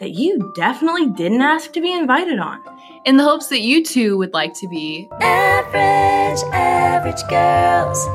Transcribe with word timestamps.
that 0.00 0.12
you 0.12 0.50
definitely 0.54 1.06
didn't 1.08 1.42
ask 1.42 1.72
to 1.72 1.80
be 1.80 1.92
invited 1.92 2.38
on. 2.38 2.58
In 3.04 3.18
the 3.18 3.22
hopes 3.22 3.48
that 3.48 3.60
you 3.60 3.84
too 3.84 4.16
would 4.16 4.32
like 4.32 4.54
to 4.54 4.66
be. 4.68 5.06
Average, 5.20 6.42
average 6.54 7.22
girls. 7.28 8.06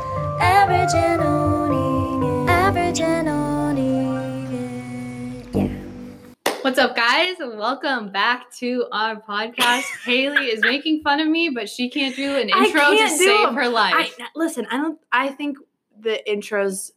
Average 0.41 0.95
and 0.95 1.21
owning 1.21 2.47
it. 2.47 2.49
Average 2.49 2.99
and 3.01 3.29
owning 3.29 4.53
it. 4.53 5.55
Yeah. 5.55 6.53
What's 6.61 6.79
up, 6.79 6.95
guys? 6.95 7.35
Welcome 7.39 8.11
back 8.11 8.51
to 8.55 8.85
our 8.91 9.21
podcast. 9.21 9.83
Haley 10.05 10.47
is 10.47 10.61
making 10.61 11.01
fun 11.03 11.19
of 11.19 11.27
me, 11.27 11.49
but 11.49 11.69
she 11.69 11.87
can't 11.89 12.15
do 12.15 12.35
an 12.35 12.49
intro 12.49 12.65
to 12.65 12.97
can't 12.97 13.19
do 13.19 13.25
save 13.25 13.45
them. 13.45 13.55
her 13.55 13.61
I, 13.61 13.67
life. 13.67 14.17
listen, 14.35 14.65
I 14.71 14.77
don't. 14.77 14.99
I 15.11 15.29
think 15.29 15.59
the 15.99 16.19
intros 16.27 16.91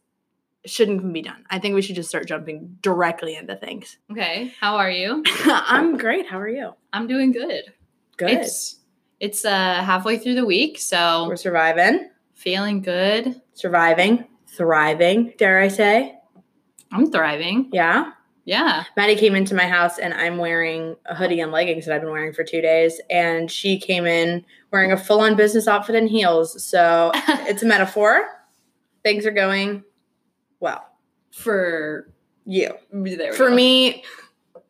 shouldn't 0.65 0.99
even 0.99 1.13
be 1.13 1.21
done. 1.21 1.45
I 1.49 1.59
think 1.59 1.75
we 1.75 1.81
should 1.81 1.95
just 1.95 2.09
start 2.09 2.27
jumping 2.27 2.77
directly 2.81 3.35
into 3.35 3.55
things. 3.55 3.97
okay, 4.11 4.53
how 4.59 4.75
are 4.77 4.91
you? 4.91 5.23
I'm 5.45 5.97
great. 5.97 6.27
How 6.27 6.39
are 6.39 6.49
you? 6.49 6.73
I'm 6.93 7.07
doing 7.07 7.31
good. 7.31 7.63
Good. 8.17 8.31
It's 8.31 8.77
it's 9.19 9.45
uh 9.45 9.81
halfway 9.83 10.17
through 10.17 10.35
the 10.35 10.45
week, 10.45 10.79
so 10.79 11.25
We're 11.27 11.35
surviving, 11.37 12.09
feeling 12.35 12.81
good. 12.81 13.41
surviving, 13.53 14.25
thriving. 14.47 15.33
Dare 15.37 15.59
I 15.61 15.67
say? 15.69 16.15
I'm 16.91 17.11
thriving. 17.11 17.69
Yeah. 17.71 18.11
Yeah. 18.45 18.85
Maddie 18.97 19.15
came 19.15 19.35
into 19.35 19.53
my 19.53 19.67
house 19.67 19.99
and 19.99 20.11
I'm 20.13 20.37
wearing 20.37 20.95
a 21.05 21.13
hoodie 21.13 21.39
and 21.39 21.51
leggings 21.51 21.85
that 21.85 21.93
I've 21.93 22.01
been 22.01 22.09
wearing 22.09 22.33
for 22.33 22.43
two 22.43 22.61
days, 22.61 22.99
and 23.09 23.49
she 23.51 23.79
came 23.79 24.05
in 24.07 24.43
wearing 24.71 24.91
a 24.91 24.97
full-on 24.97 25.35
business 25.35 25.67
outfit 25.67 25.95
and 25.95 26.09
heels. 26.09 26.63
So 26.63 27.11
it's 27.15 27.61
a 27.61 27.67
metaphor. 27.67 28.25
Things 29.03 29.25
are 29.27 29.31
going. 29.31 29.83
For 31.39 32.11
You. 32.45 32.71
For 33.33 33.49
go. 33.49 33.55
me, 33.55 34.03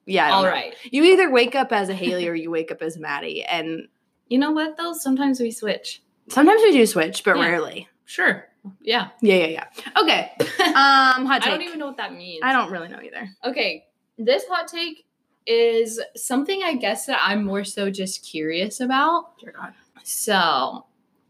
yeah. 0.06 0.32
All 0.32 0.44
know. 0.44 0.50
right. 0.50 0.74
You 0.84 1.04
either 1.04 1.32
wake 1.32 1.56
up 1.56 1.72
as 1.72 1.90
a 1.90 1.94
Haley 1.94 2.28
or 2.28 2.34
you 2.36 2.50
wake 2.52 2.72
up 2.72 2.82
as 2.82 2.98
Maddie. 2.98 3.44
And 3.44 3.88
You 4.28 4.38
know 4.40 4.52
what 4.52 4.78
though? 4.78 4.94
Sometimes 4.94 5.40
we 5.40 5.52
switch. 5.52 6.02
sometimes 6.30 6.62
we 6.64 6.72
do 6.72 6.86
switch, 6.86 7.24
but 7.24 7.38
Yeah. 7.38 7.46
rarely. 7.46 7.88
Sure. 8.06 8.46
Yeah. 8.82 9.10
Yeah, 9.22 9.36
yeah, 9.36 9.46
yeah. 9.48 9.66
Okay. 10.02 10.32
Um, 10.70 11.26
hot 11.26 11.42
I 11.46 11.50
don't 11.50 11.62
even 11.64 11.80
know 11.80 11.88
what 11.88 11.98
that 11.98 12.14
means. 12.14 12.42
I 12.44 12.52
don't 12.54 12.72
really 12.72 12.88
know 12.90 13.02
either. 13.02 13.28
Okay. 13.44 13.86
This 14.18 14.44
hot 14.48 14.68
take 14.68 15.06
is 15.48 16.00
something 16.16 16.62
I 16.64 16.76
guess 16.76 17.06
that 17.08 17.20
I'm 17.24 17.44
more 17.44 17.64
so 17.64 17.90
just 17.90 18.24
curious 18.26 18.80
about. 18.80 19.38
Dear 19.40 19.54
God. 19.58 19.74
So, 20.04 20.86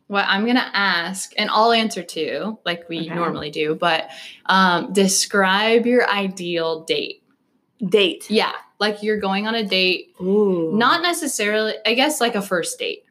what 0.09 0.25
I'm 0.27 0.45
gonna 0.47 0.69
ask, 0.73 1.33
and 1.37 1.51
I'll 1.51 1.71
answer 1.71 2.01
too, 2.01 2.57
like 2.65 2.89
we 2.89 3.01
Okay. 3.01 3.13
normally 3.13 3.51
do, 3.51 3.75
but 3.75 4.09
um, 4.47 4.91
describe 4.91 5.85
your 5.85 6.09
ideal 6.09 6.83
date. 6.83 7.21
Date. 7.87 8.25
Yeah, 8.29 8.51
like 8.79 9.03
you're 9.03 9.19
going 9.19 9.47
on 9.47 9.53
a 9.53 9.63
date, 9.63 10.15
Ooh. 10.19 10.71
not 10.75 11.03
necessarily, 11.03 11.75
I 11.85 11.93
guess, 11.93 12.19
like 12.19 12.33
a 12.35 12.41
first 12.41 12.77
date. 12.79 13.03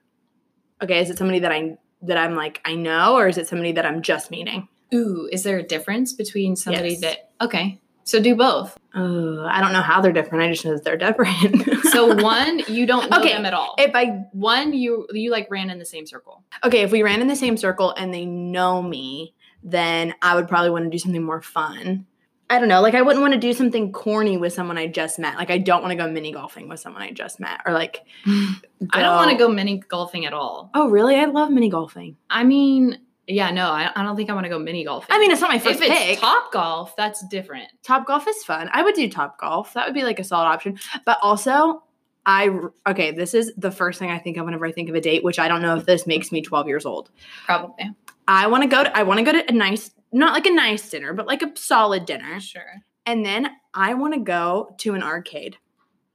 okay. 0.82 0.98
Is 1.00 1.08
it 1.10 1.18
somebody 1.18 1.38
that 1.38 1.52
I 1.52 1.76
that 2.02 2.18
I'm 2.18 2.34
like 2.34 2.60
I 2.64 2.74
know, 2.74 3.16
or 3.16 3.28
is 3.28 3.38
it 3.38 3.46
somebody 3.46 3.72
that 3.72 3.86
I'm 3.86 4.02
just 4.02 4.30
meeting? 4.32 4.66
Ooh, 4.92 5.28
is 5.30 5.44
there 5.44 5.58
a 5.58 5.62
difference 5.62 6.12
between 6.12 6.56
somebody 6.56 6.90
Yes. 6.90 7.00
that? 7.02 7.30
Okay, 7.40 7.80
so 8.08 8.20
do 8.20 8.34
both. 8.34 8.76
Oh, 8.94 9.44
I 9.46 9.60
don't 9.60 9.72
know 9.72 9.82
how 9.82 10.00
they're 10.00 10.12
different. 10.12 10.42
I 10.44 10.50
just 10.50 10.64
know 10.64 10.72
that 10.74 10.84
they're 10.84 10.96
different. 10.96 11.68
So 11.88 12.14
one, 12.22 12.60
you 12.68 12.86
don't 12.86 13.10
know 13.10 13.18
Okay, 13.20 13.32
them 13.32 13.46
at 13.46 13.54
all. 13.54 13.74
if 13.78 13.92
I 13.94 14.24
one, 14.32 14.72
you 14.72 15.06
you 15.12 15.30
like 15.30 15.48
ran 15.50 15.70
in 15.70 15.78
the 15.78 15.84
same 15.84 16.06
circle. 16.06 16.42
okay, 16.64 16.82
if 16.82 16.90
we 16.92 17.02
ran 17.02 17.20
in 17.20 17.26
the 17.28 17.36
same 17.36 17.56
circle 17.56 17.92
and 17.96 18.12
they 18.12 18.24
know 18.26 18.82
me, 18.82 19.34
then 19.62 20.14
I 20.22 20.34
would 20.34 20.48
probably 20.48 20.70
want 20.70 20.84
to 20.84 20.90
do 20.90 20.98
something 20.98 21.22
more 21.22 21.40
fun. 21.42 22.06
I 22.50 22.58
don't 22.58 22.68
know, 22.68 22.80
like 22.80 22.94
I 22.94 23.02
wouldn't 23.02 23.20
want 23.20 23.34
to 23.34 23.40
do 23.40 23.52
something 23.52 23.92
corny 23.92 24.38
with 24.38 24.52
someone 24.54 24.78
I 24.78 24.86
just 24.86 25.18
met. 25.18 25.36
Like 25.36 25.50
I 25.50 25.58
don't 25.58 25.82
want 25.82 25.92
to 25.92 25.96
go 25.96 26.10
mini 26.10 26.32
golfing 26.32 26.68
with 26.68 26.80
someone 26.80 27.02
I 27.02 27.10
just 27.10 27.40
met, 27.40 27.60
or 27.66 27.72
like 27.74 28.04
I 28.26 29.02
don't 29.02 29.16
want 29.16 29.30
to 29.32 29.36
go 29.36 29.48
mini 29.48 29.78
golfing 29.78 30.24
at 30.24 30.32
all. 30.32 30.70
Oh, 30.74 30.88
really? 30.88 31.16
I 31.16 31.26
love 31.26 31.50
mini 31.50 31.68
golfing. 31.68 32.16
I 32.30 32.44
mean, 32.44 32.98
yeah, 33.28 33.50
no, 33.50 33.68
I, 33.68 33.90
I 33.94 34.02
don't 34.02 34.16
think 34.16 34.30
I 34.30 34.34
want 34.34 34.44
to 34.44 34.48
go 34.48 34.58
mini 34.58 34.84
golf. 34.84 35.06
I 35.10 35.18
mean, 35.18 35.30
it's 35.30 35.40
not 35.40 35.50
my 35.50 35.58
first 35.58 35.80
if 35.80 35.90
it's 35.90 35.98
pick. 35.98 36.18
top 36.18 36.50
golf, 36.50 36.96
that's 36.96 37.24
different. 37.28 37.68
Top 37.82 38.06
golf 38.06 38.26
is 38.26 38.42
fun. 38.42 38.70
I 38.72 38.82
would 38.82 38.94
do 38.94 39.08
top 39.08 39.38
golf. 39.38 39.74
That 39.74 39.86
would 39.86 39.94
be 39.94 40.02
like 40.02 40.18
a 40.18 40.24
solid 40.24 40.46
option. 40.46 40.78
But 41.04 41.18
also, 41.20 41.82
I 42.24 42.50
okay, 42.86 43.10
this 43.10 43.34
is 43.34 43.52
the 43.56 43.70
first 43.70 43.98
thing 43.98 44.10
I 44.10 44.18
think 44.18 44.38
of 44.38 44.46
whenever 44.46 44.66
I 44.66 44.72
think 44.72 44.88
of 44.88 44.94
a 44.94 45.00
date, 45.00 45.22
which 45.22 45.38
I 45.38 45.46
don't 45.46 45.62
know 45.62 45.76
if 45.76 45.84
this 45.84 46.06
makes 46.06 46.32
me 46.32 46.40
12 46.40 46.68
years 46.68 46.86
old. 46.86 47.10
Probably. 47.44 47.90
I 48.26 48.46
want 48.46 48.62
to 48.62 48.68
go 48.68 48.82
to 48.82 48.96
I 48.96 49.02
want 49.02 49.18
to 49.18 49.24
go 49.24 49.32
to 49.32 49.48
a 49.48 49.52
nice 49.52 49.90
not 50.10 50.32
like 50.32 50.46
a 50.46 50.50
nice 50.50 50.88
dinner, 50.88 51.12
but 51.12 51.26
like 51.26 51.42
a 51.42 51.52
solid 51.54 52.06
dinner. 52.06 52.40
Sure. 52.40 52.82
And 53.04 53.24
then 53.24 53.50
I 53.74 53.94
want 53.94 54.14
to 54.14 54.20
go 54.20 54.74
to 54.78 54.94
an 54.94 55.02
arcade. 55.02 55.58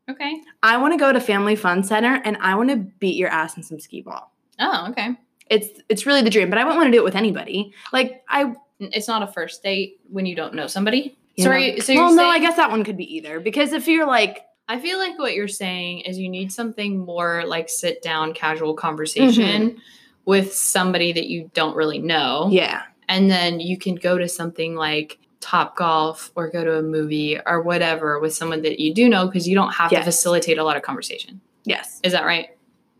Okay. 0.10 0.42
I 0.62 0.78
want 0.78 0.94
to 0.94 0.98
go 0.98 1.14
to 1.14 1.20
Family 1.20 1.56
Fun 1.56 1.84
Center 1.84 2.22
and 2.26 2.38
I 2.38 2.56
want 2.56 2.70
to 2.70 2.78
beat 2.78 3.16
your 3.16 3.30
ass 3.30 3.56
in 3.56 3.64
some 3.64 3.80
skee 3.80 4.02
ball. 4.02 4.34
Oh, 4.60 4.88
okay. 4.90 5.16
It's 5.50 5.82
it's 5.90 6.06
really 6.06 6.22
the 6.22 6.30
dream, 6.30 6.50
but 6.50 6.58
I 6.60 6.64
wouldn't 6.64 6.78
want 6.80 6.88
to 6.88 6.92
do 6.98 7.02
it 7.02 7.04
with 7.04 7.16
anybody. 7.16 7.74
Like 7.92 8.24
I 8.30 8.54
It's 8.80 9.08
not 9.08 9.24
a 9.24 9.28
first 9.28 9.64
date 9.64 10.00
when 10.10 10.26
you 10.26 10.36
don't 10.36 10.54
know 10.54 10.68
somebody. 10.68 11.18
you 11.36 11.44
Sorry. 11.44 11.72
know- 11.74 11.78
So 11.80 11.92
you're 11.94 12.04
well, 12.06 12.16
no, 12.16 12.26
I 12.28 12.40
guess 12.40 12.56
that 12.58 12.72
one 12.72 12.84
could 12.84 12.98
be 12.98 13.16
either 13.16 13.40
because 13.40 13.74
if 13.74 13.88
you're 13.88 14.08
like 14.08 14.46
I 14.70 14.80
feel 14.80 14.98
like 14.98 15.20
what 15.20 15.34
you're 15.34 15.50
saying 15.50 16.02
is 16.02 16.18
you 16.18 16.30
need 16.30 16.52
something 16.54 16.98
more 17.00 17.44
like 17.46 17.68
sit 17.70 18.02
down, 18.02 18.34
casual 18.34 18.74
mm-hmm. 18.74 18.80
conversation 18.80 19.82
with 20.26 20.54
somebody 20.54 21.12
that 21.12 21.28
you 21.28 21.52
don't 21.54 21.76
really 21.76 22.00
know. 22.00 22.48
yeah, 22.50 22.84
And 23.10 23.30
then 23.30 23.60
you 23.60 23.78
can 23.78 23.96
go 23.96 24.18
to 24.18 24.30
something 24.30 24.74
like 24.76 25.20
Top 25.42 25.76
Golf 25.76 26.32
or 26.36 26.50
go 26.50 26.64
to 26.64 26.78
a 26.78 26.82
movie 26.82 27.38
or 27.46 27.62
whatever 27.62 28.22
with 28.22 28.34
someone 28.34 28.62
that 28.62 28.80
you 28.80 28.94
do 28.94 29.10
know 29.10 29.26
because 29.26 29.50
you 29.50 29.54
don't 29.56 29.74
have 29.74 29.92
Yes. 29.92 30.06
to 30.06 30.12
facilitate 30.12 30.58
a 30.58 30.64
lot 30.64 30.78
of 30.78 30.82
conversation. 30.84 31.42
yes, 31.66 32.00
Is 32.02 32.14
that 32.14 32.24
right? 32.24 32.52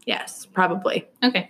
yes, 0.06 0.46
probably. 0.48 1.08
Okay. 1.24 1.50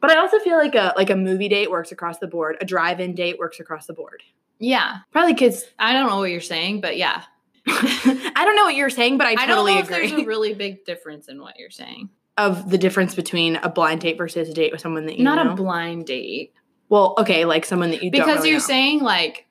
But 0.00 0.10
I 0.10 0.18
also 0.18 0.38
feel 0.38 0.56
like 0.58 0.74
a 0.74 0.92
like 0.96 1.10
a 1.10 1.16
movie 1.16 1.48
date 1.48 1.70
works 1.70 1.90
across 1.92 2.18
the 2.18 2.26
board. 2.28 2.56
A 2.60 2.64
drive-in 2.64 3.14
date 3.14 3.38
works 3.38 3.58
across 3.60 3.86
the 3.86 3.92
board. 3.94 4.22
Yeah. 4.60 4.98
Probably 5.12 5.34
kids. 5.34 5.64
I 5.78 5.92
don't 5.92 6.08
know 6.08 6.18
what 6.18 6.30
you're 6.30 6.40
saying, 6.40 6.80
but 6.80 6.96
yeah. 6.96 7.22
I 7.66 8.42
don't 8.44 8.56
know 8.56 8.64
what 8.64 8.74
you're 8.76 8.90
saying, 8.90 9.18
but 9.18 9.26
I 9.26 9.32
I, 9.32 9.34
don't 9.34 9.48
totally 9.48 9.74
know 9.74 9.80
if 9.80 9.90
agree. 9.90 10.08
there's 10.08 10.22
a 10.22 10.24
really 10.26 10.54
big 10.54 10.84
difference 10.84 11.28
in 11.28 11.40
what 11.40 11.58
you're 11.58 11.70
saying. 11.70 12.08
of 12.36 12.70
the 12.70 12.78
difference 12.78 13.14
between 13.14 13.56
a 13.56 13.68
blind 13.68 14.00
date 14.00 14.16
versus 14.16 14.48
a 14.48 14.54
date 14.54 14.72
with 14.72 14.80
someone 14.80 15.06
that 15.06 15.18
you 15.18 15.24
Not 15.24 15.44
know. 15.44 15.52
a 15.52 15.54
blind 15.56 16.06
date. 16.06 16.52
well, 16.88 17.14
okay, 17.18 17.44
like 17.44 17.64
someone 17.64 17.90
that 17.90 18.02
you 18.02 18.10
don't 18.10 18.20
Because 18.22 18.36
really 18.38 18.50
you're 18.50 18.58
know. 18.60 18.64
saying 18.64 19.00
like 19.00 19.46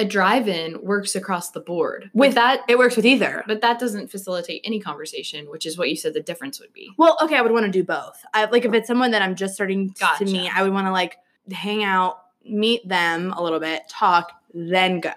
a 0.00 0.04
drive-in 0.04 0.82
works 0.82 1.14
across 1.14 1.50
the 1.50 1.60
board. 1.60 2.10
With- 2.14 2.34
that 2.34 2.62
it 2.68 2.78
works 2.78 2.96
with 2.96 3.04
either. 3.06 3.44
but 3.46 3.60
that 3.60 3.78
doesn't 3.78 4.10
facilitate 4.10 4.62
any 4.64 4.80
conversation, 4.80 5.50
which 5.50 5.66
is 5.66 5.76
what 5.76 5.90
you 5.90 5.96
said 5.96 6.14
the 6.14 6.20
difference 6.20 6.58
would 6.60 6.72
be. 6.72 6.90
Well, 6.96 7.16
okay, 7.22 7.36
I 7.36 7.42
would 7.42 7.52
want 7.52 7.66
to 7.66 7.72
do 7.72 7.84
both. 7.84 8.24
I 8.34 8.46
like 8.46 8.64
if 8.64 8.72
it's 8.72 8.86
someone 8.88 9.10
that 9.12 9.22
I'm 9.22 9.34
just 9.34 9.54
starting 9.54 9.94
Gotcha. 9.98 10.24
to 10.24 10.32
meet, 10.32 10.50
I 10.56 10.62
would 10.62 10.72
want 10.72 10.86
to 10.86 10.92
like 10.92 11.18
hang 11.52 11.84
out, 11.84 12.18
meet 12.44 12.86
them 12.88 13.32
a 13.32 13.42
little 13.42 13.60
bit, 13.60 13.82
talk, 13.88 14.32
then 14.54 15.00
go. 15.00 15.12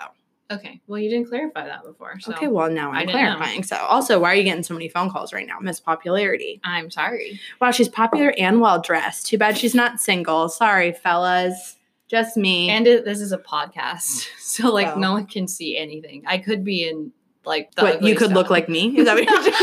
Okay. 0.51 0.81
Well, 0.87 0.99
you 0.99 1.09
didn't 1.09 1.29
clarify 1.29 1.65
that 1.65 1.83
before. 1.83 2.19
So 2.19 2.33
Okay, 2.33 2.47
well 2.47 2.69
now 2.69 2.91
I'm 2.91 3.07
didn't 3.07 3.21
know. 3.21 3.35
clarifying. 3.37 3.63
So 3.63 3.77
also, 3.77 4.19
why 4.19 4.33
are 4.33 4.35
you 4.35 4.43
getting 4.43 4.61
so 4.61 4.73
many 4.73 4.89
phone 4.89 5.09
calls 5.09 5.33
right 5.33 5.47
now, 5.47 5.57
Miss 5.59 5.79
Popularity? 5.79 6.59
I'm 6.63 6.91
sorry. 6.91 7.39
Wow, 7.61 7.71
she's 7.71 7.89
popular 7.89 8.33
and 8.37 8.59
well 8.61 8.79
dressed. 8.81 9.25
Too 9.27 9.37
bad 9.37 9.57
she's 9.57 9.73
not 9.73 9.99
single. 10.01 10.49
Sorry, 10.49 10.91
fellas. 10.91 11.77
Just 12.13 12.37
me. 12.37 12.69
And 12.69 12.85
it, 12.85 13.05
this 13.05 13.19
is 13.19 13.31
a 13.31 13.37
podcast. 13.39 14.27
So 14.39 14.71
like 14.71 14.85
Well. 14.85 14.99
no 14.99 15.11
one 15.13 15.25
can 15.25 15.47
see 15.47 15.75
anything. 15.75 16.21
I 16.27 16.37
could 16.37 16.63
be 16.63 16.87
in 16.87 17.11
like 17.43 17.73
the 17.73 17.81
what 17.81 18.03
you 18.03 18.13
could 18.15 18.31
look 18.33 18.51
like 18.51 18.69
me? 18.69 18.95
Is 18.95 19.05
that 19.05 19.15
what 19.15 19.23
you're 19.27 19.41
doing? 19.41 19.53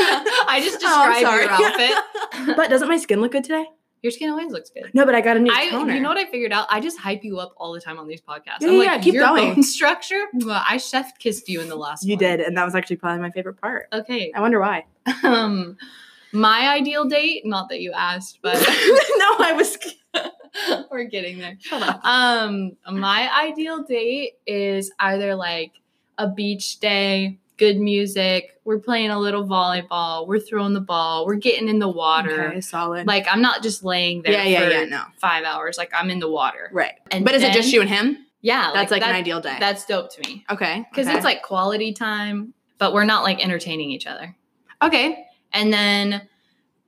I 0.49 0.61
just 0.65 0.79
Oh, 0.83 1.09
described 1.09 1.21
your 1.21 1.49
outfit. 2.49 2.57
but 2.57 2.69
doesn't 2.71 2.89
my 2.89 2.97
skin 2.97 3.21
look 3.21 3.31
good 3.31 3.45
today? 3.45 3.67
Your 4.03 4.11
skin 4.11 4.31
always 4.31 4.51
looks 4.51 4.71
good. 4.71 4.91
No, 4.95 5.07
but 5.07 5.15
I 5.15 5.21
got 5.21 5.37
a 5.37 5.41
new 5.41 5.53
I, 5.55 5.69
toner. 5.71 5.95
you 5.95 6.01
know 6.01 6.09
what 6.09 6.19
I 6.19 6.25
figured 6.25 6.53
out? 6.53 6.67
I 6.71 6.81
just 6.81 6.99
hype 6.99 7.23
you 7.23 7.39
up 7.39 7.53
all 7.57 7.73
the 7.73 7.81
time 7.81 7.99
on 8.01 8.09
these 8.09 8.21
podcasts. 8.21 8.63
Yeah, 8.63 8.69
I'm 8.69 8.73
yeah, 8.73 8.79
like, 8.79 8.87
yeah, 8.87 8.99
keep 9.01 9.15
your 9.15 9.25
going." 9.27 9.55
bone 9.55 9.63
structure. 9.63 10.25
Well, 10.33 10.61
I 10.69 10.79
chef 10.79 11.17
kissed 11.21 11.49
you 11.49 11.61
in 11.61 11.69
the 11.69 11.77
last. 11.77 12.05
you 12.05 12.15
one. 12.17 12.19
did, 12.19 12.41
and 12.41 12.57
that 12.57 12.65
was 12.65 12.75
actually 12.75 12.97
probably 12.97 13.21
my 13.23 13.31
favorite 13.31 13.61
part. 13.61 13.87
Okay. 13.93 14.33
I 14.35 14.41
wonder 14.41 14.59
why. 14.59 14.87
Um, 15.23 15.77
my 16.33 16.69
ideal 16.71 17.05
date. 17.05 17.45
Not 17.47 17.69
that 17.69 17.81
you 17.81 17.93
asked, 17.93 18.39
but 18.43 18.55
no, 18.55 19.37
I 19.39 19.53
was. 19.57 19.77
we're 20.91 21.05
getting 21.05 21.39
there. 21.39 21.57
Um, 22.03 22.77
my 22.91 23.31
ideal 23.49 23.83
date 23.85 24.35
is 24.47 24.91
either 24.99 25.35
like 25.35 25.73
a 26.19 26.29
beach 26.29 26.81
day, 26.81 27.39
good 27.57 27.79
music. 27.79 28.59
We're 28.65 28.79
playing 28.79 29.11
a 29.11 29.19
little 29.19 29.47
volleyball. 29.47 30.27
We're 30.27 30.39
throwing 30.41 30.75
the 30.75 30.81
ball. 30.81 31.27
We're 31.27 31.35
getting 31.37 31.69
in 31.69 31.79
the 31.79 31.89
water. 31.89 32.49
Okay, 32.49 32.61
solid. 32.61 33.07
Like 33.07 33.27
I'm 33.31 33.43
not 33.43 33.63
just 33.63 33.85
laying 33.85 34.23
there 34.23 34.33
Yeah, 34.33 34.45
yeah, 34.45 34.61
for 34.65 34.71
yeah, 34.71 34.85
no. 34.85 35.03
five 35.21 35.45
hours. 35.45 35.79
Like 35.79 35.91
I'm 35.95 36.11
in 36.11 36.19
the 36.19 36.31
water. 36.31 36.71
right. 36.73 36.95
And 37.11 37.25
but 37.25 37.35
is 37.35 37.43
it 37.43 37.53
just 37.53 37.73
you 37.73 37.81
and 37.81 37.91
him? 37.91 38.27
Yeah, 38.43 38.71
That's 38.73 38.91
like, 38.91 39.03
that- 39.03 39.11
an 39.11 39.17
ideal 39.17 39.41
day. 39.41 39.57
That's 39.61 39.85
dope 39.85 40.11
to 40.15 40.21
me 40.27 40.45
okay. 40.51 40.87
because 40.91 41.07
okay. 41.07 41.17
it's 41.17 41.25
like 41.25 41.43
quality 41.43 41.93
time, 41.93 42.55
but 42.79 42.95
we're 42.95 43.05
not 43.05 43.23
like 43.23 43.43
entertaining 43.45 43.91
each 43.91 44.07
other. 44.07 44.35
okay. 44.81 45.27
And 45.53 45.71
then 45.73 46.23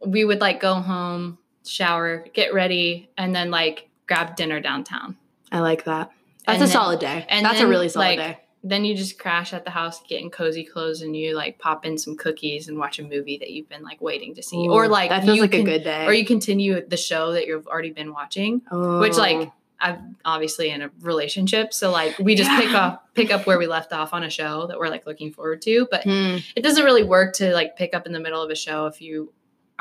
we 0.07 0.25
would 0.25 0.41
like 0.41 0.61
go 0.61 0.75
home, 0.75 1.37
shower, 1.65 2.25
get 2.33 2.55
ready, 2.55 3.11
and 3.17 3.35
then 3.35 3.51
like 3.51 3.89
grab 4.07 4.37
dinner 4.37 4.61
downtown. 4.61 5.17
I 5.51 5.61
like 5.61 5.85
that. 5.85 6.11
That's 6.47 6.57
And 6.57 6.63
a 6.63 6.67
then- 6.67 6.73
solid 6.73 7.01
day. 7.01 7.27
and 7.29 7.45
That's 7.47 7.61
a 7.61 7.67
really 7.67 7.89
solid 7.89 8.05
like, 8.05 8.19
day. 8.19 8.39
Then 8.65 8.85
you 8.85 8.95
just 8.95 9.19
crash 9.19 9.53
at 9.53 9.65
the 9.65 9.71
house, 9.73 10.01
get 10.07 10.21
in 10.21 10.31
cozy 10.31 10.63
clothes, 10.65 11.03
and 11.03 11.17
you 11.17 11.35
like 11.35 11.59
pop 11.59 11.85
in 11.85 11.99
some 11.99 12.17
cookies 12.17 12.69
and 12.69 12.79
watch 12.79 12.99
a 13.01 13.03
movie 13.03 13.37
that 13.39 13.51
you've 13.51 13.69
been 13.69 13.83
like 13.83 14.01
waiting 14.01 14.35
to 14.37 14.43
see, 14.43 14.69
or 14.69 14.87
like 14.87 15.11
that 15.11 15.25
feels 15.25 15.37
you 15.37 15.43
like 15.43 15.55
a 15.55 15.63
good 15.65 15.83
day. 15.83 16.07
or 16.07 16.13
you 16.13 16.25
continue 16.25 16.85
the 16.87 16.97
show 16.97 17.33
that 17.33 17.47
you've 17.47 17.67
already 17.67 17.91
been 17.91 18.13
watching. 18.13 18.63
oh. 18.71 19.01
Which 19.01 19.17
like 19.17 19.51
I'm 19.81 20.15
obviously 20.25 20.71
in 20.71 20.81
a 20.81 20.91
relationship, 21.01 21.75
so 21.75 21.91
like 21.91 22.17
we 22.21 22.37
just 22.37 22.51
pick 22.51 22.71
Yeah. 22.71 22.87
up 22.87 23.09
pick 23.15 23.33
up 23.33 23.47
where 23.49 23.59
we 23.59 23.67
left 23.67 23.93
off 23.93 24.15
on 24.15 24.23
a 24.23 24.31
show 24.31 24.69
that 24.69 24.79
we're 24.79 24.89
like 24.91 25.07
looking 25.07 25.33
forward 25.33 25.61
to, 25.63 25.89
but 25.91 26.05
Hmm. 26.05 26.37
it 26.55 26.63
doesn't 26.63 26.85
really 26.85 27.03
work 27.03 27.35
to 27.35 27.53
like 27.53 27.77
pick 27.77 27.95
up 27.95 28.07
in 28.07 28.13
the 28.13 28.21
middle 28.21 28.41
of 28.41 28.49
a 28.51 28.55
show 28.55 28.87
if 28.87 29.03
you 29.03 29.33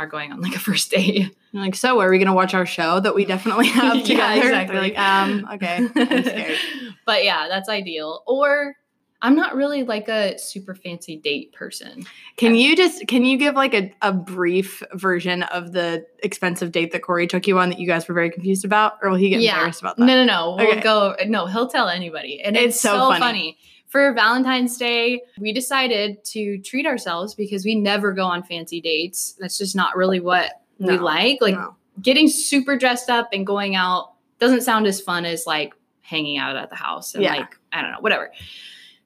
are 0.01 0.07
going 0.07 0.31
on 0.31 0.41
like 0.41 0.55
a 0.55 0.59
first 0.59 0.89
date. 0.91 1.29
You're 1.51 1.61
like, 1.63 1.75
so 1.75 1.99
are 1.99 2.09
we 2.09 2.17
gonna 2.19 2.33
watch 2.33 2.53
our 2.53 2.65
show 2.65 2.99
that 2.99 3.13
we 3.15 3.25
definitely 3.25 3.67
have 3.79 3.97
Yeah, 3.97 4.03
together? 4.03 4.41
exactly. 4.47 4.73
They're 4.75 4.83
like, 4.83 4.99
um, 4.99 5.47
okay. 5.53 5.87
I'm 5.95 6.55
but 7.05 7.23
yeah, 7.23 7.47
that's 7.47 7.69
ideal. 7.69 8.23
Or 8.27 8.75
I'm 9.23 9.35
not 9.35 9.53
really 9.55 9.83
like 9.83 10.07
a 10.09 10.35
super 10.39 10.73
fancy 10.73 11.15
date 11.15 11.53
person. 11.53 12.03
Can 12.37 12.55
you 12.55 12.75
just 12.75 13.07
can 13.07 13.23
you 13.23 13.37
give 13.37 13.53
like 13.53 13.75
a, 13.75 13.93
a 14.01 14.11
brief 14.11 14.81
version 14.93 15.43
of 15.43 15.73
the 15.73 16.03
expensive 16.23 16.71
date 16.71 16.91
that 16.93 17.03
Corey 17.03 17.27
took 17.27 17.45
you 17.45 17.59
on 17.59 17.69
that 17.69 17.77
you 17.79 17.85
guys 17.85 18.07
were 18.07 18.15
very 18.15 18.31
confused 18.31 18.65
about? 18.65 18.93
Or 19.03 19.11
will 19.11 19.17
he 19.17 19.29
get 19.29 19.41
Yeah. 19.41 19.53
embarrassed 19.53 19.81
about 19.81 19.97
that? 19.97 20.05
No, 20.05 20.15
no, 20.15 20.25
no. 20.25 20.55
We'll 20.57 20.67
Okay. 20.71 20.81
go. 20.81 21.15
No, 21.27 21.45
he'll 21.45 21.67
tell 21.67 21.87
anybody. 21.87 22.41
And 22.41 22.57
it's, 22.57 22.75
It's 22.77 22.81
so 22.81 22.93
so, 22.93 23.07
funny. 23.09 23.19
funny. 23.19 23.57
For 23.91 24.13
Valentine's 24.13 24.77
Day, 24.77 25.21
we 25.37 25.51
decided 25.51 26.23
to 26.25 26.57
treat 26.59 26.85
ourselves 26.85 27.35
because 27.35 27.65
we 27.65 27.75
never 27.75 28.13
go 28.13 28.23
on 28.23 28.41
fancy 28.41 28.79
dates. 28.79 29.35
That's 29.37 29.57
just 29.57 29.75
not 29.75 29.97
really 29.97 30.21
what 30.21 30.61
we 30.79 30.97
like. 30.97 31.39
Like 31.41 31.55
no. 31.55 31.75
getting 32.01 32.29
super 32.29 32.77
dressed 32.77 33.09
up 33.09 33.29
and 33.33 33.45
going 33.45 33.75
out 33.75 34.13
doesn't 34.39 34.61
sound 34.61 34.87
as 34.87 35.01
fun 35.01 35.25
as 35.25 35.45
like 35.45 35.73
hanging 35.99 36.37
out 36.37 36.55
at 36.55 36.69
the 36.69 36.75
house 36.77 37.15
and 37.15 37.23
Yeah. 37.23 37.35
like, 37.35 37.57
I 37.73 37.81
don't 37.81 37.91
know, 37.91 37.99
whatever. 37.99 38.31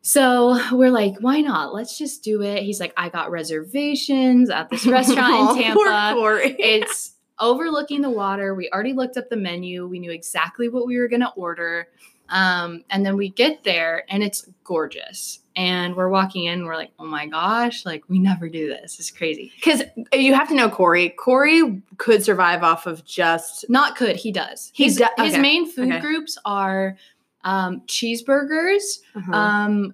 So 0.04 0.60
we're 0.72 0.92
like, 0.92 1.16
why 1.20 1.42
not? 1.42 1.74
Let's 1.74 1.98
just 1.98 2.24
do 2.24 2.44
it. 2.44 2.62
He's 2.62 2.80
like, 2.80 2.94
I 2.96 3.10
got 3.10 3.32
reservations 3.32 4.52
at 4.52 4.70
this 4.70 4.86
restaurant 4.86 5.60
in 5.60 5.72
oh, 5.72 5.74
poor 5.74 5.88
Tampa 5.88 6.20
Corey. 6.20 6.56
it's 6.60 7.16
overlooking 7.40 8.02
the 8.02 8.12
water. 8.12 8.54
We 8.54 8.70
already 8.70 8.94
looked 8.94 9.18
up 9.18 9.32
the 9.32 9.36
menu. 9.36 9.88
We 9.88 9.98
knew 9.98 10.12
exactly 10.12 10.70
what 10.70 10.86
we 10.86 11.00
were 11.00 11.08
going 11.08 11.22
to 11.22 11.32
order. 11.32 11.88
Um, 12.30 12.84
and 12.90 13.06
then 13.06 13.16
we 13.16 13.30
get 13.30 13.64
there 13.64 14.04
and 14.10 14.24
it's 14.24 14.50
gorgeous. 14.64 15.40
And 15.56 15.96
we're 15.96 16.10
walking 16.10 16.46
in, 16.46 16.66
we're 16.66 16.76
like, 16.76 16.92
oh 17.00 17.06
my 17.06 17.28
gosh, 17.28 17.86
like 17.86 18.04
we 18.10 18.20
never 18.20 18.50
do 18.50 18.68
this. 18.68 19.00
It's 19.00 19.12
crazy. 19.12 19.54
Because 19.56 19.84
you 20.14 20.34
have 20.34 20.50
to 20.50 20.56
know 20.56 20.70
Corey. 20.70 21.10
Corey 21.10 21.82
could 21.98 22.24
survive 22.24 22.62
off 22.62 22.88
of 22.88 23.06
just 23.06 23.66
Not 23.70 23.96
could, 23.96 24.18
he 24.18 24.32
does. 24.32 24.72
He 24.74 24.86
His, 24.86 24.98
do- 24.98 25.24
his 25.24 25.38
main 25.38 25.70
food 25.70 25.92
okay. 25.92 26.02
groups 26.02 26.38
are 26.44 26.98
um, 27.46 27.82
cheeseburgers, 27.88 29.00
uh 29.16 29.32
um, 29.32 29.94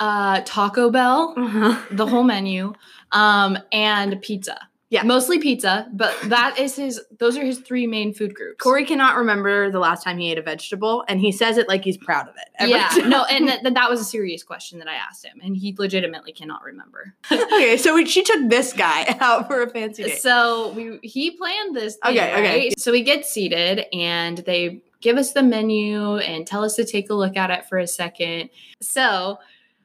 uh, 0.00 0.40
Taco 0.44 0.90
Bell, 0.90 1.34
uh-huh. 1.36 1.78
the 1.92 2.06
whole 2.06 2.24
menu, 2.24 2.72
um, 3.12 3.56
and 3.70 4.20
pizza. 4.20 4.58
Yeah. 4.90 5.04
Mostly 5.04 5.38
pizza, 5.38 5.86
but 5.92 6.12
that 6.24 6.58
is 6.58 6.74
his, 6.74 7.00
those 7.20 7.36
are 7.38 7.44
his 7.44 7.60
three 7.60 7.86
main 7.86 8.12
food 8.12 8.34
groups. 8.34 8.60
Corey 8.60 8.84
cannot 8.84 9.16
remember 9.16 9.70
the 9.70 9.78
last 9.78 10.02
time 10.02 10.18
he 10.18 10.32
ate 10.32 10.38
a 10.38 10.42
vegetable, 10.42 11.04
and 11.06 11.20
he 11.20 11.30
says 11.30 11.58
it 11.58 11.68
like 11.68 11.84
he's 11.84 11.96
proud 11.96 12.28
of 12.28 12.34
it. 12.34 12.68
yeah, 12.68 12.88
time. 12.88 13.08
no, 13.08 13.24
and 13.26 13.46
th- 13.62 13.74
that 13.74 13.88
was 13.88 14.00
a 14.00 14.04
serious 14.04 14.42
question 14.42 14.80
that 14.80 14.88
I 14.88 14.94
asked 14.94 15.24
him, 15.24 15.38
and 15.44 15.56
he 15.56 15.76
legitimately 15.78 16.32
cannot 16.32 16.64
remember. 16.64 17.14
okay, 17.30 17.76
so 17.76 17.94
we, 17.94 18.04
she 18.04 18.24
took 18.24 18.50
this 18.50 18.72
guy 18.72 19.16
out 19.20 19.46
for 19.46 19.62
a 19.62 19.70
fancy 19.70 20.02
date. 20.02 20.20
So 20.20 20.72
we 20.72 20.98
he 21.04 21.30
planned 21.36 21.76
this. 21.76 21.96
Thing, 22.04 22.18
Okay, 22.18 22.32
okay. 22.32 22.58
right? 22.62 22.80
So 22.80 22.90
we 22.90 23.04
get 23.04 23.24
seated, 23.24 23.86
and 23.92 24.38
they 24.38 24.82
give 25.00 25.16
us 25.18 25.32
the 25.34 25.44
menu 25.44 26.16
and 26.16 26.44
tell 26.48 26.64
us 26.64 26.74
to 26.74 26.84
take 26.84 27.10
a 27.10 27.14
look 27.14 27.36
at 27.36 27.50
it 27.50 27.64
for 27.68 27.78
a 27.78 27.86
second. 27.86 28.50
So 28.82 29.38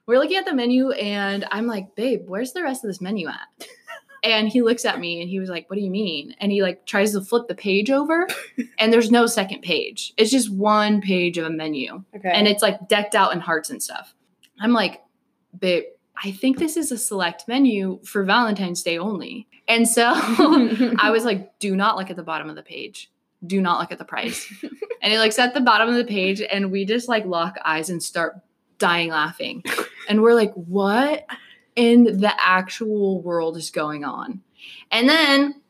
we're 0.06 0.18
looking 0.18 0.36
at 0.36 0.46
the 0.46 0.54
menu, 0.54 0.90
and 0.90 1.46
I'm 1.52 1.68
like, 1.68 1.94
"Babe, 1.94 2.24
where's 2.26 2.54
the 2.54 2.64
rest 2.64 2.82
of 2.82 2.88
this 2.88 3.00
menu 3.00 3.28
at?" 3.28 3.38
And 4.22 4.48
he 4.48 4.62
looks 4.62 4.84
at 4.84 4.98
me 4.98 5.20
and 5.20 5.30
he 5.30 5.38
was 5.38 5.48
like, 5.48 5.68
What 5.68 5.76
do 5.76 5.82
you 5.82 5.90
mean? 5.90 6.34
And 6.40 6.50
he 6.52 6.62
like 6.62 6.86
tries 6.86 7.12
to 7.12 7.20
flip 7.20 7.48
the 7.48 7.54
page 7.54 7.90
over 7.90 8.26
and 8.78 8.92
there's 8.92 9.10
no 9.10 9.26
second 9.26 9.62
page. 9.62 10.12
It's 10.16 10.30
just 10.30 10.50
one 10.52 11.00
page 11.00 11.38
of 11.38 11.46
a 11.46 11.50
menu. 11.50 12.02
okay, 12.14 12.30
and 12.32 12.46
it's 12.46 12.62
like 12.62 12.88
decked 12.88 13.14
out 13.14 13.32
in 13.32 13.40
hearts 13.40 13.70
and 13.70 13.82
stuff. 13.82 14.14
I'm 14.60 14.72
like, 14.72 15.02
babe, 15.58 15.84
I 16.22 16.32
think 16.32 16.58
this 16.58 16.76
is 16.76 16.90
a 16.90 16.98
select 16.98 17.46
menu 17.46 18.00
for 18.04 18.24
Valentine's 18.24 18.82
Day 18.82 18.98
only. 18.98 19.46
And 19.68 19.88
so 19.88 20.04
I 20.14 21.10
was 21.10 21.24
like, 21.24 21.58
do 21.58 21.76
not 21.76 21.96
look 21.96 22.10
at 22.10 22.16
the 22.16 22.22
bottom 22.22 22.48
of 22.48 22.56
the 22.56 22.62
page. 22.62 23.10
Do 23.46 23.60
not 23.60 23.80
look 23.80 23.92
at 23.92 23.98
the 23.98 24.04
price. 24.04 24.50
and 25.02 25.12
he 25.12 25.18
looks 25.18 25.38
at 25.38 25.54
the 25.54 25.60
bottom 25.60 25.88
of 25.88 25.94
the 25.94 26.04
page 26.04 26.40
and 26.40 26.70
we 26.70 26.84
just 26.84 27.08
like 27.08 27.26
lock 27.26 27.56
eyes 27.64 27.90
and 27.90 28.02
start 28.02 28.36
dying 28.78 29.10
laughing. 29.10 29.62
And 30.08 30.22
we're 30.22 30.34
like, 30.34 30.52
what 30.54 31.26
in 31.76 32.20
the 32.20 32.32
actual 32.38 33.22
world 33.22 33.56
is 33.56 33.70
going 33.70 34.04
on? 34.04 34.40
And 34.90 35.08
then 35.08 35.60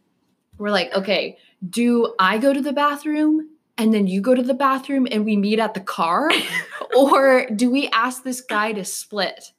we're 0.58 0.70
like, 0.70 0.92
okay, 0.94 1.38
do 1.68 2.14
I 2.18 2.38
go 2.38 2.52
to 2.52 2.60
the 2.60 2.72
bathroom 2.72 3.50
and 3.76 3.92
then 3.92 4.06
you 4.06 4.20
go 4.20 4.34
to 4.34 4.42
the 4.42 4.54
bathroom 4.54 5.06
and 5.10 5.24
we 5.24 5.36
meet 5.36 5.58
at 5.58 5.74
the 5.74 5.80
car? 5.80 6.30
or 6.96 7.46
do 7.54 7.70
we 7.70 7.88
ask 7.88 8.22
this 8.22 8.40
guy 8.40 8.72
to 8.72 8.84
split 8.84 9.52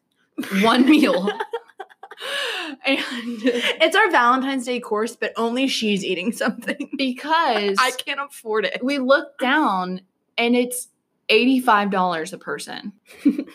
one 0.62 0.90
meal? 0.90 1.30
and 2.86 3.00
it's 3.06 3.96
our 3.96 4.10
Valentine's 4.10 4.66
Day 4.66 4.80
course, 4.80 5.16
but 5.16 5.34
only 5.36 5.68
she's 5.68 6.04
eating 6.04 6.32
something. 6.32 6.90
because 6.98 7.78
I 7.80 7.92
can't 7.92 8.20
afford 8.20 8.66
it. 8.66 8.84
we 8.84 9.00
look 9.00 9.38
down 9.40 10.02
and 10.38 10.56
it's 10.56 10.88
$85 11.30 12.34
a 12.34 12.38
person. 12.38 12.94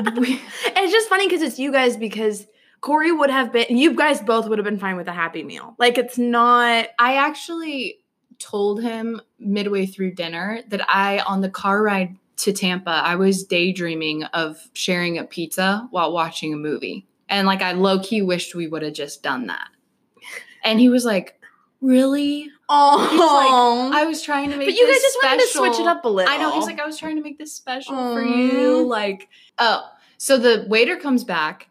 It's 0.00 0.92
just 0.92 1.08
funny 1.08 1.26
because 1.26 1.42
it's 1.42 1.58
you 1.58 1.72
guys 1.72 1.96
because 1.96 2.46
Corey 2.80 3.10
would 3.10 3.30
have 3.30 3.52
been 3.52 3.76
you 3.76 3.96
guys 3.96 4.20
both 4.20 4.48
would 4.48 4.56
have 4.58 4.64
been 4.64 4.78
fine 4.78 4.96
with 4.96 5.08
a 5.08 5.12
happy 5.12 5.42
meal. 5.42 5.74
Like 5.76 5.98
it's 5.98 6.16
not 6.16 6.86
I 7.00 7.16
actually 7.16 7.98
told 8.38 8.82
him 8.82 9.20
midway 9.38 9.86
through 9.86 10.14
dinner 10.14 10.60
that 10.68 10.88
I, 10.88 11.18
on 11.20 11.40
the 11.40 11.50
car 11.50 11.82
ride 11.82 12.16
to 12.38 12.52
Tampa, 12.52 12.90
I 12.90 13.16
was 13.16 13.44
daydreaming 13.44 14.24
of 14.24 14.68
sharing 14.72 15.18
a 15.18 15.24
pizza 15.24 15.88
while 15.90 16.12
watching 16.12 16.54
a 16.54 16.56
movie. 16.56 17.06
And 17.28 17.46
like, 17.46 17.62
I 17.62 17.72
low 17.72 17.98
key 17.98 18.22
wished 18.22 18.54
we 18.54 18.68
would 18.68 18.82
have 18.82 18.94
just 18.94 19.22
done 19.22 19.48
that. 19.48 19.68
And 20.64 20.80
he 20.80 20.88
was 20.88 21.04
like, 21.04 21.34
Really? 21.80 22.50
Oh 22.68 23.90
I 23.94 24.04
was 24.04 24.22
trying 24.22 24.50
to 24.50 24.56
make 24.56 24.68
But 24.68 24.74
you 24.74 24.86
guys 24.86 25.00
just 25.00 25.18
wanted 25.22 25.40
to 25.40 25.48
switch 25.48 25.78
it 25.80 25.86
up 25.86 26.04
a 26.04 26.08
little. 26.08 26.32
I 26.32 26.36
know. 26.36 26.52
He's 26.52 26.66
like, 26.66 26.80
I 26.80 26.86
was 26.86 26.98
trying 26.98 27.16
to 27.16 27.22
make 27.22 27.38
this 27.38 27.52
special 27.54 27.94
for 27.94 28.22
you. 28.22 28.86
Like, 28.86 29.28
oh, 29.58 29.88
so 30.18 30.36
the 30.36 30.66
waiter 30.68 30.96
comes 30.96 31.24
back 31.24 31.68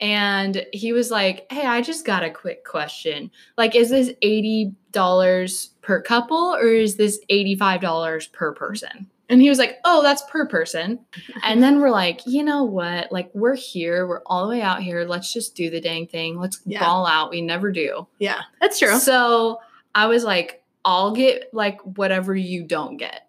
and 0.00 0.66
he 0.72 0.92
was 0.92 1.10
like, 1.10 1.46
Hey, 1.50 1.64
I 1.66 1.80
just 1.80 2.04
got 2.04 2.24
a 2.24 2.30
quick 2.30 2.64
question. 2.64 3.30
Like, 3.56 3.74
is 3.74 3.90
this 3.90 4.10
$80 4.22 5.68
per 5.82 6.02
couple 6.02 6.54
or 6.54 6.66
is 6.68 6.96
this 6.96 7.20
$85 7.30 8.32
per 8.32 8.52
person? 8.52 9.08
And 9.30 9.40
he 9.40 9.48
was 9.48 9.58
like, 9.58 9.78
Oh, 9.84 10.02
that's 10.02 10.22
per 10.30 10.46
person. 10.46 10.98
And 11.42 11.62
then 11.62 11.80
we're 11.80 11.90
like, 11.90 12.20
You 12.26 12.42
know 12.42 12.64
what? 12.64 13.10
Like, 13.10 13.30
we're 13.34 13.54
here. 13.54 14.06
We're 14.06 14.22
all 14.26 14.42
the 14.42 14.50
way 14.50 14.60
out 14.60 14.82
here. 14.82 15.04
Let's 15.04 15.32
just 15.32 15.54
do 15.54 15.70
the 15.70 15.80
dang 15.80 16.06
thing. 16.06 16.38
Let's 16.38 16.60
Yeah. 16.66 16.80
ball 16.80 17.06
out. 17.06 17.30
We 17.30 17.40
never 17.40 17.72
do. 17.72 18.06
Yeah, 18.18 18.42
that's 18.60 18.78
true. 18.78 18.98
So 18.98 19.60
I 19.94 20.06
was 20.06 20.24
like, 20.24 20.62
I'll 20.84 21.12
get 21.12 21.52
like 21.52 21.80
whatever 21.82 22.34
you 22.34 22.64
don't 22.64 22.96
get. 22.96 23.28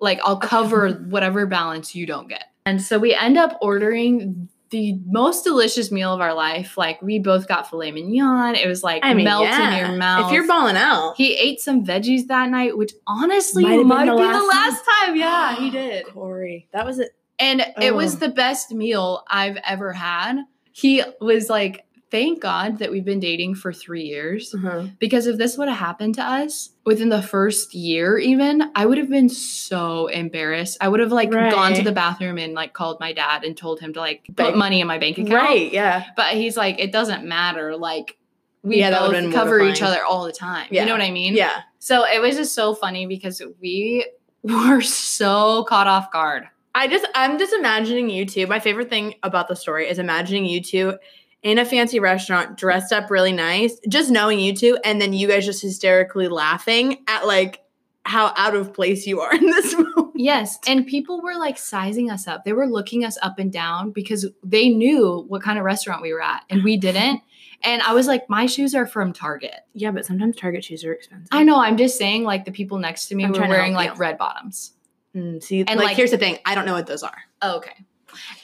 Like 0.00 0.20
I'll 0.24 0.38
cover 0.38 0.90
whatever 1.08 1.46
balance 1.46 1.94
you 1.94 2.06
don't 2.06 2.28
get. 2.28 2.44
And 2.66 2.80
so 2.82 2.98
we 2.98 3.14
end 3.14 3.38
up 3.38 3.58
ordering 3.60 4.48
the 4.70 4.98
most 5.06 5.44
delicious 5.44 5.90
meal 5.90 6.14
of 6.14 6.20
our 6.20 6.34
life. 6.34 6.78
Like 6.78 7.02
we 7.02 7.18
both 7.18 7.48
got 7.48 7.68
filet 7.68 7.90
mignon. 7.90 8.54
It 8.54 8.68
was 8.68 8.82
like 8.82 9.04
I 9.04 9.14
mean, 9.14 9.24
melt 9.24 9.44
yeah. 9.44 9.70
in 9.70 9.86
your 9.86 9.98
mouth. 9.98 10.26
If 10.26 10.32
you're 10.32 10.46
balling 10.46 10.76
out, 10.76 11.14
he 11.16 11.34
ate 11.34 11.60
some 11.60 11.84
veggies 11.84 12.26
that 12.28 12.48
night, 12.50 12.76
which 12.76 12.92
honestly 13.06 13.64
Might 13.64 13.84
might, 13.84 14.06
the 14.06 14.12
be 14.12 14.18
the 14.18 14.24
last 14.24 14.54
last 14.54 14.84
time. 15.00 15.16
Yeah, 15.16 15.56
he 15.56 15.70
did. 15.70 16.06
Corey, 16.06 16.68
that 16.72 16.86
was 16.86 16.98
it. 16.98 17.10
And 17.38 17.64
it 17.80 17.94
was 17.94 18.16
oh. 18.16 18.18
the 18.18 18.28
best 18.28 18.70
meal 18.70 19.24
I've 19.26 19.56
ever 19.66 19.92
had. 19.92 20.42
He 20.72 21.02
was 21.20 21.48
like 21.48 21.84
thank 22.10 22.40
God 22.40 22.78
that 22.78 22.90
we've 22.90 23.04
been 23.04 23.20
dating 23.20 23.54
for 23.54 23.72
three 23.72 24.02
years 24.04 24.54
Uh-huh. 24.54 24.86
because 24.98 25.26
if 25.26 25.38
this 25.38 25.56
would 25.56 25.68
have 25.68 25.78
happened 25.78 26.16
to 26.16 26.22
us 26.22 26.70
within 26.84 27.08
the 27.08 27.22
first 27.22 27.74
year, 27.74 28.18
even, 28.18 28.70
I 28.74 28.86
would 28.86 28.98
have 28.98 29.08
been 29.08 29.28
so 29.28 30.08
embarrassed. 30.08 30.78
I 30.80 30.88
would 30.88 31.00
have 31.00 31.12
like 31.12 31.30
gone 31.30 31.74
to 31.74 31.82
the 31.82 31.92
bathroom 31.92 32.38
and 32.38 32.52
like 32.54 32.72
called 32.72 32.98
my 33.00 33.12
dad 33.12 33.44
and 33.44 33.56
told 33.56 33.80
him 33.80 33.92
to 33.94 34.00
like 34.00 34.24
put 34.28 34.36
Bank- 34.36 34.56
money 34.56 34.80
in 34.80 34.86
my 34.86 34.98
bank 34.98 35.18
account. 35.18 35.32
Right, 35.34 35.72
yeah. 35.72 36.04
But 36.16 36.34
he's 36.34 36.56
like, 36.56 36.80
it 36.80 36.90
doesn't 36.92 37.24
matter. 37.24 37.76
Like, 37.76 38.16
we 38.62 38.78
Yeah, 38.80 38.90
both 38.90 39.32
cover 39.32 39.60
each 39.62 39.80
other 39.82 40.04
all 40.04 40.24
the 40.24 40.32
time. 40.32 40.66
Yeah. 40.70 40.82
You 40.82 40.86
know 40.88 40.92
what 40.94 41.02
I 41.02 41.10
mean? 41.10 41.34
Yeah. 41.34 41.62
So 41.78 42.04
it 42.04 42.20
was 42.20 42.36
just 42.36 42.54
so 42.54 42.74
funny 42.74 43.06
because 43.06 43.40
we 43.60 44.04
were 44.42 44.80
so 44.82 45.64
caught 45.64 45.86
off 45.86 46.10
guard. 46.10 46.44
I 46.74 46.86
just 46.86 47.04
I'm 47.14 47.38
just 47.38 47.52
imagining 47.52 48.10
you 48.10 48.24
two. 48.26 48.46
My 48.46 48.60
favorite 48.60 48.88
thing 48.90 49.14
about 49.24 49.48
the 49.48 49.56
story 49.56 49.88
is 49.88 49.98
imagining 49.98 50.44
you 50.44 50.62
two 50.62 50.98
in 51.42 51.58
a 51.58 51.64
fancy 51.64 52.00
restaurant, 52.00 52.56
dressed 52.56 52.92
up 52.92 53.10
really 53.10 53.32
nice, 53.32 53.78
just 53.88 54.10
knowing 54.10 54.38
you 54.40 54.54
two, 54.54 54.78
and 54.84 55.00
then 55.00 55.12
you 55.12 55.26
guys 55.28 55.44
just 55.46 55.62
hysterically 55.62 56.28
laughing 56.28 56.98
at 57.08 57.26
like 57.26 57.60
how 58.04 58.32
out 58.36 58.54
of 58.54 58.72
place 58.72 59.06
you 59.06 59.20
are 59.20 59.34
in 59.36 59.46
this 59.46 59.74
moment. 59.76 60.10
Yes. 60.14 60.58
And 60.66 60.86
people 60.86 61.22
were 61.22 61.36
like 61.36 61.56
sizing 61.58 62.10
us 62.10 62.26
up. 62.26 62.44
They 62.44 62.52
were 62.52 62.66
looking 62.66 63.04
us 63.04 63.16
up 63.22 63.38
and 63.38 63.50
down 63.52 63.90
because 63.92 64.26
they 64.44 64.68
knew 64.68 65.24
what 65.28 65.42
kind 65.42 65.58
of 65.58 65.64
restaurant 65.64 66.02
we 66.02 66.12
were 66.12 66.22
at 66.22 66.42
and 66.50 66.62
we 66.62 66.76
didn't. 66.76 67.22
And 67.62 67.82
I 67.82 67.92
was 67.92 68.06
like, 68.06 68.28
my 68.30 68.46
shoes 68.46 68.74
are 68.74 68.86
from 68.86 69.12
Target. 69.12 69.54
Yeah, 69.74 69.90
but 69.90 70.06
sometimes 70.06 70.36
Target 70.36 70.64
shoes 70.64 70.82
are 70.84 70.92
expensive. 70.94 71.28
I 71.30 71.42
know. 71.42 71.58
I'm 71.60 71.76
just 71.76 71.98
saying, 71.98 72.24
like, 72.24 72.46
the 72.46 72.52
people 72.52 72.78
next 72.78 73.08
to 73.08 73.14
me 73.14 73.24
I'm 73.24 73.32
were 73.32 73.40
wearing 73.40 73.74
like 73.74 73.90
you. 73.92 73.96
red 73.96 74.16
bottoms. 74.16 74.72
Mm, 75.14 75.42
see, 75.42 75.60
And, 75.60 75.78
like, 75.78 75.88
like- 75.88 75.96
here's 75.96 76.10
the 76.10 76.16
thing: 76.18 76.38
I 76.46 76.54
don't 76.54 76.64
know 76.64 76.72
what 76.72 76.86
those 76.86 77.02
are, 77.02 77.18
Oh, 77.42 77.56
okay. 77.58 77.72
and 77.76 77.86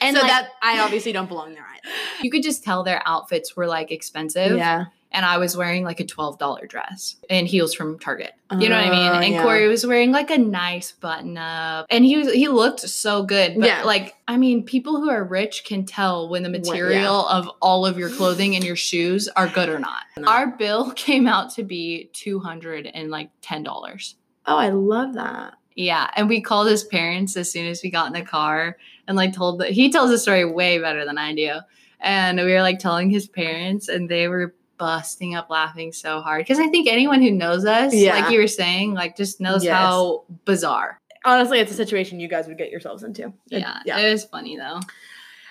And 0.01 0.15
so 0.17 0.21
like, 0.21 0.29
that 0.31 0.49
I 0.61 0.81
obviously 0.81 1.13
don't 1.13 1.27
belong 1.27 1.53
there 1.55 1.65
either. 1.65 1.76
You 2.21 2.29
could 2.31 2.43
just 2.43 2.63
tell 2.63 2.83
their 2.83 3.01
outfits 3.05 3.55
were 3.55 3.67
like 3.67 3.91
expensive. 3.91 4.57
Yeah, 4.57 4.85
And 5.11 5.25
I 5.25 5.37
was 5.37 5.55
wearing 5.57 5.83
like 5.83 5.99
a 5.99 6.03
$12 6.05 6.67
dress 6.69 7.15
and 7.29 7.47
heels 7.47 7.73
from 7.73 7.97
Target. 7.99 8.33
You 8.51 8.69
know 8.69 8.75
what 8.77 8.87
I 8.87 8.91
mean? 8.91 9.11
Uh, 9.11 9.19
and 9.19 9.33
yeah. 9.33 9.43
Corey 9.43 9.67
was 9.67 9.85
wearing 9.85 10.11
like 10.11 10.29
a 10.31 10.37
nice 10.37 10.91
button 10.93 11.37
up. 11.37 11.85
And 11.89 12.05
he 12.05 12.17
was 12.17 12.31
he 12.33 12.47
looked 12.47 12.79
so 12.81 13.23
good. 13.23 13.55
But 13.59 13.65
Yeah. 13.67 13.83
like, 13.83 14.15
I 14.27 14.37
mean, 14.37 14.63
people 14.63 14.97
who 15.01 15.09
are 15.09 15.23
rich 15.23 15.63
can 15.65 15.85
tell 15.85 16.29
when 16.29 16.43
the 16.43 16.49
What- 16.49 16.65
yeah. 16.65 16.71
material 16.71 17.27
of 17.27 17.49
all 17.61 17.85
of 17.85 17.97
your 17.97 18.09
clothing 18.09 18.55
and 18.55 18.63
your 18.63 18.75
shoes 18.77 19.27
are 19.35 19.47
good 19.47 19.69
or 19.69 19.79
not. 19.79 20.03
No. 20.17 20.27
Our 20.27 20.47
bill 20.47 20.91
came 20.95 21.27
out 21.27 21.53
to 21.55 21.63
be 21.63 22.09
two 22.13 22.39
hundred 22.39 22.85
and 22.93 23.09
like 23.11 23.29
ten 23.41 23.63
dollars. 23.63 24.15
Oh, 24.45 24.57
I 24.57 24.69
love 24.69 25.13
that. 25.15 25.55
Yeah. 25.75 26.09
And 26.15 26.27
we 26.29 26.41
called 26.41 26.67
his 26.69 26.83
parents 26.85 27.35
as 27.37 27.51
soon 27.51 27.67
as 27.67 27.83
we 27.83 27.89
got 27.91 28.07
in 28.07 28.13
the 28.13 28.21
car 28.23 28.77
and 29.07 29.15
like 29.17 29.33
told 29.33 29.59
the 29.59 29.67
he 29.67 29.91
tells 29.91 30.09
the 30.09 30.17
story 30.17 30.45
way 30.45 30.79
better 30.79 31.05
than 31.05 31.17
I 31.17 31.33
do. 31.33 31.55
And 31.99 32.37
we 32.37 32.51
were 32.53 32.61
like 32.61 32.79
telling 32.79 33.09
his 33.09 33.27
parents 33.27 33.87
and 33.87 34.07
they 34.09 34.27
were 34.27 34.53
busting 34.77 35.33
up 35.33 35.49
laughing 35.49 35.91
so 35.91 36.21
hard. 36.21 36.41
Because 36.41 36.59
I 36.59 36.67
think 36.67 36.87
anyone 36.87 37.21
who 37.21 37.31
knows 37.31 37.65
us, 37.65 37.93
Yeah. 37.95 38.19
like 38.19 38.31
you 38.31 38.39
were 38.39 38.47
saying, 38.47 38.93
like 38.93 39.17
just 39.17 39.41
knows 39.41 39.63
Yes. 39.63 39.75
how 39.75 40.23
bizarre. 40.45 40.99
Honestly, 41.25 41.59
it's 41.59 41.71
a 41.71 41.75
situation 41.75 42.19
you 42.19 42.27
guys 42.27 42.47
would 42.47 42.57
get 42.59 42.69
yourselves 42.69 43.01
into. 43.03 43.25
It- 43.49 43.59
Yeah. 43.61 43.79
yeah. 43.85 43.97
It 43.97 44.11
was 44.11 44.25
funny 44.25 44.55
though. 44.57 44.79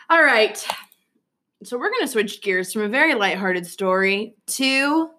All 0.09 0.23
right. 0.23 0.65
So 1.65 1.79
we're 1.79 1.91
gonna 1.91 2.07
switch 2.07 2.43
gears 2.43 2.73
from 2.73 2.83
a 2.83 2.89
very 2.89 3.15
lighthearted 3.15 3.67
story 3.67 4.37
to 4.49 5.11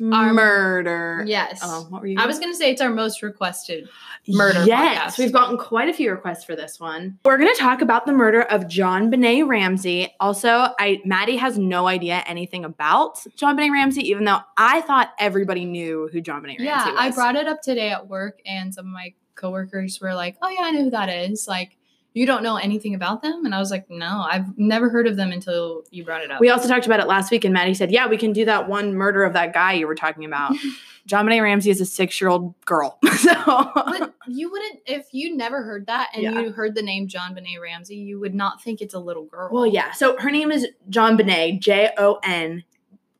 Our- 0.00 0.30
mm. 0.30 0.34
murder. 0.34 1.24
Yes. 1.26 1.60
Oh, 1.62 1.86
what 1.88 2.02
were 2.02 2.06
you? 2.08 2.18
I 2.18 2.26
was 2.26 2.38
gonna 2.38 2.54
say 2.54 2.70
it's 2.70 2.80
our 2.80 2.90
most 2.90 3.22
requested 3.22 3.88
murder 4.28 4.64
Yes, 4.64 5.14
podcast. 5.14 5.18
we've 5.18 5.32
gotten 5.32 5.56
quite 5.58 5.88
a 5.88 5.92
few 5.92 6.10
requests 6.10 6.44
for 6.44 6.56
this 6.56 6.80
one. 6.80 7.18
We're 7.24 7.38
gonna 7.38 7.54
talk 7.54 7.80
about 7.82 8.06
the 8.06 8.12
murder 8.12 8.42
of 8.42 8.64
JonBenét 8.64 9.46
Ramsey. 9.46 10.12
Also, 10.20 10.48
I 10.78 11.00
Maddie 11.04 11.36
has 11.36 11.58
no 11.58 11.86
idea 11.86 12.22
anything 12.26 12.64
about 12.64 13.16
JonBenét 13.36 13.70
Ramsey, 13.70 14.02
even 14.08 14.24
though 14.24 14.40
I 14.56 14.80
thought 14.82 15.12
everybody 15.18 15.64
knew 15.64 16.08
who 16.12 16.20
JonBenét 16.20 16.58
Ramsey 16.58 16.64
Yeah, 16.64 16.90
was. 16.90 16.94
I 16.98 17.10
brought 17.10 17.36
it 17.36 17.46
up 17.46 17.62
today 17.62 17.90
at 17.90 18.08
work 18.08 18.40
and 18.46 18.74
some 18.74 18.86
of 18.86 18.92
my 18.92 19.14
coworkers 19.34 20.00
were 20.00 20.14
like, 20.14 20.36
Oh 20.42 20.48
yeah, 20.48 20.62
I 20.62 20.70
know 20.70 20.84
who 20.84 20.90
that 20.90 21.08
is. 21.08 21.46
Like, 21.48 21.76
you 22.14 22.24
don't 22.26 22.42
know 22.42 22.56
anything 22.56 22.94
about 22.94 23.20
them? 23.22 23.44
And 23.44 23.54
I 23.54 23.58
was 23.58 23.70
like, 23.70 23.90
No, 23.90 24.24
I've 24.26 24.56
never 24.56 24.88
heard 24.88 25.06
of 25.06 25.16
them 25.16 25.30
until 25.32 25.82
you 25.90 26.04
brought 26.04 26.22
it 26.22 26.30
up. 26.30 26.40
We 26.40 26.48
also 26.48 26.68
talked 26.68 26.86
about 26.86 27.00
it 27.00 27.06
last 27.06 27.30
week, 27.30 27.44
and 27.44 27.52
Maddie 27.52 27.74
said, 27.74 27.90
"Yeah, 27.90 28.06
we 28.06 28.16
can 28.16 28.32
do 28.32 28.44
that 28.46 28.68
one 28.68 28.94
murder 28.94 29.24
of 29.24 29.32
that 29.34 29.52
guy 29.52 29.72
you 29.74 29.86
were 29.86 29.94
talking 29.94 30.24
about." 30.24 30.54
JonBenét 31.06 31.42
Ramsey 31.42 31.68
is 31.68 31.82
a 31.82 31.84
six-year-old 31.84 32.54
girl, 32.64 32.98
so 33.18 33.34
but 33.74 34.14
you 34.26 34.50
wouldn't 34.50 34.80
if 34.86 35.06
you 35.12 35.36
never 35.36 35.62
heard 35.62 35.86
that 35.88 36.08
and 36.14 36.22
Yeah. 36.22 36.40
you 36.40 36.50
heard 36.50 36.74
the 36.74 36.80
name 36.80 37.08
JonBenét 37.08 37.60
Ramsey, 37.60 37.96
you 37.96 38.18
would 38.20 38.34
not 38.34 38.62
think 38.62 38.80
it's 38.80 38.94
a 38.94 38.98
little 38.98 39.24
girl. 39.26 39.50
Well, 39.52 39.66
yeah. 39.66 39.92
So 39.92 40.16
her 40.18 40.30
name 40.30 40.50
is 40.50 40.66
JonBenét, 40.88 41.60
J 41.60 41.90
O 41.98 42.20
N, 42.24 42.64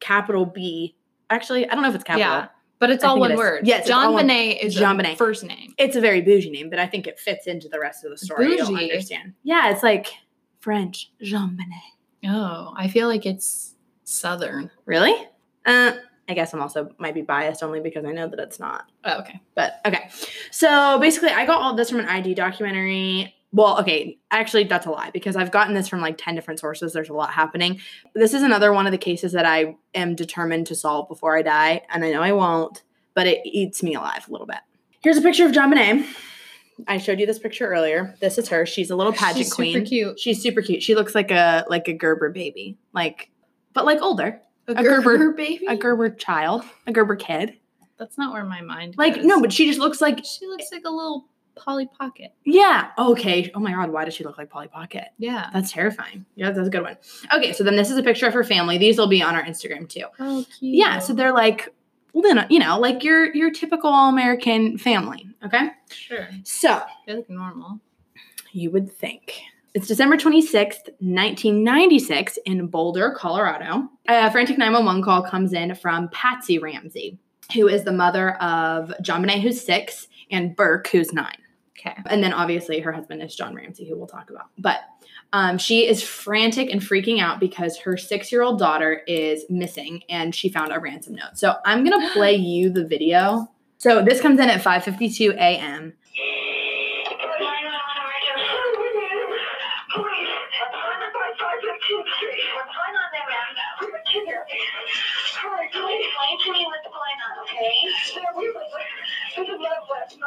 capital 0.00 0.46
B. 0.46 0.94
Actually, 1.28 1.68
I 1.68 1.74
don't 1.74 1.82
know 1.82 1.90
if 1.90 1.94
it's 1.94 2.04
capital. 2.04 2.26
Yeah. 2.26 2.48
But 2.84 2.90
it's 2.90 3.02
I 3.04 3.08
all 3.08 3.14
think 3.14 3.26
it 3.26 3.28
one 3.30 3.36
word. 3.38 3.66
Yes, 3.66 3.86
John 3.88 4.12
one- 4.12 4.26
Benet 4.26 4.58
is 4.62 4.74
Jean 4.74 4.92
a 4.92 5.02
Benet. 5.02 5.16
first 5.16 5.42
name. 5.42 5.72
It's 5.78 5.96
a 5.96 6.00
very 6.02 6.20
bougie 6.20 6.50
name, 6.50 6.68
but 6.68 6.78
I 6.78 6.86
think 6.86 7.06
it 7.06 7.18
fits 7.18 7.46
into 7.46 7.66
the 7.68 7.80
rest 7.80 8.04
of 8.04 8.10
the 8.10 8.18
story. 8.18 8.56
You'll 8.56 8.66
Bougie? 8.68 8.90
understand. 8.90 9.32
Yeah, 9.42 9.70
it's 9.70 9.82
like 9.82 10.12
French, 10.60 11.10
Jean 11.22 11.56
Benet. 11.56 12.34
Oh, 12.34 12.74
I 12.76 12.88
feel 12.88 13.08
like 13.08 13.24
it's 13.24 13.74
southern. 14.04 14.70
Really? 14.84 15.14
Uh, 15.64 15.92
I 16.28 16.34
guess 16.34 16.52
I'm 16.52 16.60
also 16.60 16.90
might 16.98 17.14
be 17.14 17.22
biased 17.22 17.62
only 17.62 17.80
because 17.80 18.04
I 18.04 18.12
know 18.12 18.28
that 18.28 18.38
it's 18.38 18.60
not. 18.60 18.84
Oh, 19.04 19.20
okay. 19.20 19.40
But 19.54 19.80
okay. 19.86 20.10
So 20.50 20.98
basically, 20.98 21.30
I 21.30 21.46
got 21.46 21.62
all 21.62 21.74
this 21.74 21.88
from 21.90 22.00
an 22.00 22.06
ID 22.08 22.34
documentary. 22.34 23.34
Well, 23.56 23.78
okay, 23.80 24.18
actually, 24.32 24.64
that's 24.64 24.84
a 24.84 24.90
lie 24.90 25.10
because 25.12 25.36
I've 25.36 25.52
gotten 25.52 25.74
this 25.74 25.86
from 25.88 26.00
like 26.00 26.18
10 26.18 26.34
different 26.34 26.58
sources. 26.58 26.92
There's 26.92 27.08
a 27.08 27.12
lot 27.14 27.32
happening. 27.32 27.80
This 28.14 28.34
is 28.34 28.42
another 28.42 28.72
one 28.72 28.84
of 28.86 28.90
the 28.92 28.98
cases 28.98 29.30
that 29.32 29.46
I 29.46 29.76
am 29.94 30.16
determined 30.16 30.66
to 30.66 30.74
solve 30.74 31.08
before 31.08 31.38
I 31.38 31.42
die. 31.42 31.82
And 31.88 32.04
I 32.04 32.10
know 32.10 32.20
I 32.20 32.32
won't, 32.32 32.82
but 33.14 33.28
it 33.28 33.38
eats 33.44 33.80
me 33.80 33.94
alive 33.94 34.26
a 34.28 34.32
little 34.32 34.48
bit. 34.48 34.58
Here's 35.04 35.16
a 35.18 35.22
picture 35.22 35.46
of 35.46 35.52
JonBenét. 35.52 36.04
I 36.88 36.98
showed 36.98 37.20
you 37.20 37.26
this 37.26 37.38
picture 37.38 37.68
earlier. 37.68 38.16
This 38.20 38.38
is 38.38 38.48
her. 38.48 38.66
She's 38.66 38.90
a 38.90 38.96
little 38.96 39.12
pageant 39.12 39.36
queen. 39.36 39.44
She's 39.44 39.54
queen. 39.54 39.74
super 39.74 39.86
cute. 39.88 40.18
She's 40.20 40.42
super 40.42 40.60
cute. 40.60 40.82
She 40.82 40.96
looks 40.96 41.14
like 41.14 41.30
a 41.30 41.64
like 41.68 41.86
a 41.86 41.92
Gerber 41.92 42.30
baby, 42.30 42.76
like, 42.92 43.30
but 43.72 43.84
like 43.84 44.02
older, 44.02 44.40
A, 44.66 44.72
a 44.72 44.82
Gerber- 44.82 45.02
Gerber 45.18 45.32
baby? 45.34 45.66
a 45.68 45.76
Gerber 45.76 46.10
child, 46.10 46.64
a 46.88 46.92
Gerber 46.92 47.14
kid. 47.14 47.54
That's 47.96 48.18
not 48.18 48.32
where 48.32 48.44
my 48.44 48.60
mind 48.62 48.96
Like 48.98 49.14
goes. 49.14 49.24
no, 49.24 49.40
but 49.40 49.52
she 49.52 49.66
just 49.68 49.78
looks 49.78 50.00
like 50.00 50.24
she 50.24 50.48
looks 50.48 50.66
like 50.72 50.82
a 50.84 50.90
little 50.90 51.26
Polly 51.56 51.86
Pocket. 51.98 52.32
Yeah. 52.44 52.90
Okay. 52.98 53.50
Oh 53.54 53.60
my 53.60 53.72
God. 53.72 53.90
Why 53.90 54.04
does 54.04 54.14
she 54.14 54.24
look 54.24 54.38
like 54.38 54.50
Polly 54.50 54.68
Pocket? 54.68 55.04
Yeah. 55.18 55.50
That's 55.52 55.72
terrifying. 55.72 56.24
Yeah, 56.34 56.50
that's 56.50 56.66
a 56.68 56.70
good 56.70 56.82
one. 56.82 56.96
Okay. 57.34 57.52
So 57.52 57.64
then 57.64 57.76
this 57.76 57.90
is 57.90 57.96
a 57.98 58.02
picture 58.02 58.26
of 58.26 58.34
her 58.34 58.44
family. 58.44 58.78
These 58.78 58.98
will 58.98 59.06
be 59.08 59.22
on 59.22 59.34
our 59.34 59.42
Instagram 59.44 59.88
too. 59.88 60.04
Oh, 60.18 60.44
cute. 60.58 60.74
Yeah. 60.76 60.98
So 60.98 61.12
they're 61.14 61.32
like, 61.32 61.68
Lena, 62.14 62.46
you 62.50 62.58
know, 62.60 62.78
like 62.78 63.02
your 63.02 63.34
your 63.34 63.50
typical 63.50 63.90
all 63.90 64.08
American 64.08 64.78
family. 64.78 65.26
Okay. 65.44 65.70
sure. 65.90 66.28
So 66.44 66.80
They 67.06 67.14
look 67.16 67.28
normal. 67.30 67.80
you 68.52 68.70
would 68.70 68.92
think. 68.92 69.34
It's 69.74 69.88
December 69.88 70.16
26th, 70.16 70.88
1996, 71.00 72.38
in 72.46 72.66
Boulder, 72.68 73.12
Colorado. 73.16 73.88
A 74.06 74.30
frantic 74.30 74.56
911 74.58 75.02
call 75.02 75.22
comes 75.22 75.52
in 75.52 75.74
from 75.74 76.08
Patsy 76.10 76.58
Ramsey, 76.58 77.18
who 77.54 77.66
is 77.66 77.82
the 77.82 77.90
mother 77.92 78.34
of 78.42 78.92
JonBenét, 79.02 79.40
who's 79.40 79.60
six, 79.60 80.06
and 80.30 80.54
Burke, 80.54 80.86
who's 80.88 81.12
nine. 81.12 81.36
Okay. 81.84 82.00
And 82.06 82.22
then 82.22 82.32
obviously 82.32 82.80
her 82.80 82.92
husband 82.92 83.22
is 83.22 83.34
John 83.34 83.54
Ramsey, 83.54 83.86
who 83.86 83.96
we'll 83.96 84.06
talk 84.06 84.30
about. 84.30 84.46
But 84.58 84.80
um, 85.32 85.58
she 85.58 85.86
is 85.86 86.02
frantic 86.02 86.70
and 86.70 86.80
freaking 86.80 87.20
out 87.20 87.40
because 87.40 87.78
her 87.78 87.96
six 87.96 88.32
year 88.32 88.42
old 88.42 88.58
daughter 88.58 89.02
is 89.06 89.44
missing 89.50 90.02
and 90.08 90.34
she 90.34 90.48
found 90.48 90.72
a 90.72 90.78
ransom 90.78 91.14
note. 91.14 91.36
So 91.36 91.54
I'm 91.64 91.84
going 91.84 92.00
to 92.08 92.12
play 92.12 92.34
you 92.34 92.70
the 92.70 92.86
video. 92.86 93.48
So 93.78 94.02
this 94.02 94.20
comes 94.20 94.40
in 94.40 94.48
at 94.48 94.62
5:52 94.62 95.34
a.m. 95.34 95.94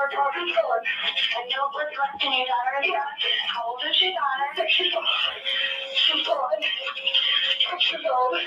daughter's 0.05 0.51
blood. 0.53 0.83
And 1.41 1.45
your 1.49 1.65
daughter's 2.45 2.85
blood. 2.85 3.17
How 3.49 3.73
old 3.73 3.81
is 3.89 3.97
your 4.01 4.13
daughter? 4.13 4.47
Six 4.55 4.69
years 4.79 4.93
old. 4.93 5.09
She's 5.97 6.21
gone. 6.25 6.61
Six 6.61 7.79
years 7.91 8.05
old. 8.05 8.37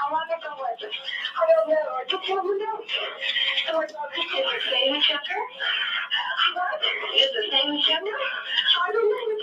How 0.00 0.08
long 0.12 0.28
ago 0.32 0.52
was 0.56 0.78
it? 0.80 0.94
I 1.36 1.44
don't 1.52 1.68
know. 1.68 1.88
I 2.00 2.04
just. 2.08 2.24
So 3.68 3.82
is 3.82 3.90
it 3.90 4.46
the 4.48 4.60
same 4.72 4.96
sugar? 5.02 5.40
What? 6.54 6.80
Is 7.16 7.30
the 7.36 7.44
same 7.52 7.74
sugar? 7.84 8.18
I 8.80 8.92
don't 8.92 9.08
know. 9.08 9.36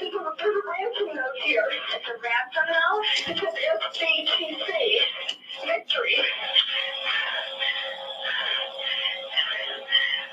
There's 0.00 0.14
a, 0.14 0.22
ransom 0.22 1.08
note 1.14 1.38
here. 1.44 1.66
It's 1.94 2.06
a 2.06 2.14
ransom 2.22 2.66
note? 2.70 3.04
It 3.26 3.36
says 3.38 3.54
SBTC. 3.82 4.70
Victory. 5.66 6.16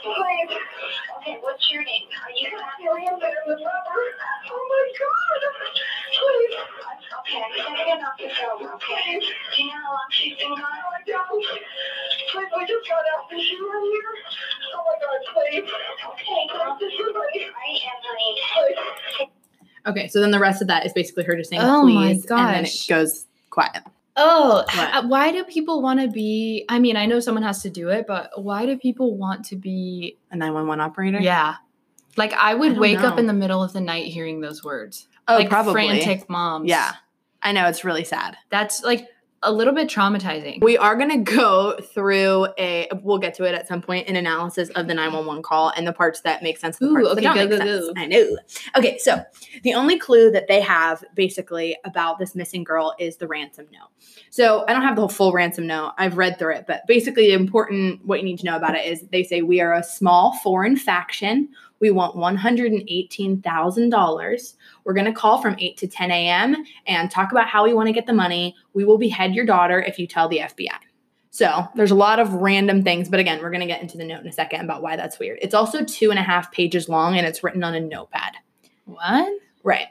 Okay, 0.04 1.38
what's 1.40 1.72
your 1.72 1.84
name? 1.84 2.08
Are 2.12 2.32
you 2.36 2.50
Oh 4.52 4.68
my 4.70 4.92
God! 5.00 5.42
Please. 6.20 6.56
Okay, 7.20 7.40
I'm 7.40 7.52
Do 8.18 8.24
you 8.24 8.28
know 10.50 10.56
um, 10.56 10.60
how! 10.60 11.32
Please, 12.32 12.52
we 12.58 12.66
just 12.68 12.90
got 12.90 13.06
out. 13.16 13.32
Here? 13.32 13.62
Oh 14.76 14.84
my 14.84 14.96
God! 15.00 15.20
Please. 15.34 15.72
Okay, 16.12 16.42
right. 17.48 17.80
Okay, 19.86 20.08
so 20.08 20.20
then 20.20 20.32
the 20.32 20.40
rest 20.40 20.62
of 20.62 20.68
that 20.68 20.86
is 20.86 20.94
basically 20.94 21.24
her 21.24 21.36
just 21.36 21.50
saying 21.50 21.62
oh 21.62 21.84
please, 21.84 22.26
and 22.30 22.40
then 22.40 22.66
it 22.66 22.86
goes 22.90 23.26
quiet. 23.50 23.84
Oh, 24.16 24.58
What? 24.58 24.76
Uh, 24.78 25.08
why 25.08 25.32
do 25.32 25.44
people 25.44 25.82
want 25.82 26.00
to 26.00 26.08
be? 26.08 26.66
I 26.70 26.80
mean, 26.80 26.96
I 26.98 27.06
know 27.06 27.20
someone 27.20 27.44
has 27.44 27.62
to 27.64 27.70
do 27.70 27.90
it, 27.90 28.06
but 28.08 28.30
why 28.42 28.66
do 28.66 28.78
people 28.78 29.18
want 29.18 29.46
to 29.46 29.56
be? 29.56 30.18
A 30.32 30.36
nine 30.36 30.54
one 30.54 30.68
one 30.68 30.80
operator. 30.80 31.20
Yeah. 31.20 31.56
Like 32.16 32.34
I 32.34 32.54
would 32.54 32.74
don't 32.74 32.80
wake 32.80 33.00
up 33.00 33.18
in 33.18 33.26
the 33.26 33.34
middle 33.34 33.64
of 33.64 33.74
the 33.74 33.82
night 33.82 34.06
hearing 34.06 34.42
those 34.42 34.64
words. 34.64 35.08
Oh, 35.28 35.36
like 35.36 35.50
probably. 35.50 35.74
frantic 35.74 36.30
moms. 36.30 36.70
Yeah, 36.70 36.94
I 37.42 37.54
know 37.54 37.68
it's 37.68 37.84
really 37.84 38.04
sad. 38.04 38.38
That's 38.50 38.84
like 38.84 39.08
a 39.44 39.52
little 39.52 39.74
bit 39.74 39.88
traumatizing. 39.88 40.64
We 40.64 40.78
are 40.78 40.96
going 40.96 41.10
to 41.26 41.32
go 41.32 41.78
through 41.80 42.48
a, 42.58 42.88
we'll 43.02 43.20
get 43.20 43.34
to 43.36 43.44
it 43.44 43.56
at 43.56 43.68
some 43.68 43.82
point, 43.82 44.08
an 44.08 44.16
analysis 44.16 44.70
of 44.70 44.88
the 44.88 44.94
911 44.94 45.44
call 45.44 45.72
and 45.76 45.86
the 45.86 45.94
parts 45.94 46.22
that 46.22 46.44
make 46.44 46.58
sense 46.58 46.82
Ooh, 46.82 47.08
okay, 47.10 47.22
go, 47.22 47.48
go, 47.48 47.58
sense. 47.58 47.88
go. 47.88 47.94
I 47.96 48.06
know. 48.06 48.38
Okay, 48.78 48.98
so 48.98 49.24
the 49.64 49.74
only 49.74 50.00
clue 50.00 50.32
that 50.32 50.48
they 50.48 50.62
have 50.62 51.04
basically 51.16 51.78
about 51.86 52.20
this 52.20 52.36
missing 52.36 52.64
girl 52.64 52.96
is 53.00 53.18
the 53.18 53.28
ransom 53.28 53.68
note. 53.72 53.90
So 54.30 54.66
I 54.68 54.74
don't 54.74 54.82
have 54.82 54.96
the 54.96 55.02
whole 55.02 55.10
full 55.10 55.34
ransom 55.34 55.68
note. 55.68 55.94
I've 55.98 56.18
read 56.18 56.40
through 56.40 56.56
it, 56.56 56.66
but 56.68 56.82
basically, 56.88 57.28
the 57.28 57.34
important 57.34 58.06
what 58.06 58.20
you 58.20 58.26
need 58.26 58.40
to 58.40 58.46
know 58.46 58.56
about 58.56 58.76
it 58.76 58.86
is 58.86 59.02
they 59.12 59.24
say 59.24 59.42
we 59.42 59.62
are 59.62 59.74
a 59.74 59.84
small 59.84 60.38
foreign 60.44 60.76
faction. 60.76 61.50
We 61.80 61.92
want 61.92 62.16
$118,000. 62.16 64.54
We're 64.84 64.94
going 64.94 65.06
to 65.06 65.14
call 65.14 65.42
from 65.42 65.56
8 65.60 65.78
to 65.78 65.88
10 65.88 66.12
a.m. 66.12 66.64
and 66.88 67.10
talk 67.12 67.32
about 67.32 67.48
how 67.48 67.64
we 67.64 67.74
want 67.74 67.88
to 67.88 67.94
get 67.94 68.06
the 68.06 68.14
money. 68.14 68.56
We 68.74 68.86
will 68.86 68.98
behead 68.98 69.34
your 69.36 69.46
daughter 69.46 69.82
if 69.82 69.98
you 70.00 70.08
tell 70.08 70.28
the 70.30 70.40
FBI. 70.40 70.78
So 71.32 71.66
there's 71.76 71.92
a 71.92 71.96
lot 71.96 72.20
of 72.20 72.34
random 72.36 72.84
things, 72.84 73.10
but 73.10 73.20
again, 73.20 73.42
we're 73.42 73.50
going 73.50 73.62
to 73.62 73.68
get 73.68 73.82
into 73.82 73.98
the 73.98 74.06
note 74.06 74.22
in 74.22 74.28
a 74.28 74.32
second 74.32 74.62
about 74.62 74.84
why 74.84 74.96
that's 74.96 75.18
weird. 75.18 75.40
It's 75.42 75.56
also 75.56 75.84
two 75.84 76.12
and 76.12 76.20
a 76.20 76.24
half 76.24 76.52
pages 76.52 76.88
long 76.88 77.18
and 77.18 77.26
it's 77.26 77.44
written 77.44 77.64
on 77.64 77.74
a 77.74 77.80
notepad. 77.80 78.34
What 78.86 79.34
Right. 79.64 79.88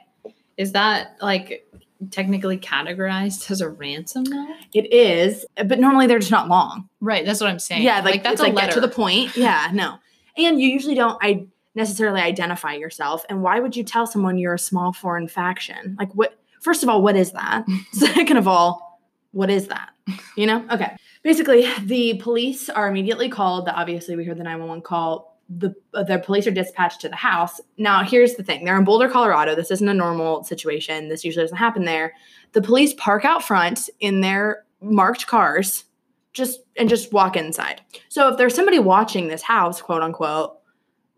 is 0.57 0.71
that 0.73 1.17
like? 1.21 1.67
Technically 2.11 2.57
categorized 2.57 3.49
as 3.49 3.61
a 3.61 3.69
ransom 3.69 4.23
note, 4.23 4.57
It 4.73 4.91
is, 4.91 5.45
but 5.55 5.79
normally 5.79 6.05
they're 6.05 6.19
just 6.19 6.31
not 6.31 6.49
long. 6.49 6.89
right? 6.99 7.25
That's 7.25 7.39
what 7.39 7.49
I'm 7.49 7.59
saying. 7.59 7.83
Yeah, 7.83 8.01
like, 8.01 8.23
that's 8.23 8.33
it's 8.33 8.41
a 8.41 8.45
like 8.45 8.53
letter. 8.53 8.73
to 8.73 8.81
the 8.81 8.89
point. 8.89 9.37
Yeah, 9.37 9.69
no. 9.73 9.95
And 10.37 10.59
you 10.59 10.67
usually 10.67 10.95
don't 10.95 11.17
I 11.21 11.47
necessarily 11.75 12.21
identify 12.21 12.73
yourself. 12.73 13.25
And 13.29 13.41
why 13.41 13.59
would 13.59 13.75
you 13.75 13.83
tell 13.83 14.05
someone 14.05 14.37
you're 14.37 14.53
a 14.53 14.59
small 14.59 14.93
foreign 14.93 15.27
faction? 15.27 15.95
Like 15.99 16.13
what 16.13 16.37
first 16.63 16.81
of 16.81 16.89
all, 16.89 17.01
what 17.01 17.15
is 17.15 17.31
that? 17.33 17.65
Second 17.91 18.37
of 18.37 18.47
all, 18.47 19.01
what 19.31 19.49
is 19.49 19.67
that? 19.67 19.89
You 20.35 20.47
know? 20.47 20.65
Okay. 20.71 20.95
Basically, 21.23 21.67
the 21.83 22.15
police 22.15 22.69
are 22.69 22.87
immediately 22.87 23.29
called. 23.29 23.67
The, 23.67 23.73
obviously, 23.73 24.15
we 24.15 24.25
heard 24.25 24.37
the 24.37 24.43
911 24.43 24.81
call. 24.81 25.39
The, 25.49 25.75
the 25.91 26.21
police 26.25 26.47
are 26.47 26.51
dispatched 26.51 27.01
to 27.01 27.09
the 27.09 27.15
house. 27.15 27.59
Now, 27.77 28.03
here's 28.03 28.35
the 28.35 28.43
thing 28.43 28.63
they're 28.63 28.77
in 28.77 28.85
Boulder, 28.85 29.09
Colorado. 29.09 29.55
This 29.55 29.71
isn't 29.71 29.87
a 29.87 29.93
normal 29.93 30.43
situation. 30.43 31.09
This 31.09 31.23
usually 31.23 31.43
doesn't 31.43 31.57
happen 31.57 31.85
there. 31.85 32.13
The 32.53 32.61
police 32.61 32.93
park 32.93 33.25
out 33.25 33.43
front 33.43 33.89
in 33.99 34.21
their 34.21 34.63
marked 34.81 35.27
cars 35.27 35.85
just 36.33 36.61
and 36.77 36.89
just 36.89 37.13
walk 37.13 37.35
inside. 37.35 37.81
So 38.09 38.29
if 38.29 38.37
there's 38.37 38.55
somebody 38.55 38.79
watching 38.79 39.27
this 39.27 39.41
house, 39.41 39.81
quote 39.81 40.01
unquote, 40.01 40.57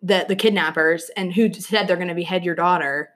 that 0.04 0.28
the 0.28 0.36
kidnappers 0.36 1.10
and 1.18 1.34
who 1.34 1.52
said 1.54 1.88
they're 1.88 1.96
going 1.96 2.10
to 2.10 2.16
behead 2.16 2.44
your 2.44 2.56
daughter, 2.56 3.10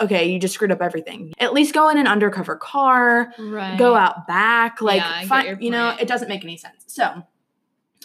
okay, 0.00 0.30
you 0.30 0.38
just 0.38 0.54
screwed 0.54 0.72
up 0.72 0.82
everything. 0.82 1.32
At 1.38 1.52
least 1.52 1.74
go 1.74 1.88
in 1.88 1.98
an 1.98 2.06
undercover 2.06 2.56
car, 2.56 3.32
right. 3.38 3.78
go 3.78 3.94
out 3.94 4.26
back, 4.26 4.80
like 4.80 4.98
Yeah, 4.98 5.24
fi- 5.24 5.56
you 5.60 5.70
know, 5.70 5.96
it 5.98 6.08
doesn't 6.08 6.28
make 6.28 6.44
any 6.44 6.56
sense. 6.56 6.84
So 6.86 7.24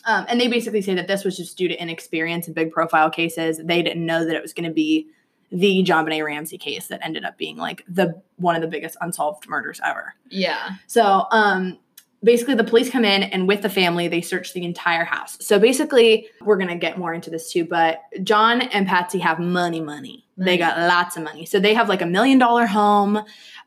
um, 0.08 0.26
and 0.30 0.40
they 0.40 0.48
basically 0.48 0.82
say 0.82 0.96
that 0.96 1.08
this 1.08 1.26
was 1.26 1.36
just 1.36 1.58
due 1.58 1.68
to 1.68 1.80
inexperience 1.80 2.48
in 2.48 2.54
big 2.54 2.72
profile 2.72 3.10
cases. 3.10 3.60
They 3.64 3.82
didn't 3.82 4.06
know 4.06 4.26
that 4.26 4.36
it 4.36 4.42
was 4.42 4.54
going 4.54 4.68
to 4.68 4.74
be 4.74 5.10
the 5.52 5.84
JonBenét 5.84 6.24
Ramsey 6.26 6.58
case 6.58 6.88
that 6.88 7.06
ended 7.06 7.26
up 7.26 7.38
being 7.38 7.58
like 7.58 7.84
the 7.88 8.22
one 8.38 8.56
of 8.56 8.62
the 8.62 8.68
biggest 8.68 8.98
unsolved 9.02 9.48
murders 9.48 9.80
ever. 9.84 10.16
Yeah. 10.30 10.72
So, 10.88 11.26
um, 11.32 11.80
basically, 12.24 12.56
the 12.56 12.64
police 12.64 12.90
come 12.90 13.06
in 13.06 13.24
and 13.24 13.48
with 13.48 13.62
the 13.62 13.70
family, 13.70 14.08
they 14.08 14.22
search 14.22 14.54
the 14.54 14.64
entire 14.64 15.06
house. 15.06 15.38
So, 15.40 15.60
basically, 15.60 16.28
we're 16.42 16.58
going 16.58 16.70
to 16.70 16.76
get 16.76 16.98
more 16.98 17.14
into 17.14 17.30
this 17.30 17.52
too, 17.52 17.66
but 17.66 18.02
John 18.24 18.62
and 18.62 18.88
Patsy 18.88 19.20
have 19.20 19.40
money, 19.40 19.82
money. 19.82 20.26
They 20.38 20.58
got 20.58 20.78
lots 20.78 21.18
of 21.18 21.24
money. 21.24 21.46
So, 21.46 21.60
they 21.60 21.74
have 21.74 21.90
like 21.90 22.02
a 22.02 22.06
million 22.06 22.38
dollar 22.38 22.66
home. 22.66 23.22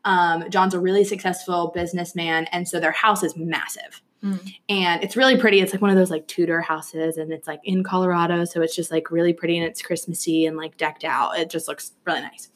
Um, 0.05 0.51
John's 0.51 0.75
a 0.75 0.81
really 0.81 1.05
successful 1.05 1.73
businessman. 1.75 2.47
And 2.53 2.69
so, 2.69 2.81
their 2.81 2.93
house 2.93 3.23
is 3.23 3.37
massive. 3.37 4.03
Mm. 4.23 4.55
And 4.69 5.03
it's 5.03 5.17
really 5.17 5.39
pretty. 5.39 5.61
It's 5.61 5.73
like 5.73 5.81
one 5.81 5.91
of 5.91 5.97
those 5.97 6.11
like 6.11 6.27
Tudor 6.27 6.61
houses, 6.61 7.17
and 7.17 7.33
it's 7.33 7.47
like 7.49 7.61
in 7.65 7.83
Colorado. 7.83 8.45
So, 8.45 8.63
it's 8.63 8.77
just 8.77 8.91
like 8.91 9.11
really 9.11 9.33
pretty 9.33 9.57
and 9.59 9.67
it's 9.67 9.83
Christmassy 9.83 10.47
and 10.47 10.57
like 10.57 10.77
decked 10.77 11.05
out. 11.05 11.39
It 11.39 11.51
just 11.51 11.69
looks 11.69 11.93
really 12.07 12.21
nice. 12.21 12.49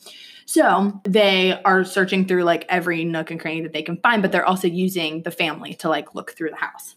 So 0.47 1.01
they 1.05 1.61
are 1.65 1.85
searching 1.85 2.27
through 2.27 2.45
like 2.45 2.67
every 2.69 3.05
nook 3.05 3.31
and 3.31 3.41
cranny 3.41 3.63
that 3.63 3.73
they 3.73 3.83
can 3.83 3.97
find, 3.99 4.23
but 4.23 4.33
they're 4.33 4.45
also 4.45 4.69
using 4.69 5.23
the 5.23 5.31
family 5.31 5.75
to 5.75 5.89
like 5.89 6.15
look 6.15 6.33
through 6.33 6.51
the 6.51 6.57
house. 6.57 6.97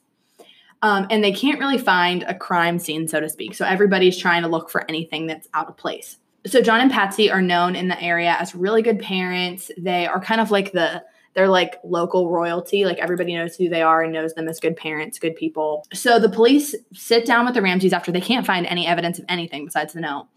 Um, 0.81 1.07
and 1.09 1.23
they 1.23 1.31
can't 1.31 1.59
really 1.59 1.77
find 1.77 2.23
a 2.23 2.35
crime 2.35 2.77
scene, 2.77 3.07
so 3.07 3.19
to 3.19 3.29
speak. 3.29 3.55
So 3.55 3.65
everybody's 3.65 4.17
trying 4.17 4.43
to 4.43 4.47
look 4.47 4.69
for 4.69 4.85
anything 4.87 5.27
that's 5.27 5.47
out 5.53 5.67
of 5.67 5.77
place. 5.77 6.17
So 6.45 6.61
John 6.61 6.81
and 6.81 6.91
Patsy 6.91 7.31
are 7.31 7.41
known 7.41 7.75
in 7.75 7.87
the 7.87 8.01
area 8.01 8.35
as 8.39 8.53
really 8.53 8.81
good 8.81 8.99
parents. 8.99 9.71
They 9.77 10.05
are 10.05 10.21
kind 10.21 10.39
of 10.39 10.51
like 10.51 10.71
the 10.71 11.03
they're 11.33 11.47
like 11.47 11.75
local 11.83 12.31
royalty. 12.31 12.83
Like 12.83 12.97
everybody 12.97 13.35
knows 13.35 13.55
who 13.55 13.69
they 13.69 13.83
are 13.83 14.01
and 14.01 14.11
knows 14.11 14.33
them 14.33 14.47
as 14.47 14.59
good 14.59 14.75
parents, 14.75 15.19
good 15.19 15.35
people. 15.35 15.85
So 15.93 16.17
the 16.17 16.29
police 16.29 16.73
sit 16.93 17.27
down 17.27 17.45
with 17.45 17.53
the 17.53 17.61
Ramseys 17.61 17.93
after 17.93 18.11
they 18.11 18.21
can't 18.21 18.45
find 18.45 18.65
any 18.65 18.87
evidence 18.87 19.19
of 19.19 19.25
anything 19.29 19.65
besides 19.65 19.93
the 19.93 20.01
note 20.01 20.27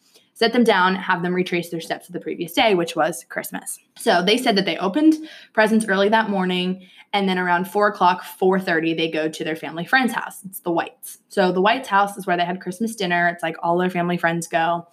sit 0.40 0.55
them 0.55 0.64
down, 0.64 0.94
have 0.94 1.22
them 1.22 1.35
retrace 1.35 1.68
their 1.68 1.83
steps 1.83 2.09
of 2.09 2.14
the 2.14 2.18
previous 2.18 2.53
day, 2.53 2.74
which 2.74 2.96
was 2.96 3.26
Christmas. 3.29 3.79
So 3.98 4.24
they 4.24 4.38
said 4.38 4.57
that 4.57 4.64
they 4.64 4.79
opened 4.79 5.29
presents 5.53 5.85
early 5.87 6.09
that 6.09 6.31
morning, 6.31 6.88
and 7.12 7.29
then 7.29 7.38
around 7.38 7.66
four 7.66 7.88
o'clock, 7.88 8.24
four 8.24 8.59
thirty, 8.59 8.94
they 8.94 9.11
go 9.11 9.29
to 9.29 9.44
their 9.44 9.55
family 9.55 9.85
friend's 9.85 10.14
house. 10.14 10.42
It's 10.46 10.61
the 10.61 10.70
Whites. 10.70 11.18
So 11.29 11.53
the 11.53 11.61
Whites' 11.61 11.88
house 11.88 12.16
is 12.16 12.26
where 12.26 12.38
they 12.38 12.46
had 12.46 12.62
Christmas 12.62 12.96
dinner. 12.96 13.29
It's 13.29 13.42
like 13.42 13.57
all 13.62 13.76
their 13.76 13.90
family 13.90 14.16
friends 14.16 14.48
go. 14.48 14.88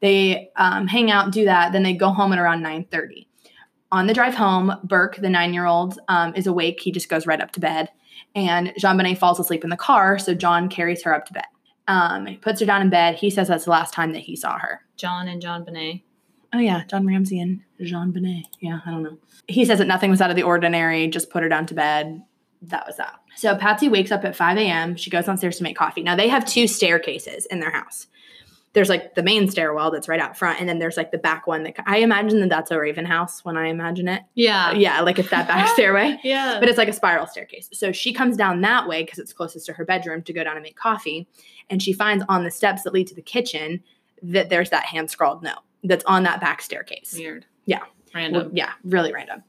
They 0.00 0.50
um, 0.56 0.86
hang 0.86 1.10
out, 1.10 1.32
do 1.32 1.46
that, 1.46 1.72
then 1.72 1.82
they 1.82 1.94
go 1.94 2.10
home 2.10 2.34
at 2.34 2.38
around 2.38 2.60
nine 2.60 2.84
thirty. 2.90 3.26
On 3.90 4.06
the 4.06 4.12
drive 4.12 4.34
home, 4.34 4.70
Burke, 4.84 5.16
the 5.16 5.30
nine-year-old, 5.30 5.98
um, 6.08 6.34
is 6.34 6.46
awake. 6.46 6.80
He 6.80 6.92
just 6.92 7.08
goes 7.08 7.26
right 7.26 7.40
up 7.40 7.52
to 7.52 7.60
bed, 7.60 7.88
and 8.34 8.74
Jean 8.76 8.98
Benet 8.98 9.14
falls 9.14 9.40
asleep 9.40 9.64
in 9.64 9.70
the 9.70 9.78
car. 9.78 10.18
So 10.18 10.34
John 10.34 10.68
carries 10.68 11.02
her 11.04 11.14
up 11.14 11.24
to 11.28 11.32
bed. 11.32 11.46
Um, 11.86 12.26
he 12.26 12.36
puts 12.36 12.60
her 12.60 12.66
down 12.66 12.82
in 12.82 12.90
bed. 12.90 13.16
He 13.16 13.30
says 13.30 13.48
that's 13.48 13.64
the 13.64 13.70
last 13.70 13.92
time 13.92 14.12
that 14.12 14.22
he 14.22 14.36
saw 14.36 14.58
her. 14.58 14.80
John 14.96 15.28
and 15.28 15.40
John 15.40 15.64
Benet. 15.64 16.04
Oh 16.52 16.58
yeah, 16.58 16.84
John 16.84 17.06
Ramsey 17.06 17.40
and 17.40 17.60
Jean 17.80 18.12
Benet. 18.12 18.44
Yeah, 18.60 18.80
I 18.86 18.90
don't 18.90 19.02
know. 19.02 19.18
He 19.48 19.64
says 19.64 19.78
that 19.78 19.86
nothing 19.86 20.10
was 20.10 20.20
out 20.20 20.30
of 20.30 20.36
the 20.36 20.44
ordinary. 20.44 21.08
Just 21.08 21.30
put 21.30 21.42
her 21.42 21.48
down 21.48 21.66
to 21.66 21.74
bed. 21.74 22.22
That 22.62 22.86
was 22.86 22.96
that. 22.96 23.20
So 23.36 23.56
Patsy 23.56 23.88
wakes 23.88 24.12
up 24.12 24.24
at 24.24 24.36
5 24.36 24.56
a.m. 24.56 24.96
She 24.96 25.10
goes 25.10 25.26
downstairs 25.26 25.58
to 25.58 25.62
make 25.64 25.76
coffee. 25.76 26.02
Now 26.02 26.16
they 26.16 26.28
have 26.28 26.46
two 26.46 26.66
staircases 26.66 27.46
in 27.46 27.60
their 27.60 27.72
house. 27.72 28.06
There's 28.74 28.88
like 28.88 29.14
the 29.14 29.22
main 29.22 29.48
stairwell 29.48 29.90
that's 29.90 30.08
right 30.08 30.20
out 30.20 30.36
front, 30.36 30.60
and 30.60 30.68
then 30.68 30.78
there's 30.78 30.96
like 30.96 31.10
the 31.12 31.18
back 31.18 31.46
one 31.46 31.62
that 31.62 31.76
I 31.86 31.98
imagine 31.98 32.40
that 32.40 32.48
that's 32.50 32.70
a 32.70 32.78
Raven 32.78 33.06
house 33.06 33.44
when 33.44 33.56
I 33.56 33.68
imagine 33.68 34.06
it. 34.08 34.22
Yeah. 34.34 34.66
Uh, 34.68 34.74
yeah, 34.74 35.00
like 35.00 35.18
it's 35.18 35.30
that 35.30 35.48
back 35.48 35.68
stairway 35.74 36.18
Yeah. 36.22 36.58
but 36.60 36.68
it's 36.68 36.76
like 36.76 36.88
a 36.88 36.92
spiral 36.92 37.26
staircase. 37.26 37.70
So 37.72 37.92
she 37.92 38.12
comes 38.12 38.36
down 38.36 38.60
that 38.60 38.86
way 38.88 39.02
because 39.04 39.18
it's 39.18 39.32
closest 39.32 39.66
to 39.66 39.72
her 39.72 39.84
bedroom 39.84 40.22
to 40.24 40.32
go 40.32 40.44
down 40.44 40.56
and 40.56 40.62
make 40.62 40.76
coffee. 40.76 41.26
And 41.70 41.82
she 41.82 41.92
finds 41.92 42.24
on 42.28 42.44
the 42.44 42.50
steps 42.50 42.82
that 42.82 42.92
lead 42.92 43.06
to 43.06 43.14
the 43.14 43.22
kitchen 43.22 43.82
that 44.22 44.50
there's 44.50 44.70
that 44.70 44.84
hand 44.84 45.10
scrawled 45.10 45.42
note 45.42 45.60
that's 45.84 46.04
on 46.04 46.24
that 46.24 46.40
back 46.40 46.60
staircase. 46.60 47.14
weird. 47.16 47.46
Yeah. 47.66 47.80
Random. 48.14 48.42
Well, 48.44 48.50
yeah, 48.54 48.72
really 48.84 49.12
random. 49.12 49.42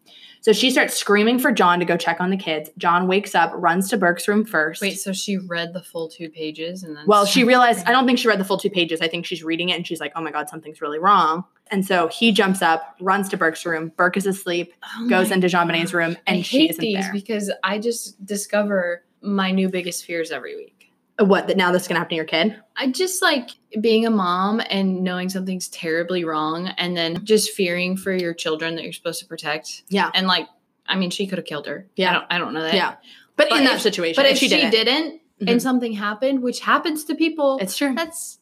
So 0.45 0.53
she 0.53 0.69
starts 0.69 0.95
screaming 0.95 1.39
for 1.39 1.51
John 1.51 1.79
to 1.79 1.86
go 1.86 1.97
check 1.97 2.21
on 2.21 2.29
the 2.29 2.38
kids. 2.38 2.69
John 2.77 3.08
wakes 3.08 3.34
up, 3.34 3.51
runs 3.55 3.89
to 3.89 3.97
Burke's 3.97 4.27
room 4.27 4.45
first. 4.45 4.79
Wait, 4.79 4.99
so 4.99 5.12
she 5.12 5.39
read 5.39 5.73
the 5.73 5.81
full 5.81 6.08
two 6.08 6.29
pages 6.29 6.84
and 6.84 6.95
then 6.95 7.03
Well, 7.08 7.25
she 7.25 7.43
realized, 7.43 7.84
I 7.88 7.91
don't 7.91 8.05
think 8.05 8.19
she 8.19 8.27
read 8.27 8.39
the 8.39 8.45
full 8.45 8.60
two 8.60 8.69
pages. 8.69 9.01
I 9.01 9.08
think 9.08 9.25
she's 9.25 9.43
reading 9.43 9.69
it 9.69 9.73
and 9.73 9.88
she's 9.88 9.99
like, 9.99 10.12
oh 10.15 10.21
my 10.21 10.29
God, 10.29 10.47
something's 10.47 10.81
really 10.81 10.99
wrong. 10.99 11.45
And 11.71 11.84
so 11.84 12.10
he 12.10 12.31
jumps 12.31 12.62
up, 12.62 12.95
runs 13.01 13.27
to 13.29 13.38
Burke's 13.38 13.65
room. 13.65 13.91
Burke 13.97 14.17
is 14.17 14.27
asleep, 14.27 14.71
Oh 14.99 15.10
goes 15.10 15.31
into 15.31 15.49
Jean 15.49 15.65
Benet's 15.65 15.95
room, 15.95 16.15
I 16.27 16.34
and 16.34 16.45
she 16.45 16.60
hate 16.60 16.69
isn't 16.69 16.81
these 16.81 17.05
there. 17.05 17.12
because 17.12 17.51
I 17.63 17.79
just 17.79 18.23
discover 18.23 19.03
my 19.21 19.49
new 19.49 19.67
biggest 19.67 20.05
fears 20.05 20.29
every 20.29 20.55
week. 20.55 20.74
What, 21.17 21.47
that 21.47 21.56
now 21.58 21.71
this 21.71 21.84
is 21.84 21.88
to 21.88 21.93
happen 21.93 22.10
to 22.10 22.15
your 22.15 22.25
kid? 22.25 22.62
I 22.75 22.88
just 22.91 23.21
like 23.21 23.49
being 23.80 24.06
a 24.06 24.10
mom 24.10 24.62
and 24.69 25.01
knowing 25.04 25.30
something's 25.30 25.69
terribly 25.69 26.25
wrong 26.25 26.67
and 26.78 26.95
then 26.97 27.23
just 27.23 27.51
fearing 27.51 27.95
for 27.95 28.13
your 28.13 28.34
children 28.34 28.75
that 28.75 28.84
you're 28.84 28.91
supposed 28.93 29.21
to 29.21 29.25
protect. 29.25 29.84
Yeah. 29.88 30.12
And 30.13 30.28
like, 30.28 30.47
I 30.88 30.95
mean, 30.97 31.10
she 31.12 31.25
could 31.25 31.38
have 31.38 31.45
killed 31.45 31.67
her. 31.67 31.88
Yeah. 31.95 32.10
I 32.10 32.13
don't, 32.13 32.25
I 32.32 32.38
don't 32.38 32.54
know 32.54 32.62
that. 32.63 32.73
Yeah. 32.73 32.95
But, 33.38 33.49
But 33.49 33.60
in 33.60 33.63
that 33.65 33.75
if- 33.75 33.82
situation, 33.82 34.21
But 34.21 34.30
if, 34.30 34.38
she, 34.38 34.47
didn't, 34.49 34.71
didn't, 34.71 35.21
Mhm. 35.41 35.51
and 35.51 35.62
something 35.62 35.91
happened, 35.91 36.41
which 36.41 36.62
happens 36.62 37.04
to 37.06 37.15
people, 37.15 37.58
it's 37.62 37.75
true. 37.75 37.93
that's. 37.93 38.39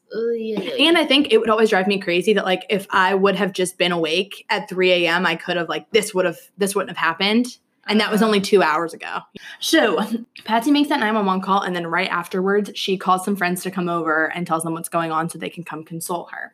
And 0.80 0.96
I 0.96 1.06
think 1.08 1.34
it 1.34 1.40
would 1.40 1.50
always 1.50 1.72
drive 1.72 1.88
me 1.88 1.98
crazy 2.00 2.34
that 2.34 2.46
like 2.46 2.68
if 2.70 2.86
I 2.92 3.16
would 3.16 3.36
have 3.36 3.52
just 3.52 3.80
been 3.80 3.92
awake 3.92 4.46
at 4.48 4.70
3 4.70 4.92
a.m., 4.92 5.26
I 5.26 5.36
could 5.36 5.58
have 5.58 5.68
like 5.70 5.90
this 5.90 6.14
would 6.14 6.26
have 6.26 6.38
this 6.56 6.76
wouldn't 6.76 6.96
have 6.96 7.04
happened. 7.04 7.58
And 7.88 8.00
that 8.00 8.12
was 8.12 8.22
only 8.22 8.40
two 8.40 8.64
hours 8.64 8.94
ago. 8.94 9.20
So 9.60 10.00
Patsy 10.46 10.72
makes 10.72 10.90
that 10.90 11.00
911 11.00 11.42
call, 11.42 11.62
and 11.62 11.76
then 11.76 11.88
right 11.88 12.10
afterwards, 12.10 12.72
she 12.76 12.98
calls 12.98 13.26
some 13.26 13.36
friends 13.36 13.62
to 13.64 13.72
come 13.72 13.90
over 13.90 14.32
and 14.32 14.48
tells 14.48 14.64
them 14.64 14.74
what's 14.74 14.90
going 14.90 15.12
on 15.12 15.30
so 15.30 15.38
they 15.38 15.50
can 15.50 15.64
come 15.64 15.84
console 15.84 16.26
her. 16.32 16.54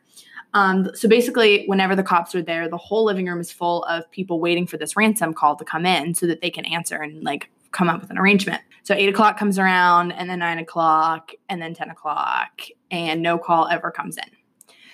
Um, 0.54 0.90
so 0.94 1.08
basically, 1.08 1.64
whenever 1.66 1.94
the 1.94 2.02
cops 2.02 2.34
are 2.34 2.42
there, 2.42 2.68
the 2.68 2.76
whole 2.76 3.04
living 3.04 3.26
room 3.26 3.40
is 3.40 3.52
full 3.52 3.84
of 3.84 4.10
people 4.10 4.40
waiting 4.40 4.66
for 4.66 4.76
this 4.76 4.96
ransom 4.96 5.32
call 5.32 5.54
to 5.56 5.64
come 5.64 5.86
in 5.86 6.14
so 6.14 6.26
that 6.26 6.40
they 6.40 6.50
can 6.50 6.64
answer 6.64 6.96
and 6.96 7.22
like 7.22 7.50
come 7.70 7.88
up 7.88 8.00
with 8.00 8.10
an 8.10 8.18
arrangement. 8.18 8.60
So 8.82 8.94
eight 8.94 9.08
o'clock 9.08 9.38
comes 9.38 9.58
around, 9.58 10.12
and 10.12 10.28
then 10.28 10.40
nine 10.40 10.58
o'clock, 10.58 11.32
and 11.48 11.62
then 11.62 11.74
10 11.74 11.90
o'clock, 11.90 12.62
and 12.90 13.22
no 13.22 13.38
call 13.38 13.68
ever 13.68 13.90
comes 13.90 14.16
in. 14.16 14.24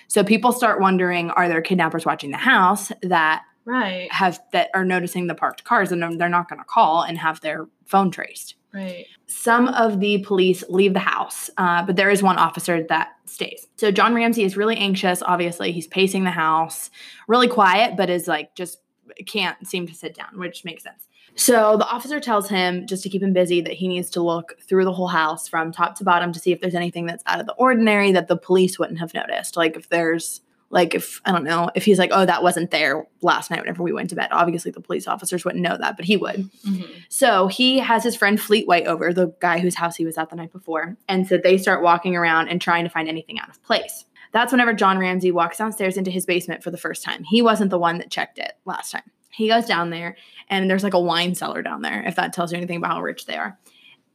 So 0.07 0.23
people 0.23 0.51
start 0.51 0.79
wondering 0.79 1.31
are 1.31 1.47
there 1.47 1.61
kidnappers 1.61 2.05
watching 2.05 2.31
the 2.31 2.37
house 2.37 2.91
that 3.01 3.43
Right. 3.67 4.09
have 4.13 4.39
that 4.53 4.69
are 4.73 4.85
noticing 4.85 5.27
the 5.27 5.35
parked 5.35 5.65
cars 5.65 5.91
and 5.91 6.01
they're 6.01 6.29
not 6.29 6.47
going 6.47 6.59
to 6.59 6.65
call 6.65 7.01
and 7.01 7.17
have 7.17 7.41
their 7.41 7.67
phone 7.85 8.11
traced. 8.11 8.55
Right. 8.73 9.07
Some 9.25 9.67
of 9.67 9.99
the 9.99 10.19
police 10.19 10.63
leave 10.69 10.93
the 10.93 10.99
house, 10.99 11.49
uh, 11.57 11.83
but 11.83 11.97
there 11.97 12.09
is 12.09 12.23
one 12.23 12.37
officer 12.37 12.83
that 12.83 13.09
stays. 13.25 13.67
So 13.75 13.91
John 13.91 14.15
Ramsey 14.15 14.43
is 14.43 14.55
really 14.55 14.77
anxious. 14.77 15.21
Obviously, 15.21 15.73
he's 15.73 15.87
pacing 15.87 16.23
the 16.23 16.31
house, 16.31 16.89
really 17.27 17.49
quiet, 17.49 17.97
but 17.97 18.09
is 18.09 18.25
like 18.27 18.55
just 18.55 18.79
can't 19.25 19.67
seem 19.67 19.85
to 19.87 19.93
sit 19.93 20.15
down, 20.15 20.37
which 20.39 20.63
makes 20.63 20.83
sense. 20.83 21.07
So 21.35 21.77
the 21.77 21.87
officer 21.87 22.19
tells 22.19 22.49
him 22.49 22.87
just 22.87 23.03
to 23.03 23.09
keep 23.09 23.21
him 23.21 23.33
busy 23.33 23.61
that 23.61 23.73
he 23.73 23.87
needs 23.87 24.09
to 24.11 24.21
look 24.21 24.59
through 24.61 24.85
the 24.85 24.93
whole 24.93 25.07
house 25.07 25.47
from 25.47 25.71
top 25.71 25.95
to 25.97 26.03
bottom 26.03 26.31
to 26.33 26.39
see 26.39 26.51
if 26.51 26.61
there's 26.61 26.73
anything 26.73 27.05
that's 27.05 27.23
out 27.27 27.39
of 27.39 27.45
the 27.45 27.53
ordinary 27.53 28.11
that 28.13 28.27
the 28.27 28.37
police 28.37 28.79
wouldn't 28.79 28.99
have 28.99 29.13
noticed. 29.13 29.55
Like 29.55 29.75
if 29.75 29.89
there's 29.89 30.41
like 30.69 30.93
if 30.93 31.21
I 31.25 31.31
don't 31.31 31.43
know, 31.43 31.69
if 31.75 31.85
he's 31.85 31.97
like, 31.99 32.09
oh, 32.13 32.25
that 32.25 32.43
wasn't 32.43 32.71
there 32.71 33.07
last 33.21 33.49
night 33.49 33.61
whenever 33.61 33.83
we 33.83 33.93
went 33.93 34.09
to 34.09 34.15
bed. 34.15 34.27
Obviously 34.31 34.71
the 34.71 34.81
police 34.81 35.07
officers 35.07 35.45
wouldn't 35.45 35.63
know 35.63 35.77
that, 35.77 35.95
but 35.95 36.05
he 36.05 36.17
would. 36.17 36.49
Mhm. 36.65 36.87
So 37.09 37.47
he 37.47 37.79
has 37.79 38.03
his 38.03 38.15
friend 38.15 38.39
Fleet 38.39 38.67
White 38.67 38.85
over, 38.87 39.13
the 39.13 39.33
guy 39.39 39.59
whose 39.59 39.75
house 39.75 39.95
he 39.95 40.05
was 40.05 40.17
at 40.17 40.29
the 40.29 40.35
night 40.35 40.51
before. 40.51 40.97
And 41.07 41.27
so 41.27 41.37
they 41.37 41.57
start 41.57 41.81
walking 41.83 42.15
around 42.15 42.49
and 42.49 42.61
trying 42.61 42.83
to 42.83 42.89
find 42.89 43.07
anything 43.07 43.39
out 43.39 43.49
of 43.49 43.63
place. 43.63 44.05
That's 44.33 44.51
whenever 44.51 44.73
John 44.73 44.97
Ramsey 44.99 45.31
walks 45.31 45.57
downstairs 45.57 45.95
into 45.95 46.11
his 46.11 46.25
basement 46.25 46.63
for 46.63 46.69
the 46.71 46.77
first 46.77 47.01
time. 47.03 47.23
He 47.23 47.41
wasn't 47.41 47.69
the 47.69 47.79
one 47.79 47.97
that 47.99 48.11
checked 48.11 48.37
it 48.37 48.53
last 48.65 48.91
time. 48.91 49.09
He 49.29 49.47
goes 49.47 49.65
down 49.65 49.89
there 49.89 50.17
and 50.49 50.69
there's 50.69 50.83
like 50.83 50.93
a 50.93 50.99
wine 50.99 51.33
cellar 51.35 51.61
down 51.61 51.81
there, 51.81 52.03
if 52.05 52.15
that 52.15 52.33
tells 52.33 52.51
you 52.51 52.57
anything 52.57 52.77
about 52.77 52.91
how 52.91 53.01
rich 53.01 53.25
they 53.25 53.37
are. 53.37 53.57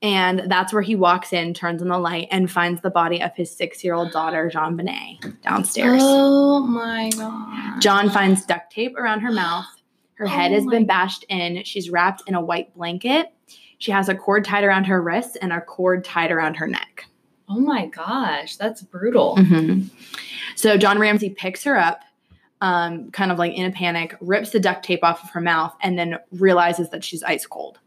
And 0.02 0.50
that's 0.50 0.72
where 0.72 0.82
he 0.82 0.96
walks 0.96 1.32
in, 1.32 1.54
turns 1.54 1.80
on 1.80 1.88
the 1.88 1.98
light, 1.98 2.26
and 2.32 2.50
finds 2.50 2.82
the 2.82 2.90
body 2.90 3.22
of 3.22 3.34
his 3.36 3.54
six 3.54 3.84
year 3.84 3.94
old 3.94 4.10
daughter, 4.10 4.50
Jean 4.52 4.76
Benet, 4.76 5.20
downstairs. 5.42 6.00
Oh 6.02 6.66
my 6.66 7.10
god. 7.10 7.80
John 7.80 8.10
finds 8.10 8.44
duct 8.44 8.72
tape 8.72 8.96
around 8.96 9.20
her 9.20 9.30
mouth. 9.30 9.66
Her 10.14 10.26
head 10.26 10.50
Oh 10.50 10.56
has 10.56 10.66
been 10.66 10.86
bashed 10.86 11.24
in. 11.28 11.62
She's 11.64 11.88
wrapped 11.88 12.24
in 12.26 12.34
a 12.34 12.40
white 12.40 12.74
blanket. 12.74 13.32
She 13.78 13.92
has 13.92 14.08
a 14.08 14.14
cord 14.14 14.44
tied 14.44 14.64
around 14.64 14.84
her 14.84 15.00
wrists 15.00 15.36
and 15.36 15.52
a 15.52 15.60
cord 15.60 16.04
tied 16.04 16.30
around 16.30 16.54
her 16.56 16.66
neck. 16.66 17.06
Oh 17.48 17.60
my 17.60 17.86
gosh, 17.86 18.56
that's 18.56 18.82
brutal. 18.82 19.36
Mm-hmm. 19.36 19.88
So 20.56 20.76
John 20.76 20.98
Ramsey 20.98 21.30
picks 21.30 21.64
her 21.64 21.76
up, 21.76 22.00
um, 22.60 23.10
kind 23.10 23.30
of 23.32 23.38
like 23.38 23.52
in 23.54 23.66
a 23.66 23.72
panic, 23.72 24.16
rips 24.20 24.50
the 24.50 24.60
duct 24.60 24.84
tape 24.84 25.02
off 25.02 25.22
of 25.22 25.30
her 25.30 25.40
mouth, 25.40 25.74
and 25.82 25.98
then 25.98 26.18
realizes 26.30 26.90
that 26.90 27.04
she's 27.04 27.22
ice 27.22 27.46
cold. 27.46 27.78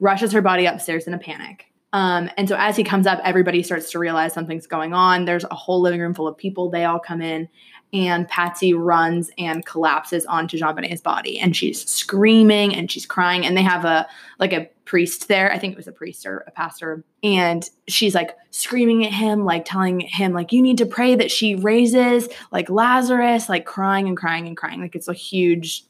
Rushes 0.00 0.32
her 0.32 0.42
body 0.42 0.66
upstairs 0.66 1.06
in 1.06 1.14
a 1.14 1.18
panic. 1.18 1.66
Um, 1.94 2.28
and 2.36 2.48
so 2.48 2.56
as 2.58 2.76
he 2.76 2.82
comes 2.82 3.06
up, 3.06 3.20
everybody 3.22 3.62
starts 3.62 3.92
to 3.92 4.00
realize 4.00 4.32
something's 4.34 4.66
going 4.66 4.92
on. 4.92 5.26
There's 5.26 5.44
a 5.44 5.54
whole 5.54 5.80
living 5.80 6.00
room 6.00 6.12
full 6.12 6.26
of 6.26 6.36
people. 6.36 6.68
They 6.68 6.84
all 6.84 6.98
come 6.98 7.22
in, 7.22 7.48
and 7.92 8.26
Patsy 8.26 8.74
runs 8.74 9.30
and 9.38 9.64
collapses 9.64 10.26
onto 10.26 10.58
Jean 10.58 10.74
Benet's 10.74 11.00
body, 11.00 11.38
and 11.38 11.56
she's 11.56 11.88
screaming 11.88 12.74
and 12.74 12.90
she's 12.90 13.06
crying. 13.06 13.46
And 13.46 13.56
they 13.56 13.62
have 13.62 13.84
a 13.84 14.08
like 14.40 14.52
a 14.52 14.68
priest 14.84 15.28
there. 15.28 15.52
I 15.52 15.58
think 15.58 15.74
it 15.74 15.76
was 15.76 15.86
a 15.86 15.92
priest 15.92 16.26
or 16.26 16.38
a 16.48 16.50
pastor, 16.50 17.04
and 17.22 17.70
she's 17.86 18.16
like 18.16 18.36
screaming 18.50 19.06
at 19.06 19.12
him, 19.12 19.44
like 19.44 19.64
telling 19.64 20.00
him 20.00 20.32
like 20.32 20.52
you 20.52 20.62
need 20.62 20.78
to 20.78 20.86
pray 20.86 21.14
that 21.14 21.30
she 21.30 21.54
raises 21.54 22.28
like 22.50 22.68
Lazarus, 22.68 23.48
like 23.48 23.66
crying 23.66 24.08
and 24.08 24.16
crying 24.16 24.48
and 24.48 24.56
crying. 24.56 24.80
Like 24.80 24.96
it's 24.96 25.06
a 25.06 25.14
huge 25.14 25.86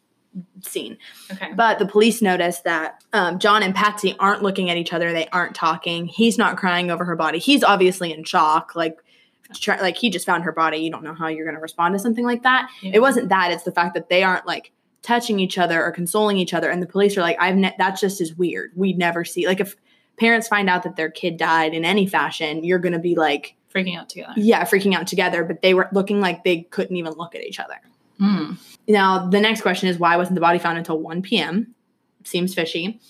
scene. 0.60 0.98
Okay. 1.32 1.52
But 1.54 1.78
the 1.78 1.86
police 1.86 2.22
notice 2.22 2.60
that 2.60 3.02
um, 3.12 3.38
John 3.38 3.62
and 3.62 3.74
Patsy 3.74 4.16
aren't 4.18 4.42
looking 4.42 4.70
at 4.70 4.76
each 4.76 4.92
other. 4.92 5.12
They 5.12 5.28
aren't 5.28 5.54
talking. 5.54 6.06
He's 6.06 6.38
not 6.38 6.56
crying 6.56 6.90
over 6.90 7.04
her 7.04 7.16
body. 7.16 7.38
He's 7.38 7.62
obviously 7.62 8.12
in 8.12 8.24
shock. 8.24 8.74
Like, 8.74 8.98
try, 9.54 9.80
like 9.80 9.96
he 9.96 10.10
just 10.10 10.26
found 10.26 10.44
her 10.44 10.52
body. 10.52 10.78
You 10.78 10.90
don't 10.90 11.04
know 11.04 11.14
how 11.14 11.28
you're 11.28 11.44
going 11.44 11.56
to 11.56 11.60
respond 11.60 11.94
to 11.94 11.98
something 11.98 12.24
like 12.24 12.42
that. 12.42 12.68
Yeah. 12.82 12.92
It 12.94 13.00
wasn't 13.00 13.28
that. 13.28 13.52
It's 13.52 13.64
the 13.64 13.72
fact 13.72 13.94
that 13.94 14.08
they 14.08 14.22
aren't 14.22 14.46
like 14.46 14.72
touching 15.02 15.38
each 15.38 15.58
other 15.58 15.84
or 15.84 15.92
consoling 15.92 16.38
each 16.38 16.54
other. 16.54 16.70
And 16.70 16.82
the 16.82 16.86
police 16.86 17.16
are 17.16 17.20
like, 17.20 17.36
I've 17.38 17.56
ne- 17.56 17.74
that's 17.78 18.00
just 18.00 18.20
as 18.20 18.34
weird. 18.34 18.72
We'd 18.74 18.98
never 18.98 19.24
see 19.24 19.46
like 19.46 19.60
if 19.60 19.76
parents 20.16 20.48
find 20.48 20.68
out 20.70 20.82
that 20.84 20.96
their 20.96 21.10
kid 21.10 21.36
died 21.36 21.74
in 21.74 21.84
any 21.84 22.06
fashion, 22.06 22.64
you're 22.64 22.78
going 22.78 22.92
to 22.92 22.98
be 22.98 23.14
like, 23.14 23.56
freaking 23.74 23.98
out 23.98 24.08
together. 24.08 24.32
yeah, 24.36 24.64
freaking 24.64 24.94
out 24.94 25.06
together. 25.06 25.44
But 25.44 25.60
they 25.60 25.74
were 25.74 25.88
looking 25.92 26.20
like 26.20 26.44
they 26.44 26.62
couldn't 26.62 26.96
even 26.96 27.12
look 27.14 27.34
at 27.34 27.42
each 27.42 27.58
other. 27.58 27.74
Mm. 28.20 28.56
Now, 28.88 29.26
the 29.28 29.40
next 29.40 29.62
question 29.62 29.88
is 29.88 29.98
why 29.98 30.16
wasn't 30.16 30.34
the 30.34 30.40
body 30.40 30.58
found 30.58 30.78
until 30.78 30.98
1 30.98 31.22
p.m.? 31.22 31.74
Seems 32.24 32.54
fishy. 32.54 33.00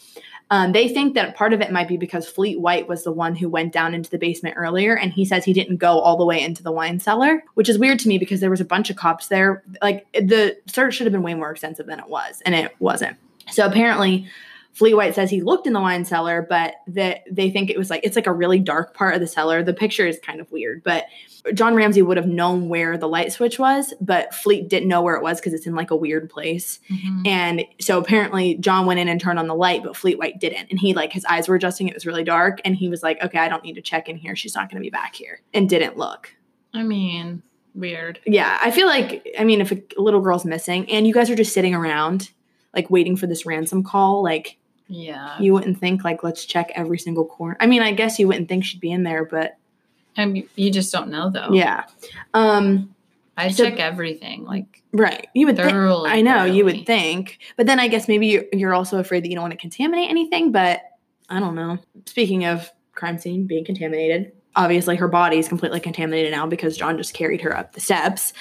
Um, 0.50 0.72
they 0.72 0.88
think 0.88 1.14
that 1.14 1.34
part 1.34 1.52
of 1.52 1.60
it 1.60 1.72
might 1.72 1.88
be 1.88 1.96
because 1.96 2.28
Fleet 2.28 2.60
White 2.60 2.86
was 2.86 3.02
the 3.02 3.12
one 3.12 3.34
who 3.34 3.48
went 3.48 3.72
down 3.72 3.94
into 3.94 4.10
the 4.10 4.18
basement 4.18 4.56
earlier, 4.58 4.96
and 4.96 5.12
he 5.12 5.24
says 5.24 5.44
he 5.44 5.52
didn't 5.52 5.78
go 5.78 5.98
all 5.98 6.16
the 6.16 6.24
way 6.24 6.40
into 6.40 6.62
the 6.62 6.70
wine 6.70 7.00
cellar, 7.00 7.42
which 7.54 7.68
is 7.68 7.78
weird 7.78 7.98
to 8.00 8.08
me 8.08 8.18
because 8.18 8.40
there 8.40 8.50
was 8.50 8.60
a 8.60 8.64
bunch 8.64 8.90
of 8.90 8.96
cops 8.96 9.28
there. 9.28 9.64
Like 9.80 10.06
the 10.12 10.56
search 10.66 10.94
should 10.94 11.06
have 11.06 11.12
been 11.12 11.22
way 11.22 11.34
more 11.34 11.50
extensive 11.50 11.86
than 11.86 11.98
it 11.98 12.08
was, 12.08 12.42
and 12.44 12.54
it 12.54 12.72
wasn't. 12.78 13.16
So 13.50 13.66
apparently, 13.66 14.28
Fleet 14.74 14.94
White 14.94 15.14
says 15.14 15.30
he 15.30 15.40
looked 15.40 15.66
in 15.66 15.72
the 15.72 15.80
wine 15.80 16.04
cellar, 16.04 16.46
but 16.46 16.74
that 16.88 17.22
they 17.30 17.50
think 17.50 17.70
it 17.70 17.78
was 17.78 17.88
like 17.88 18.02
it's 18.04 18.16
like 18.16 18.26
a 18.26 18.32
really 18.32 18.58
dark 18.58 18.94
part 18.94 19.14
of 19.14 19.20
the 19.20 19.26
cellar. 19.26 19.62
The 19.62 19.72
picture 19.72 20.06
is 20.06 20.18
kind 20.22 20.40
of 20.40 20.52
weird, 20.52 20.82
but 20.84 21.06
John 21.52 21.74
Ramsey 21.74 22.00
would 22.00 22.16
have 22.16 22.26
known 22.26 22.68
where 22.70 22.96
the 22.96 23.06
light 23.08 23.30
switch 23.32 23.58
was, 23.58 23.92
but 24.00 24.32
Fleet 24.34 24.68
didn't 24.68 24.88
know 24.88 25.02
where 25.02 25.14
it 25.14 25.22
was 25.22 25.40
because 25.40 25.52
it's 25.52 25.66
in 25.66 25.74
like 25.74 25.90
a 25.90 25.96
weird 25.96 26.30
place. 26.30 26.78
Mhm. 26.90 27.26
And 27.26 27.64
so 27.80 27.98
apparently 27.98 28.54
John 28.56 28.86
went 28.86 28.98
in 28.98 29.08
and 29.08 29.20
turned 29.20 29.38
on 29.38 29.46
the 29.46 29.54
light, 29.54 29.82
but 29.82 29.94
Fleet 29.96 30.18
White 30.18 30.40
didn't. 30.40 30.68
And 30.70 30.78
he 30.80 30.94
like 30.94 31.12
his 31.12 31.24
eyes 31.26 31.46
were 31.46 31.56
adjusting. 31.56 31.86
It 31.86 31.94
was 31.94 32.06
really 32.06 32.24
dark. 32.24 32.60
And 32.64 32.74
he 32.74 32.88
was 32.88 33.02
like, 33.02 33.22
okay, 33.22 33.38
I 33.38 33.48
don't 33.48 33.62
need 33.62 33.74
to 33.74 33.82
check 33.82 34.08
in 34.08 34.16
here. 34.16 34.34
She's 34.34 34.54
not 34.54 34.70
going 34.70 34.80
to 34.82 34.86
be 34.86 34.90
back 34.90 35.14
here. 35.14 35.40
And 35.52 35.68
didn't 35.68 35.98
look. 35.98 36.34
I 36.72 36.82
mean, 36.82 37.42
weird. 37.74 38.20
Yeah. 38.24 38.58
I 38.62 38.70
feel 38.70 38.86
like, 38.86 39.26
I 39.38 39.44
mean, 39.44 39.60
if 39.60 39.70
a 39.70 39.82
little 39.98 40.20
girl's 40.20 40.44
missing 40.46 40.90
and 40.90 41.06
you 41.06 41.12
guys 41.12 41.28
are 41.28 41.36
just 41.36 41.52
sitting 41.52 41.74
around, 41.74 42.30
like 42.74 42.88
waiting 42.90 43.16
for 43.16 43.26
this 43.26 43.44
ransom 43.44 43.82
call, 43.82 44.22
like 44.22 44.56
Yeah. 44.88 45.38
you 45.38 45.52
wouldn't 45.52 45.78
think 45.78 46.04
like, 46.04 46.22
let's 46.24 46.44
check 46.46 46.72
every 46.74 46.98
single 46.98 47.26
corner. 47.26 47.56
I 47.60 47.66
mean, 47.66 47.82
I 47.82 47.92
guess 47.92 48.18
you 48.18 48.28
wouldn't 48.28 48.48
think 48.48 48.64
she'd 48.64 48.80
be 48.80 48.90
in 48.92 49.02
there, 49.02 49.24
but 49.26 49.56
I 50.16 50.24
mean, 50.26 50.48
you 50.56 50.70
just 50.70 50.92
don't 50.92 51.08
know 51.10 51.30
though. 51.30 51.48
yeah. 51.52 51.84
Um, 52.32 52.94
I 53.36 53.50
So- 53.50 53.64
check 53.64 53.78
everything. 53.80 54.44
Like 54.44 54.82
right. 54.92 55.26
You 55.34 55.46
would 55.46 55.56
think. 55.56 55.70
thoroughly. 55.70 56.10
I 56.10 56.20
know 56.22 56.44
you 56.44 56.64
would 56.64 56.86
think, 56.86 57.38
but 57.56 57.66
then 57.66 57.80
I 57.80 57.88
guess 57.88 58.06
maybe 58.08 58.26
you're, 58.28 58.44
you're 58.52 58.74
also 58.74 58.98
afraid 58.98 59.24
that 59.24 59.28
you 59.28 59.34
don't 59.34 59.42
want 59.42 59.52
to 59.52 59.58
contaminate 59.58 60.08
anything. 60.10 60.52
But 60.52 60.82
I 61.28 61.40
don't 61.40 61.54
know. 61.56 61.78
Speaking 62.06 62.44
of 62.44 62.70
crime 62.92 63.18
scene 63.18 63.46
being 63.46 63.64
contaminated, 63.64 64.30
obviously 64.54 64.94
her 64.96 65.08
body 65.08 65.38
is 65.38 65.48
completely 65.48 65.80
contaminated 65.80 66.30
now 66.30 66.46
because 66.46 66.76
John 66.76 66.96
just 66.96 67.12
carried 67.12 67.40
her 67.40 67.56
up 67.56 67.72
the 67.72 67.80
steps, 67.80 68.32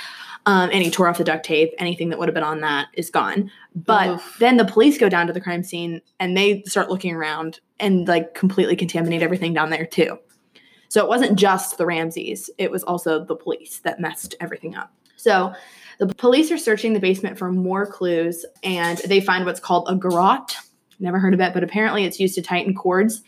um, 0.46 0.70
and 0.72 0.84
he 0.84 0.92
tore 0.92 1.08
off 1.08 1.18
the 1.18 1.24
duct 1.24 1.44
tape. 1.44 1.74
Anything 1.80 2.10
that 2.10 2.20
would 2.20 2.28
have 2.28 2.36
been 2.36 2.44
on 2.44 2.62
that 2.62 2.90
is 2.94 3.10
gone. 3.10 3.50
But 3.74 4.10
Oof. 4.10 4.36
then 4.40 4.58
the 4.58 4.66
police 4.66 5.00
go 5.00 5.10
down 5.10 5.26
to 5.26 5.34
the 5.34 5.42
crime 5.42 5.64
scene 5.64 6.02
and 6.20 6.38
they 6.38 6.62
start 6.68 6.90
looking 6.92 7.16
around 7.16 7.62
and 7.80 8.08
like 8.08 8.36
completely 8.36 8.76
contaminate 8.76 9.24
everything 9.24 9.54
down 9.56 9.72
there 9.72 9.88
too. 9.88 10.20
So 10.94 11.04
it 11.04 11.10
wasn't 11.10 11.40
just 11.40 11.80
the 11.80 11.88
Ramseys, 11.88 12.52
it 12.60 12.70
was 12.70 12.84
also 12.84 13.26
the 13.26 13.36
police 13.36 13.80
that 13.80 14.00
messed 14.00 14.36
everything 14.40 14.76
up. 14.76 14.94
So 15.16 15.52
the 15.98 16.06
police 16.06 16.52
are 16.52 16.58
searching 16.60 16.94
the 16.94 17.00
basement 17.00 17.36
for 17.40 17.52
more 17.52 17.88
clues 17.88 18.46
and 18.62 19.00
they 19.00 19.20
find 19.20 19.44
what's 19.44 19.60
called 19.60 19.88
a 19.90 19.96
garrote. 19.96 20.56
Never 21.00 21.18
heard 21.18 21.34
of 21.34 21.42
it, 21.42 21.52
but 21.52 21.64
apparently 21.64 22.06
it's 22.06 22.20
used 22.20 22.36
to 22.36 22.44
tighten 22.44 22.76
cords 22.76 23.24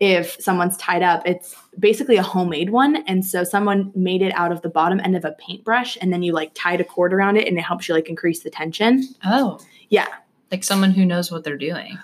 if 0.00 0.40
someone's 0.40 0.78
tied 0.78 1.02
up. 1.02 1.20
It's 1.26 1.54
basically 1.78 2.16
a 2.16 2.22
homemade 2.22 2.70
one. 2.70 3.04
And 3.06 3.22
so 3.22 3.44
someone 3.44 3.92
made 3.94 4.22
it 4.22 4.32
out 4.34 4.50
of 4.50 4.62
the 4.62 4.70
bottom 4.70 4.98
end 4.98 5.14
of 5.14 5.26
a 5.26 5.32
paintbrush 5.32 5.98
and 6.00 6.10
then 6.14 6.22
you 6.22 6.32
like 6.32 6.52
tied 6.54 6.80
a 6.80 6.84
cord 6.84 7.12
around 7.12 7.36
it 7.36 7.46
and 7.46 7.58
it 7.58 7.62
helps 7.62 7.86
you 7.86 7.94
like 7.94 8.08
increase 8.08 8.40
the 8.40 8.48
tension. 8.48 9.04
Oh, 9.26 9.58
Yeah. 9.90 10.06
like 10.50 10.64
someone 10.64 10.92
who 10.92 11.04
knows 11.04 11.30
what 11.30 11.44
they're 11.44 11.58
doing. 11.58 11.98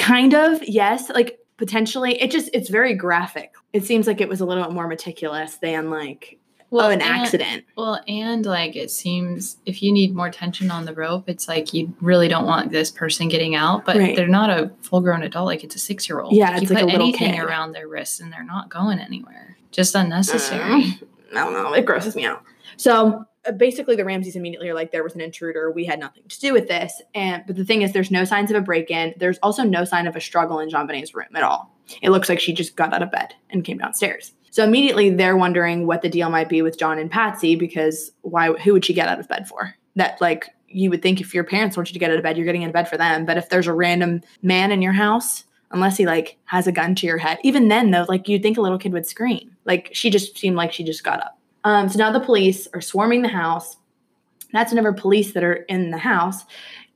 Kind 0.00 0.34
of, 0.34 0.60
yes. 0.64 1.10
Like 1.10 1.38
potentially. 1.62 2.20
It 2.20 2.32
just 2.32 2.50
it's 2.52 2.68
very 2.68 2.92
graphic. 2.92 3.54
It 3.72 3.84
seems 3.84 4.08
like 4.08 4.20
it 4.20 4.28
was 4.28 4.40
a 4.40 4.44
little 4.44 4.64
bit 4.64 4.72
more 4.72 4.88
meticulous 4.88 5.54
than 5.58 5.90
like 5.90 6.40
oh 6.72 6.88
an 6.88 6.94
and- 7.00 7.02
accident. 7.04 7.64
Well, 7.76 8.00
and 8.08 8.44
like 8.44 8.74
it 8.74 8.90
seems 8.90 9.58
if 9.64 9.80
you 9.80 9.92
need 9.92 10.12
more 10.12 10.28
tension 10.28 10.72
on 10.72 10.86
the 10.86 10.92
rope, 10.92 11.28
it's 11.28 11.46
like 11.46 11.72
you 11.72 11.94
really 12.00 12.26
don't 12.26 12.46
want 12.46 12.72
this 12.72 12.90
person 12.90 13.28
getting 13.28 13.54
out, 13.54 13.84
but 13.84 13.94
Right. 13.96 14.16
they're 14.16 14.26
not 14.26 14.50
a 14.50 14.72
full 14.80 15.00
grown 15.02 15.22
adult. 15.22 15.46
Like 15.46 15.62
it's 15.62 15.76
a 15.76 15.78
six 15.78 16.08
year 16.08 16.18
old. 16.20 16.32
Yeah, 16.34 16.56
you 16.56 16.62
it's 16.62 16.70
like 16.72 16.80
put 16.80 16.88
a 16.88 16.92
little 16.92 17.06
anything 17.08 17.34
kid. 17.34 17.44
around 17.44 17.70
their 17.72 17.86
wrists 17.86 18.18
and 18.18 18.32
they're 18.32 18.42
not 18.42 18.68
going 18.68 18.98
anywhere. 18.98 19.56
Just 19.70 19.94
unnecessary. 19.94 20.82
Mm, 20.82 21.02
I 21.30 21.44
don't 21.44 21.52
know. 21.52 21.72
It 21.74 21.86
grosses 21.86 22.16
me 22.16 22.24
out. 22.24 22.42
So 22.82 23.24
uh, 23.46 23.52
basically, 23.52 23.94
the 23.94 24.04
Ramseys 24.04 24.34
immediately 24.34 24.68
are 24.68 24.74
like, 24.74 24.90
there 24.90 25.04
was 25.04 25.14
an 25.14 25.20
intruder. 25.20 25.70
We 25.70 25.84
had 25.84 26.00
nothing 26.00 26.24
to 26.28 26.40
do 26.40 26.52
with 26.52 26.66
this. 26.66 27.00
And 27.14 27.44
but 27.46 27.54
the 27.54 27.64
thing 27.64 27.82
is, 27.82 27.92
there's 27.92 28.10
no 28.10 28.24
signs 28.24 28.50
of 28.50 28.56
a 28.56 28.60
break-in. 28.60 29.14
There's 29.18 29.38
also 29.38 29.62
no 29.62 29.84
sign 29.84 30.08
of 30.08 30.16
a 30.16 30.20
struggle 30.20 30.58
in 30.58 30.68
Jean 30.68 30.88
Bonnet's 30.88 31.14
room 31.14 31.28
at 31.36 31.44
all. 31.44 31.72
It 32.02 32.10
looks 32.10 32.28
like 32.28 32.40
she 32.40 32.52
just 32.52 32.74
got 32.74 32.92
out 32.92 33.00
of 33.00 33.12
bed 33.12 33.34
and 33.50 33.64
came 33.64 33.78
downstairs. 33.78 34.32
So 34.50 34.64
immediately 34.64 35.10
they're 35.10 35.36
wondering 35.36 35.86
what 35.86 36.02
the 36.02 36.08
deal 36.08 36.28
might 36.28 36.48
be 36.48 36.60
with 36.60 36.76
John 36.76 36.98
and 36.98 37.08
Patsy 37.08 37.54
because 37.54 38.10
why? 38.22 38.52
Who 38.54 38.72
would 38.72 38.84
she 38.84 38.94
get 38.94 39.06
out 39.06 39.20
of 39.20 39.28
bed 39.28 39.46
for? 39.46 39.76
That 39.94 40.20
like 40.20 40.48
you 40.66 40.90
would 40.90 41.02
think 41.02 41.20
if 41.20 41.32
your 41.32 41.44
parents 41.44 41.76
want 41.76 41.88
you 41.88 41.92
to 41.92 42.00
get 42.00 42.10
out 42.10 42.16
of 42.16 42.24
bed, 42.24 42.36
you're 42.36 42.46
getting 42.46 42.64
out 42.64 42.70
of 42.70 42.74
bed 42.74 42.88
for 42.88 42.96
them. 42.96 43.24
But 43.24 43.36
if 43.36 43.48
there's 43.48 43.68
a 43.68 43.72
random 43.72 44.22
man 44.42 44.72
in 44.72 44.82
your 44.82 44.92
house, 44.92 45.44
unless 45.70 45.96
he 45.98 46.04
like 46.04 46.36
has 46.46 46.66
a 46.66 46.72
gun 46.72 46.96
to 46.96 47.06
your 47.06 47.18
head, 47.18 47.38
even 47.44 47.68
then 47.68 47.92
though, 47.92 48.06
like 48.08 48.26
you'd 48.26 48.42
think 48.42 48.58
a 48.58 48.60
little 48.60 48.78
kid 48.78 48.92
would 48.92 49.06
scream. 49.06 49.54
Like 49.66 49.90
she 49.92 50.10
just 50.10 50.36
seemed 50.36 50.56
like 50.56 50.72
she 50.72 50.82
just 50.82 51.04
got 51.04 51.20
up. 51.20 51.38
Um, 51.64 51.88
so 51.88 51.98
now 51.98 52.10
the 52.10 52.20
police 52.20 52.68
are 52.74 52.80
swarming 52.80 53.22
the 53.22 53.28
house. 53.28 53.76
That's 54.52 54.70
whenever 54.70 54.92
police 54.92 55.32
that 55.32 55.44
are 55.44 55.54
in 55.54 55.90
the 55.90 55.98
house 55.98 56.44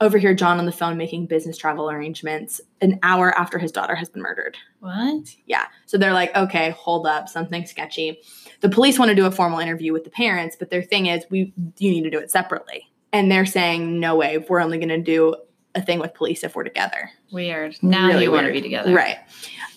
overhear 0.00 0.34
John 0.34 0.58
on 0.58 0.66
the 0.66 0.72
phone 0.72 0.96
making 0.96 1.26
business 1.26 1.56
travel 1.56 1.90
arrangements 1.90 2.60
an 2.80 2.98
hour 3.02 3.36
after 3.38 3.58
his 3.58 3.72
daughter 3.72 3.94
has 3.94 4.08
been 4.08 4.22
murdered. 4.22 4.56
What? 4.80 5.34
Yeah. 5.46 5.66
So 5.86 5.96
they're 5.96 6.12
like, 6.12 6.36
okay, 6.36 6.70
hold 6.70 7.06
up, 7.06 7.28
something 7.28 7.64
sketchy. 7.66 8.20
The 8.60 8.68
police 8.68 8.98
want 8.98 9.08
to 9.08 9.14
do 9.14 9.26
a 9.26 9.30
formal 9.30 9.58
interview 9.58 9.92
with 9.92 10.04
the 10.04 10.10
parents, 10.10 10.56
but 10.58 10.70
their 10.70 10.82
thing 10.82 11.06
is, 11.06 11.24
we 11.30 11.52
you 11.78 11.90
need 11.90 12.02
to 12.02 12.10
do 12.10 12.18
it 12.18 12.30
separately. 12.30 12.90
And 13.12 13.30
they're 13.30 13.46
saying, 13.46 13.98
no 13.98 14.16
way, 14.16 14.38
we're 14.38 14.60
only 14.60 14.78
going 14.78 14.88
to 14.90 15.00
do 15.00 15.34
a 15.74 15.80
thing 15.80 15.98
with 15.98 16.12
police 16.14 16.42
if 16.42 16.54
we're 16.56 16.64
together. 16.64 17.10
Weird. 17.32 17.76
Now 17.82 18.08
Really 18.08 18.24
you 18.24 18.32
want 18.32 18.46
to 18.46 18.52
be 18.52 18.60
together. 18.60 18.92
Right. 18.92 19.16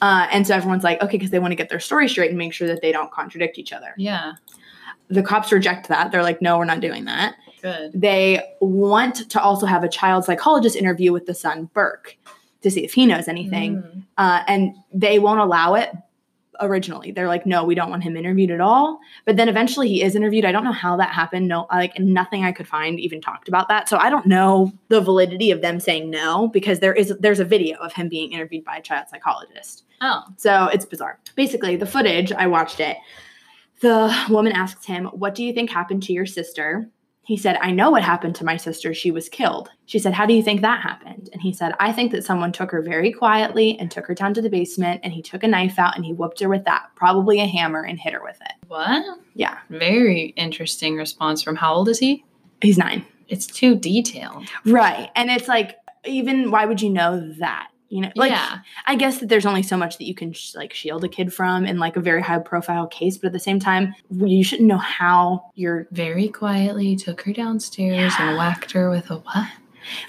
Uh, 0.01 0.27
and 0.31 0.47
so 0.47 0.55
everyone's 0.55 0.83
like, 0.83 1.01
okay, 1.01 1.17
because 1.17 1.29
they 1.29 1.39
want 1.39 1.51
to 1.51 1.55
get 1.55 1.69
their 1.69 1.79
story 1.79 2.07
straight 2.07 2.29
and 2.29 2.37
make 2.37 2.53
sure 2.53 2.67
that 2.67 2.81
they 2.81 2.91
don't 2.91 3.11
contradict 3.11 3.57
each 3.57 3.71
other. 3.73 3.93
Yeah. 3.97 4.33
The 5.09 5.23
cops 5.23 5.51
reject 5.51 5.87
that. 5.89 6.11
They're 6.11 6.23
like, 6.23 6.41
no, 6.41 6.57
we're 6.57 6.65
not 6.65 6.79
doing 6.81 7.05
that. 7.05 7.35
Good. 7.61 7.91
They 7.93 8.41
want 8.61 9.29
to 9.29 9.41
also 9.41 9.65
have 9.65 9.83
a 9.83 9.89
child 9.89 10.25
psychologist 10.25 10.75
interview 10.75 11.11
with 11.11 11.25
the 11.25 11.33
son, 11.33 11.69
Burke, 11.73 12.15
to 12.61 12.71
see 12.71 12.83
if 12.85 12.93
he 12.93 13.05
knows 13.05 13.27
anything. 13.27 13.77
Mm. 13.77 14.03
uh, 14.17 14.43
and 14.47 14.75
they 14.93 15.19
won't 15.19 15.39
allow 15.39 15.73
it 15.75 15.91
originally 16.61 17.11
they're 17.11 17.27
like 17.27 17.45
no 17.45 17.63
we 17.63 17.73
don't 17.73 17.89
want 17.89 18.03
him 18.03 18.17
interviewed 18.17 18.51
at 18.51 18.59
all 18.59 18.99
but 19.25 19.37
then 19.37 19.47
eventually 19.47 19.87
he 19.87 20.03
is 20.03 20.13
interviewed 20.13 20.43
i 20.43 20.51
don't 20.51 20.65
know 20.65 20.73
how 20.73 20.97
that 20.97 21.09
happened 21.09 21.47
no 21.47 21.65
like 21.71 21.97
nothing 21.99 22.43
i 22.43 22.51
could 22.51 22.67
find 22.67 22.99
even 22.99 23.21
talked 23.21 23.47
about 23.47 23.69
that 23.69 23.87
so 23.87 23.97
i 23.97 24.09
don't 24.09 24.25
know 24.25 24.69
the 24.89 24.99
validity 24.99 25.51
of 25.51 25.61
them 25.61 25.79
saying 25.79 26.09
no 26.09 26.49
because 26.49 26.79
there 26.79 26.93
is 26.93 27.13
there's 27.21 27.39
a 27.39 27.45
video 27.45 27.77
of 27.77 27.93
him 27.93 28.09
being 28.09 28.33
interviewed 28.33 28.65
by 28.65 28.75
a 28.75 28.81
child 28.81 29.07
psychologist 29.09 29.83
Oh. 30.01 30.23
so 30.35 30.67
it's 30.73 30.83
bizarre 30.85 31.17
basically 31.35 31.77
the 31.77 31.85
footage 31.85 32.33
i 32.33 32.45
watched 32.45 32.81
it 32.81 32.97
the 33.81 34.13
woman 34.29 34.51
asks 34.51 34.85
him 34.85 35.05
what 35.05 35.35
do 35.35 35.43
you 35.43 35.53
think 35.53 35.69
happened 35.69 36.03
to 36.03 36.13
your 36.13 36.25
sister 36.25 36.89
he 37.29 37.37
said, 37.37 37.59
I 37.61 37.69
know 37.69 37.91
what 37.91 38.01
happened 38.01 38.33
to 38.37 38.43
my 38.43 38.57
sister. 38.57 38.91
She 38.91 39.11
was 39.11 39.29
killed. 39.29 39.69
She 39.85 39.99
said, 39.99 40.13
How 40.13 40.25
do 40.25 40.33
you 40.33 40.41
think 40.41 40.61
that 40.61 40.81
happened? 40.81 41.29
And 41.31 41.39
he 41.39 41.53
said, 41.53 41.73
I 41.79 41.91
think 41.91 42.11
that 42.11 42.23
someone 42.25 42.51
took 42.51 42.71
her 42.71 42.81
very 42.81 43.11
quietly 43.11 43.77
and 43.77 43.91
took 43.91 44.07
her 44.07 44.15
down 44.15 44.33
to 44.33 44.41
the 44.41 44.49
basement 44.49 45.01
and 45.03 45.13
he 45.13 45.21
took 45.21 45.43
a 45.43 45.47
knife 45.47 45.77
out 45.77 45.95
and 45.95 46.03
he 46.03 46.11
whooped 46.11 46.39
her 46.39 46.49
with 46.49 46.65
that, 46.65 46.87
probably 46.95 47.39
a 47.39 47.45
hammer, 47.45 47.83
and 47.83 47.99
hit 47.99 48.13
her 48.13 48.23
with 48.23 48.39
it. 48.41 48.53
What? 48.67 49.05
Yeah. 49.35 49.59
Very 49.69 50.33
interesting 50.37 50.95
response 50.95 51.43
from 51.43 51.55
how 51.55 51.75
old 51.75 51.87
is 51.87 51.99
he? 51.99 52.25
He's 52.63 52.79
nine. 52.79 53.05
It's 53.27 53.45
too 53.45 53.75
detailed. 53.75 54.47
Right. 54.65 55.11
And 55.15 55.29
it's 55.29 55.47
like, 55.47 55.75
even 56.05 56.49
why 56.49 56.65
would 56.65 56.81
you 56.81 56.89
know 56.89 57.31
that? 57.33 57.67
You 57.89 58.01
know, 58.01 58.11
like, 58.15 58.31
yeah. 58.31 58.59
I 58.85 58.95
guess 58.95 59.17
that 59.17 59.29
there's 59.29 59.47
only 59.47 59.63
so 59.63 59.75
much 59.75 59.97
that 59.97 60.05
you 60.05 60.13
can 60.13 60.31
sh- 60.31 60.53
like 60.55 60.73
shield 60.73 61.03
a 61.03 61.07
kid 61.07 61.33
from 61.33 61.65
in 61.65 61.79
like 61.79 61.95
a 61.95 61.99
very 61.99 62.21
high 62.21 62.37
profile 62.37 62.85
case, 62.85 63.17
but 63.17 63.27
at 63.27 63.33
the 63.33 63.39
same 63.39 63.59
time, 63.59 63.95
you 64.11 64.43
shouldn't 64.43 64.67
know 64.67 64.77
how 64.77 65.51
you're 65.55 65.87
Very 65.91 66.27
quietly 66.27 66.95
took 66.95 67.21
her 67.23 67.33
downstairs 67.33 68.13
Yeah. 68.19 68.29
and 68.29 68.37
whacked 68.37 68.71
her 68.73 68.89
with 68.91 69.09
a 69.09 69.17
what? 69.17 69.47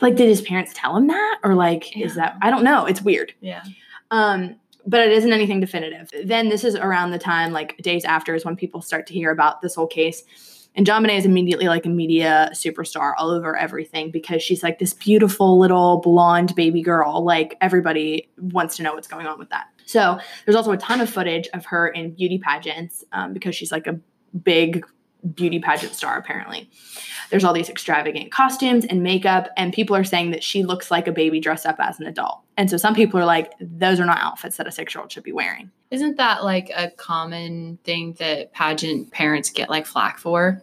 like, 0.03 0.14
did 0.16 0.29
his 0.29 0.43
parents 0.43 0.73
tell 0.75 0.95
him 0.97 1.07
that? 1.07 1.38
Or 1.43 1.55
like, 1.55 1.97
is 1.97 2.14
that, 2.16 2.37
I 2.43 2.51
don't 2.51 2.64
know. 2.64 2.85
It's 2.85 3.01
weird. 3.01 3.33
Yeah. 3.40 3.62
Um, 4.11 4.57
but 4.87 5.01
it 5.01 5.12
isn't 5.12 5.33
anything 5.33 5.61
definitive. 5.61 6.11
Then 6.25 6.49
this 6.49 6.64
is 6.64 6.75
around 6.75 7.12
the 7.12 7.19
time, 7.19 7.53
like 7.53 7.77
days 7.79 8.05
after, 8.05 8.35
is 8.35 8.45
when 8.45 8.57
people 8.57 8.83
start 8.83 9.07
to 9.07 9.14
hear 9.14 9.31
about 9.31 9.62
this 9.62 9.75
whole 9.75 9.87
case. 9.87 10.60
And 10.76 10.87
Bonet 10.87 11.18
is 11.18 11.24
immediately 11.24 11.66
like 11.66 11.85
a 11.85 11.88
media 11.88 12.50
superstar 12.52 13.12
all 13.18 13.30
over 13.30 13.56
everything 13.56 14.11
because 14.11 14.42
she's 14.42 14.62
like 14.62 14.78
this 14.78 14.94
beautiful 14.94 15.59
little 15.59 16.00
blonde 16.00 16.54
baby 16.54 16.83
girl. 16.83 17.24
Like 17.24 17.56
everybody 17.61 18.30
wants 18.38 18.76
to 18.76 18.83
know 18.83 18.94
what's 18.94 19.09
going 19.09 19.26
on 19.26 19.38
with 19.38 19.50
that. 19.50 19.66
So 19.85 20.20
there's 20.44 20.54
also 20.54 20.70
a 20.70 20.76
ton 20.76 21.00
of 21.00 21.11
footage 21.11 21.48
of 21.52 21.66
her 21.66 21.88
in 21.88 22.14
beauty 22.14 22.38
pageants 22.38 23.04
um, 23.12 23.33
because 23.33 23.56
she's 23.56 23.72
like 23.72 23.88
a 23.88 23.98
big 24.44 24.87
beauty 25.35 25.59
pageant 25.59 25.94
star 25.94 26.16
apparently. 26.16 26.70
There's 27.31 27.45
all 27.45 27.53
these 27.53 27.69
extravagant 27.69 28.33
costumes 28.33 28.85
and 28.85 29.03
makeup, 29.03 29.49
and 29.57 29.73
people 29.73 29.95
are 29.97 30.05
saying 30.05 30.33
that 30.33 30.43
she 30.43 30.62
looks 30.64 30.90
like 30.90 31.07
a 31.09 31.12
baby 31.12 31.40
dressed 31.40 31.64
up 31.66 31.77
as 31.79 31.99
an 32.01 32.07
adult. 32.07 32.40
And 32.57 32.69
so 32.69 32.77
some 32.77 32.95
people 32.95 33.19
are 33.21 33.25
like, 33.25 33.53
those 33.61 34.01
are 34.01 34.05
not 34.07 34.19
outfits 34.21 34.57
that 34.59 34.66
a 34.66 34.73
six 34.73 34.95
year 34.95 35.01
old 35.03 35.11
should 35.12 35.23
be 35.23 35.33
wearing. 35.33 35.71
Isn't 35.90 36.16
that 36.19 36.45
like 36.45 36.71
a 36.77 36.90
common 36.90 37.79
thing 37.85 38.14
that 38.19 38.53
pageant 38.53 39.11
parents 39.12 39.51
get 39.51 39.71
like 39.71 39.87
flack 39.87 40.19
for? 40.19 40.62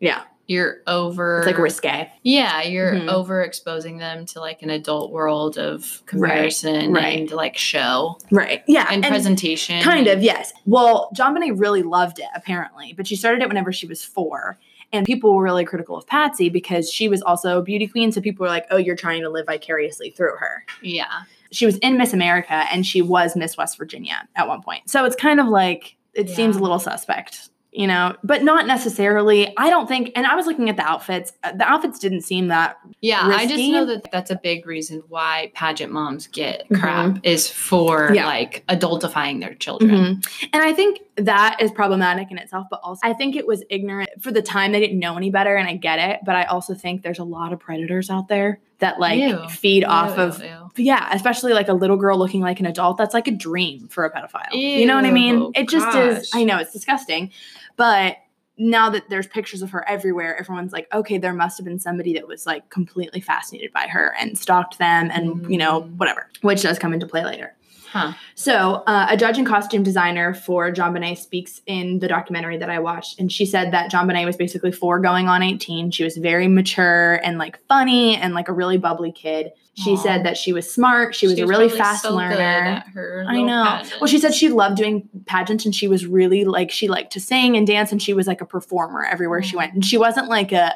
Yeah, 0.00 0.24
You're 0.46 0.82
over 0.86 1.38
it's 1.38 1.46
like 1.46 1.56
risque. 1.58 2.10
Yeah, 2.22 2.60
you're 2.62 2.92
Mhm. 2.92 3.08
overexposing 3.08 3.98
them 3.98 4.26
to 4.26 4.40
like 4.40 4.60
an 4.60 4.68
adult 4.68 5.10
world 5.10 5.56
of 5.56 6.02
comparison 6.04 6.92
right. 6.92 7.20
and 7.20 7.30
like 7.30 7.56
show 7.56 8.18
Right. 8.30 8.62
Yeah. 8.68 8.86
and, 8.90 9.02
presentation. 9.02 9.80
Kind 9.82 10.06
of, 10.06 10.22
yes. 10.22 10.52
Well, 10.66 11.10
JonBenét 11.16 11.58
really 11.58 11.82
loved 11.82 12.18
it, 12.18 12.28
apparently, 12.34 12.92
but 12.94 13.06
she 13.06 13.16
started 13.16 13.40
it 13.42 13.48
whenever 13.48 13.72
she 13.72 13.86
was 13.86 14.04
four. 14.04 14.58
And 14.94 15.04
people 15.04 15.34
were 15.34 15.42
really 15.42 15.64
critical 15.64 15.96
of 15.96 16.06
Patsy 16.06 16.48
because 16.48 16.90
she 16.90 17.08
was 17.08 17.20
also 17.20 17.58
a 17.58 17.62
beauty 17.62 17.88
queen. 17.88 18.12
So 18.12 18.20
people 18.20 18.44
were 18.44 18.50
like, 18.50 18.66
oh, 18.70 18.76
you're 18.76 18.96
trying 18.96 19.22
to 19.22 19.28
live 19.28 19.46
vicariously 19.46 20.10
through 20.10 20.36
her. 20.38 20.64
Yeah. 20.82 21.22
She 21.50 21.66
was 21.66 21.76
in 21.78 21.98
Miss 21.98 22.12
America 22.12 22.64
and 22.72 22.86
she 22.86 23.02
was 23.02 23.36
Miss 23.36 23.56
West 23.56 23.76
Virginia 23.76 24.26
at 24.36 24.46
one 24.46 24.62
point. 24.62 24.88
So 24.88 25.04
it's 25.04 25.16
kind 25.16 25.40
of 25.40 25.48
like, 25.48 25.96
it 26.14 26.30
seems 26.30 26.56
a 26.56 26.60
little 26.60 26.78
suspect, 26.78 27.50
you 27.76 27.88
know, 27.88 28.14
but 28.22 28.44
not 28.44 28.68
necessarily. 28.68 29.52
I 29.56 29.68
don't 29.68 29.88
think, 29.88 30.12
and 30.14 30.26
I 30.26 30.36
was 30.36 30.46
looking 30.46 30.70
at 30.70 30.76
the 30.76 30.84
outfits, 30.88 31.32
uh, 31.42 31.52
the 31.52 31.64
outfits 31.64 31.98
didn't 31.98 32.20
seem 32.20 32.46
that 32.48 32.76
Yeah, 33.00 33.20
I 33.24 33.46
just 33.46 33.68
know 33.68 33.84
that 33.86 34.10
that's 34.12 34.30
a 34.30 34.36
big 34.40 34.64
reason 34.66 35.02
why 35.08 35.50
pageant 35.54 35.92
moms 35.92 36.28
get 36.28 36.68
Mhm. 36.70 36.80
crap 36.80 37.18
is 37.24 37.48
for 37.48 38.12
Yeah. 38.14 38.26
like 38.26 38.62
adultifying 38.68 39.40
their 39.40 39.54
children. 39.54 39.90
Mhm. 40.22 40.48
And 40.52 40.62
I 40.62 40.72
think 40.72 41.00
that 41.16 41.56
is 41.60 41.72
problematic 41.72 42.30
in 42.30 42.38
itself, 42.38 42.68
but 42.70 42.80
also 42.84 43.00
I 43.02 43.12
think 43.12 43.34
it 43.34 43.46
was 43.46 43.64
ignorant 43.70 44.10
for 44.20 44.30
the 44.30 44.42
time. 44.42 44.70
They 44.72 44.80
didn't 44.80 44.98
know 45.00 45.16
any 45.16 45.30
better, 45.30 45.56
and 45.56 45.68
I 45.68 45.74
get 45.74 45.98
it. 45.98 46.20
But 46.24 46.36
I 46.36 46.44
also 46.44 46.74
think 46.74 47.02
there's 47.02 47.18
a 47.18 47.24
lot 47.24 47.52
of 47.52 47.58
predators 47.58 48.08
out 48.08 48.28
there 48.28 48.60
that 48.78 48.98
like 49.00 49.18
Ew. 49.20 49.48
feed 49.48 49.84
off 49.84 50.16
Ew, 50.16 50.22
of. 50.22 50.38
ew, 50.42 50.46
ew. 50.46 50.70
Yeah, 50.76 51.08
especially 51.12 51.52
like 51.54 51.68
a 51.68 51.72
little 51.72 51.96
girl 51.96 52.18
looking 52.18 52.40
like 52.40 52.58
an 52.60 52.66
adult. 52.66 52.96
That's 52.98 53.14
like 53.14 53.28
a 53.28 53.32
dream 53.32 53.86
for 53.88 54.04
a 54.04 54.10
pedophile. 54.12 54.52
you 54.52 54.86
know 54.86 54.96
what 54.96 55.04
I 55.04 55.10
mean? 55.12 55.50
It 55.54 55.68
just 55.68 55.96
is. 55.96 56.30
I 56.34 56.42
know 56.44 56.58
it's 56.58 56.72
disgusting, 56.72 57.30
but 57.76 58.16
now 58.56 58.88
that 58.90 59.08
there's 59.10 59.26
pictures 59.26 59.62
of 59.62 59.70
her 59.70 59.86
everywhere, 59.88 60.36
everyone's 60.38 60.72
like, 60.72 60.86
okay, 60.94 61.18
there 61.18 61.32
must 61.32 61.58
have 61.58 61.64
been 61.64 61.80
somebody 61.80 62.12
that 62.14 62.28
was 62.28 62.46
like 62.46 62.70
completely 62.70 63.20
fascinated 63.20 63.72
by 63.72 63.86
her 63.88 64.14
and 64.20 64.38
stalked 64.38 64.78
them, 64.78 65.10
and 65.12 65.50
you 65.50 65.58
know 65.58 65.82
Mm. 65.82 65.96
whatever, 65.96 66.28
which 66.42 66.62
does 66.62 66.78
come 66.78 66.92
into 66.92 67.06
play 67.06 67.24
later. 67.24 67.52
Huh. 67.94 68.12
So, 68.34 68.82
uh, 68.88 69.06
a 69.08 69.16
judge 69.16 69.38
and 69.38 69.46
costume 69.46 69.84
designer 69.84 70.34
for 70.34 70.72
JonBenét 70.72 71.16
speaks 71.16 71.60
in 71.66 72.00
the 72.00 72.08
documentary 72.08 72.58
that 72.58 72.68
I 72.68 72.80
watched, 72.80 73.20
and 73.20 73.30
she 73.30 73.46
said 73.46 73.72
that 73.72 73.88
JonBenét 73.92 74.26
was 74.26 74.36
basically 74.36 74.72
four 74.72 74.98
going 74.98 75.28
on 75.28 75.44
18. 75.44 75.92
She 75.92 76.02
was 76.02 76.16
very 76.16 76.48
mature 76.48 77.20
and 77.22 77.38
like 77.38 77.60
funny 77.68 78.16
and 78.16 78.34
like 78.34 78.48
a 78.48 78.52
really 78.52 78.78
bubbly 78.78 79.12
kid. 79.12 79.52
She 79.74 79.92
Aw. 79.92 79.96
said 80.02 80.24
that 80.26 80.36
she 80.36 80.52
was 80.52 80.68
smart. 80.72 81.14
She 81.14 81.28
was 81.28 81.38
a 81.38 81.46
really 81.46 81.68
fast 81.68 82.02
so 82.02 82.14
learner. 82.14 82.82
I 83.28 83.42
know. 83.42 83.82
Well, 84.00 84.08
she 84.08 84.18
said 84.18 84.34
she 84.34 84.48
loved 84.48 84.76
doing 84.76 85.08
pageants 85.26 85.64
and 85.64 85.72
she 85.74 85.86
was 85.88 86.04
really 86.06 86.44
like, 86.44 86.70
she 86.72 86.88
liked 86.88 87.12
to 87.12 87.20
sing 87.20 87.56
and 87.56 87.64
dance 87.66 87.90
and 87.92 88.00
she 88.02 88.12
was 88.12 88.26
like 88.26 88.40
a 88.40 88.44
performer 88.46 89.04
everywhere 89.04 89.40
she 89.42 89.54
Mm. 89.54 89.58
went. 89.58 89.74
And 89.74 89.84
she 89.84 89.96
wasn't 89.98 90.28
like 90.28 90.50
a 90.52 90.74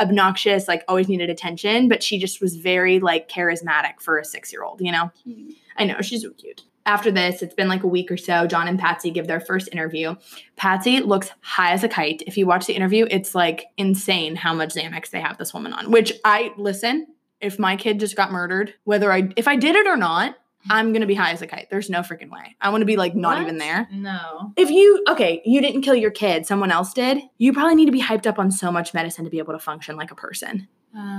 obnoxious, 0.00 0.66
like 0.68 0.84
always 0.88 1.08
needed 1.08 1.30
attention, 1.30 1.88
but 1.88 2.02
she 2.02 2.18
just 2.18 2.40
was 2.40 2.56
very 2.56 3.00
like 3.00 3.28
charismatic 3.28 4.00
for 4.00 4.18
a 4.18 4.24
six 4.24 4.52
year 4.52 4.62
old, 4.62 4.80
you 4.80 4.92
know? 4.92 5.10
Cute. 5.22 5.54
I 5.76 5.84
know, 5.84 6.00
she's 6.00 6.22
so 6.22 6.30
cute. 6.30 6.62
After 6.86 7.10
this, 7.10 7.42
it's 7.42 7.54
been 7.54 7.68
like 7.68 7.82
a 7.82 7.86
week 7.86 8.10
or 8.10 8.16
so. 8.16 8.46
John 8.46 8.66
and 8.66 8.78
Patsy 8.78 9.10
give 9.10 9.26
their 9.26 9.38
first 9.38 9.68
interview. 9.70 10.16
Patsy 10.56 11.00
looks 11.00 11.30
high 11.42 11.72
as 11.72 11.84
a 11.84 11.88
kite. 11.88 12.22
If 12.26 12.38
you 12.38 12.46
watch 12.46 12.66
the 12.66 12.72
interview, 12.72 13.06
it's 13.10 13.34
like 13.34 13.66
insane 13.76 14.34
how 14.34 14.54
much 14.54 14.70
Xanax 14.70 15.10
they 15.10 15.20
have 15.20 15.36
this 15.36 15.52
woman 15.52 15.72
on. 15.74 15.90
Which 15.90 16.12
I 16.24 16.52
listen, 16.56 17.06
if 17.40 17.58
my 17.58 17.76
kid 17.76 18.00
just 18.00 18.16
got 18.16 18.32
murdered, 18.32 18.74
whether 18.84 19.12
I 19.12 19.28
if 19.36 19.46
I 19.46 19.56
did 19.56 19.76
it 19.76 19.86
or 19.86 19.96
not, 19.96 20.36
I'm 20.70 20.92
gonna 20.92 21.06
be 21.06 21.14
high 21.14 21.30
as 21.32 21.40
a 21.42 21.46
kite. 21.46 21.68
There's 21.70 21.88
no 21.88 22.00
freaking 22.00 22.28
way. 22.30 22.56
I 22.60 22.68
want 22.70 22.82
to 22.82 22.86
be 22.86 22.96
like 22.96 23.14
not 23.14 23.36
What? 23.36 23.42
even 23.42 23.58
there. 23.58 23.88
No. 23.92 24.52
If 24.56 24.70
you 24.70 25.04
okay, 25.08 25.40
you 25.44 25.60
didn't 25.60 25.82
kill 25.82 25.94
your 25.94 26.10
kid, 26.10 26.46
someone 26.46 26.70
else 26.70 26.92
did. 26.92 27.18
You 27.38 27.52
probably 27.52 27.74
need 27.76 27.86
to 27.86 27.92
be 27.92 28.02
hyped 28.02 28.26
up 28.26 28.38
on 28.38 28.50
so 28.50 28.70
much 28.70 28.92
medicine 28.92 29.24
to 29.24 29.30
be 29.30 29.38
able 29.38 29.52
to 29.54 29.58
function 29.58 29.96
like 29.96 30.10
a 30.10 30.14
person. 30.14 30.68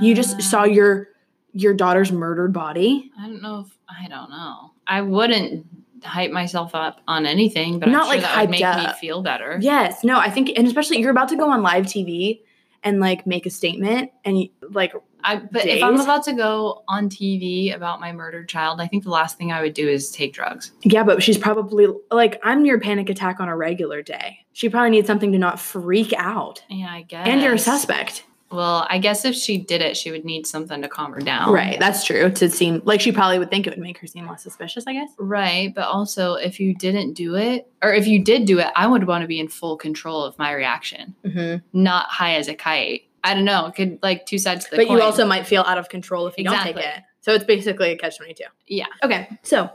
You 0.01 0.13
just 0.13 0.41
saw 0.41 0.63
Um, 0.63 0.71
your 0.71 1.07
your 1.53 1.73
daughter's 1.73 2.11
murdered 2.11 2.53
body. 2.53 3.11
I 3.19 3.27
don't 3.27 3.41
know 3.41 3.65
if 3.67 3.77
I 3.89 4.07
don't 4.07 4.29
know. 4.29 4.71
I 4.85 5.01
wouldn't 5.01 5.65
hype 6.03 6.31
myself 6.31 6.73
up 6.75 6.99
on 7.07 7.25
anything, 7.25 7.77
but 7.79 7.87
Not, 7.89 8.05
sure 8.05 8.15
like, 8.15 8.21
that 8.21 8.41
would 8.41 8.49
make 8.49 8.61
me 8.61 8.87
feel 8.99 9.21
better. 9.21 9.57
Yes, 9.61 10.03
no, 10.03 10.17
I 10.17 10.29
think, 10.31 10.51
and 10.57 10.65
especially 10.65 10.99
you're 10.99 11.11
about 11.11 11.29
to 11.29 11.35
go 11.35 11.49
on 11.49 11.61
live 11.61 11.85
TV 11.85 12.41
and 12.83 12.99
like 12.99 13.25
make 13.27 13.45
a 13.45 13.49
statement, 13.49 14.11
and 14.25 14.47
like, 14.69 14.93
I, 15.23 15.35
but 15.37 15.65
if 15.67 15.83
I'm 15.83 15.99
about 15.99 16.23
to 16.25 16.33
go 16.33 16.83
on 16.87 17.09
TV 17.09 17.75
about 17.75 17.99
my 17.99 18.11
murdered 18.11 18.49
child, 18.49 18.81
I 18.81 18.87
think 18.87 19.03
the 19.03 19.11
last 19.11 19.37
thing 19.37 19.51
I 19.51 19.61
would 19.61 19.73
do 19.75 19.87
is 19.87 20.09
take 20.09 20.33
drugs. 20.33 20.71
yeah, 20.83 21.03
but 21.03 21.21
she's 21.21 21.37
probably 21.37 21.87
like, 22.09 22.39
I'm 22.43 22.63
near 22.63 22.79
panic 22.79 23.09
attack 23.09 23.39
on 23.39 23.47
a 23.49 23.55
regular 23.55 24.01
day. 24.01 24.39
She 24.53 24.67
probably 24.67 24.89
needs 24.89 25.05
something 25.07 25.31
to 25.31 25.37
not 25.37 25.59
freak 25.59 26.11
out, 26.17 26.63
Yeah, 26.69 26.87
I 26.91 27.03
guess. 27.03 27.27
and 27.27 27.41
you're 27.41 27.53
a 27.53 27.59
suspect. 27.59 28.23
Well, 28.51 28.85
I 28.89 28.97
guess 28.97 29.23
if 29.25 29.35
she 29.35 29.57
did 29.57 29.81
it, 29.81 29.95
she 29.95 30.11
would 30.11 30.25
need 30.25 30.45
something 30.45 30.81
to 30.81 30.87
calm 30.89 31.13
her 31.13 31.19
down. 31.21 31.51
Right, 31.51 31.79
that's 31.79 32.03
true. 32.05 32.29
To 32.31 32.49
seem 32.49 32.81
like 32.85 32.99
she 33.01 33.11
probably 33.11 33.39
would 33.39 33.49
think 33.49 33.65
it 33.67 33.71
would 33.71 33.79
make 33.79 33.97
her 33.99 34.07
seem 34.07 34.27
less 34.27 34.43
suspicious, 34.43 34.85
I 34.87 34.93
guess. 34.93 35.09
Right. 35.17 35.73
But 35.73 35.85
also, 35.85 36.33
if 36.35 36.59
you 36.59 36.73
didn't 36.75 37.13
do 37.13 37.35
it, 37.35 37.67
or 37.81 37.93
if 37.93 38.07
you 38.07 38.23
did 38.23 38.45
do 38.45 38.59
it, 38.59 38.67
I 38.75 38.87
would 38.87 39.05
want 39.07 39.21
to 39.21 39.27
be 39.27 39.39
in 39.39 39.47
full 39.47 39.77
control 39.77 40.23
of 40.23 40.37
my 40.37 40.51
reaction, 40.53 41.15
Mm-hmm. 41.25 41.65
not 41.81 42.07
high 42.07 42.35
as 42.35 42.47
a 42.47 42.53
kite. 42.55 43.03
I 43.23 43.33
don't 43.35 43.45
know. 43.45 43.67
It 43.67 43.75
could 43.75 43.99
like 44.01 44.25
two 44.25 44.39
sides 44.39 44.65
to 44.65 44.71
the 44.71 44.77
But 44.77 44.87
coin. 44.87 44.97
you 44.97 45.03
also 45.03 45.25
might 45.25 45.45
feel 45.47 45.61
out 45.61 45.77
of 45.77 45.89
control 45.89 46.27
if 46.27 46.37
you 46.37 46.43
don't 46.43 46.61
take 46.63 46.75
it. 46.77 47.03
So 47.21 47.33
it's 47.33 47.43
basically 47.45 47.91
a 47.91 47.97
catch 47.97 48.17
22. 48.17 48.43
Yeah. 48.67 48.87
Okay, 49.03 49.29
so 49.43 49.69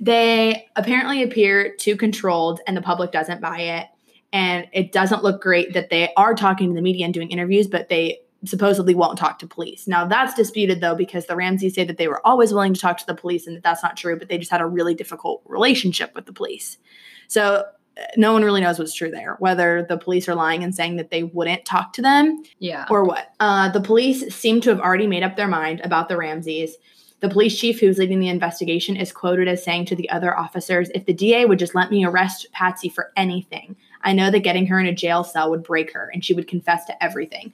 they 0.00 0.68
apparently 0.76 1.22
appear 1.22 1.74
too 1.76 1.96
controlled 1.96 2.60
and 2.66 2.76
the 2.76 2.82
public 2.82 3.10
doesn't 3.12 3.40
buy 3.40 3.58
it. 3.60 3.86
And 4.32 4.66
it 4.72 4.92
doesn't 4.92 5.22
look 5.22 5.40
great 5.40 5.72
that 5.72 5.90
they 5.90 6.12
are 6.16 6.34
talking 6.34 6.68
to 6.68 6.74
the 6.74 6.82
media 6.82 7.04
and 7.04 7.14
doing 7.14 7.30
interviews, 7.30 7.66
but 7.66 7.88
they 7.88 8.18
supposedly 8.44 8.94
won't 8.94 9.18
talk 9.18 9.38
to 9.40 9.46
police. 9.46 9.88
Now 9.88 10.06
that's 10.06 10.34
disputed 10.34 10.80
though, 10.80 10.94
because 10.94 11.26
the 11.26 11.34
Ramseys 11.34 11.74
say 11.74 11.84
that 11.84 11.96
they 11.98 12.08
were 12.08 12.24
always 12.26 12.52
willing 12.52 12.74
to 12.74 12.80
talk 12.80 12.98
to 12.98 13.06
the 13.06 13.14
police 13.14 13.46
and 13.46 13.56
that 13.56 13.62
that's 13.62 13.82
not 13.82 13.96
true, 13.96 14.16
but 14.18 14.28
they 14.28 14.38
just 14.38 14.50
had 14.50 14.60
a 14.60 14.66
really 14.66 14.94
difficult 14.94 15.42
relationship 15.44 16.14
with 16.14 16.26
the 16.26 16.32
police. 16.32 16.78
So 17.26 17.64
uh, 17.98 18.02
no 18.16 18.32
one 18.32 18.44
really 18.44 18.60
knows 18.60 18.78
what's 18.78 18.94
true 18.94 19.10
there, 19.10 19.36
whether 19.40 19.84
the 19.88 19.98
police 19.98 20.28
are 20.28 20.36
lying 20.36 20.62
and 20.62 20.72
saying 20.74 20.96
that 20.96 21.10
they 21.10 21.24
wouldn't 21.24 21.64
talk 21.64 21.92
to 21.94 22.02
them 22.02 22.42
Yeah. 22.60 22.86
or 22.90 23.04
what? 23.04 23.32
Uh, 23.40 23.70
the 23.70 23.80
police 23.80 24.32
seem 24.32 24.60
to 24.60 24.70
have 24.70 24.80
already 24.80 25.08
made 25.08 25.24
up 25.24 25.34
their 25.34 25.48
mind 25.48 25.80
about 25.80 26.08
the 26.08 26.16
Ramseys. 26.16 26.76
The 27.20 27.28
police 27.28 27.58
chief 27.58 27.80
who's 27.80 27.98
leading 27.98 28.20
the 28.20 28.28
investigation 28.28 28.94
is 28.94 29.10
quoted 29.10 29.48
as 29.48 29.64
saying 29.64 29.86
to 29.86 29.96
the 29.96 30.08
other 30.10 30.38
officers, 30.38 30.90
If 30.94 31.06
the 31.06 31.12
DA 31.12 31.44
would 31.46 31.58
just 31.58 31.74
let 31.74 31.90
me 31.90 32.04
arrest 32.04 32.46
Patsy 32.52 32.88
for 32.88 33.10
anything, 33.16 33.74
I 34.02 34.12
know 34.12 34.30
that 34.30 34.40
getting 34.40 34.66
her 34.66 34.78
in 34.78 34.86
a 34.86 34.94
jail 34.94 35.24
cell 35.24 35.50
would 35.50 35.62
break 35.62 35.92
her 35.92 36.10
and 36.12 36.24
she 36.24 36.34
would 36.34 36.48
confess 36.48 36.84
to 36.86 37.04
everything, 37.04 37.52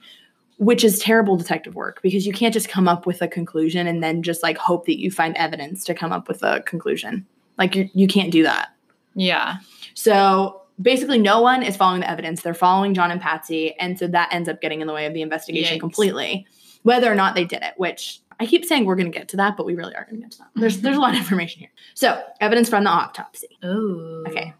which 0.57 0.83
is 0.83 0.99
terrible 0.99 1.37
detective 1.37 1.75
work 1.75 2.01
because 2.01 2.25
you 2.25 2.33
can't 2.33 2.53
just 2.53 2.69
come 2.69 2.87
up 2.87 3.05
with 3.05 3.21
a 3.21 3.27
conclusion 3.27 3.87
and 3.87 4.03
then 4.03 4.23
just 4.23 4.43
like 4.43 4.57
hope 4.57 4.85
that 4.85 4.99
you 4.99 5.11
find 5.11 5.35
evidence 5.37 5.83
to 5.85 5.93
come 5.93 6.11
up 6.11 6.27
with 6.27 6.43
a 6.43 6.61
conclusion. 6.61 7.25
Like 7.57 7.75
you, 7.75 7.89
you 7.93 8.07
can't 8.07 8.31
do 8.31 8.43
that. 8.43 8.69
yeah. 9.15 9.57
So 9.93 10.61
basically, 10.81 11.17
no 11.17 11.41
one 11.41 11.63
is 11.63 11.77
following 11.77 12.01
the 12.01 12.09
evidence. 12.09 12.41
They're 12.41 12.53
following 12.53 12.93
John 12.93 13.11
and 13.11 13.21
Patsy. 13.21 13.73
And 13.79 13.97
so 13.97 14.07
that 14.07 14.33
ends 14.33 14.49
up 14.49 14.61
getting 14.61 14.81
in 14.81 14.87
the 14.87 14.93
way 14.93 15.05
of 15.05 15.13
the 15.13 15.21
investigation 15.21 15.77
Yikes. 15.77 15.81
completely, 15.81 16.45
whether 16.83 17.11
or 17.11 17.15
not 17.15 17.35
they 17.35 17.45
did 17.45 17.63
it, 17.63 17.73
which 17.77 18.19
I 18.39 18.45
keep 18.45 18.65
saying 18.65 18.85
we're 18.85 18.95
going 18.95 19.11
to 19.11 19.17
get 19.17 19.29
to 19.29 19.37
that, 19.37 19.55
but 19.55 19.65
we 19.65 19.75
really 19.75 19.95
are 19.95 20.03
going 20.03 20.17
to 20.17 20.21
get 20.23 20.31
to 20.31 20.37
that. 20.39 20.49
There's, 20.55 20.81
there's 20.81 20.97
a 20.97 20.99
lot 20.99 21.13
of 21.13 21.17
information 21.17 21.61
here. 21.61 21.71
So, 21.93 22.21
evidence 22.41 22.69
from 22.69 22.83
the 22.83 22.89
autopsy. 22.89 23.57
Ooh. 23.63 24.25
Okay. 24.27 24.53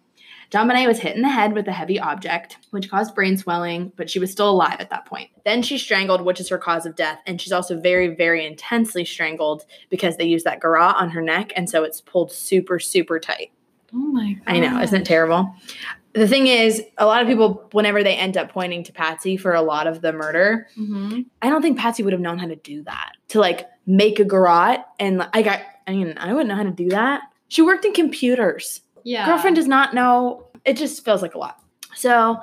Bonet 0.51 0.87
was 0.87 0.99
hit 0.99 1.15
in 1.15 1.21
the 1.21 1.29
head 1.29 1.53
with 1.53 1.67
a 1.67 1.71
heavy 1.71 1.99
object, 1.99 2.57
which 2.71 2.89
caused 2.89 3.15
brain 3.15 3.37
swelling, 3.37 3.91
but 3.95 4.09
she 4.09 4.19
was 4.19 4.31
still 4.31 4.49
alive 4.49 4.77
at 4.79 4.89
that 4.89 5.05
point. 5.05 5.29
Then 5.43 5.61
she's 5.61 5.81
strangled, 5.81 6.21
which 6.21 6.39
is 6.39 6.49
her 6.49 6.57
cause 6.57 6.85
of 6.85 6.95
death. 6.95 7.19
And 7.25 7.41
she's 7.41 7.51
also 7.51 7.79
very, 7.79 8.15
very 8.15 8.45
intensely 8.45 9.05
strangled 9.05 9.65
because 9.89 10.17
they 10.17 10.25
use 10.25 10.43
that 10.43 10.59
garrote 10.59 10.95
on 10.95 11.09
her 11.09 11.21
neck. 11.21 11.51
And 11.55 11.69
so 11.69 11.83
it's 11.83 12.01
pulled 12.01 12.31
super, 12.31 12.79
super 12.79 13.19
tight. 13.19 13.51
Oh 13.93 13.97
my 13.97 14.33
god. 14.33 14.43
I 14.47 14.59
know, 14.59 14.79
isn't 14.81 15.01
it 15.01 15.05
terrible? 15.05 15.53
The 16.13 16.27
thing 16.27 16.47
is, 16.47 16.81
a 16.97 17.05
lot 17.05 17.21
of 17.21 17.27
people, 17.27 17.67
whenever 17.73 18.01
they 18.01 18.15
end 18.15 18.37
up 18.37 18.49
pointing 18.49 18.83
to 18.85 18.93
Patsy 18.93 19.35
for 19.35 19.53
a 19.53 19.61
lot 19.61 19.85
of 19.85 20.01
the 20.01 20.13
murder, 20.13 20.67
hmm 20.75 21.21
I 21.41 21.49
don't 21.49 21.61
think 21.61 21.77
Patsy 21.77 22.03
would 22.03 22.13
have 22.13 22.21
known 22.21 22.39
how 22.39 22.47
to 22.47 22.55
do 22.55 22.83
that. 22.83 23.13
To 23.29 23.39
like 23.39 23.67
make 23.85 24.19
a 24.19 24.25
garrote 24.25 24.79
and 24.99 25.17
like, 25.17 25.29
I 25.33 25.41
got, 25.41 25.59
I 25.87 25.91
mean, 25.91 26.13
I 26.17 26.31
wouldn't 26.33 26.47
know 26.49 26.55
how 26.55 26.63
to 26.63 26.71
do 26.71 26.89
that. 26.89 27.23
She 27.49 27.61
worked 27.61 27.85
in 27.85 27.93
computers. 27.93 28.81
Yeah. 29.05 29.25
Girlfriend 29.27 29.55
does 29.55 29.67
not 29.67 29.93
know. 29.93 30.47
It 30.65 30.75
just 30.75 31.05
feels 31.05 31.21
like 31.21 31.35
a 31.35 31.37
lot. 31.37 31.61
So 31.95 32.39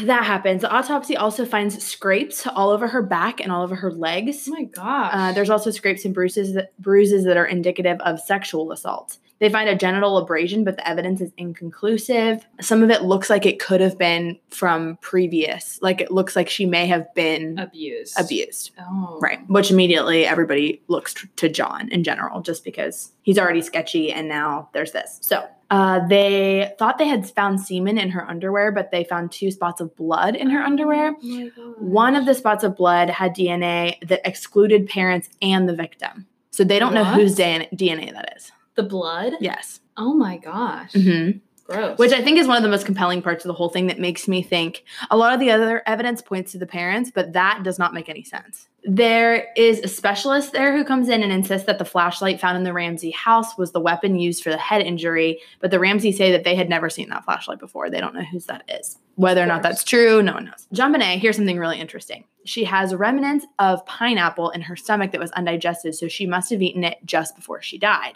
that 0.00 0.24
happens. 0.24 0.62
The 0.62 0.70
autopsy 0.70 1.16
also 1.16 1.44
finds 1.44 1.80
scrapes 1.84 2.46
all 2.48 2.70
over 2.70 2.88
her 2.88 3.02
back 3.02 3.40
and 3.40 3.52
all 3.52 3.62
over 3.62 3.76
her 3.76 3.92
legs. 3.92 4.48
Oh 4.48 4.52
my 4.52 4.64
gosh. 4.64 5.10
Uh, 5.14 5.32
there's 5.32 5.50
also 5.50 5.70
scrapes 5.70 6.04
and 6.04 6.12
bruises 6.12 6.54
that, 6.54 6.76
bruises 6.80 7.24
that 7.24 7.36
are 7.36 7.46
indicative 7.46 8.00
of 8.00 8.18
sexual 8.18 8.72
assault. 8.72 9.18
They 9.40 9.50
find 9.50 9.68
a 9.68 9.76
genital 9.76 10.18
abrasion, 10.18 10.64
but 10.64 10.76
the 10.76 10.88
evidence 10.88 11.20
is 11.20 11.32
inconclusive. 11.36 12.44
Some 12.60 12.82
of 12.82 12.90
it 12.90 13.02
looks 13.02 13.30
like 13.30 13.46
it 13.46 13.60
could 13.60 13.80
have 13.80 13.96
been 13.96 14.38
from 14.50 14.98
previous, 15.00 15.78
like 15.80 16.00
it 16.00 16.10
looks 16.10 16.34
like 16.34 16.48
she 16.48 16.66
may 16.66 16.86
have 16.86 17.12
been 17.14 17.58
abused. 17.58 18.18
abused. 18.18 18.72
Oh. 18.80 19.18
Right. 19.20 19.38
Which 19.48 19.70
immediately 19.70 20.26
everybody 20.26 20.82
looks 20.88 21.14
t- 21.14 21.28
to 21.36 21.48
John 21.48 21.88
in 21.90 22.02
general, 22.02 22.40
just 22.40 22.64
because 22.64 23.12
he's 23.22 23.38
already 23.38 23.62
sketchy 23.62 24.12
and 24.12 24.28
now 24.28 24.70
there's 24.72 24.92
this. 24.92 25.18
So 25.22 25.48
uh, 25.70 26.06
they 26.08 26.72
thought 26.78 26.98
they 26.98 27.06
had 27.06 27.28
found 27.30 27.60
semen 27.60 27.98
in 27.98 28.10
her 28.10 28.28
underwear, 28.28 28.72
but 28.72 28.90
they 28.90 29.04
found 29.04 29.30
two 29.30 29.50
spots 29.50 29.80
of 29.80 29.94
blood 29.96 30.34
in 30.34 30.50
her 30.50 30.60
underwear. 30.60 31.14
Oh 31.22 31.26
my 31.26 31.48
gosh. 31.48 31.74
One 31.78 32.16
of 32.16 32.26
the 32.26 32.34
spots 32.34 32.64
of 32.64 32.76
blood 32.76 33.10
had 33.10 33.36
DNA 33.36 34.00
that 34.08 34.26
excluded 34.26 34.88
parents 34.88 35.28
and 35.42 35.68
the 35.68 35.74
victim. 35.74 36.26
So 36.50 36.64
they 36.64 36.78
don't 36.78 36.94
know 36.94 37.04
whose 37.04 37.36
DNA 37.36 38.12
that 38.12 38.34
is. 38.36 38.50
The 38.78 38.84
blood. 38.84 39.32
Yes. 39.40 39.80
Oh 39.96 40.14
my 40.14 40.36
gosh. 40.38 40.92
hmm 40.92 41.30
Gross. 41.66 41.98
Which 41.98 42.12
I 42.12 42.22
think 42.22 42.38
is 42.38 42.46
one 42.46 42.56
of 42.56 42.62
the 42.62 42.68
most 42.70 42.86
compelling 42.86 43.20
parts 43.20 43.44
of 43.44 43.48
the 43.48 43.52
whole 43.54 43.68
thing 43.68 43.88
that 43.88 43.98
makes 43.98 44.26
me 44.26 44.40
think 44.42 44.84
a 45.10 45.16
lot 45.18 45.34
of 45.34 45.40
the 45.40 45.50
other 45.50 45.82
evidence 45.84 46.22
points 46.22 46.52
to 46.52 46.58
the 46.58 46.66
parents, 46.66 47.10
but 47.14 47.34
that 47.34 47.62
does 47.62 47.78
not 47.78 47.92
make 47.92 48.08
any 48.08 48.22
sense. 48.22 48.68
There 48.84 49.48
is 49.54 49.80
a 49.80 49.88
specialist 49.88 50.52
there 50.52 50.74
who 50.74 50.82
comes 50.82 51.10
in 51.10 51.22
and 51.22 51.30
insists 51.30 51.66
that 51.66 51.78
the 51.78 51.84
flashlight 51.84 52.40
found 52.40 52.56
in 52.56 52.62
the 52.62 52.72
Ramsey 52.72 53.10
house 53.10 53.58
was 53.58 53.72
the 53.72 53.80
weapon 53.80 54.18
used 54.18 54.42
for 54.42 54.48
the 54.48 54.56
head 54.56 54.80
injury, 54.80 55.40
but 55.60 55.70
the 55.70 55.78
Ramsey 55.78 56.10
say 56.10 56.32
that 56.32 56.44
they 56.44 56.54
had 56.54 56.70
never 56.70 56.88
seen 56.88 57.10
that 57.10 57.24
flashlight 57.24 57.58
before. 57.58 57.90
They 57.90 58.00
don't 58.00 58.14
know 58.14 58.24
whose 58.24 58.46
that 58.46 58.62
is. 58.68 58.96
Whether 59.16 59.42
or 59.42 59.46
not 59.46 59.62
that's 59.62 59.84
true, 59.84 60.22
no 60.22 60.34
one 60.34 60.46
knows. 60.46 60.66
JonBenét, 60.72 61.18
here's 61.18 61.36
something 61.36 61.58
really 61.58 61.80
interesting. 61.80 62.24
She 62.46 62.64
has 62.64 62.94
remnants 62.94 63.44
of 63.58 63.84
pineapple 63.84 64.48
in 64.50 64.62
her 64.62 64.76
stomach 64.76 65.10
that 65.12 65.20
was 65.20 65.32
undigested, 65.32 65.94
so 65.96 66.08
she 66.08 66.24
must 66.24 66.48
have 66.48 66.62
eaten 66.62 66.82
it 66.84 66.96
just 67.04 67.36
before 67.36 67.60
she 67.60 67.76
died. 67.76 68.14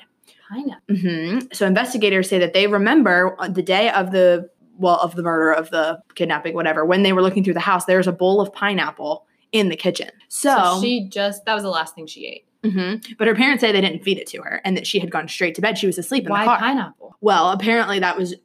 Pineapple. 0.52 0.96
hmm 0.96 1.38
So 1.52 1.66
investigators 1.66 2.28
say 2.28 2.38
that 2.38 2.52
they 2.52 2.66
remember 2.66 3.36
the 3.50 3.62
day 3.62 3.90
of 3.90 4.10
the 4.12 4.48
well 4.78 4.98
of 5.00 5.14
the 5.16 5.22
murder 5.22 5.52
of 5.52 5.70
the 5.70 6.00
kidnapping, 6.14 6.54
whatever. 6.54 6.84
When 6.84 7.02
they 7.02 7.12
were 7.12 7.22
looking 7.22 7.44
through 7.44 7.54
the 7.54 7.60
house, 7.60 7.84
there 7.84 7.98
was 7.98 8.06
a 8.06 8.12
bowl 8.12 8.40
of 8.40 8.52
pineapple 8.52 9.26
in 9.52 9.68
the 9.68 9.76
kitchen. 9.76 10.10
So, 10.28 10.54
So, 10.56 10.80
she 10.82 11.08
just 11.08 11.44
that 11.44 11.54
was 11.54 11.62
the 11.62 11.68
last 11.70 11.94
thing 11.94 12.06
she 12.06 12.26
ate. 12.26 12.46
Mhm. 12.64 13.16
but 13.18 13.26
her 13.26 13.34
parents 13.34 13.60
say 13.60 13.72
they 13.72 13.80
didn't 13.80 14.04
feed 14.04 14.18
it 14.18 14.26
to 14.28 14.40
her 14.42 14.60
and 14.64 14.76
that 14.76 14.86
she 14.86 15.00
had 15.00 15.10
gone 15.10 15.26
straight 15.26 15.56
to 15.56 15.60
bed. 15.60 15.76
She 15.78 15.86
was 15.88 15.98
asleep 15.98 16.24
in 16.26 16.30
Why 16.30 16.42
the 16.44 16.46
car. 16.46 16.58
pineapple? 16.58 17.16
well, 17.20 17.50
apparently 17.50 17.98
that 17.98 18.16
was 18.16 18.36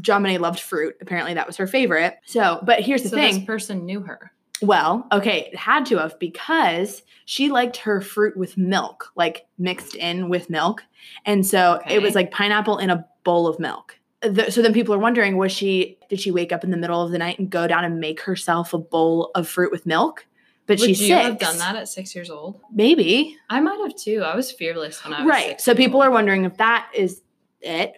Bonet 0.00 0.38
loved 0.40 0.60
fruit. 0.60 0.94
Apparently 1.00 1.34
that 1.34 1.46
was 1.46 1.56
her 1.56 1.66
favorite. 1.66 2.16
So, 2.24 2.60
but 2.62 2.80
here's 2.80 3.02
the 3.02 3.08
so 3.08 3.16
thing. 3.16 3.34
this 3.34 3.44
person 3.44 3.84
knew 3.84 4.00
her. 4.02 4.30
Well, 4.62 5.06
okay, 5.12 5.48
it 5.52 5.56
had 5.56 5.86
to 5.86 5.98
have 5.98 6.18
because 6.18 7.02
she 7.26 7.50
liked 7.50 7.78
her 7.78 8.00
fruit 8.00 8.36
with 8.36 8.56
milk, 8.56 9.10
like 9.16 9.46
mixed 9.58 9.94
in 9.94 10.28
with 10.28 10.48
milk. 10.48 10.82
And 11.26 11.46
so 11.46 11.80
it 11.88 12.00
was 12.00 12.14
like 12.14 12.30
pineapple 12.30 12.78
in 12.78 12.90
a 12.90 13.04
bowl 13.24 13.46
of 13.46 13.58
milk. 13.58 13.98
The- 14.20 14.50
so 14.50 14.62
then 14.62 14.72
people 14.72 14.94
are 14.94 14.98
wondering 14.98 15.36
was 15.36 15.52
she 15.52 15.98
did 16.08 16.20
she 16.20 16.30
wake 16.30 16.52
up 16.52 16.64
in 16.64 16.70
the 16.70 16.76
middle 16.76 17.02
of 17.02 17.10
the 17.10 17.18
night 17.18 17.38
and 17.38 17.50
go 17.50 17.66
down 17.66 17.84
and 17.84 17.98
make 18.00 18.20
herself 18.22 18.72
a 18.72 18.78
bowl 18.78 19.30
of 19.34 19.48
fruit 19.48 19.70
with 19.72 19.84
milk? 19.86 20.26
But 20.66 20.78
Would 20.78 20.86
she's 20.86 21.00
you 21.02 21.08
six. 21.08 21.24
have 21.26 21.38
done 21.38 21.58
that 21.58 21.76
at 21.76 21.88
six 21.88 22.14
years 22.14 22.30
old? 22.30 22.58
Maybe. 22.72 23.36
I 23.50 23.60
might 23.60 23.78
have 23.80 23.94
too. 23.96 24.22
I 24.22 24.34
was 24.34 24.50
fearless 24.50 25.04
when 25.04 25.12
I 25.12 25.22
was 25.24 25.28
Right. 25.28 25.60
So 25.60 25.74
people 25.74 25.96
old. 26.00 26.06
are 26.06 26.10
wondering 26.10 26.44
if 26.44 26.56
that 26.56 26.88
is 26.94 27.20
it 27.60 27.92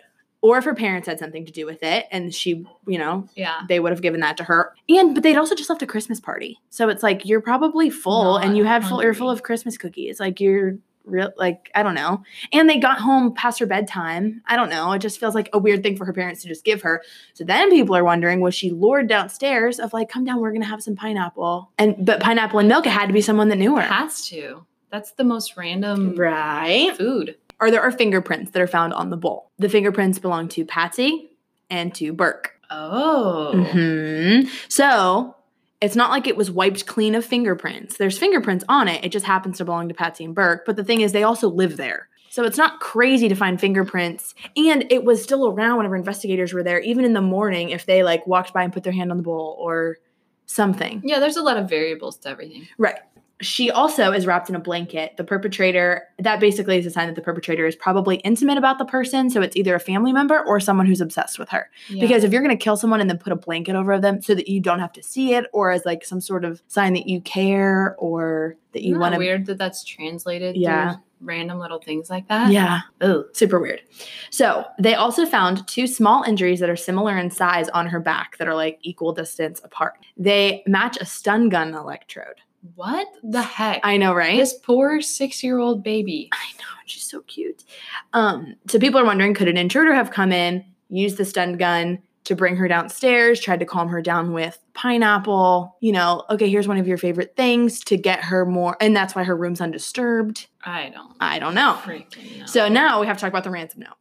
or 0.47 0.59
if 0.59 0.65
her 0.65 0.75
parents 0.75 1.09
had 1.09 1.19
something 1.19 1.45
to 1.47 1.53
do 1.53 1.67
with 1.67 1.83
it 1.83 2.07
and 2.11 2.35
she, 2.35 2.67
you 2.87 2.99
know, 2.99 3.29
Yeah. 3.35 3.63
they 3.69 3.81
would 3.81 3.93
have 3.93 4.03
given 4.03 4.21
that 4.21 4.37
to 4.39 4.45
her. 4.45 4.75
And 4.89 5.15
but 5.15 5.23
they'd 5.23 5.37
also 5.37 5.55
just 5.55 5.69
left 5.71 5.83
a 5.83 5.87
Christmas 5.87 6.21
party. 6.21 6.59
So 6.71 6.89
it's 6.89 7.03
like 7.03 7.27
you're 7.27 7.41
probably 7.41 7.91
full 7.91 8.37
and 8.37 8.57
you 8.57 8.65
have 8.65 8.85
full 8.85 9.03
you're 9.03 9.15
full 9.15 9.31
of 9.31 9.43
Christmas 9.43 9.77
cookies. 9.79 10.21
Like 10.21 10.41
you're 10.41 10.79
real 11.05 11.33
like 11.37 11.71
I 11.75 11.83
don't 11.85 11.95
know. 11.95 12.23
And 12.53 12.69
they 12.69 12.79
got 12.79 12.99
home 12.99 13.33
past 13.35 13.61
her 13.61 13.67
bedtime. 13.67 14.43
I 14.47 14.57
don't 14.57 14.71
know. 14.71 14.91
It 14.93 14.99
just 14.99 15.21
feels 15.21 15.35
like 15.37 15.49
a 15.53 15.59
weird 15.59 15.83
thing 15.85 15.97
for 15.97 16.05
her 16.05 16.13
parents 16.13 16.43
to 16.43 16.49
just 16.49 16.65
give 16.65 16.83
her. 16.83 17.03
So 17.35 17.45
then 17.45 17.71
people 17.71 17.95
are 17.97 18.03
wondering 18.05 18.41
was 18.41 18.55
she 18.57 18.71
lured 18.71 19.09
downstairs 19.09 19.79
of 19.79 19.93
like 19.93 20.09
come 20.09 20.25
down 20.25 20.41
we're 20.41 20.51
going 20.51 20.63
to 20.63 20.69
have 20.69 20.83
some 20.83 20.97
pineapple. 20.97 21.71
And 21.79 21.95
but 22.05 22.21
pineapple 22.21 22.59
and 22.59 22.69
milk 22.69 22.87
it 22.87 22.91
had 22.91 23.07
to 23.07 23.13
be 23.13 23.21
someone 23.21 23.49
that 23.51 23.57
knew 23.57 23.77
her. 23.77 23.83
it 23.83 23.87
Has 23.89 24.27
to. 24.29 24.67
That's 24.91 25.11
the 25.13 25.25
most 25.25 25.57
random 25.57 26.15
Right. 26.17 26.97
food. 26.97 27.37
Or 27.61 27.71
there 27.71 27.81
are 27.81 27.91
fingerprints 27.91 28.53
that 28.53 28.63
are 28.63 28.67
found 28.67 28.93
on 28.93 29.11
the 29.11 29.17
bowl. 29.17 29.51
The 29.59 29.69
fingerprints 29.69 30.19
belong 30.19 30.49
to 30.49 30.65
Patsy 30.65 31.31
and 31.71 31.95
to 31.95 32.13
Burke. 32.13 32.53
Oh. 32.71 33.65
hmm 33.73 34.49
So 34.69 35.35
it's 35.81 35.97
not 35.97 36.11
like 36.11 36.27
it 36.27 36.37
was 36.37 36.51
wiped 36.51 36.87
clean 36.87 37.15
of 37.15 37.25
fingerprints. 37.25 37.97
There's 37.97 38.19
fingerprints 38.19 38.65
on 38.69 38.89
it. 38.89 39.05
It 39.05 39.11
just 39.11 39.27
happens 39.27 39.59
to 39.59 39.65
belong 39.65 39.89
to 39.89 39.95
Patsy 39.95 40.25
and 40.25 40.35
Burke. 40.35 40.65
But 40.67 40.77
the 40.77 40.85
thing 40.85 41.01
is, 41.01 41.13
they 41.13 41.23
also 41.23 41.49
live 41.49 41.77
there. 41.77 42.09
So 42.31 42.45
it's 42.45 42.59
not 42.59 42.81
crazy 42.81 43.29
to 43.29 43.35
find 43.35 43.59
fingerprints. 43.59 44.35
And 44.57 44.85
it 44.91 45.05
was 45.05 45.23
still 45.23 45.47
around 45.49 45.79
whenever 45.79 45.97
investigators 45.97 46.53
were 46.53 46.63
there, 46.63 46.81
even 46.81 47.05
in 47.05 47.15
the 47.15 47.23
morning, 47.23 47.71
if 47.71 47.87
they 47.87 48.03
like 48.03 48.27
walked 48.27 48.53
by 48.53 48.63
and 48.63 48.73
put 48.73 48.85
their 48.85 48.93
hand 48.93 49.11
on 49.11 49.17
the 49.17 49.23
bowl 49.23 49.57
or 49.59 49.97
something. 50.45 51.01
Yeah, 51.05 51.19
there's 51.19 51.37
a 51.37 51.43
lot 51.43 51.57
of 51.57 51.69
variables 51.69 52.19
to 52.19 52.29
everything. 52.29 52.69
Right. 52.79 52.99
She 53.43 53.71
also 53.71 54.13
is 54.13 54.27
wrapped 54.27 54.49
in 54.49 54.55
a 54.55 54.61
blanket. 54.61 55.17
The 55.17 55.25
perpetrator, 55.25 56.05
that 56.19 56.41
basically 56.41 56.79
is 56.79 56.87
a 56.87 56.91
sign 56.91 57.07
that 57.07 57.17
the 57.17 57.23
perpetrator 57.23 57.67
is 57.67 57.77
probably 57.77 58.17
intimate 58.17 58.57
about 58.57 58.79
the 58.79 58.85
person. 58.85 59.29
So 59.29 59.43
it's 59.43 59.57
either 59.57 59.75
a 59.75 59.81
family 59.81 60.13
member 60.13 60.43
or 60.47 60.59
someone 60.59 60.87
who's 60.87 61.01
obsessed 61.03 61.39
with 61.39 61.51
her. 61.51 61.69
Yeah. 61.89 62.01
Because 62.01 62.25
if 62.25 62.33
you're 62.33 62.43
going 62.43 62.57
to 62.57 62.63
kill 62.63 62.77
someone 62.77 63.01
and 63.01 63.11
then 63.11 63.19
put 63.19 63.33
a 63.33 63.37
blanket 63.37 63.77
over 63.77 63.99
them 63.99 64.23
so 64.23 64.35
that 64.35 64.49
you 64.49 64.61
don't 64.61 64.81
have 64.81 64.93
to 64.95 65.03
see 65.03 65.35
it 65.35 65.47
or 65.53 65.71
as 65.71 65.85
like 65.85 66.05
some 66.05 66.21
sort 66.21 66.45
of 66.45 66.63
sign 66.69 66.95
that 66.95 67.07
you 67.07 67.21
care 67.21 67.95
or 67.99 68.57
that 68.73 68.83
you 68.83 68.99
want 68.99 69.13
to. 69.13 69.19
weird 69.19 69.47
that 69.47 69.59
that's 69.59 69.85
translated. 69.85 70.57
Yeah. 70.57 70.95
through 70.95 71.03
random 71.21 71.59
little 71.59 71.79
things 71.79 72.11
like 72.11 72.29
that. 72.29 72.53
Yeah. 72.53 72.81
Oh, 73.01 73.25
Super 73.33 73.59
weird. 73.59 73.83
So 74.31 74.65
they 74.79 74.95
also 74.95 75.27
found 75.27 75.67
two 75.67 75.87
small 75.87 76.23
injuries 76.25 76.61
that 76.61 76.71
are 76.71 76.77
similar 76.77 77.17
in 77.17 77.31
size 77.31 77.69
on 77.71 77.87
her 77.87 78.01
back 78.01 78.37
that 78.39 78.49
are 78.49 78.55
like 78.55 78.79
equal 78.83 79.13
distance 79.13 79.61
apart. 79.65 79.95
They 80.17 80.63
match 80.67 80.97
a 81.01 81.07
stun 81.07 81.49
gun 81.49 81.75
electrode. 81.75 82.41
What 82.75 83.07
the 83.23 83.43
heck? 83.43 83.81
I 83.85 83.97
know, 83.97 84.15
right? 84.15 84.39
This 84.39 84.55
poor 84.55 85.01
six-year-old 85.01 85.83
baby. 85.83 86.29
I 86.33 86.53
know, 86.59 86.65
she's 86.87 87.09
so 87.09 87.21
cute. 87.23 87.65
Um, 88.13 88.57
so 88.69 88.79
people 88.79 89.01
are 89.01 89.05
wondering, 89.05 89.35
could 89.35 89.49
an 89.49 89.57
intruder 89.57 89.95
have 89.95 90.11
come 90.11 90.33
in, 90.33 90.65
used 90.89 91.17
the 91.17 91.25
stun 91.25 91.57
gun 91.57 92.03
to 92.25 92.35
bring 92.35 92.57
her 92.57 92.67
downstairs, 92.67 93.41
tried 93.41 93.61
to 93.61 93.67
calm 93.67 93.89
her 93.89 94.03
down 94.03 94.33
with 94.33 94.59
pineapple, 94.75 95.77
you 95.81 95.93
know, 95.93 96.25
okay, 96.29 96.51
here's 96.51 96.67
one 96.67 96.77
of 96.77 96.89
your 96.89 96.99
favorite 96.99 97.37
things 97.37 97.79
to 97.85 97.97
get 97.97 98.25
her 98.25 98.45
more, 98.45 98.77
and 98.81 98.97
that's 98.97 99.15
why 99.15 99.23
her 99.23 99.37
room's 99.37 99.61
undisturbed. 99.61 100.49
I 100.65 100.89
don't 100.89 101.15
I 101.21 101.39
don't 101.39 101.55
know. 101.55 101.79
know. 101.87 102.47
So 102.47 102.69
now 102.69 103.01
we 103.01 103.07
have 103.07 103.17
to 103.17 103.21
talk 103.21 103.31
about 103.31 103.45
the 103.45 103.51
ransom 103.53 103.81
note. 103.83 103.95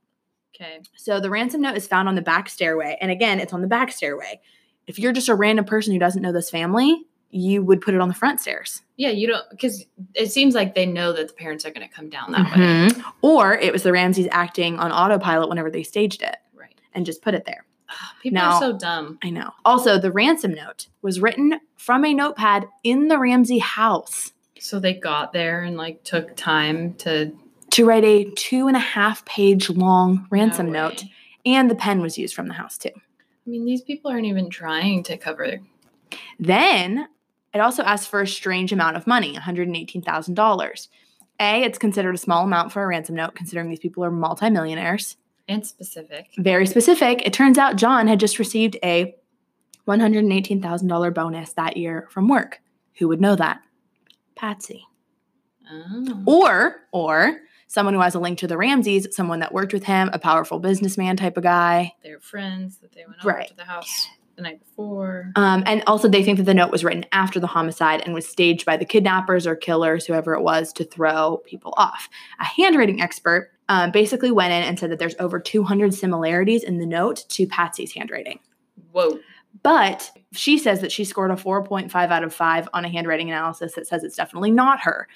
okay. 0.56 0.80
So 0.98 1.20
the 1.20 1.30
ransom 1.30 1.62
note 1.62 1.78
is 1.78 1.86
found 1.86 2.08
on 2.10 2.16
the 2.16 2.22
back 2.24 2.50
stairway. 2.50 2.98
And 3.00 3.12
again, 3.12 3.40
it's 3.40 3.54
on 3.54 3.62
the 3.62 3.68
back 3.68 3.92
stairway. 3.92 4.42
If 4.88 4.98
you're 4.98 5.14
just 5.14 5.30
a 5.30 5.36
random 5.36 5.66
person 5.66 5.94
who 5.94 6.00
doesn't 6.00 6.22
know 6.24 6.32
this 6.32 6.50
family, 6.50 7.06
you 7.36 7.62
would 7.62 7.82
put 7.82 7.94
it 7.94 8.00
on 8.00 8.08
the 8.08 8.14
front 8.14 8.40
stairs. 8.40 8.82
Yeah, 8.96 9.10
you 9.10 9.28
don't 9.28 9.44
because 9.52 9.86
it 10.14 10.32
seems 10.32 10.56
like 10.56 10.74
they 10.74 10.86
know 10.86 11.12
that 11.12 11.28
the 11.28 11.34
parents 11.34 11.66
are 11.66 11.70
going 11.72 11.88
to 11.88 11.94
come 11.94 12.10
down 12.10 12.32
that 12.32 12.46
way. 12.52 12.58
Mhm. 12.64 13.04
Or 13.22 13.54
it 13.58 13.74
was 13.74 13.84
the 13.84 13.92
Ramseys 13.92 14.28
acting 14.32 14.80
on 14.80 14.92
autopilot 14.92 15.50
whenever 15.50 15.70
they 15.70 15.84
staged 15.84 16.22
it 16.22 16.38
Right. 16.54 16.80
and 16.94 17.06
just 17.06 17.22
put 17.22 17.34
it 17.34 17.44
there. 17.46 17.66
People 18.24 18.36
Now- 18.36 18.54
are 18.56 18.60
so 18.62 18.78
dumb. 18.78 19.20
I 19.24 19.30
know. 19.32 19.52
Also, 19.66 20.00
the 20.00 20.12
ransom 20.12 20.54
note 20.54 20.88
was 21.02 21.20
written 21.20 21.60
from 21.76 22.06
a 22.06 22.14
notepad 22.14 22.68
in 22.84 23.10
the 23.10 23.20
Ramsey 23.20 23.60
house 23.60 24.32
So 24.60 24.80
they 24.80 24.94
got 24.94 25.34
there 25.34 25.62
and 25.64 25.76
like 25.78 26.04
took 26.04 26.36
time 26.38 26.94
to 27.00 27.34
to 27.72 27.86
write 27.86 28.06
a 28.06 28.32
two 28.36 28.68
and 28.68 28.78
a 28.78 28.80
half 28.80 29.26
page 29.26 29.70
long 29.70 30.26
ransom 30.32 30.68
No 30.72 30.88
note. 30.88 31.04
And 31.46 31.70
the 31.70 31.76
pen 31.76 32.00
was 32.02 32.18
used 32.18 32.34
from 32.34 32.48
the 32.48 32.54
house 32.54 32.78
too. 32.78 32.92
I 32.96 33.50
mean, 33.50 33.66
these 33.66 33.82
people 33.82 34.10
aren't 34.10 34.26
even 34.26 34.50
trying 34.50 35.04
to 35.04 35.18
cover. 35.18 35.60
Then 36.40 37.08
it 37.56 37.60
also 37.62 37.82
asked 37.84 38.10
for 38.10 38.22
a 38.22 38.28
strange 38.28 38.72
amount 38.74 38.98
of 38.98 39.08
money, 39.08 39.34
$118,000. 39.38 40.88
A, 41.40 41.64
it's 41.64 41.78
considered 41.78 42.14
a 42.16 42.18
small 42.18 42.44
amount 42.44 42.72
for 42.72 42.84
a 42.84 42.88
ransom 42.88 43.16
note, 43.16 43.34
considering 43.36 43.70
these 43.70 43.80
people 43.80 44.04
are 44.04 44.12
multimillionaires. 44.12 45.18
And 45.48 45.66
specific. 45.66 46.28
Very 46.38 46.68
specific. 46.68 47.26
It 47.26 47.34
turns 47.34 47.58
out 47.58 47.76
John 47.78 48.08
had 48.08 48.20
just 48.20 48.40
received 48.40 48.78
a 48.84 49.16
$118,000 49.88 51.14
bonus 51.14 51.54
that 51.54 51.78
year 51.78 52.08
from 52.12 52.28
work. 52.28 52.60
Who 53.00 53.08
would 53.08 53.22
know 53.22 53.36
that? 53.36 53.62
Patsy. 54.36 54.86
Oh. 55.72 56.24
Or, 56.26 56.82
or 56.92 57.40
someone 57.68 57.94
who 57.94 58.00
has 58.02 58.16
a 58.16 58.20
link 58.20 58.40
to 58.40 58.48
the 58.48 58.58
Ramseys, 58.58 59.08
someone 59.16 59.40
that 59.40 59.54
worked 59.54 59.74
with 59.74 59.84
him, 59.84 60.10
a 60.14 60.20
powerful 60.20 60.60
businessman 60.60 61.18
type 61.18 61.38
of 61.38 61.44
guy. 61.44 61.94
They're 62.04 62.20
friends 62.20 62.78
that 62.80 62.92
they 62.94 63.06
went 63.06 63.20
over 63.24 63.30
Right. 63.38 63.48
to 63.48 63.56
the 63.56 63.66
house 63.66 64.08
the 64.36 64.42
night 64.42 64.60
before. 64.60 65.32
Um, 65.36 65.64
and 65.66 65.84
also, 65.88 66.08
they 66.08 66.24
think 66.24 66.38
that 66.38 66.44
the 66.44 66.54
note 66.54 66.72
was 66.72 66.84
written 66.84 67.06
after 67.12 67.40
the 67.40 67.48
homicide 67.48 68.02
and 68.06 68.14
was 68.14 68.28
staged 68.28 68.66
by 68.66 68.78
the 68.78 68.86
kidnappers 68.86 69.48
or 69.48 69.56
killers, 69.56 70.06
whoever 70.06 70.34
it 70.34 70.42
was, 70.42 70.74
to 70.74 70.84
throw 70.84 71.38
people 71.46 71.74
off. 71.78 72.10
A 72.40 72.46
handwriting 72.46 73.02
expert 73.02 73.52
um, 73.70 73.92
basically 73.92 74.32
went 74.32 74.54
in 74.54 74.64
and 74.64 74.78
said 74.78 74.92
that 74.92 75.00
there's 75.00 75.16
over 75.20 75.40
200 75.40 75.94
similarities 75.94 76.64
in 76.64 76.78
the 76.78 76.86
note 76.86 77.26
to 77.30 77.48
Patsy's 77.48 77.94
handwriting. 77.94 78.40
Whoa. 78.92 79.20
But 79.64 80.12
she 80.34 80.58
says 80.58 80.82
that 80.82 80.92
she 80.92 81.06
scored 81.06 81.32
a 81.32 81.36
4.5 81.36 81.94
out 81.96 82.24
of 82.24 82.34
5 82.34 82.70
on 82.74 82.86
a 82.86 82.90
handwriting 82.90 83.30
analysis 83.30 83.74
that 83.74 83.88
says 83.88 84.04
it's 84.04 84.18
definitely 84.18 84.52
not 84.52 84.82
her. 84.82 85.08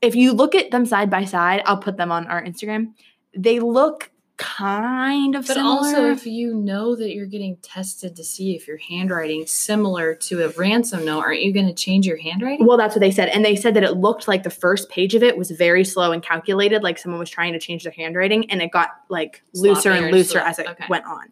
If 0.00 0.14
you 0.14 0.32
look 0.32 0.54
at 0.54 0.70
them 0.70 0.84
side 0.84 1.10
by 1.10 1.24
side, 1.24 1.62
I'll 1.64 1.78
put 1.78 1.96
them 1.96 2.12
on 2.12 2.26
our 2.26 2.42
Instagram. 2.42 2.92
They 3.36 3.60
look 3.60 4.10
kind 4.36 5.34
of 5.34 5.46
But 5.46 5.54
similar. 5.54 5.74
also, 5.74 6.10
if 6.10 6.26
you 6.26 6.54
know 6.54 6.96
that 6.96 7.14
you're 7.14 7.26
getting 7.26 7.56
tested 7.56 8.16
to 8.16 8.24
see 8.24 8.56
if 8.56 8.66
your 8.66 8.78
handwriting 8.78 9.46
similar 9.46 10.14
to 10.14 10.44
a 10.44 10.48
ransom 10.50 11.04
note, 11.04 11.20
aren't 11.20 11.42
you 11.42 11.52
going 11.52 11.66
to 11.66 11.74
change 11.74 12.06
your 12.06 12.16
handwriting? 12.16 12.66
Well, 12.66 12.76
that's 12.76 12.94
what 12.94 13.00
they 13.00 13.10
said. 13.10 13.28
And 13.28 13.44
they 13.44 13.56
said 13.56 13.74
that 13.74 13.84
it 13.84 13.96
looked 13.96 14.28
like 14.28 14.42
the 14.42 14.50
first 14.50 14.88
page 14.88 15.14
of 15.14 15.22
it 15.22 15.36
was 15.36 15.50
very 15.50 15.84
slow 15.84 16.12
and 16.12 16.22
calculated, 16.22 16.82
like 16.82 16.98
someone 16.98 17.18
was 17.18 17.30
trying 17.30 17.52
to 17.52 17.58
change 17.58 17.84
their 17.84 17.92
handwriting, 17.92 18.50
and 18.50 18.62
it 18.62 18.72
got 18.72 18.90
like 19.08 19.42
looser 19.54 19.90
and 19.90 20.10
looser 20.10 20.38
as 20.38 20.58
it 20.58 20.66
okay. 20.66 20.86
went 20.88 21.04
on. 21.06 21.30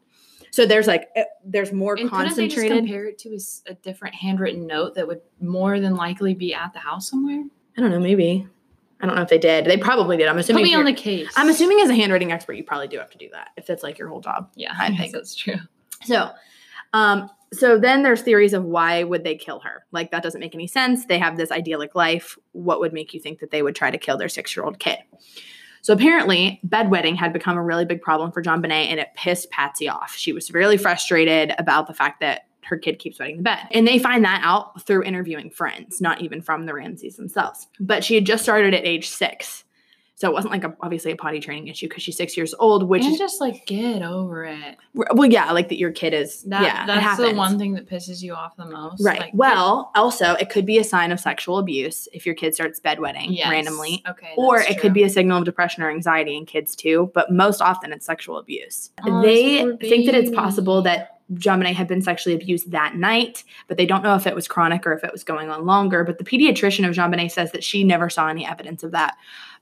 So 0.52 0.66
there's 0.66 0.86
like 0.86 1.08
eh, 1.16 1.24
there's 1.44 1.72
more 1.72 1.94
and 1.94 2.10
couldn't 2.10 2.36
they 2.36 2.48
just 2.48 2.56
concentrated. 2.56 2.78
compare 2.78 3.06
it 3.06 3.18
to 3.20 3.38
a 3.66 3.74
different 3.74 4.14
handwritten 4.14 4.66
note 4.66 4.94
that 4.96 5.06
would 5.06 5.20
more 5.40 5.80
than 5.80 5.94
likely 5.94 6.34
be 6.34 6.54
at 6.54 6.72
the 6.72 6.80
house 6.80 7.08
somewhere? 7.08 7.44
I 7.76 7.80
don't 7.80 7.90
know, 7.90 8.00
maybe. 8.00 8.48
I 9.00 9.06
don't 9.06 9.16
know 9.16 9.22
if 9.22 9.28
they 9.28 9.38
did. 9.38 9.64
They 9.64 9.76
probably 9.76 10.16
did. 10.16 10.28
I'm 10.28 10.38
assuming. 10.38 10.64
Put 10.64 10.70
me 10.70 10.74
on 10.74 10.84
the 10.84 10.92
case. 10.92 11.32
I'm 11.36 11.48
assuming 11.48 11.80
as 11.80 11.88
a 11.88 11.94
handwriting 11.94 12.32
expert, 12.32 12.54
you 12.54 12.64
probably 12.64 12.88
do 12.88 12.98
have 12.98 13.10
to 13.10 13.18
do 13.18 13.28
that 13.32 13.50
if 13.56 13.66
that's 13.66 13.82
like 13.82 13.98
your 13.98 14.08
whole 14.08 14.20
job. 14.20 14.50
Yeah, 14.54 14.74
I 14.78 14.94
think 14.96 15.12
that's 15.12 15.34
true. 15.34 15.56
So, 16.04 16.30
um, 16.92 17.30
so 17.52 17.78
then 17.78 18.02
there's 18.02 18.22
theories 18.22 18.52
of 18.52 18.64
why 18.64 19.02
would 19.02 19.24
they 19.24 19.36
kill 19.36 19.60
her? 19.60 19.84
Like 19.90 20.10
that 20.10 20.22
doesn't 20.22 20.40
make 20.40 20.54
any 20.54 20.66
sense. 20.66 21.06
They 21.06 21.18
have 21.18 21.36
this 21.36 21.50
idyllic 21.50 21.94
life. 21.94 22.36
What 22.52 22.80
would 22.80 22.92
make 22.92 23.14
you 23.14 23.20
think 23.20 23.40
that 23.40 23.50
they 23.50 23.62
would 23.62 23.74
try 23.74 23.90
to 23.90 23.98
kill 23.98 24.18
their 24.18 24.28
six 24.28 24.54
year 24.54 24.64
old 24.64 24.78
kid? 24.78 24.98
So 25.82 25.94
apparently, 25.94 26.60
bedwetting 26.66 27.16
had 27.16 27.32
become 27.32 27.56
a 27.56 27.62
really 27.62 27.86
big 27.86 28.02
problem 28.02 28.32
for 28.32 28.42
JonBenét, 28.42 28.88
and 28.88 29.00
it 29.00 29.08
pissed 29.14 29.50
Patsy 29.50 29.88
off. 29.88 30.14
She 30.14 30.32
was 30.32 30.52
really 30.52 30.76
frustrated 30.76 31.54
about 31.58 31.86
the 31.86 31.94
fact 31.94 32.20
that 32.20 32.42
her 32.64 32.78
kid 32.78 32.98
keeps 32.98 33.18
wetting 33.18 33.38
the 33.38 33.42
bed. 33.42 33.66
And 33.70 33.86
they 33.86 33.98
find 33.98 34.24
that 34.24 34.42
out 34.44 34.82
through 34.82 35.04
interviewing 35.04 35.50
friends, 35.50 36.00
not 36.00 36.20
even 36.20 36.42
from 36.42 36.66
the 36.66 36.74
Ramseys 36.74 37.16
themselves. 37.16 37.66
But 37.78 38.04
she 38.04 38.14
had 38.14 38.26
just 38.26 38.42
started 38.42 38.74
at 38.74 38.86
age 38.86 39.08
six. 39.08 39.64
So 40.20 40.28
it 40.28 40.34
wasn't 40.34 40.52
like 40.52 40.64
a, 40.64 40.76
obviously 40.82 41.12
a 41.12 41.16
potty 41.16 41.40
training 41.40 41.68
issue 41.68 41.88
because 41.88 42.02
she's 42.02 42.18
six 42.18 42.36
years 42.36 42.54
old, 42.58 42.86
which 42.86 43.04
and 43.04 43.14
is 43.14 43.18
just 43.18 43.40
like 43.40 43.64
get 43.64 44.02
over 44.02 44.44
it. 44.44 44.76
well, 44.92 45.24
yeah, 45.24 45.50
like 45.50 45.70
that 45.70 45.78
your 45.78 45.92
kid 45.92 46.12
is. 46.12 46.42
That, 46.42 46.62
yeah, 46.62 46.84
that's 46.84 47.18
the 47.18 47.32
one 47.32 47.58
thing 47.58 47.72
that 47.72 47.88
pisses 47.88 48.22
you 48.22 48.34
off 48.34 48.54
the 48.54 48.66
most. 48.66 49.02
Right. 49.02 49.18
Like, 49.18 49.30
well, 49.32 49.90
also, 49.94 50.34
it 50.34 50.50
could 50.50 50.66
be 50.66 50.76
a 50.76 50.84
sign 50.84 51.10
of 51.10 51.18
sexual 51.20 51.56
abuse 51.56 52.06
if 52.12 52.26
your 52.26 52.34
kid 52.34 52.54
starts 52.54 52.78
bedwetting 52.78 53.28
yes. 53.30 53.48
randomly. 53.48 54.02
Okay. 54.06 54.34
Or 54.36 54.60
it 54.60 54.78
could 54.78 54.92
be 54.92 55.04
a 55.04 55.08
signal 55.08 55.38
of 55.38 55.46
depression 55.46 55.82
or 55.82 55.90
anxiety 55.90 56.36
in 56.36 56.44
kids 56.44 56.76
too, 56.76 57.10
but 57.14 57.32
most 57.32 57.62
often 57.62 57.90
it's 57.90 58.04
sexual 58.04 58.36
abuse. 58.36 58.90
Oh, 59.02 59.22
they 59.22 59.74
think 59.78 60.04
that 60.04 60.14
it's 60.14 60.30
possible 60.30 60.82
that 60.82 61.19
Bonet 61.32 61.74
had 61.74 61.88
been 61.88 62.02
sexually 62.02 62.34
abused 62.34 62.70
that 62.72 62.96
night, 62.96 63.44
but 63.68 63.76
they 63.76 63.86
don't 63.86 64.02
know 64.02 64.16
if 64.16 64.26
it 64.26 64.34
was 64.34 64.48
chronic 64.48 64.86
or 64.86 64.92
if 64.92 65.04
it 65.04 65.12
was 65.12 65.24
going 65.24 65.48
on 65.50 65.64
longer. 65.64 66.04
But 66.04 66.18
the 66.18 66.24
pediatrician 66.24 66.88
of 66.88 66.94
JonBenét 66.94 67.30
says 67.30 67.52
that 67.52 67.62
she 67.64 67.84
never 67.84 68.10
saw 68.10 68.28
any 68.28 68.46
evidence 68.46 68.82
of 68.82 68.92
that. 68.92 69.16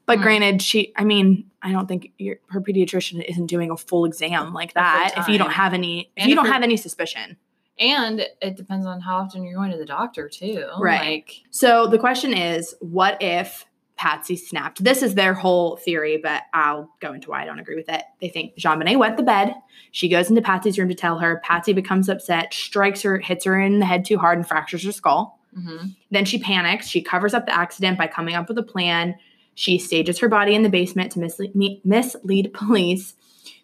But 0.06 0.18
Hmm. 0.18 0.22
granted, 0.22 0.62
she, 0.62 0.92
I 0.96 1.04
mean, 1.04 1.50
I 1.60 1.70
don't 1.70 1.86
think 1.86 2.12
your, 2.16 2.36
her 2.48 2.60
pediatrician 2.62 3.22
isn't 3.28 3.46
doing 3.46 3.70
a 3.70 3.76
full 3.76 4.06
exam 4.06 4.54
like 4.54 4.72
that 4.72 5.12
if 5.18 5.28
you 5.28 5.36
don't 5.36 5.50
have 5.50 5.74
any, 5.74 6.10
if 6.16 6.22
And 6.22 6.30
you 6.30 6.34
don't 6.36 6.46
have 6.46 6.62
any 6.62 6.78
suspicion. 6.78 7.36
And 7.78 8.26
it 8.42 8.56
depends 8.56 8.86
on 8.86 9.00
how 9.00 9.18
often 9.18 9.44
you're 9.44 9.54
going 9.54 9.70
to 9.70 9.76
the 9.76 9.84
doctor 9.84 10.28
too. 10.28 10.66
Right. 10.80 11.00
Like 11.00 11.42
So 11.50 11.86
the 11.86 11.98
question 11.98 12.32
is, 12.32 12.74
what 12.80 13.18
if 13.22 13.66
Patsy 13.98 14.36
snapped? 14.36 14.82
This 14.82 15.02
is 15.02 15.14
their 15.14 15.34
whole 15.34 15.76
theory, 15.76 16.18
but 16.22 16.44
I'll 16.54 16.90
go 17.00 17.12
into 17.12 17.30
why 17.30 17.42
I 17.42 17.44
don't 17.44 17.58
agree 17.58 17.76
with 17.76 17.88
it. 17.88 18.02
They 18.20 18.28
think 18.28 18.56
JonBenét 18.56 18.98
wet 18.98 19.16
the 19.16 19.22
bed. 19.22 19.54
She 19.90 20.08
goes 20.08 20.30
into 20.30 20.40
Patsy's 20.40 20.78
room 20.78 20.88
to 20.88 20.94
tell 20.94 21.18
her. 21.18 21.40
Patsy 21.44 21.72
becomes 21.72 22.08
upset, 22.08 22.54
strikes 22.54 23.02
her, 23.02 23.18
hits 23.18 23.44
her 23.44 23.60
in 23.60 23.80
the 23.80 23.86
head 23.86 24.04
too 24.04 24.16
hard, 24.18 24.38
and 24.38 24.46
fractures 24.46 24.84
her 24.84 24.92
skull. 24.92 25.38
mhm. 25.56 25.96
Then 26.10 26.24
she 26.24 26.38
panics. 26.38 26.86
She 26.86 27.02
covers 27.02 27.34
up 27.34 27.46
the 27.46 27.54
accident 27.54 27.98
by 27.98 28.06
coming 28.06 28.34
up 28.34 28.48
with 28.48 28.58
a 28.58 28.62
plan. 28.62 29.14
She 29.54 29.78
stages 29.78 30.18
her 30.20 30.28
body 30.28 30.54
in 30.54 30.62
the 30.62 30.68
basement 30.68 31.12
to 31.12 31.18
mislead, 31.18 31.80
mislead 31.84 32.52
police. 32.52 33.14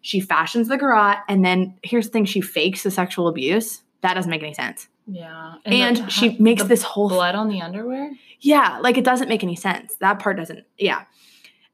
She 0.01 0.19
fashions 0.19 0.69
the 0.69 0.77
garrote, 0.77 1.19
and 1.29 1.45
then 1.45 1.79
here's 1.83 2.07
the 2.07 2.13
thing: 2.13 2.25
she 2.25 2.41
fakes 2.41 2.83
the 2.83 2.91
sexual 2.91 3.29
abuse. 3.29 3.83
That 4.01 4.15
doesn't 4.15 4.31
make 4.31 4.43
any 4.43 4.55
sense. 4.55 4.89
Yeah. 5.07 5.55
And, 5.65 5.97
the- 5.99 6.09
she 6.09 6.37
makes 6.39 6.65
this 6.65 6.83
whole 6.83 7.09
blood 7.09 7.35
on 7.35 7.49
the 7.49 7.61
underwear. 7.61 8.13
yeah, 8.41 8.79
like 8.81 8.97
it 8.97 9.05
doesn't 9.05 9.29
make 9.29 9.43
any 9.43 9.57
sense. 9.57 9.95
That 9.97 10.19
part 10.19 10.37
doesn't, 10.37 10.65
yeah. 10.79 11.05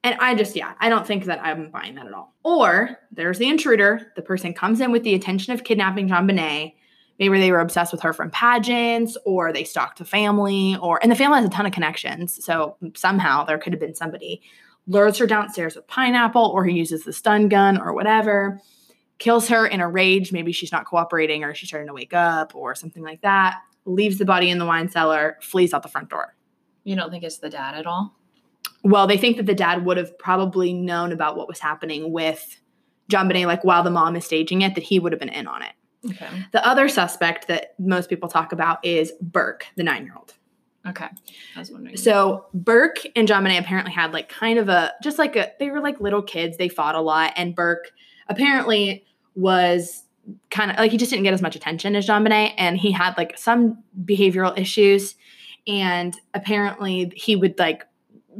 And 0.03 0.17
I 0.19 0.35
just, 0.35 0.57
yeah, 0.57 0.73
I 0.81 0.89
don't 0.89 1.07
think 1.07 1.27
that 1.27 1.41
I'm 1.45 1.71
buying 1.71 1.95
that 1.97 2.07
at 2.07 2.13
all. 2.15 2.35
Or 2.43 2.99
there's 3.13 3.39
the 3.39 3.49
intruder. 3.49 4.13
The 4.17 4.23
person 4.23 4.55
comes 4.55 4.81
in 4.81 4.93
with 4.93 5.03
the 5.03 5.13
intention 5.15 5.53
of 5.53 5.63
kidnapping 5.63 6.09
JonBenét. 6.09 6.75
Maybe 7.19 7.39
they 7.39 7.53
were 7.53 7.61
obsessed 7.61 7.93
with 7.93 8.01
her 8.01 8.15
from 8.15 8.31
pageants, 8.31 9.19
or 9.27 9.53
they 9.53 9.65
stalked 9.65 9.99
the 9.99 10.07
family, 10.07 10.75
or, 10.81 10.99
and 11.03 11.13
the 11.13 11.17
family 11.17 11.37
has 11.41 11.47
a 11.47 11.51
ton 11.51 11.67
of 11.67 11.73
connections. 11.73 12.43
So 12.43 12.77
somehow 12.95 13.45
there 13.45 13.59
could 13.59 13.75
have 13.75 13.81
been 13.81 13.95
somebody 13.95 14.41
lures 14.87 15.19
her 15.19 15.27
downstairs 15.27 15.77
with 15.77 15.87
pineapple, 15.87 16.47
or 16.47 16.65
he 16.65 16.75
uses 16.79 17.05
the 17.05 17.13
stun 17.13 17.51
gun 17.51 17.79
or 17.79 17.93
whatever, 17.93 18.59
kills 19.21 19.47
her 19.49 19.65
in 19.65 19.81
a 19.81 19.89
rage. 19.89 20.33
Maybe 20.33 20.51
she's 20.51 20.73
not 20.73 20.87
cooperating 20.87 21.45
or 21.45 21.55
she's 21.55 21.69
starting 21.69 21.87
to 21.87 21.95
wake 21.95 22.13
up 22.13 22.57
or 22.57 22.75
something 22.75 23.05
like 23.05 23.21
that, 23.21 23.61
leaves 23.85 24.19
the 24.19 24.25
body 24.25 24.51
in 24.51 24.59
the 24.59 24.67
wine 24.67 24.89
cellar, 24.89 25.39
flees 25.41 25.73
out 25.73 25.85
the 25.85 25.89
front 25.89 26.09
door. 26.09 26.35
You 26.83 26.97
don't 26.97 27.11
think 27.11 27.23
it's 27.23 27.39
the 27.39 27.51
dad 27.51 27.77
at 27.77 27.87
all? 27.87 28.17
Well, 28.83 29.07
they 29.07 29.19
think 29.19 29.37
that 29.37 29.47
the 29.47 29.55
dad 29.55 29.85
would 29.85 29.99
have 29.99 30.19
probably 30.19 30.73
known 30.73 31.13
about 31.13 31.37
what 31.37 31.47
was 31.47 31.61
happening 31.61 32.13
with 32.13 32.59
JonBenét, 33.11 33.47
like 33.47 33.63
while 33.63 33.83
the 33.83 33.91
mom 33.91 34.17
is 34.17 34.25
staging 34.25 34.63
it, 34.63 34.75
that 34.75 34.85
he 34.85 34.99
would 34.99 35.13
have 35.13 35.21
been 35.21 35.29
in 35.29 35.47
on 35.47 35.63
it. 35.63 35.73
Okay. 36.11 36.29
The 36.53 36.67
other 36.67 36.89
suspect 36.89 37.47
that 37.49 37.75
most 37.79 38.09
people 38.09 38.29
talk 38.29 38.53
about 38.53 38.83
is 38.85 39.13
Burke, 39.21 39.67
the 39.77 39.83
nine 39.83 40.05
year 40.05 40.15
old. 40.17 40.35
Okay. 40.89 41.09
I 41.57 41.59
was 41.59 41.71
wondering. 41.71 41.99
So 41.99 42.47
Burke 42.55 43.01
and 43.15 43.29
JonBenét 43.29 43.61
apparently 43.61 43.93
had 43.93 44.15
like 44.15 44.31
kind 44.31 44.59
of 44.59 44.71
a 44.71 44.95
just 45.03 45.19
like 45.19 45.37
a 45.37 45.51
they 45.59 45.71
were 45.71 45.81
like 45.81 46.01
little 46.01 46.23
kids. 46.23 46.57
They 46.57 46.71
fought 46.71 46.95
a 46.95 47.03
lot, 47.03 47.35
and 47.37 47.55
Burke 47.55 47.91
apparently 48.31 49.05
was 49.35 50.05
kind 50.51 50.71
of 50.71 50.77
like 50.77 50.91
he 50.93 50.97
just 50.99 51.11
didn't 51.11 51.25
get 51.25 51.35
as 51.35 51.43
much 51.43 51.57
attention 51.57 51.97
as 51.97 52.07
JonBenét, 52.07 52.55
and 52.59 52.77
he 52.79 52.93
had 52.93 53.17
like 53.17 53.39
some 53.39 53.83
behavioral 54.05 54.57
issues, 54.59 55.15
and 55.67 56.15
apparently 56.35 57.13
he 57.15 57.37
would 57.37 57.59
like 57.59 57.85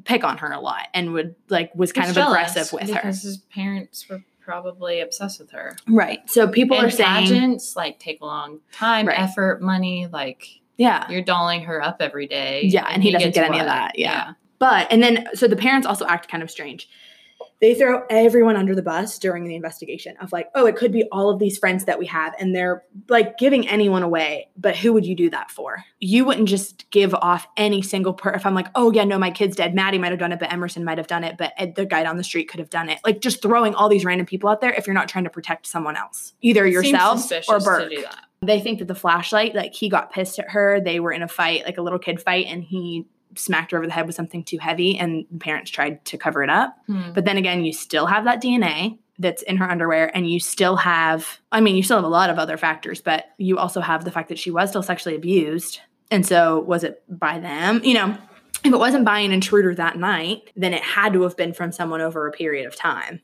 pick 0.05 0.25
on 0.25 0.39
her 0.39 0.51
a 0.53 0.61
lot 0.61 0.87
and 0.95 1.13
would 1.13 1.35
like 1.49 1.75
was 1.75 1.93
kind 1.93 2.07
He's 2.09 2.17
of 2.17 2.27
aggressive 2.27 2.73
with 2.73 2.89
her. 2.89 2.95
because 2.95 3.23
his 3.23 3.39
parents 3.39 4.09
were 4.09 4.23
probably 4.41 5.01
obsessed 5.01 5.39
with 5.41 5.51
her. 5.51 5.77
Right. 5.89 6.29
So 6.31 6.49
people 6.49 6.77
and 6.77 6.87
are 6.87 6.91
saying, 6.91 7.09
pageants 7.27 7.77
like 7.77 7.99
take 7.99 8.21
a 8.21 8.25
long 8.25 8.61
time, 8.73 9.07
Right. 9.07 9.19
effort, 9.19 9.61
money. 9.63 10.07
Like 10.11 10.47
yeah. 10.77 11.11
you're 11.11 11.23
dolling 11.23 11.63
her 11.63 11.83
up 11.83 11.97
every 12.01 12.27
day. 12.27 12.63
Yeah, 12.65 12.87
and 12.89 13.03
he 13.03 13.11
doesn't 13.11 13.29
gets 13.29 13.35
get 13.35 13.47
any 13.47 13.59
of 13.59 13.67
what? 13.67 13.73
that, 13.73 13.99
yeah. 13.99 14.33
But 14.59 14.87
and 14.91 15.03
then 15.03 15.27
so 15.35 15.47
the 15.49 15.57
parents 15.57 15.87
also 15.87 16.07
act 16.07 16.29
kind 16.29 16.43
of 16.43 16.51
strange. 16.51 16.89
They 17.61 17.75
throw 17.75 18.05
everyone 18.09 18.57
under 18.57 18.75
the 18.75 18.83
bus 18.83 19.19
during 19.19 19.45
the 19.45 19.55
investigation 19.55 20.17
of 20.19 20.33
like, 20.33 20.49
oh, 20.55 20.67
it 20.67 20.77
could 20.77 20.93
be 20.93 21.05
all 21.13 21.29
of 21.29 21.39
these 21.39 21.59
friends 21.59 21.85
that 21.85 21.99
we 21.99 22.07
have, 22.07 22.35
and 22.39 22.55
they're 22.55 22.85
like 23.09 23.37
giving 23.37 23.69
anyone 23.69 24.03
away. 24.03 24.49
But 24.57 24.77
who 24.77 24.93
would 24.95 25.05
you 25.05 25.15
do 25.15 25.29
that 25.31 25.51
for? 25.51 25.85
You 25.99 26.25
wouldn't 26.25 26.49
just 26.49 26.91
give 26.91 27.15
off 27.15 27.47
any 27.59 27.83
single 27.83 28.15
per. 28.15 28.31
If 28.31 28.47
I'm 28.47 28.55
like, 28.55 28.69
oh 28.75 28.93
yeah, 28.93 29.05
no, 29.05 29.19
my 29.19 29.31
kid's 29.31 29.57
dead. 29.57 29.75
Maddie 29.75 29.99
might 29.99 30.11
have 30.11 30.19
done 30.19 30.33
it, 30.33 30.39
but 30.39 30.53
Emerson 30.53 30.85
might 30.85 30.99
have 30.99 31.07
done 31.07 31.23
it, 31.23 31.37
but 31.37 31.53
Ed, 31.59 31.75
the 31.75 31.85
guy 31.85 32.03
down 32.03 32.17
the 32.17 32.25
street 32.25 32.49
could 32.49 32.61
have 32.61 32.71
done 32.71 32.89
it. 32.89 32.99
Like 33.05 33.21
just 33.21 33.43
throwing 33.43 33.75
all 33.75 33.89
these 33.91 34.05
random 34.05 34.27
people 34.27 34.49
out 34.49 34.63
there 34.63 34.73
if 34.73 34.87
you're 34.87 34.95
not 34.95 35.09
trying 35.09 35.25
to 35.25 35.31
protect 35.31 35.67
someone 35.67 35.97
else, 35.97 36.33
either 36.41 36.65
Seems 36.65 36.91
yourselves 36.91 37.33
or 37.47 37.61
Burke. 37.61 37.91
do 37.91 38.03
that. 38.03 38.25
They 38.43 38.61
think 38.61 38.79
that 38.79 38.89
the 38.89 38.95
flashlight, 38.95 39.55
like 39.55 39.75
he 39.75 39.91
got 39.91 40.13
pissed 40.13 40.39
at 40.39 40.49
her. 40.49 40.81
They 40.81 40.99
were 40.99 41.13
in 41.13 41.23
a 41.23 41.29
fight, 41.29 41.65
like 41.67 41.77
a 41.77 41.83
little 41.83 41.99
kid 41.99 42.23
fight, 42.23 42.47
and 42.47 42.65
he 42.65 43.05
smacked 43.37 43.73
her 43.73 43.79
over 43.79 43.87
the 43.87 43.93
head 43.93 44.07
with 44.07 44.15
something 44.17 44.45
too 44.45 44.59
heavy, 44.59 44.99
and 44.99 45.25
the 45.31 45.39
parents 45.39 45.71
tried 45.71 46.05
to 46.07 46.19
cover 46.19 46.43
it 46.43 46.51
up. 46.51 46.77
Hmm. 46.87 47.13
But 47.13 47.25
then 47.25 47.37
again, 47.37 47.65
you 47.65 47.73
still 47.73 48.07
have 48.07 48.25
that 48.25 48.43
DNA 48.43 48.99
that's 49.19 49.43
in 49.43 49.57
her 49.59 49.71
underwear, 49.71 50.11
and 50.17 50.29
you 50.31 50.41
still 50.41 50.77
have, 50.77 51.41
I 51.53 51.61
mean, 51.61 51.77
you 51.77 51.83
still 51.83 51.99
have 51.99 52.05
a 52.05 52.09
lot 52.09 52.31
of 52.31 52.39
other 52.39 52.57
factors, 52.57 53.01
but 53.01 53.27
you 53.39 53.59
also 53.59 53.81
have 53.81 54.05
the 54.05 54.11
fact 54.11 54.29
that 54.31 54.39
she 54.39 54.51
was 54.51 54.71
still 54.71 54.83
sexually 54.83 55.17
abused. 55.17 55.81
And 56.11 56.27
so, 56.27 56.61
was 56.61 56.85
it 56.85 57.03
by 57.09 57.39
them? 57.39 57.83
You 57.85 57.95
know, 57.95 58.17
if 58.65 58.73
it 58.73 58.79
wasn't 58.79 59.05
by 59.05 59.21
an 59.21 59.33
intruder 59.33 59.75
that 59.75 59.99
night, 59.99 60.51
then 60.57 60.75
it 60.75 60.83
had 60.83 61.13
to 61.13 61.23
have 61.23 61.37
been 61.37 61.53
from 61.53 61.73
someone 61.73 62.01
over 62.01 62.27
a 62.27 62.33
period 62.33 62.67
of 62.67 62.75
time. 62.77 63.21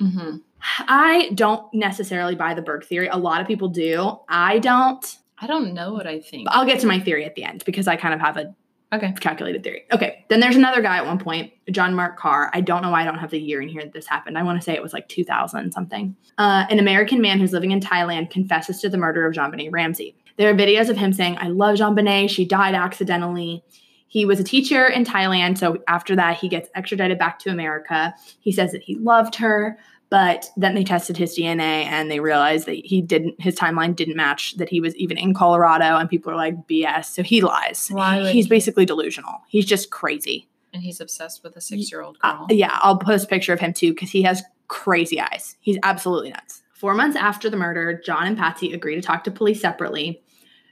Mhm. 0.00 0.42
I 0.80 1.30
don't 1.34 1.72
necessarily 1.72 2.34
buy 2.34 2.54
the 2.54 2.62
Burke 2.62 2.84
theory. 2.84 3.08
A 3.08 3.16
lot 3.16 3.40
of 3.40 3.46
people 3.46 3.68
do. 3.68 4.18
I 4.28 4.58
don't. 4.58 5.18
I 5.40 5.46
don't 5.46 5.72
know 5.72 5.92
what 5.92 6.06
I 6.06 6.20
think. 6.20 6.48
I'll 6.50 6.66
get 6.66 6.80
to 6.80 6.86
my 6.86 6.98
theory 6.98 7.24
at 7.24 7.34
the 7.36 7.44
end 7.44 7.64
because 7.64 7.86
I 7.86 7.96
kind 7.96 8.12
of 8.12 8.20
have 8.20 8.36
a 8.36 8.54
Okay. 8.92 9.12
calculated 9.20 9.62
theory. 9.62 9.82
Okay, 9.92 10.24
then 10.28 10.40
there's 10.40 10.56
another 10.56 10.80
guy 10.80 10.96
at 10.96 11.04
one 11.04 11.18
point, 11.18 11.52
John 11.70 11.94
Mark 11.94 12.18
Karr. 12.18 12.50
I 12.54 12.62
don't 12.62 12.80
know 12.80 12.90
why 12.90 13.02
I 13.02 13.04
don't 13.04 13.18
have 13.18 13.30
the 13.30 13.38
year 13.38 13.60
in 13.60 13.68
here 13.68 13.82
that 13.82 13.92
this 13.92 14.06
happened. 14.06 14.38
I 14.38 14.42
want 14.42 14.58
to 14.58 14.64
say 14.64 14.74
it 14.74 14.82
was 14.82 14.94
like 14.94 15.08
2000 15.08 15.72
something. 15.72 16.16
Uh, 16.38 16.64
an 16.70 16.78
American 16.78 17.20
man 17.20 17.38
who's 17.38 17.52
living 17.52 17.70
in 17.70 17.80
Thailand 17.80 18.30
confesses 18.30 18.80
to 18.80 18.88
the 18.88 18.96
murder 18.96 19.26
of 19.26 19.34
JonBenét 19.34 19.70
Ramsey. 19.72 20.16
There 20.38 20.48
are 20.48 20.54
videos 20.54 20.88
of 20.88 20.96
him 20.96 21.12
saying, 21.12 21.36
I 21.38 21.48
love 21.48 21.76
JonBenét. 21.76 22.30
She 22.30 22.46
died 22.46 22.74
accidentally. 22.74 23.62
He 24.06 24.24
was 24.24 24.40
a 24.40 24.44
teacher 24.44 24.86
in 24.86 25.04
Thailand. 25.04 25.58
So 25.58 25.82
after 25.86 26.16
that, 26.16 26.38
he 26.38 26.48
gets 26.48 26.70
extradited 26.74 27.18
back 27.18 27.38
to 27.40 27.50
America. 27.50 28.14
He 28.40 28.52
says 28.52 28.72
that 28.72 28.82
he 28.82 28.94
loved 28.94 29.34
her, 29.34 29.78
but 30.10 30.46
then 30.56 30.74
they 30.74 30.84
tested 30.84 31.16
his 31.16 31.36
DNA 31.36 31.84
and 31.84 32.10
they 32.10 32.20
realized 32.20 32.66
that 32.66 32.76
he 32.84 33.02
didn't, 33.02 33.40
his 33.40 33.54
timeline 33.56 33.94
didn't 33.94 34.16
match 34.16 34.56
that 34.56 34.68
he 34.68 34.80
was 34.80 34.96
even 34.96 35.18
in 35.18 35.34
Colorado. 35.34 35.96
And 35.96 36.08
people 36.08 36.32
are 36.32 36.36
like, 36.36 36.54
BS. 36.66 37.06
So 37.06 37.22
he 37.22 37.40
lies. 37.42 37.88
Why 37.90 38.30
He's 38.30 38.46
he? 38.46 38.48
basically 38.48 38.86
delusional. 38.86 39.34
He's 39.48 39.66
just 39.66 39.90
crazy. 39.90 40.48
And 40.72 40.82
he's 40.82 41.00
obsessed 41.00 41.42
with 41.42 41.56
a 41.56 41.60
six 41.60 41.90
year 41.90 42.02
old 42.02 42.16
Uh, 42.22 42.38
girl. 42.38 42.46
yeah, 42.50 42.78
I'll 42.82 42.96
post 42.98 43.24
a 43.24 43.28
picture 43.28 43.52
of 43.52 43.60
him 43.60 43.72
too 43.72 43.92
because 43.92 44.10
he 44.10 44.22
has 44.22 44.42
crazy 44.68 45.20
eyes. 45.20 45.56
He's 45.60 45.78
absolutely 45.82 46.30
nuts. 46.30 46.62
Four 46.74 46.94
months 46.94 47.16
after 47.16 47.50
the 47.50 47.56
murder, 47.56 48.00
John 48.04 48.26
and 48.26 48.36
Patsy 48.38 48.72
agree 48.72 48.94
to 48.94 49.00
talk 49.02 49.24
to 49.24 49.30
police 49.30 49.60
separately. 49.60 50.22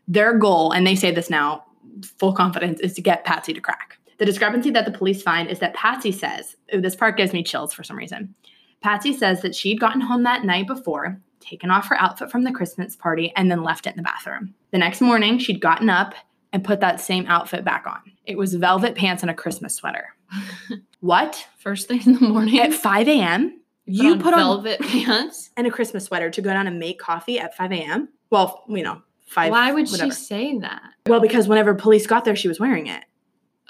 Their 0.09 0.39
goal, 0.39 0.71
and 0.73 0.87
they 0.87 0.95
say 0.95 1.11
this 1.11 1.29
now, 1.29 1.65
full 2.19 2.33
confidence, 2.33 2.79
is 2.81 2.95
to 2.95 3.01
get 3.03 3.25
Patsy 3.25 3.53
to 3.53 3.61
crack. 3.61 3.99
The 4.19 4.25
discrepancy 4.25 4.71
that 4.71 4.85
the 4.85 4.97
police 4.97 5.21
find 5.23 5.49
is 5.51 5.59
that 5.59 5.75
Patsy 5.75 6.13
says, 6.13 6.57
this 6.73 6.95
part 6.95 7.17
gives 7.17 7.33
me 7.33 7.43
chills 7.43 7.75
for 7.75 7.83
some 7.83 7.97
reason. 7.99 8.35
Patsy 8.83 9.13
says 9.13 9.43
that 9.43 9.55
she'd 9.55 9.81
gotten 9.81 10.01
home 10.01 10.23
that 10.25 10.45
night 10.45 10.67
before, 10.67 11.21
taken 11.41 11.71
off 11.71 11.89
her 11.89 12.01
outfit 12.01 12.31
from 12.31 12.45
the 12.45 12.53
Christmas 12.53 12.97
party, 12.97 13.33
and 13.37 13.51
then 13.51 13.63
left 13.63 13.87
it 13.87 13.91
in 13.91 13.97
the 13.97 14.03
bathroom. 14.03 14.55
The 14.71 14.79
next 14.79 15.01
morning, 15.01 15.39
she'd 15.39 15.61
gotten 15.61 15.91
up 15.91 16.15
and 16.53 16.65
put 16.65 16.81
that 16.81 17.01
same 17.01 17.27
outfit 17.27 17.65
back 17.65 17.87
on. 17.87 18.01
It 18.25 18.39
was 18.39 18.55
velvet 18.55 18.95
pants 18.95 19.23
and 19.23 19.31
a 19.31 19.35
Christmas 19.35 19.75
sweater. 19.75 20.15
what? 21.01 21.47
First 21.59 21.89
thing 21.89 22.03
in 22.05 22.15
the 22.15 22.21
morning. 22.21 22.59
At 22.59 22.75
5 22.75 23.09
a.m., 23.09 23.61
you 23.85 24.17
put 24.17 24.35
on 24.35 24.41
velvet 24.41 24.81
pants. 24.81 25.51
and 25.57 25.67
a 25.67 25.71
Christmas 25.71 26.05
sweater 26.05 26.31
to 26.31 26.43
go 26.43 26.51
down 26.53 26.67
and 26.67 26.79
make 26.79 26.99
coffee 26.99 27.39
at 27.39 27.57
5 27.57 27.73
a.m. 27.73 28.09
Well, 28.31 28.65
you 28.69 28.83
know, 28.83 29.03
5 29.29 29.51
Why 29.51 29.73
would 29.73 29.89
whatever. 29.89 30.13
she 30.13 30.21
say 30.21 30.59
that? 30.59 30.83
Well, 31.07 31.21
because 31.21 31.47
whenever 31.49 31.75
police 31.75 32.07
got 32.07 32.25
there, 32.25 32.37
she 32.37 32.49
was 32.49 32.59
wearing 32.59 32.87
it. 32.87 33.05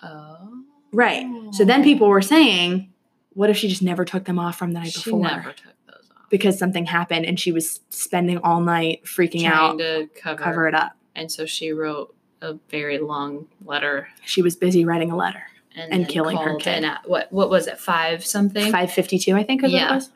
Oh. 0.02 0.62
Right. 0.92 1.26
So 1.52 1.64
then 1.64 1.82
people 1.82 2.08
were 2.08 2.22
saying, 2.22 2.92
what 3.36 3.50
if 3.50 3.56
she 3.56 3.68
just 3.68 3.82
never 3.82 4.04
took 4.04 4.24
them 4.24 4.38
off 4.38 4.58
from 4.58 4.72
the 4.72 4.80
night 4.80 4.92
she 4.92 5.04
before? 5.10 5.20
never 5.22 5.52
took 5.52 5.72
those 5.86 6.10
off. 6.10 6.24
Because 6.30 6.58
something 6.58 6.86
happened 6.86 7.24
and 7.26 7.38
she 7.38 7.52
was 7.52 7.80
spending 7.90 8.38
all 8.38 8.60
night 8.60 9.04
freaking 9.04 9.42
Trying 9.42 9.52
out, 9.52 9.78
to 9.78 10.08
cover, 10.20 10.42
cover 10.42 10.68
it 10.68 10.74
up. 10.74 10.92
And 11.14 11.30
so 11.30 11.46
she 11.46 11.70
wrote 11.72 12.14
a 12.42 12.54
very 12.70 12.98
long 12.98 13.46
letter 13.64 14.08
She 14.24 14.42
was 14.42 14.56
busy 14.56 14.84
writing 14.84 15.10
a 15.10 15.16
letter. 15.16 15.42
and, 15.74 15.92
And 15.92 16.08
killing 16.08 16.36
her 16.36 16.56
kid. 16.56 16.84
at- 16.84 17.08
what 17.08 17.32
what 17.32 17.48
was 17.50 17.66
it? 17.66 17.78
Five 17.78 18.24
something. 18.24 18.64
552, 18.72 19.34
I 19.36 19.42
think, 19.42 19.62
is 19.62 19.72
what 19.72 19.78
Yeah. 19.80 19.92
it 19.92 19.94
was. 19.96 20.10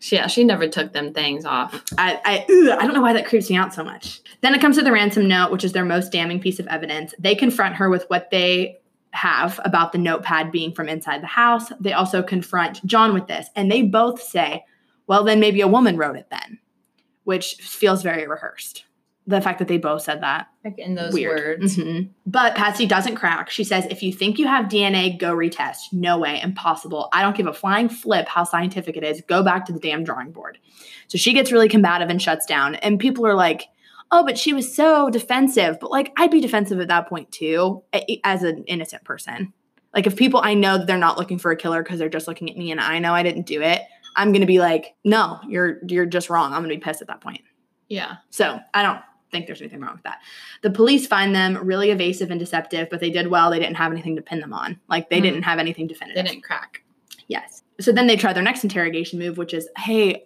Yeah, 0.00 0.28
she 0.28 0.44
never 0.44 0.68
took 0.68 0.92
them 0.92 1.12
things 1.12 1.44
off. 1.44 1.82
I, 1.98 2.20
I, 2.24 2.38
ugh, 2.48 2.78
I 2.80 2.84
don't 2.84 2.94
know 2.94 3.02
why 3.02 3.14
that 3.14 3.26
creeps 3.26 3.50
me 3.50 3.56
out 3.56 3.74
so 3.74 3.82
much. 3.82 4.20
Then 4.42 4.54
it 4.54 4.60
comes 4.60 4.76
to 4.76 4.82
the 4.84 4.92
ransom 4.92 5.26
note, 5.26 5.50
which 5.50 5.64
is 5.64 5.72
their 5.72 5.84
most 5.84 6.12
damning 6.12 6.38
piece 6.38 6.60
of 6.60 6.68
evidence. 6.68 7.14
They 7.18 7.34
confront 7.34 7.74
her 7.74 7.90
with 7.90 8.04
what 8.06 8.30
they 8.30 8.77
have 9.12 9.58
about 9.64 9.92
the 9.92 9.98
notepad 9.98 10.52
being 10.52 10.72
from 10.72 10.88
inside 10.88 11.22
the 11.22 11.26
house. 11.26 11.72
They 11.80 11.92
also 11.92 12.22
confront 12.22 12.84
John 12.84 13.14
with 13.14 13.26
this, 13.26 13.48
and 13.56 13.70
they 13.70 13.82
both 13.82 14.22
say, 14.22 14.64
well, 15.06 15.24
then 15.24 15.40
maybe 15.40 15.60
a 15.60 15.68
woman 15.68 15.96
wrote 15.96 16.16
it 16.16 16.26
then, 16.30 16.58
which 17.24 17.54
feels 17.54 18.02
very 18.02 18.26
rehearsed. 18.26 18.84
The 19.26 19.42
fact 19.42 19.58
that 19.58 19.68
they 19.68 19.76
both 19.76 20.00
said 20.02 20.22
that. 20.22 20.46
Like 20.64 20.78
in 20.78 20.94
those 20.94 21.12
Weird. 21.12 21.60
words. 21.60 21.76
Mhm. 21.76 22.08
But 22.24 22.54
Patsy 22.54 22.86
doesn't 22.86 23.16
crack. 23.16 23.50
She 23.50 23.62
says, 23.62 23.86
if 23.90 24.02
you 24.02 24.10
think 24.10 24.38
you 24.38 24.46
have 24.46 24.70
DNA, 24.70 25.18
go 25.18 25.34
retest. 25.34 25.92
No 25.92 26.18
way, 26.18 26.40
impossible. 26.42 27.10
I 27.12 27.20
don't 27.22 27.36
give 27.36 27.46
a 27.46 27.52
flying 27.52 27.90
flip 27.90 28.26
how 28.26 28.44
scientific 28.44 28.96
it 28.96 29.04
is. 29.04 29.20
Go 29.28 29.42
back 29.42 29.66
to 29.66 29.72
the 29.74 29.80
damn 29.80 30.02
drawing 30.02 30.30
board. 30.32 30.56
So 31.08 31.18
she 31.18 31.34
gets 31.34 31.52
really 31.52 31.68
combative 31.68 32.08
and 32.08 32.22
shuts 32.22 32.46
down. 32.46 32.76
And 32.76 32.98
people 32.98 33.26
are 33.26 33.34
like, 33.34 33.68
oh, 34.10 34.24
but 34.24 34.38
she 34.38 34.52
was 34.52 34.74
so 34.74 35.10
defensive. 35.10 35.78
But 35.80 35.90
like, 35.90 36.12
I'd 36.16 36.30
be 36.30 36.40
defensive 36.40 36.80
at 36.80 36.88
that 36.88 37.08
point 37.08 37.30
too, 37.32 37.82
as 38.24 38.42
an 38.42 38.64
innocent 38.64 39.04
person. 39.04 39.52
Like, 39.94 40.06
if 40.06 40.16
people 40.16 40.40
I 40.42 40.54
know 40.54 40.78
that 40.78 40.86
they're 40.86 40.98
not 40.98 41.18
looking 41.18 41.38
for 41.38 41.50
a 41.50 41.56
killer 41.56 41.82
because 41.82 41.98
they're 41.98 42.08
just 42.08 42.28
looking 42.28 42.50
at 42.50 42.56
me 42.56 42.70
and 42.70 42.80
I 42.80 42.98
know 42.98 43.14
I 43.14 43.22
didn't 43.22 43.46
do 43.46 43.62
it, 43.62 43.82
I'm 44.16 44.32
gonna 44.32 44.46
be 44.46 44.58
like, 44.60 44.94
no, 45.04 45.38
you're 45.48 45.78
you're 45.88 46.06
just 46.06 46.28
wrong. 46.30 46.52
I'm 46.52 46.62
gonna 46.62 46.74
be 46.74 46.78
pissed 46.80 47.00
at 47.02 47.08
that 47.08 47.20
point. 47.20 47.40
Yeah. 47.88 48.16
So 48.30 48.58
I 48.74 48.82
don't 48.82 49.00
think 49.30 49.46
there's 49.46 49.60
anything 49.60 49.80
wrong 49.80 49.94
with 49.94 50.02
that. 50.04 50.18
The 50.62 50.70
police 50.70 51.06
find 51.06 51.34
them 51.34 51.56
really 51.62 51.90
evasive 51.90 52.30
and 52.30 52.40
deceptive, 52.40 52.88
but 52.90 53.00
they 53.00 53.10
did 53.10 53.28
well. 53.28 53.50
They 53.50 53.58
didn't 53.58 53.76
have 53.76 53.92
anything 53.92 54.16
to 54.16 54.22
pin 54.22 54.40
them 54.40 54.52
on. 54.52 54.78
Like 54.88 55.10
they 55.10 55.18
Hmm. 55.18 55.24
didn't 55.24 55.42
have 55.42 55.58
anything 55.58 55.86
definitive. 55.86 56.22
They 56.22 56.30
didn't 56.30 56.44
crack. 56.44 56.82
Yes. 57.28 57.62
So 57.80 57.92
then 57.92 58.06
they 58.06 58.16
try 58.16 58.32
their 58.32 58.42
next 58.42 58.64
interrogation 58.64 59.18
move, 59.18 59.36
which 59.38 59.52
is, 59.54 59.68
hey, 59.76 60.24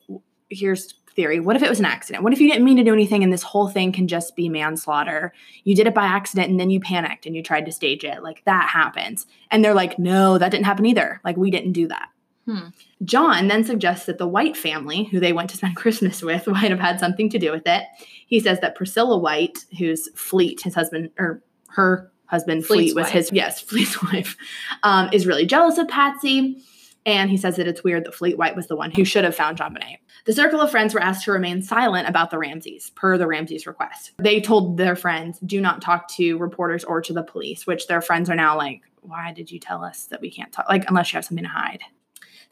here's 0.49 0.95
theory. 1.13 1.41
What 1.41 1.57
if 1.57 1.63
it 1.63 1.69
was 1.69 1.79
an 1.79 1.85
accident? 1.85 2.25
What 2.25 2.33
if 2.33 2.41
you 2.41 2.49
didn't 2.49 2.65
mean 2.65 2.77
to 2.77 2.85
do 2.85 2.93
anything 2.93 3.23
and 3.23 3.33
this 3.33 3.43
whole 3.43 3.69
thing 3.69 3.93
can 3.93 4.09
just 4.09 4.35
be 4.37 4.49
manslaughter? 4.49 5.33
You 5.65 5.75
did 5.75 5.87
it 5.87 5.95
by 5.95 6.05
accident 6.05 6.51
and 6.51 6.59
then 6.59 6.71
you 6.71 6.81
panicked 6.81 7.27
and 7.27 7.37
you 7.37 7.43
tried 7.43 7.67
to 7.67 7.73
stage 7.73 8.05
it. 8.05 8.23
Like 8.23 8.43
that 8.45 8.69
happens. 8.69 9.27
And 9.51 9.65
they're 9.65 9.75
like, 9.75 9.99
no, 9.99 10.39
that 10.39 10.51
didn't 10.51 10.67
happen 10.67 10.87
either. 10.87 11.21
Like 11.25 11.37
we 11.37 11.51
didn't 11.51 11.73
do 11.73 11.89
that. 11.89 12.09
Hmm. 12.47 12.69
John 13.05 13.49
then 13.49 13.65
suggests 13.65 14.07
that 14.07 14.19
the 14.19 14.27
White 14.27 14.57
family, 14.57 15.05
who 15.05 15.21
they 15.21 15.33
went 15.33 15.51
to 15.51 15.57
spend 15.57 15.77
Christmas 15.77 16.23
with, 16.23 16.47
might 16.47 16.71
have 16.71 16.81
had 16.81 16.99
something 16.99 17.31
to 17.31 17.39
do 17.39 17.53
with 17.53 17.67
it. 17.67 17.85
He 18.27 18.41
says 18.41 18.61
that 18.61 18.75
Priscilla 18.75 19.19
White, 19.19 19.65
who's 19.79 20.09
Fleet, 20.15 20.61
his 20.61 20.75
husband, 20.75 21.11
or 21.19 21.43
her 21.69 22.11
husband 22.27 22.65
Fleet 22.65 22.77
Fleet's 22.77 22.95
was 22.95 23.05
wife. 23.05 23.13
his 23.13 23.33
yes, 23.33 23.61
Fleet's 23.69 24.03
wife, 24.03 24.37
um, 24.83 25.09
is 25.13 25.27
really 25.27 25.47
jealous 25.47 25.79
of 25.79 25.89
Patsy. 25.89 26.63
And 27.05 27.31
he 27.31 27.37
says 27.37 27.57
that 27.57 27.67
it's 27.67 27.83
weird 27.83 28.05
that 28.05 28.15
Fleet 28.15 28.39
White 28.39 28.55
was 28.55 28.69
the 28.69 28.77
one 28.77 28.91
who 28.93 29.05
should 29.05 29.25
have 29.25 29.35
found 29.35 29.59
JonBenét. 29.59 29.99
The 30.25 30.33
circle 30.33 30.61
of 30.61 30.71
friends 30.71 30.95
were 30.95 31.03
asked 31.03 31.25
to 31.25 31.33
remain 31.33 31.63
silent 31.63 32.09
about 32.09 32.31
the 32.31 32.39
Ramseys, 32.39 32.91
per 32.91 33.19
the 33.19 33.27
Ramseys' 33.27 33.67
request. 33.67 34.13
They 34.19 34.41
told 34.41 34.77
their 34.77 34.95
friends, 34.95 35.41
do 35.41 35.61
not 35.61 35.83
talk 35.83 36.09
to 36.17 36.39
reporters 36.39 36.85
or 36.85 37.01
to 37.01 37.13
the 37.13 37.25
police, 37.25 37.67
which 37.67 37.89
their 37.89 38.01
friends 38.01 38.31
are 38.31 38.37
now 38.37 38.57
like, 38.57 38.83
why 39.01 39.33
did 39.33 39.51
you 39.51 39.59
tell 39.59 39.83
us 39.83 40.05
that 40.07 40.21
we 40.21 40.31
can't 40.31 40.53
talk? 40.53 40.69
Like, 40.69 40.85
unless 40.89 41.13
you 41.13 41.17
have 41.17 41.25
something 41.25 41.45
to 41.45 41.51
hide. 41.51 41.81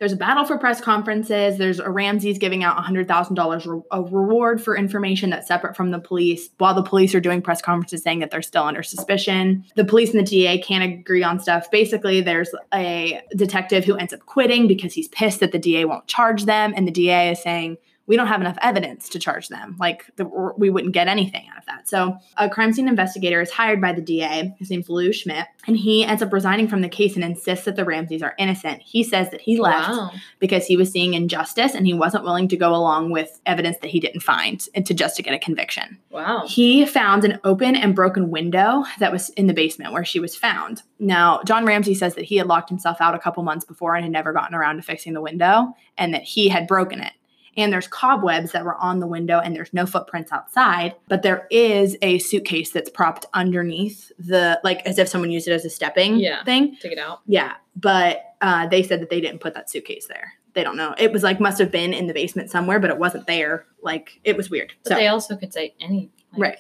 There's 0.00 0.12
a 0.12 0.16
battle 0.16 0.46
for 0.46 0.56
press 0.56 0.80
conferences. 0.80 1.58
There's 1.58 1.78
a 1.78 1.90
Ramsey's 1.90 2.38
giving 2.38 2.64
out 2.64 2.82
$100,000 2.82 3.66
re- 3.66 3.82
a 3.90 4.02
reward 4.02 4.62
for 4.62 4.74
information 4.74 5.28
that's 5.28 5.46
separate 5.46 5.76
from 5.76 5.90
the 5.90 5.98
police, 5.98 6.48
while 6.56 6.74
the 6.74 6.82
police 6.82 7.14
are 7.14 7.20
doing 7.20 7.42
press 7.42 7.60
conferences 7.60 8.02
saying 8.02 8.20
that 8.20 8.30
they're 8.30 8.40
still 8.40 8.62
under 8.62 8.82
suspicion. 8.82 9.62
The 9.76 9.84
police 9.84 10.14
and 10.14 10.18
the 10.18 10.24
DA 10.24 10.58
can't 10.62 10.82
agree 10.82 11.22
on 11.22 11.38
stuff. 11.38 11.70
Basically, 11.70 12.22
there's 12.22 12.48
a 12.72 13.20
detective 13.36 13.84
who 13.84 13.94
ends 13.96 14.14
up 14.14 14.24
quitting 14.24 14.66
because 14.66 14.94
he's 14.94 15.08
pissed 15.08 15.40
that 15.40 15.52
the 15.52 15.58
DA 15.58 15.84
won't 15.84 16.06
charge 16.06 16.46
them, 16.46 16.72
and 16.74 16.88
the 16.88 16.92
DA 16.92 17.32
is 17.32 17.42
saying, 17.42 17.76
we 18.10 18.16
don't 18.16 18.26
have 18.26 18.40
enough 18.40 18.58
evidence 18.60 19.08
to 19.08 19.20
charge 19.20 19.46
them. 19.50 19.76
Like, 19.78 20.04
the, 20.16 20.24
we 20.58 20.68
wouldn't 20.68 20.92
get 20.94 21.06
anything 21.06 21.46
out 21.52 21.58
of 21.58 21.66
that. 21.66 21.88
So, 21.88 22.18
a 22.36 22.50
crime 22.50 22.72
scene 22.72 22.88
investigator 22.88 23.40
is 23.40 23.52
hired 23.52 23.80
by 23.80 23.92
the 23.92 24.00
DA. 24.02 24.52
His 24.58 24.68
name's 24.68 24.88
Lou 24.88 25.12
Smit, 25.12 25.46
and 25.68 25.76
he 25.76 26.04
ends 26.04 26.20
up 26.20 26.32
resigning 26.32 26.66
from 26.66 26.80
the 26.80 26.88
case 26.88 27.14
and 27.14 27.22
insists 27.24 27.66
that 27.66 27.76
the 27.76 27.84
Ramseys 27.84 28.20
are 28.20 28.34
innocent. 28.36 28.82
He 28.82 29.04
says 29.04 29.30
that 29.30 29.40
he 29.40 29.60
left 29.60 29.90
Wow. 29.90 30.10
because 30.40 30.66
he 30.66 30.76
was 30.76 30.90
seeing 30.90 31.14
injustice 31.14 31.72
and 31.76 31.86
he 31.86 31.94
wasn't 31.94 32.24
willing 32.24 32.48
to 32.48 32.56
go 32.56 32.74
along 32.74 33.12
with 33.12 33.40
evidence 33.46 33.76
that 33.80 33.90
he 33.92 34.00
didn't 34.00 34.22
find 34.22 34.66
and 34.74 34.84
to 34.86 34.92
just 34.92 35.14
to 35.16 35.22
get 35.22 35.32
a 35.32 35.38
conviction. 35.38 35.96
Wow. 36.10 36.48
He 36.48 36.84
found 36.86 37.24
an 37.24 37.38
open 37.44 37.76
and 37.76 37.94
broken 37.94 38.30
window 38.32 38.82
that 38.98 39.12
was 39.12 39.28
in 39.30 39.46
the 39.46 39.54
basement 39.54 39.92
where 39.92 40.04
she 40.04 40.18
was 40.18 40.34
found. 40.34 40.82
Now, 40.98 41.42
John 41.46 41.64
Ramsey 41.64 41.94
says 41.94 42.16
that 42.16 42.24
he 42.24 42.38
had 42.38 42.48
locked 42.48 42.70
himself 42.70 43.00
out 43.00 43.14
a 43.14 43.20
couple 43.20 43.44
months 43.44 43.64
before 43.64 43.94
and 43.94 44.02
had 44.04 44.10
never 44.12 44.32
gotten 44.32 44.56
around 44.56 44.76
to 44.78 44.82
fixing 44.82 45.12
the 45.12 45.20
window 45.20 45.74
and 45.96 46.12
that 46.12 46.24
he 46.24 46.48
had 46.48 46.66
broken 46.66 47.00
it. 47.00 47.12
And 47.60 47.72
there's 47.72 47.88
cobwebs 47.88 48.52
that 48.52 48.64
were 48.64 48.76
on 48.76 49.00
the 49.00 49.06
window 49.06 49.38
and 49.40 49.54
there's 49.54 49.72
no 49.72 49.86
footprints 49.86 50.32
outside, 50.32 50.94
but 51.08 51.22
there 51.22 51.46
is 51.50 51.96
a 52.02 52.18
suitcase 52.18 52.70
that's 52.70 52.90
propped 52.90 53.26
underneath 53.34 54.10
the 54.18 54.60
like 54.64 54.84
as 54.86 54.98
if 54.98 55.08
someone 55.08 55.30
used 55.30 55.48
it 55.48 55.52
as 55.52 55.64
a 55.64 55.70
stepping 55.70 56.16
Yeah. 56.18 56.42
thing. 56.44 56.76
Take 56.80 56.92
it 56.92 56.98
out. 56.98 57.20
Yeah, 57.26 57.52
but 57.76 58.22
uh, 58.40 58.66
they 58.68 58.82
said 58.82 59.00
that 59.00 59.10
they 59.10 59.20
didn't 59.20 59.40
put 59.40 59.54
that 59.54 59.68
suitcase 59.70 60.06
there. 60.06 60.32
They 60.54 60.64
don't 60.64 60.76
know. 60.76 60.94
It 60.98 61.12
was 61.12 61.22
like 61.22 61.38
must 61.40 61.58
have 61.58 61.70
been 61.70 61.92
in 61.92 62.06
the 62.06 62.14
basement 62.14 62.50
somewhere, 62.50 62.80
but 62.80 62.90
it 62.90 62.98
wasn't 62.98 63.26
there. 63.26 63.66
Like 63.82 64.20
it 64.24 64.36
was 64.36 64.50
weird. 64.50 64.72
But 64.84 64.90
so 64.90 64.94
they 64.96 65.06
also 65.08 65.36
could 65.36 65.52
say 65.52 65.74
any. 65.80 66.10
like- 66.32 66.40
right. 66.42 66.58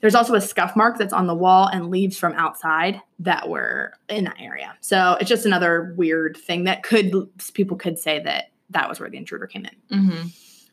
There's 0.00 0.16
also 0.16 0.34
a 0.34 0.40
scuff 0.40 0.74
mark 0.74 0.98
that's 0.98 1.12
on 1.12 1.28
the 1.28 1.34
wall 1.34 1.68
and 1.68 1.90
leaves 1.90 2.18
from 2.18 2.32
outside 2.34 3.00
that 3.20 3.48
were 3.48 3.92
in 4.08 4.24
that 4.24 4.34
area. 4.40 4.74
So 4.80 5.16
it's 5.20 5.28
just 5.28 5.46
another 5.46 5.94
weird 5.96 6.36
thing 6.36 6.64
that 6.64 6.82
could 6.82 7.12
people 7.54 7.76
could 7.76 7.96
say 7.98 8.18
that 8.24 8.49
that 8.70 8.88
was 8.88 9.00
where 9.00 9.10
the 9.10 9.16
intruder 9.18 9.46
came 9.46 9.66
in. 9.66 9.98
Mm-hmm. 9.98 10.28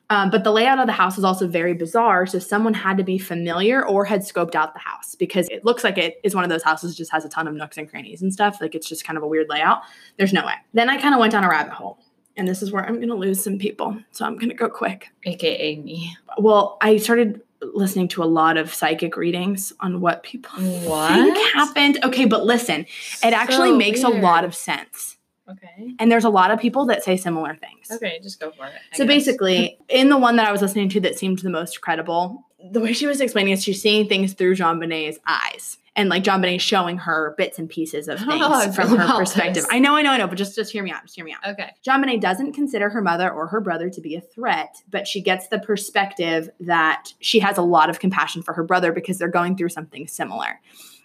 Um, 0.09 0.29
but 0.29 0.43
the 0.45 0.51
layout 0.51 0.79
of 0.79 0.87
the 0.87 0.93
house 0.93 1.17
is 1.17 1.25
also 1.25 1.47
very 1.47 1.73
bizarre. 1.73 2.25
So 2.25 2.39
someone 2.39 2.73
had 2.73 2.97
to 2.97 3.03
be 3.03 3.17
familiar 3.17 3.85
or 3.85 4.05
had 4.05 4.21
scoped 4.21 4.55
out 4.55 4.73
the 4.73 4.79
house 4.79 5.15
because 5.15 5.49
it 5.49 5.65
looks 5.65 5.83
like 5.83 5.97
it 5.97 6.19
is 6.23 6.33
one 6.33 6.45
of 6.45 6.49
those 6.49 6.63
houses 6.63 6.95
just 6.95 7.11
has 7.11 7.25
a 7.25 7.29
ton 7.29 7.47
of 7.47 7.53
nooks 7.53 7.77
and 7.77 7.89
crannies 7.89 8.21
and 8.21 8.31
stuff. 8.31 8.61
Like 8.61 8.73
it's 8.73 8.87
just 8.87 9.03
kind 9.03 9.17
of 9.17 9.23
a 9.23 9.27
weird 9.27 9.47
layout. 9.49 9.81
There's 10.17 10.31
no 10.31 10.45
way. 10.45 10.53
Then 10.73 10.89
I 10.89 10.97
kind 11.01 11.13
of 11.13 11.19
went 11.19 11.33
down 11.33 11.43
a 11.43 11.49
rabbit 11.49 11.73
hole. 11.73 11.99
And 12.37 12.47
this 12.47 12.61
is 12.61 12.71
where 12.71 12.85
I'm 12.85 12.95
going 12.97 13.07
to 13.09 13.15
lose 13.15 13.43
some 13.43 13.57
people. 13.57 13.97
So 14.11 14.23
I'm 14.23 14.35
going 14.35 14.49
to 14.49 14.55
go 14.55 14.69
quick. 14.69 15.09
AKA 15.25 15.77
me. 15.77 16.15
Well, 16.37 16.77
I 16.81 16.97
started 16.97 17.41
listening 17.61 18.07
to 18.09 18.23
a 18.23 18.25
lot 18.25 18.57
of 18.57 18.73
psychic 18.73 19.17
readings 19.17 19.73
on 19.79 19.99
what 19.99 20.21
people 20.23 20.51
What? 20.87 21.11
think 21.11 21.37
happened. 21.53 21.99
Okay, 22.03 22.25
but 22.25 22.45
listen, 22.45 22.85
it 23.23 23.33
actually 23.33 23.69
So 23.71 23.77
makes 23.77 24.03
a 24.03 24.09
lot 24.09 24.45
of 24.45 24.55
sense. 24.55 25.16
Okay. 25.49 25.93
And 25.99 26.11
there's 26.11 26.25
a 26.25 26.29
lot 26.29 26.51
of 26.51 26.59
people 26.59 26.85
that 26.87 27.03
say 27.03 27.15
similar 27.17 27.55
things. 27.55 27.89
Okay, 27.91 28.19
just 28.21 28.39
go 28.39 28.51
for 28.51 28.65
it. 28.65 28.73
I 28.93 28.97
So 28.97 29.05
guess. 29.05 29.15
basically, 29.15 29.77
in 29.89 30.09
the 30.09 30.17
one 30.17 30.35
that 30.35 30.47
I 30.47 30.51
was 30.51 30.61
listening 30.61 30.89
to 30.89 30.99
that 31.01 31.17
seemed 31.17 31.39
the 31.39 31.49
most 31.49 31.81
credible, 31.81 32.45
the 32.71 32.79
way 32.81 32.91
she 32.93 33.07
was 33.07 33.21
explaining 33.21 33.53
is 33.53 33.63
she's 33.63 33.81
seeing 33.81 34.07
things 34.09 34.33
through 34.33 34.55
JonBenét's 34.55 35.19
eyes. 35.25 35.77
And 35.95 36.09
like 36.09 36.23
JonBenét 36.23 36.61
showing 36.61 36.99
her 36.99 37.33
bits 37.39 37.57
and 37.57 37.67
pieces 37.67 38.07
of 38.07 38.19
things 38.19 38.29
Oh, 38.31 38.71
from 38.71 38.95
her 38.97 39.17
perspective. 39.17 39.63
this. 39.63 39.67
I 39.71 39.79
know, 39.79 39.95
I 39.95 40.03
know, 40.03 40.11
I 40.11 40.17
know, 40.17 40.27
but 40.27 40.37
just 40.37 40.53
just 40.55 40.71
hear 40.71 40.83
me 40.83 40.91
out. 40.91 41.01
Just 41.01 41.15
hear 41.15 41.25
me 41.25 41.33
out. 41.33 41.49
Okay. 41.53 41.71
JonBenét 41.87 42.21
doesn't 42.21 42.53
consider 42.53 42.87
her 42.91 43.01
mother 43.01 43.31
or 43.31 43.47
her 43.47 43.59
brother 43.59 43.89
to 43.89 43.99
be 44.01 44.13
a 44.15 44.21
threat, 44.21 44.75
but 44.91 45.07
she 45.07 45.21
gets 45.21 45.47
the 45.47 45.57
perspective 45.57 46.49
that 46.59 47.13
she 47.19 47.39
has 47.39 47.57
a 47.57 47.63
lot 47.63 47.89
of 47.89 47.99
compassion 47.99 48.43
for 48.43 48.53
her 48.53 48.63
brother 48.63 48.91
because 48.91 49.17
they're 49.17 49.27
going 49.27 49.57
through 49.57 49.69
something 49.69 50.05
similar. 50.07 50.59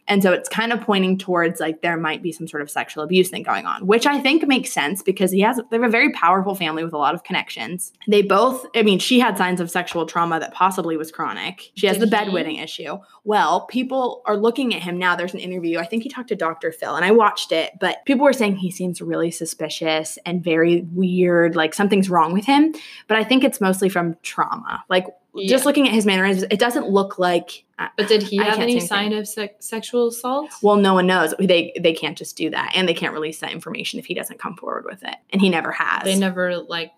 And 0.08 0.22
so 0.22 0.32
it's 0.32 0.48
kind 0.48 0.72
of 0.72 0.80
pointing 0.80 1.16
towards 1.16 1.60
like 1.60 1.80
there 1.80 1.96
might 1.96 2.22
be 2.22 2.32
some 2.32 2.48
sort 2.48 2.62
of 2.62 2.70
sexual 2.70 3.04
abuse 3.04 3.28
thing 3.28 3.42
going 3.42 3.66
on, 3.66 3.86
which 3.86 4.06
I 4.06 4.20
think 4.20 4.46
makes 4.46 4.72
sense 4.72 5.02
because 5.02 5.30
he 5.30 5.40
has 5.40 5.60
they 5.70 5.76
have 5.76 5.84
a 5.84 5.88
very 5.88 6.10
powerful 6.12 6.54
family 6.54 6.84
with 6.84 6.92
a 6.92 6.98
lot 6.98 7.14
of 7.14 7.24
connections. 7.24 7.92
They 8.08 8.22
both, 8.22 8.66
I 8.74 8.82
mean, 8.82 8.98
she 8.98 9.20
had 9.20 9.38
signs 9.38 9.60
of 9.60 9.70
sexual 9.70 10.06
trauma 10.06 10.40
that 10.40 10.52
possibly 10.52 10.96
was 10.96 11.12
chronic. 11.12 11.70
She 11.74 11.86
has 11.86 11.98
Did 11.98 12.10
the 12.10 12.18
he? 12.18 12.24
bedwetting 12.24 12.62
issue. 12.62 12.98
Well, 13.24 13.66
people 13.66 14.22
are 14.26 14.36
looking 14.36 14.74
at 14.74 14.82
him 14.82 14.98
now. 14.98 15.14
There's 15.14 15.34
an 15.34 15.40
interview. 15.40 15.78
I 15.78 15.86
think 15.86 16.02
he 16.02 16.08
talked 16.08 16.28
to 16.28 16.36
Dr. 16.36 16.72
Phil 16.72 16.96
and 16.96 17.04
I 17.04 17.12
watched 17.12 17.52
it, 17.52 17.72
but 17.80 18.04
people 18.04 18.24
were 18.24 18.32
saying 18.32 18.56
he 18.56 18.70
seems 18.70 19.00
really 19.00 19.30
suspicious 19.30 20.18
and 20.26 20.42
very 20.42 20.82
weird, 20.92 21.54
like 21.54 21.74
something's 21.74 22.10
wrong 22.10 22.32
with 22.32 22.44
him. 22.44 22.74
But 23.06 23.18
I 23.18 23.24
think 23.24 23.44
it's 23.44 23.60
mostly 23.60 23.88
from 23.88 24.16
trauma. 24.22 24.84
Like 24.88 25.06
just 25.46 25.64
looking 25.64 25.88
at 25.88 25.94
his 25.94 26.04
mannerisms, 26.06 26.46
it 26.50 26.58
doesn't 26.58 26.88
look 26.88 27.18
like 27.18 27.64
But 27.96 28.08
did 28.08 28.22
he 28.22 28.38
I 28.38 28.44
have 28.44 28.58
any 28.58 28.80
sign 28.80 29.12
of 29.12 29.26
se- 29.26 29.56
sexual 29.60 30.08
assault? 30.08 30.50
well, 30.62 30.76
no 30.76 30.94
one 30.94 31.06
knows. 31.06 31.34
They 31.38 31.72
they 31.80 31.92
can't 31.92 32.16
just 32.18 32.36
do 32.36 32.50
that, 32.50 32.72
and 32.74 32.88
they 32.88 32.94
can't 32.94 33.12
release 33.14 33.40
that 33.40 33.52
information 33.52 33.98
if 33.98 34.06
he 34.06 34.14
doesn't 34.14 34.38
come 34.38 34.56
forward 34.56 34.84
with 34.84 35.02
it, 35.02 35.16
and 35.30 35.40
he 35.40 35.48
never 35.48 35.72
has. 35.72 36.04
They 36.04 36.18
never 36.18 36.58
like 36.58 36.92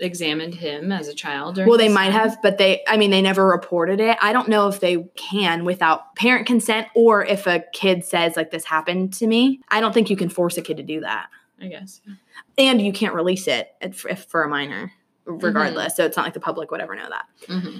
examined 0.00 0.54
him 0.54 0.90
as 0.90 1.06
a 1.08 1.14
child 1.14 1.56
or 1.58 1.66
well, 1.66 1.78
they 1.78 1.88
might 1.88 2.12
have, 2.12 2.38
but 2.42 2.58
they 2.58 2.82
I 2.88 2.96
mean, 2.96 3.10
they 3.10 3.22
never 3.22 3.46
reported 3.46 4.00
it. 4.00 4.16
I 4.20 4.32
don't 4.32 4.48
know 4.48 4.68
if 4.68 4.80
they 4.80 5.04
can 5.16 5.64
without 5.64 6.14
parent 6.16 6.46
consent, 6.46 6.88
or 6.94 7.24
if 7.24 7.46
a 7.46 7.64
kid 7.72 8.04
says 8.04 8.36
like 8.36 8.50
this 8.50 8.64
happened 8.64 9.12
to 9.14 9.26
me. 9.26 9.60
I 9.68 9.80
don't 9.80 9.92
think 9.92 10.10
you 10.10 10.16
can 10.16 10.28
force 10.28 10.56
a 10.56 10.62
kid 10.62 10.78
to 10.78 10.82
do 10.82 11.00
that, 11.00 11.28
I 11.60 11.68
guess. 11.68 12.00
and 12.56 12.82
you 12.82 12.92
can't 12.92 13.14
release 13.14 13.46
it 13.46 13.68
if, 13.80 14.04
if 14.06 14.24
for 14.24 14.42
a 14.42 14.48
minor, 14.48 14.92
regardless. 15.28 15.94
So 15.96 16.04
it's 16.04 16.16
not 16.16 16.24
like 16.24 16.34
the 16.34 16.40
public 16.40 16.70
would 16.70 16.80
ever 16.80 16.94
know 16.96 17.08
that. 17.08 17.24
hmm 17.48 17.78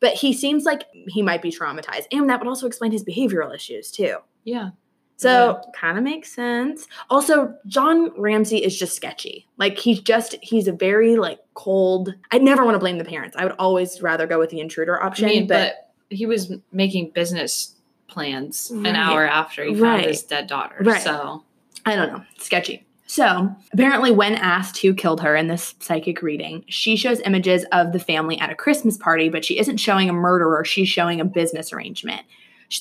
But 0.00 0.14
he 0.14 0.32
seems 0.32 0.64
like 0.64 0.84
he 1.08 1.22
might 1.22 1.42
be 1.42 1.50
traumatized, 1.50 2.06
and 2.12 2.28
that 2.30 2.38
would 2.40 2.48
also 2.48 2.66
explain 2.66 2.92
his 2.92 3.04
behavioral 3.04 3.54
issues 3.54 3.90
too. 3.90 4.16
Yeah. 4.44 4.70
So 5.16 5.60
kind 5.74 5.98
of 5.98 6.04
makes 6.04 6.32
sense. 6.32 6.86
Also, 7.10 7.54
John 7.66 8.10
Ramsey 8.18 8.56
is 8.64 8.78
just 8.78 8.96
sketchy. 8.96 9.46
Like 9.58 9.76
he's 9.76 10.00
just 10.00 10.34
he's 10.40 10.66
a 10.66 10.72
very 10.72 11.16
like 11.16 11.40
cold. 11.52 12.14
I 12.30 12.38
never 12.38 12.64
want 12.64 12.74
to 12.76 12.78
blame 12.78 12.96
the 12.96 13.04
parents. 13.04 13.36
I 13.36 13.44
would 13.44 13.54
always 13.58 14.00
rather 14.00 14.26
go 14.26 14.38
with 14.38 14.48
the 14.48 14.60
intruder 14.60 15.02
I 15.02 15.06
option. 15.08 15.28
mean, 15.28 15.46
but, 15.46 15.74
but 16.08 16.16
he 16.16 16.24
was 16.24 16.52
making 16.72 17.10
business 17.10 17.74
plans 18.08 18.72
Right. 18.74 18.86
an 18.88 18.96
hour 18.96 19.26
after 19.26 19.62
he 19.62 19.70
found 19.72 19.82
Right. 19.82 20.06
his 20.08 20.22
dead 20.22 20.46
daughter. 20.46 20.76
Right. 20.80 21.02
So 21.02 21.44
I 21.84 21.94
don't 21.96 22.10
know, 22.12 22.24
sketchy. 22.38 22.86
So 23.10 23.52
apparently, 23.72 24.12
when 24.12 24.36
asked 24.36 24.78
who 24.78 24.94
killed 24.94 25.20
her 25.22 25.34
in 25.34 25.48
this 25.48 25.74
psychic 25.80 26.22
reading, 26.22 26.64
she 26.68 26.94
shows 26.94 27.18
images 27.18 27.64
of 27.72 27.90
the 27.90 27.98
family 27.98 28.38
at 28.38 28.50
a 28.50 28.54
Christmas 28.54 28.96
party, 28.96 29.28
but 29.28 29.44
she 29.44 29.58
isn't 29.58 29.78
showing 29.78 30.08
a 30.08 30.12
murderer. 30.12 30.64
She's 30.64 30.88
showing 30.88 31.20
a 31.20 31.24
business 31.24 31.72
arrangement. 31.72 32.22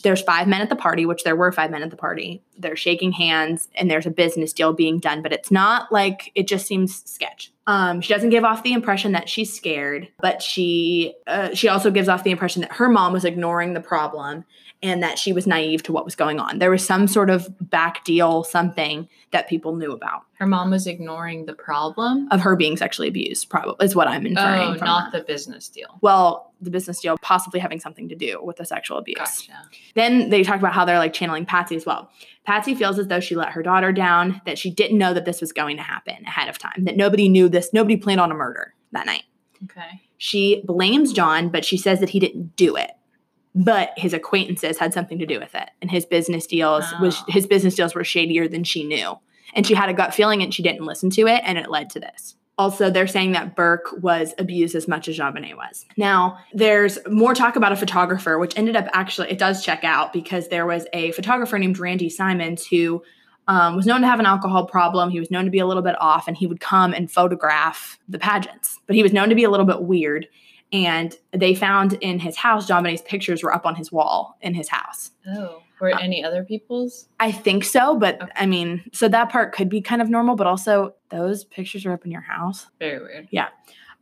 There's 0.04 0.22
five 0.22 0.48
men 0.48 0.62
at 0.62 0.70
the 0.70 0.76
party, 0.76 1.08
which 1.08 1.24
there 1.24 1.36
were 1.36 1.52
five 1.52 1.72
men 1.72 1.82
at 1.82 1.90
the 1.90 1.98
party. 1.98 2.44
They're 2.60 2.76
shaking 2.76 3.12
hands, 3.12 3.70
and 3.74 3.90
there's 3.90 4.06
a 4.06 4.12
business 4.12 4.54
deal 4.54 4.72
being 4.72 5.00
done, 5.00 5.24
but 5.24 5.34
it's 5.34 5.50
not 5.50 5.92
like 5.92 6.32
it 6.36 6.48
just 6.48 6.68
seems 6.68 7.04
sketch. 7.10 7.52
Um, 7.66 8.00
she 8.00 8.14
doesn't 8.14 8.30
give 8.30 8.44
off 8.44 8.62
the 8.62 8.74
impression 8.74 9.14
that 9.14 9.30
she's 9.30 9.52
scared, 9.52 10.10
but 10.20 10.44
she 10.44 11.16
uh, 11.26 11.56
she 11.56 11.70
also 11.70 11.90
gives 11.90 12.08
off 12.08 12.24
the 12.24 12.30
impression 12.30 12.62
that 12.62 12.74
her 12.74 12.88
mom 12.88 13.14
was 13.14 13.26
ignoring 13.26 13.74
the 13.74 13.82
problem 13.82 14.46
and 14.82 15.04
that 15.04 15.20
she 15.20 15.34
was 15.34 15.46
naive 15.46 15.84
to 15.84 15.92
what 15.92 16.06
was 16.06 16.16
going 16.16 16.40
on. 16.40 16.60
There 16.60 16.72
was 16.72 16.86
some 16.86 17.08
sort 17.08 17.30
of 17.30 17.50
back 17.70 18.04
deal, 18.06 18.44
something 18.44 19.10
that 19.32 19.50
people 19.50 19.76
knew 19.76 19.92
about 19.92 20.24
her 20.40 20.48
mom 20.48 20.72
was 20.72 20.88
ignoring 20.88 21.46
the 21.46 21.54
problem. 21.54 22.28
of 22.32 22.40
her 22.40 22.56
being 22.56 22.78
sexually 22.78 23.10
abused. 23.10 23.50
Probably 23.50 23.86
is 23.86 23.94
what 23.94 24.08
I'm 24.08 24.26
inferring. 24.26 24.62
Oh, 24.62 24.74
not 24.86 25.12
that. 25.12 25.20
the 25.20 25.24
business 25.26 25.68
deal. 25.68 26.00
well, 26.02 26.54
the 26.62 26.72
business 26.72 27.00
deal 27.02 27.18
possibly 27.22 27.60
having 27.60 27.80
something 27.80 28.08
to 28.10 28.16
do 28.16 28.42
with 28.42 28.56
the 28.58 28.66
sexual 28.66 28.98
abuse. 28.98 29.18
Gotcha. 29.18 29.54
Then 29.96 30.30
they 30.30 30.44
talk 30.44 30.58
about 30.58 30.74
how 30.74 30.86
they're 30.86 30.98
like 30.98 31.14
channeling 31.14 31.46
Patsy 31.46 31.76
as 31.76 31.86
well. 31.86 32.10
Patsy 32.46 32.74
feels 32.74 32.98
as 33.00 33.08
though 33.08 33.20
she 33.20 33.36
let 33.36 33.50
her 33.50 33.62
daughter 33.62 33.92
down, 33.92 34.42
that 34.46 34.58
she 34.58 34.72
didn't 34.72 34.98
know 34.98 35.14
that 35.14 35.26
this 35.26 35.42
was 35.42 35.52
going 35.52 35.78
to 35.78 35.84
happen 35.84 36.26
ahead 36.26 36.50
of 36.50 36.58
time, 36.58 36.86
that 36.86 36.98
nobody 36.98 37.30
knew 37.30 37.50
this, 37.50 37.72
nobody 37.74 37.98
planned 37.98 38.22
on 38.22 38.32
a 38.32 38.36
murder 38.36 38.74
that 38.92 39.06
night. 39.06 39.24
Okay. 39.66 40.02
She 40.18 40.62
blames 40.66 41.14
John, 41.14 41.50
but 41.50 41.64
she 41.66 41.78
says 41.78 42.00
that 42.00 42.10
he 42.10 42.20
didn't 42.20 42.56
do 42.56 42.76
it. 42.76 42.92
But 43.56 43.92
his 43.98 44.14
acquaintances 44.14 44.78
had 44.78 44.94
something 44.94 45.20
to 45.20 45.26
do 45.26 45.40
with 45.40 45.56
it. 45.56 45.70
And 45.82 45.90
his 45.90 46.06
business 46.06 46.46
deals 46.46 46.86
was 47.02 47.18
Oh. 47.20 47.26
his 47.28 47.48
business 47.48 47.76
deals 47.76 47.96
were 47.96 48.04
shadier 48.04 48.48
than 48.48 48.64
she 48.64 48.84
knew. 48.84 49.18
And 49.56 49.66
she 49.66 49.74
had 49.74 49.90
a 49.90 49.94
gut 49.94 50.14
feeling 50.14 50.44
and 50.44 50.54
she 50.54 50.62
didn't 50.62 50.86
listen 50.86 51.10
to 51.12 51.28
it 51.28 51.42
and 51.44 51.58
it 51.58 51.70
led 51.72 51.90
to 51.92 52.00
this. 52.00 52.36
Also, 52.60 52.90
they're 52.90 53.08
saying 53.08 53.32
that 53.32 53.56
Burke 53.56 53.88
was 54.02 54.34
abused 54.38 54.76
as 54.76 54.88
much 54.88 55.08
as 55.08 55.18
JonBenét 55.18 55.56
was. 55.56 55.86
Now, 55.96 56.40
there's 56.54 57.00
more 57.08 57.34
talk 57.34 57.56
about 57.56 57.72
a 57.72 57.76
photographer, 57.78 58.38
which 58.38 58.56
ended 58.58 58.76
up 58.76 58.88
actually, 58.92 59.32
it 59.32 59.38
does 59.40 59.64
check 59.64 59.84
out 59.84 60.12
because 60.14 60.50
there 60.50 60.66
was 60.66 60.86
a 60.94 61.12
photographer 61.14 61.58
named 61.58 61.80
Randy 61.80 62.10
Simons 62.10 62.68
who 62.68 63.02
um, 63.48 63.76
was 63.76 63.86
known 63.88 64.02
to 64.02 64.08
have 64.08 64.20
an 64.20 64.26
alcohol 64.28 64.66
problem. 64.66 65.10
He 65.10 65.20
was 65.20 65.32
known 65.32 65.46
to 65.46 65.52
be 65.52 65.60
a 65.60 65.66
little 65.66 65.82
bit 65.82 65.96
off 66.00 66.28
and 66.28 66.38
he 66.38 66.46
would 66.46 66.60
come 66.60 66.94
and 66.94 67.10
photograph 67.10 67.98
the 68.08 68.20
pageants, 68.20 68.78
but 68.86 68.96
he 68.96 69.02
was 69.02 69.14
known 69.14 69.30
to 69.30 69.36
be 69.36 69.44
a 69.46 69.50
little 69.50 69.66
bit 69.66 69.82
weird. 69.84 70.28
And 70.72 71.16
they 71.32 71.56
found 71.56 71.94
in 71.94 72.20
his 72.20 72.36
house, 72.38 72.70
JonBenét's 72.70 73.02
pictures 73.02 73.42
were 73.42 73.54
up 73.54 73.66
on 73.66 73.76
his 73.76 73.92
wall 73.92 74.38
in 74.42 74.54
his 74.54 74.70
house. 74.70 75.12
Oh, 75.28 75.64
were 75.82 75.94
Uh, 75.96 76.00
any 76.00 76.24
other 76.24 76.44
people's? 76.44 77.08
I 77.20 77.32
think 77.32 77.64
so, 77.64 77.98
but 77.98 78.22
Okay. 78.22 78.32
I 78.36 78.46
mean, 78.46 78.84
so 78.94 79.08
that 79.08 79.30
part 79.30 79.54
could 79.54 79.70
be 79.70 79.82
kind 79.82 80.02
of 80.02 80.10
normal, 80.10 80.36
but 80.36 80.46
also 80.46 80.94
those 81.10 81.44
pictures 81.46 81.86
are 81.86 81.94
up 81.94 82.06
in 82.06 82.12
your 82.12 82.22
house. 82.22 82.68
Very 82.80 83.00
weird. 83.00 83.28
Yeah. 83.32 83.48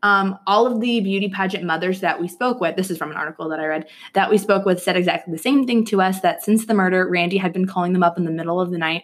Um, 0.04 0.38
all 0.46 0.68
of 0.68 0.80
the 0.80 1.00
beauty 1.00 1.30
pageant 1.30 1.64
mothers 1.64 2.02
that 2.02 2.20
we 2.22 2.28
spoke 2.28 2.60
with, 2.60 2.76
this 2.76 2.92
is 2.92 2.98
from 2.98 3.12
an 3.12 3.18
article 3.18 3.50
that 3.50 3.60
I 3.60 3.66
read, 3.66 3.88
that 4.14 4.30
we 4.30 4.38
spoke 4.38 4.64
with 4.66 4.82
said 4.82 4.96
exactly 4.96 5.32
the 5.32 5.40
same 5.42 5.66
thing 5.66 5.86
to 5.86 6.02
us 6.02 6.20
that 6.22 6.44
since 6.44 6.66
the 6.66 6.74
murder, 6.74 7.08
Randy 7.10 7.38
had 7.38 7.52
been 7.54 7.66
calling 7.66 7.94
them 7.94 8.04
up 8.04 8.18
in 8.18 8.26
the 8.26 8.32
middle 8.32 8.60
of 8.62 8.72
the 8.72 8.78
night 8.78 9.04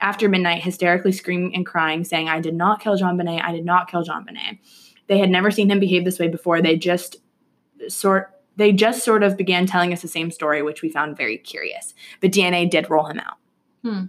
after 0.00 0.28
midnight, 0.28 0.62
hysterically 0.62 1.12
screaming 1.12 1.54
and 1.54 1.64
crying, 1.64 2.04
saying, 2.04 2.28
I 2.28 2.40
did 2.40 2.54
not 2.54 2.80
kill 2.80 2.96
JonBenét. 2.98 3.42
I 3.42 3.52
did 3.52 3.64
not 3.64 3.90
kill 3.90 4.04
JonBenét. 4.04 4.58
They 5.06 5.18
had 5.18 5.30
never 5.30 5.50
seen 5.50 5.70
him 5.70 5.80
behave 5.80 6.04
this 6.04 6.18
way 6.18 6.28
before. 6.28 6.62
They 6.62 6.76
just 6.76 7.16
sort 7.88 8.30
they 8.56 8.72
just 8.72 9.04
sort 9.04 9.22
of 9.22 9.36
began 9.36 9.66
telling 9.66 9.92
us 9.92 10.02
the 10.02 10.08
same 10.08 10.30
story, 10.30 10.62
which 10.62 10.82
we 10.82 10.88
found 10.88 11.16
very 11.16 11.36
curious. 11.36 11.94
But 12.20 12.30
DNA 12.30 12.70
did 12.70 12.88
roll 12.88 13.06
him 13.06 13.18
out. 13.18 13.36
Hmm. 13.82 14.04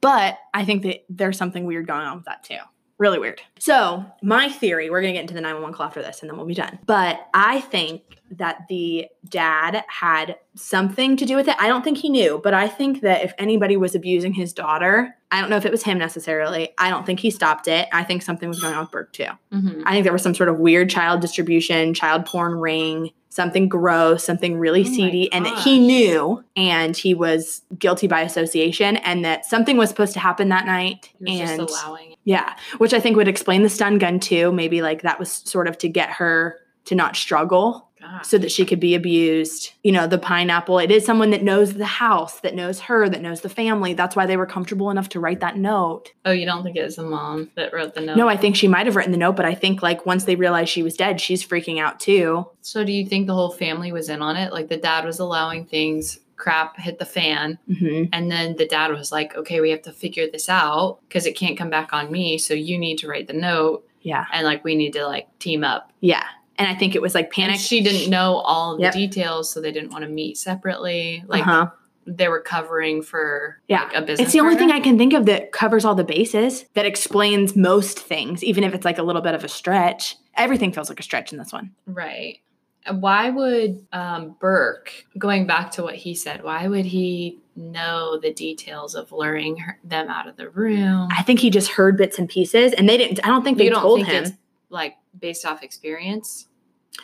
But 0.00 0.38
I 0.54 0.64
think 0.64 0.82
that 0.82 1.04
there's 1.08 1.38
something 1.38 1.64
weird 1.64 1.86
going 1.86 2.02
on 2.02 2.16
with 2.16 2.26
that 2.26 2.44
too. 2.44 2.58
Really 2.98 3.18
weird. 3.18 3.40
So, 3.58 4.04
my 4.22 4.48
theory, 4.48 4.90
we're 4.90 5.00
going 5.00 5.14
to 5.14 5.16
get 5.16 5.22
into 5.22 5.34
the 5.34 5.40
911 5.40 5.76
call 5.76 5.86
after 5.86 6.02
this 6.02 6.20
and 6.20 6.28
then 6.28 6.36
we'll 6.36 6.46
be 6.46 6.54
done. 6.54 6.78
But 6.84 7.28
I 7.32 7.60
think 7.60 8.17
that 8.30 8.66
the 8.68 9.06
dad 9.28 9.84
had 9.88 10.36
something 10.54 11.16
to 11.16 11.24
do 11.24 11.36
with 11.36 11.48
it. 11.48 11.56
I 11.58 11.68
don't 11.68 11.82
think 11.82 11.98
he 11.98 12.08
knew, 12.08 12.40
but 12.42 12.54
I 12.54 12.68
think 12.68 13.00
that 13.02 13.24
if 13.24 13.32
anybody 13.38 13.76
was 13.76 13.94
abusing 13.94 14.32
his 14.32 14.52
daughter, 14.52 15.14
I 15.30 15.40
don't 15.40 15.50
know 15.50 15.56
if 15.56 15.66
it 15.66 15.72
was 15.72 15.82
him 15.82 15.98
necessarily. 15.98 16.70
I 16.78 16.90
don't 16.90 17.06
think 17.06 17.20
he 17.20 17.30
stopped 17.30 17.68
it. 17.68 17.88
I 17.92 18.04
think 18.04 18.22
something 18.22 18.48
was 18.48 18.60
going 18.60 18.74
on 18.74 18.80
with 18.80 18.90
Burke 18.90 19.12
too. 19.12 19.26
hmm 19.52 19.82
I 19.84 19.92
think 19.92 20.04
there 20.04 20.12
was 20.12 20.22
some 20.22 20.34
sort 20.34 20.48
of 20.48 20.58
weird 20.58 20.90
child 20.90 21.20
distribution, 21.20 21.94
child 21.94 22.26
porn 22.26 22.54
ring, 22.54 23.10
something 23.30 23.68
gross, 23.68 24.24
something 24.24 24.58
really 24.58 24.80
Oh 24.82 24.84
seedy, 24.92 25.32
and 25.32 25.46
that 25.46 25.58
he 25.58 25.78
knew 25.78 26.42
and 26.56 26.96
he 26.96 27.14
was 27.14 27.62
guilty 27.78 28.06
by 28.08 28.22
association 28.22 28.96
and 28.96 29.24
that 29.24 29.44
something 29.44 29.76
was 29.76 29.90
supposed 29.90 30.14
to 30.14 30.20
happen 30.20 30.48
that 30.48 30.66
night. 30.66 31.10
He 31.24 31.40
was 31.40 31.50
and 31.50 31.60
just 31.60 31.84
allowing 31.84 32.12
it. 32.12 32.18
yeah, 32.24 32.56
which 32.78 32.92
I 32.92 33.00
think 33.00 33.16
would 33.16 33.28
explain 33.28 33.62
the 33.62 33.68
stun 33.68 33.98
gun 33.98 34.18
too. 34.18 34.50
Maybe 34.52 34.82
like 34.82 35.02
that 35.02 35.18
was 35.18 35.30
sort 35.30 35.68
of 35.68 35.78
to 35.78 35.88
get 35.88 36.10
her 36.10 36.58
to 36.86 36.94
not 36.94 37.16
struggle 37.16 37.87
God. 38.10 38.26
so 38.26 38.38
that 38.38 38.50
she 38.50 38.64
could 38.64 38.80
be 38.80 38.94
abused. 38.94 39.72
You 39.82 39.92
know, 39.92 40.06
the 40.06 40.18
pineapple, 40.18 40.78
it 40.78 40.90
is 40.90 41.04
someone 41.04 41.30
that 41.30 41.42
knows 41.42 41.74
the 41.74 41.84
house, 41.84 42.40
that 42.40 42.54
knows 42.54 42.80
her, 42.80 43.08
that 43.08 43.20
knows 43.22 43.40
the 43.42 43.48
family. 43.48 43.92
That's 43.94 44.16
why 44.16 44.26
they 44.26 44.36
were 44.36 44.46
comfortable 44.46 44.90
enough 44.90 45.08
to 45.10 45.20
write 45.20 45.40
that 45.40 45.56
note. 45.56 46.12
oh, 46.24 46.30
you 46.32 46.46
don't 46.46 46.62
think 46.62 46.76
it 46.76 46.82
was 46.84 46.96
the 46.96 47.02
mom 47.02 47.50
that 47.56 47.72
wrote 47.72 47.94
the 47.94 48.00
note? 48.00 48.16
No, 48.16 48.28
I 48.28 48.36
think 48.36 48.56
she 48.56 48.68
might 48.68 48.86
have 48.86 48.96
written 48.96 49.12
the 49.12 49.18
note, 49.18 49.36
but 49.36 49.44
I 49.46 49.54
think 49.54 49.82
like 49.82 50.06
once 50.06 50.24
they 50.24 50.36
realized 50.36 50.70
she 50.70 50.82
was 50.82 50.96
dead, 50.96 51.20
she's 51.20 51.44
freaking 51.46 51.80
out 51.80 52.00
too. 52.00 52.46
So 52.62 52.84
do 52.84 52.92
you 52.92 53.06
think 53.06 53.26
the 53.26 53.34
whole 53.34 53.50
family 53.52 53.92
was 53.92 54.08
in 54.08 54.22
on 54.22 54.36
it? 54.36 54.52
Like 54.52 54.68
the 54.68 54.76
dad 54.76 55.04
was 55.04 55.18
allowing 55.18 55.64
things, 55.66 56.18
crap 56.36 56.78
hit 56.78 56.98
the 56.98 57.04
fan, 57.04 57.58
hmm 57.66 58.04
and 58.12 58.30
then 58.30 58.54
the 58.56 58.66
dad 58.66 58.92
was 58.92 59.10
like, 59.10 59.34
"Okay, 59.36 59.60
we 59.60 59.70
have 59.70 59.82
to 59.82 59.92
figure 59.92 60.26
this 60.30 60.48
out 60.48 60.98
because 61.08 61.26
it 61.26 61.32
can't 61.36 61.58
come 61.58 61.68
back 61.70 61.92
on 61.92 62.12
me. 62.12 62.38
So 62.38 62.54
you 62.54 62.78
need 62.78 62.98
to 62.98 63.08
write 63.08 63.26
the 63.26 63.32
note, 63.32 63.84
Yeah. 64.02 64.24
and 64.32 64.46
like 64.46 64.62
we 64.64 64.74
need 64.76 64.92
to 64.92 65.04
like 65.06 65.26
team 65.40 65.64
up." 65.64 65.90
Yeah. 66.00 66.24
And 66.58 66.66
I 66.68 66.74
think 66.74 66.94
it 66.94 67.02
was 67.02 67.14
like 67.14 67.26
And 67.26 67.32
panic. 67.32 67.60
she 67.60 67.80
didn't 67.80 68.10
know 68.10 68.36
all 68.36 68.74
of 68.74 68.80
Yep. 68.80 68.92
the 68.92 69.06
details, 69.06 69.50
so 69.50 69.60
they 69.60 69.70
didn't 69.72 69.90
want 69.90 70.02
to 70.04 70.10
meet 70.10 70.36
separately. 70.36 71.22
Like 71.28 71.46
uh-huh. 71.46 71.68
they 72.06 72.28
were 72.28 72.40
covering 72.40 73.00
for 73.02 73.60
Yeah. 73.68 73.84
like, 73.84 73.94
a 73.94 74.00
business. 74.02 74.20
It's 74.26 74.32
the 74.32 74.40
only 74.40 74.56
thing. 74.56 74.70
I 74.72 74.80
can 74.80 74.98
think 74.98 75.12
of 75.12 75.26
that 75.26 75.52
covers 75.52 75.84
all 75.84 75.94
the 75.94 76.04
bases, 76.04 76.64
that 76.74 76.84
explains 76.84 77.54
most 77.54 77.98
things, 77.98 78.42
even 78.42 78.64
if 78.64 78.74
it's 78.74 78.84
like 78.84 78.98
a 78.98 79.02
little 79.02 79.22
bit 79.22 79.34
of 79.34 79.44
a 79.44 79.48
stretch. 79.48 80.16
Everything 80.36 80.72
feels 80.72 80.88
like 80.88 81.00
a 81.00 81.02
stretch 81.02 81.32
in 81.32 81.38
this 81.38 81.52
one. 81.52 81.70
Right. 81.86 82.38
Why 82.90 83.28
would 83.30 83.86
um, 83.92 84.36
Burke, 84.40 84.92
going 85.18 85.46
back 85.46 85.70
to 85.72 85.82
what 85.82 85.94
he 85.94 86.14
said, 86.14 86.42
why 86.42 86.66
would 86.68 86.86
he 86.86 87.38
know 87.54 88.18
the 88.18 88.32
details 88.32 88.94
of 88.94 89.12
luring 89.12 89.58
her, 89.58 89.78
them 89.84 90.08
out 90.08 90.26
of 90.26 90.36
the 90.36 90.48
room? 90.48 91.08
I 91.14 91.22
think 91.22 91.38
he 91.40 91.50
just 91.50 91.70
heard 91.70 91.96
bits 91.98 92.18
and 92.18 92.28
pieces, 92.28 92.72
and 92.72 92.88
they 92.88 92.96
didn't. 92.96 93.20
I 93.24 93.28
don't 93.28 93.44
think 93.44 93.58
they 93.58 93.64
you 93.64 93.70
don't 93.70 93.82
told 93.82 93.98
think 94.00 94.08
him. 94.12 94.24
it's 94.24 94.32
like 94.70 94.94
based 95.18 95.44
off 95.44 95.62
experience? 95.62 96.46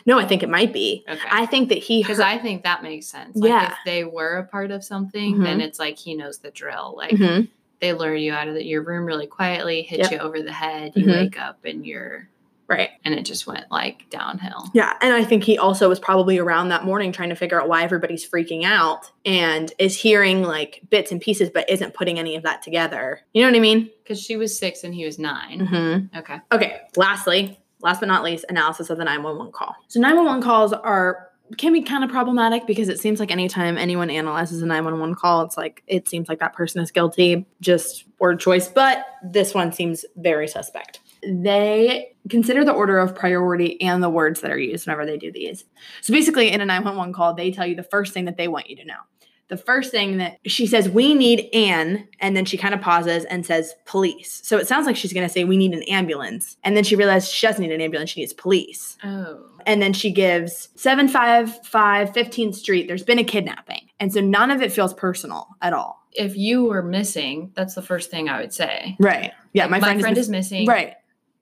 No, 0.05 0.19
I 0.19 0.25
think 0.25 0.43
it 0.43 0.49
might 0.49 0.73
be. 0.73 1.03
Okay. 1.09 1.27
I 1.31 1.45
think 1.45 1.69
that 1.69 1.77
he 1.79 2.01
Because. 2.03 2.19
I 2.19 2.37
think 2.37 2.63
that 2.63 2.83
makes 2.83 3.07
sense. 3.07 3.35
Like 3.37 3.49
Yeah. 3.49 3.71
if 3.71 3.77
they 3.85 4.03
were 4.03 4.37
a 4.37 4.43
part 4.43 4.71
of 4.71 4.83
something, 4.83 5.35
Mhm. 5.37 5.43
then 5.43 5.61
it's 5.61 5.79
like 5.79 5.97
he 5.97 6.15
knows 6.15 6.39
the 6.39 6.51
drill. 6.51 6.93
Like 6.97 7.11
Mhm. 7.11 7.47
they 7.81 7.93
lure 7.93 8.15
you 8.15 8.33
out 8.33 8.47
of 8.47 8.53
the, 8.55 8.63
your 8.65 8.81
room 8.83 9.05
really 9.05 9.27
quietly, 9.27 9.81
hit 9.83 9.99
Yep. 9.99 10.11
you 10.11 10.17
over 10.19 10.41
the 10.41 10.51
head, 10.51 10.93
you 10.95 11.05
Mhm. 11.05 11.13
wake 11.23 11.39
up 11.41 11.59
and 11.65 11.85
you're 11.85 12.27
Right. 12.67 12.89
and 13.03 13.13
it 13.13 13.23
just 13.23 13.45
went 13.47 13.65
like 13.71 14.09
downhill. 14.09 14.69
Yeah. 14.73 14.93
And 15.01 15.13
I 15.13 15.23
think 15.23 15.43
he 15.43 15.57
also 15.57 15.87
was 15.87 15.99
probably 15.99 16.39
around 16.39 16.69
that 16.69 16.83
morning 16.83 17.11
trying 17.11 17.29
to 17.29 17.35
figure 17.35 17.61
out 17.61 17.67
why 17.69 17.83
everybody's 17.83 18.27
freaking 18.27 18.63
out 18.63 19.11
and 19.23 19.71
is 19.77 19.99
hearing 19.99 20.41
like 20.43 20.81
bits 20.89 21.11
and 21.11 21.21
pieces, 21.21 21.49
but 21.51 21.69
isn't 21.69 21.93
putting 21.93 22.17
any 22.19 22.35
of 22.35 22.43
that 22.43 22.61
together. 22.63 23.21
You 23.33 23.43
know 23.43 23.49
what 23.49 23.55
I 23.55 23.59
mean? 23.59 23.89
Because 24.03 24.19
she 24.21 24.35
was 24.35 24.57
six 24.57 24.83
and 24.83 24.93
he 24.95 25.05
was 25.05 25.19
9 25.19 25.59
Mm-hmm. 25.61 26.17
Okay. 26.19 26.39
Okay, 26.51 26.81
lastly, 26.95 27.59
last 27.85 27.99
but 28.01 28.07
not 28.07 28.23
least, 28.23 28.43
analysis 28.49 28.89
of 28.89 28.97
the 28.97 29.05
911 29.05 29.53
call. 29.53 29.75
So 29.87 30.01
911 30.01 30.43
calls 30.43 30.73
are 30.73 31.29
can 31.59 31.71
be 31.71 31.83
kind 31.83 32.03
of 32.03 32.09
problematic 32.09 32.65
because 32.65 32.89
it 32.89 32.99
seems 32.99 33.19
like 33.19 33.29
anytime 33.29 33.77
anyone 33.77 34.09
analyzes 34.09 34.63
a 34.63 34.65
911 34.65 35.13
call, 35.13 35.43
it's 35.43 35.55
like 35.55 35.83
it 35.85 36.09
seems 36.09 36.27
like 36.27 36.39
that 36.39 36.53
person 36.53 36.81
is 36.81 36.89
guilty, 36.89 37.45
just 37.61 38.05
word 38.19 38.39
choice, 38.39 38.67
but 38.67 39.05
this 39.23 39.53
one 39.53 39.71
seems 39.71 40.03
very 40.17 40.47
suspect. 40.47 41.01
They 41.21 42.15
consider 42.29 42.65
the 42.65 42.73
order 42.73 42.97
of 42.97 43.13
priority 43.13 43.79
and 43.79 44.01
the 44.01 44.09
words 44.09 44.41
that 44.41 44.51
are 44.51 44.57
used 44.57 44.87
whenever 44.87 45.05
they 45.05 45.17
do 45.17 45.31
these. 45.31 45.65
So 46.01 46.11
basically 46.11 46.51
in 46.51 46.61
a 46.61 46.65
911 46.65 47.13
call, 47.13 47.35
they 47.35 47.51
tell 47.51 47.67
you 47.67 47.75
the 47.75 47.83
first 47.83 48.13
thing 48.13 48.25
that 48.25 48.37
they 48.37 48.47
want 48.47 48.67
you 48.67 48.75
to 48.77 48.85
know. 48.85 48.99
The 49.47 49.57
first 49.57 49.91
thing 49.91 50.17
that 50.17 50.39
she 50.45 50.65
says, 50.65 50.89
we 50.89 51.13
need 51.13 51.49
an, 51.53 52.07
and 52.19 52.35
then 52.35 52.45
she 52.45 52.57
kind 52.57 52.73
of 52.73 52.81
pauses 52.81 53.25
and 53.25 53.45
says, 53.45 53.75
police. 53.85 54.41
So 54.43 54.57
it 54.57 54.67
sounds 54.67 54.87
like 54.87 54.95
she's 54.95 55.13
going 55.13 55.27
to 55.27 55.31
say, 55.31 55.43
we 55.43 55.57
need 55.57 55.73
an 55.73 55.83
ambulance. 55.83 56.57
And 56.63 56.75
then 56.75 56.83
she 56.83 56.95
realizes 56.95 57.31
she 57.31 57.45
doesn't 57.45 57.61
need 57.61 57.71
an 57.71 57.81
ambulance, 57.81 58.09
she 58.09 58.21
needs 58.21 58.33
police. 58.33 58.97
Oh. 59.03 59.45
And 59.67 59.81
then 59.81 59.93
she 59.93 60.11
gives 60.11 60.69
755 60.75 62.11
15th 62.11 62.55
Street, 62.55 62.87
there's 62.87 63.03
been 63.03 63.19
a 63.19 63.23
kidnapping. 63.23 63.89
And 63.99 64.11
so 64.11 64.19
none 64.19 64.49
of 64.49 64.61
it 64.61 64.71
feels 64.71 64.93
personal 64.93 65.47
at 65.61 65.73
all. 65.73 66.01
If 66.11 66.35
you 66.37 66.65
were 66.65 66.83
missing, 66.83 67.51
that's 67.55 67.75
the 67.75 67.81
first 67.81 68.09
thing 68.09 68.29
I 68.29 68.41
would 68.41 68.53
say. 68.53 68.95
Right. 68.99 69.31
Yeah, 69.53 69.63
Like, 69.63 69.71
my, 69.71 69.79
friend, 69.79 70.01
friend 70.01 70.17
is, 70.17 70.25
is 70.25 70.31
missing. 70.31 70.65
Right. 70.65 70.95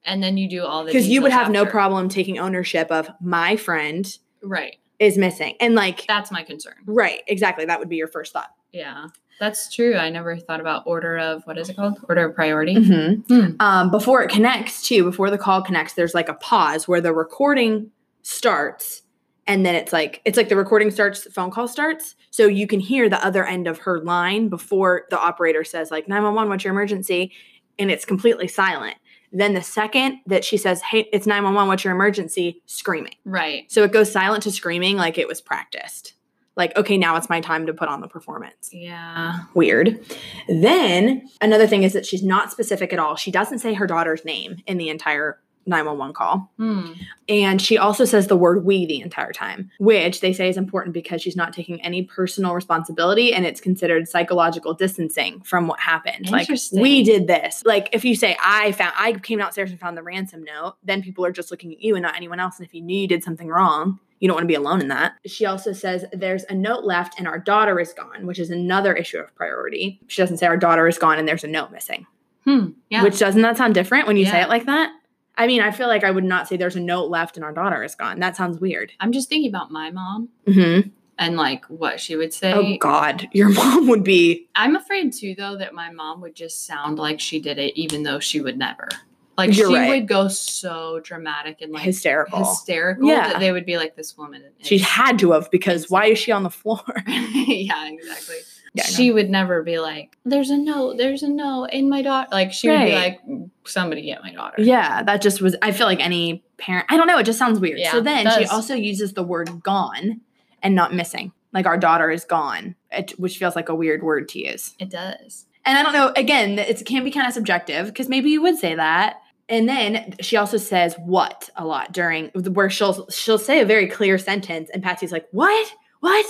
And 0.06 0.22
then 0.22 0.36
you 0.36 0.50
do 0.50 0.64
all 0.64 0.84
the 0.84 0.88
Because 0.88 1.08
you 1.08 1.22
would 1.22 1.32
have 1.32 1.50
no 1.50 1.66
problem 1.66 2.10
taking 2.10 2.38
ownership 2.38 2.92
of 2.92 3.10
my 3.22 3.56
friend 3.56 4.06
Right. 4.44 4.78
Is 5.00 5.18
missing. 5.18 5.56
And 5.60 5.76
like, 5.76 6.06
That's 6.08 6.32
my 6.32 6.44
concern. 6.44 6.76
right, 6.86 7.22
exactly. 7.28 7.66
That 7.66 7.80
would 7.80 7.90
be 7.90 7.98
your 7.98 8.08
first 8.08 8.34
thought. 8.34 8.52
Yeah. 8.72 9.08
That's 9.40 9.74
true. 9.74 9.96
I 9.96 10.10
never 10.10 10.38
thought 10.38 10.62
about 10.62 10.84
order 10.86 11.18
of 11.18 11.44
what 11.46 11.58
is 11.58 11.70
it 11.70 11.76
called? 11.76 12.00
Order 12.08 12.30
of 12.30 12.36
priority. 12.36 12.76
Mm-hmm. 12.76 13.34
Hmm. 13.34 13.56
um, 13.60 13.92
before 13.92 14.22
it 14.24 14.30
connects 14.30 14.88
too 14.88 15.04
before 15.04 15.30
the 15.30 15.38
call 15.38 15.62
connects 15.62 15.94
there's 15.94 16.14
like 16.14 16.30
a 16.30 16.36
pause 16.36 16.88
where 16.88 17.02
the 17.02 17.14
recording 17.14 17.92
starts 18.22 19.02
and 19.48 19.66
then 19.66 19.76
it's 19.76 19.92
like 19.92 20.22
it's 20.24 20.38
like 20.38 20.50
the 20.50 20.56
recording 20.56 20.92
starts 20.92 21.24
the 21.24 21.32
phone 21.32 21.52
call 21.52 21.68
starts 21.68 22.16
so 22.30 22.46
you 22.48 22.68
can 22.68 22.80
hear 22.80 23.10
the 23.10 23.24
other 23.26 23.46
end 23.46 23.68
of 23.68 23.80
her 23.80 24.00
line 24.02 24.50
before 24.50 25.06
the 25.10 25.20
operator 25.20 25.64
says 25.64 25.92
like 25.92 26.08
911 26.08 26.50
what's 26.50 26.64
your 26.64 26.72
emergency 26.72 27.32
and 27.80 27.92
it's 27.92 28.06
completely 28.06 28.48
silent 28.48 28.96
then 29.34 29.54
the 29.54 29.62
second 29.62 30.20
that 30.28 30.46
she 30.46 30.56
says 30.58 30.82
hey 30.82 31.10
it's 31.12 31.26
911 31.28 31.68
what's 31.68 31.84
your 31.84 31.94
emergency 31.94 32.62
screaming 32.66 33.16
Right. 33.26 33.70
so 33.72 33.84
it 33.84 33.92
goes 33.92 34.12
silent 34.12 34.44
to 34.44 34.52
screaming 34.52 34.96
like 34.98 35.18
it 35.18 35.28
was 35.28 35.42
practiced 35.42 36.14
like 36.56 36.76
okay 36.78 36.98
now 36.98 37.16
it's 37.16 37.30
my 37.30 37.42
time 37.42 37.66
to 37.66 37.74
put 37.74 37.90
on 37.90 38.00
the 38.02 38.08
performance 38.08 38.70
Yeah. 38.72 39.40
weird. 39.56 40.00
Then 40.48 41.28
another 41.42 41.66
thing 41.68 41.84
is 41.84 41.94
that 41.94 42.06
she's 42.06 42.22
not 42.24 42.52
specific 42.52 42.94
at 42.94 43.00
all. 43.00 43.16
She 43.16 43.32
doesn't 43.32 43.60
say 43.60 43.74
her 43.74 43.88
daughter's 43.88 44.24
name 44.24 44.58
in 44.68 44.78
the 44.78 44.90
entire 44.90 45.40
911 45.66 46.14
call. 46.14 46.52
Hmm. 46.58 46.94
And 47.30 47.62
she 47.62 47.78
also 47.78 48.06
says 48.06 48.28
the 48.28 48.36
word 48.36 48.66
we 48.66 48.86
the 48.86 49.02
entire 49.02 49.32
time, 49.32 49.72
which 49.80 50.22
they 50.22 50.34
say 50.34 50.50
is 50.50 50.58
important 50.58 50.94
because 50.94 51.22
she's 51.22 51.36
not 51.36 51.54
taking 51.54 51.82
any 51.82 52.04
personal 52.04 52.54
responsibility 52.54 53.34
and 53.34 53.46
it's 53.46 53.62
considered 53.62 54.08
psychological 54.08 54.74
distancing 54.74 55.42
from 55.42 55.68
what 55.68 55.80
happened. 55.80 56.30
Like 56.30 56.50
we 56.74 57.04
did 57.04 57.28
this. 57.28 57.64
Like 57.66 57.90
if 57.94 58.04
you 58.04 58.16
say 58.16 58.38
I 58.44 58.72
found 58.74 58.94
I 58.98 59.14
came 59.14 59.40
downstairs 59.40 59.72
and 59.72 59.80
found 59.80 59.98
the 59.98 60.04
ransom 60.04 60.44
note, 60.44 60.76
then 60.84 61.02
people 61.02 61.26
are 61.26 61.32
just 61.32 61.52
looking 61.52 61.72
at 61.72 61.82
you 61.82 61.96
and 61.96 62.04
not 62.04 62.16
anyone 62.16 62.40
else. 62.40 62.58
And 62.58 62.68
if 62.68 62.74
you 62.74 62.82
knew 62.82 62.98
you 62.98 63.08
did 63.08 63.24
something 63.24 63.48
wrong, 63.48 64.00
you 64.20 64.28
don't 64.28 64.36
want 64.36 64.44
to 64.44 64.48
be 64.48 64.56
alone 64.56 64.82
in 64.82 64.88
that. 64.88 65.16
She 65.26 65.46
also 65.46 65.74
says 65.74 66.06
there's 66.14 66.44
a 66.46 66.54
note 66.54 66.86
left 66.86 67.20
and 67.20 67.28
our 67.28 67.38
daughter 67.38 67.80
is 67.80 67.94
gone, 67.94 68.26
which 68.26 68.40
is 68.40 68.50
another 68.50 68.94
issue 68.94 69.18
of 69.18 69.34
priority. 69.36 70.00
She 70.08 70.22
doesn't 70.22 70.38
say 70.38 70.48
our 70.48 70.56
daughter 70.56 70.88
is 70.88 70.98
gone 70.98 71.20
and 71.20 71.28
there's 71.28 71.44
a 71.44 71.48
note 71.48 71.72
missing. 71.72 72.06
Hmm. 72.46 72.68
Yeah. 72.90 73.04
Which 73.04 73.20
doesn't 73.20 73.42
that 73.42 73.58
sound 73.58 73.74
different 73.74 74.08
when 74.08 74.18
you 74.18 74.26
say 74.26 74.42
it 74.42 74.50
like 74.50 74.66
that? 74.66 74.92
I 75.38 75.48
mean, 75.48 75.62
I 75.62 75.72
feel 75.72 75.88
like 75.88 76.04
I 76.04 76.12
would 76.12 76.24
not 76.24 76.48
say 76.48 76.58
there's 76.58 76.76
a 76.76 76.80
note 76.80 77.10
left 77.10 77.38
and 77.38 77.44
our 77.44 77.52
daughter 77.54 77.84
is 77.84 77.96
gone. 77.96 78.20
That 78.20 78.36
sounds 78.36 78.60
weird. 78.60 78.92
I'm 79.00 79.12
just 79.12 79.30
thinking 79.30 79.50
about 79.50 79.72
my 79.72 79.90
mom 79.92 80.30
Mm-hmm. 80.48 80.90
and 81.18 81.36
like 81.38 81.66
what 81.66 82.00
she 82.00 82.16
would 82.16 82.34
say. 82.34 82.54
Oh 82.54 82.78
God, 82.78 83.28
your 83.34 83.50
mom 83.54 83.88
would 83.88 84.04
be. 84.04 84.48
I'm 84.56 84.76
afraid 84.76 85.12
too, 85.14 85.34
though, 85.38 85.58
that 85.58 85.74
my 85.74 85.90
mom 85.92 86.22
would 86.22 86.36
just 86.36 86.66
sound 86.68 87.00
like 87.00 87.20
she 87.20 87.40
did 87.40 87.58
it, 87.58 87.76
even 87.80 88.04
though 88.04 88.20
she 88.20 88.42
would 88.42 88.58
never. 88.58 88.88
Like 89.36 89.58
You're 89.58 89.70
she 89.72 89.76
right. 89.76 89.90
would 89.90 90.08
go 90.08 90.28
so 90.28 91.00
dramatic 91.04 91.62
and 91.62 91.72
like 91.74 91.82
hysterical. 91.82 92.38
hysterical 92.38 93.08
Yeah. 93.10 93.30
that 93.30 93.40
they 93.40 93.52
would 93.52 93.66
be 93.66 93.78
like, 93.78 93.96
"This 93.96 94.16
woman." 94.16 94.44
She 94.60 94.78
had 94.78 95.18
to 95.20 95.32
have 95.32 95.50
because 95.50 95.90
why 95.90 96.06
is 96.06 96.20
she 96.20 96.32
on 96.32 96.44
the 96.44 96.52
floor? 96.52 96.84
yeah, 97.08 97.88
exactly. 97.90 98.36
Yeah, 98.76 98.84
she 98.84 99.12
would 99.12 99.30
never 99.30 99.62
be 99.62 99.80
like, 99.80 100.18
"There's 100.26 100.50
a 100.50 100.58
note. 100.58 100.98
There's 100.98 101.22
a 101.24 101.30
note 101.30 101.66
in 101.72 101.90
my 101.90 102.02
daughter." 102.02 102.30
Like 102.32 102.52
she 102.54 102.70
would 102.70 102.86
be 102.86 102.92
like, 102.94 103.20
mm, 103.26 103.50
"Somebody 103.66 104.02
get 104.02 104.24
my 104.24 104.34
daughter." 104.34 104.56
Yeah, 104.62 105.04
that 105.04 105.22
just 105.22 105.42
was. 105.42 105.56
I 105.62 105.72
feel 105.72 105.86
like 105.86 106.00
any 106.00 106.44
parent. 106.58 106.88
I 106.90 106.98
don't 106.98 107.08
know. 107.08 107.20
It 107.20 107.26
just 107.26 107.38
sounds 107.40 107.60
weird. 107.60 107.80
Yeah, 107.80 107.92
so 107.92 108.02
then 108.02 108.26
she 108.38 108.46
also 108.46 108.74
uses 108.74 109.14
the 109.14 109.24
word 109.24 109.62
"gone" 109.64 110.22
and 110.64 110.74
not 110.76 110.94
missing. 110.94 111.32
Like 111.54 111.68
our 111.68 111.78
daughter 111.78 112.10
is 112.10 112.26
gone, 112.26 112.76
it, 112.92 113.12
which 113.20 113.38
feels 113.38 113.56
like 113.56 113.70
a 113.70 113.76
weird 113.76 114.02
word 114.02 114.28
to 114.30 114.40
use. 114.40 114.74
it 114.80 114.90
does. 114.90 115.46
And 115.66 115.78
I 115.78 115.84
don't 115.84 115.94
know. 115.94 116.12
Again, 116.16 116.58
it 116.58 116.84
can 116.86 117.04
be 117.04 117.12
kind 117.12 117.28
of 117.28 117.34
subjective 117.34 117.86
because 117.88 118.10
maybe 118.10 118.32
you 118.32 118.42
would 118.42 118.58
say 118.58 118.74
that. 118.76 119.22
And 119.50 119.70
then 119.70 120.16
she 120.20 120.36
also 120.36 120.58
says 120.58 120.96
"what" 120.98 121.50
a 121.56 121.64
lot 121.66 121.92
during 121.92 122.30
where 122.30 122.72
she'll 122.72 123.08
she'll 123.12 123.38
say 123.38 123.62
a 123.62 123.66
very 123.66 123.88
clear 123.88 124.18
sentence, 124.18 124.72
and 124.74 124.82
Patsy's 124.82 125.12
like 125.12 125.28
"what, 125.32 125.72
what," 126.00 126.26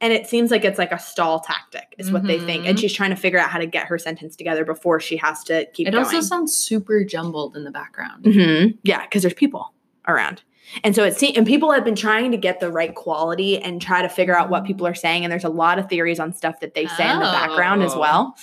and 0.00 0.12
it 0.12 0.26
seems 0.26 0.50
like 0.50 0.64
it's 0.64 0.78
like 0.78 0.92
a 0.92 0.98
stall 0.98 1.40
tactic, 1.40 1.94
is 1.98 2.10
what 2.10 2.24
they 2.24 2.38
think, 2.38 2.66
and 2.66 2.76
Mhm. 2.76 2.80
she's 2.80 2.92
trying 2.92 3.10
to 3.10 3.16
figure 3.16 3.38
out 3.38 3.50
how 3.50 3.58
to 3.58 3.66
get 3.66 3.86
her 3.86 3.98
sentence 3.98 4.36
together 4.36 4.64
before 4.64 5.00
she 5.00 5.16
has 5.18 5.44
to 5.44 5.66
keep. 5.74 5.88
It 5.88 5.92
going. 5.92 6.04
also 6.04 6.20
sounds 6.20 6.54
super 6.56 7.04
jumbled 7.04 7.56
in 7.56 7.64
the 7.64 7.70
background. 7.70 8.24
hmm 8.24 8.66
Yeah, 8.82 9.02
because 9.02 9.22
there's 9.22 9.34
people 9.34 9.72
around. 10.08 10.42
And 10.84 10.94
so 10.94 11.02
it's 11.04 11.20
and 11.22 11.44
people 11.46 11.72
have 11.72 11.84
been 11.84 11.96
trying 11.96 12.30
to 12.30 12.36
get 12.36 12.60
the 12.60 12.70
right 12.70 12.94
quality 12.94 13.58
and 13.58 13.82
try 13.82 14.02
to 14.02 14.08
figure 14.08 14.36
out 14.38 14.50
what 14.50 14.64
people 14.64 14.86
are 14.86 14.94
saying. 14.94 15.24
And 15.24 15.32
there's 15.32 15.44
a 15.44 15.48
lot 15.48 15.78
of 15.80 15.88
theories 15.88 16.20
on 16.20 16.32
stuff 16.32 16.60
that 16.60 16.74
they 16.74 16.86
say 16.86 17.10
in 17.10 17.18
the 17.18 17.24
background 17.24 17.82
as 17.82 17.92
Oh. 17.94 17.98
well. 18.00 18.36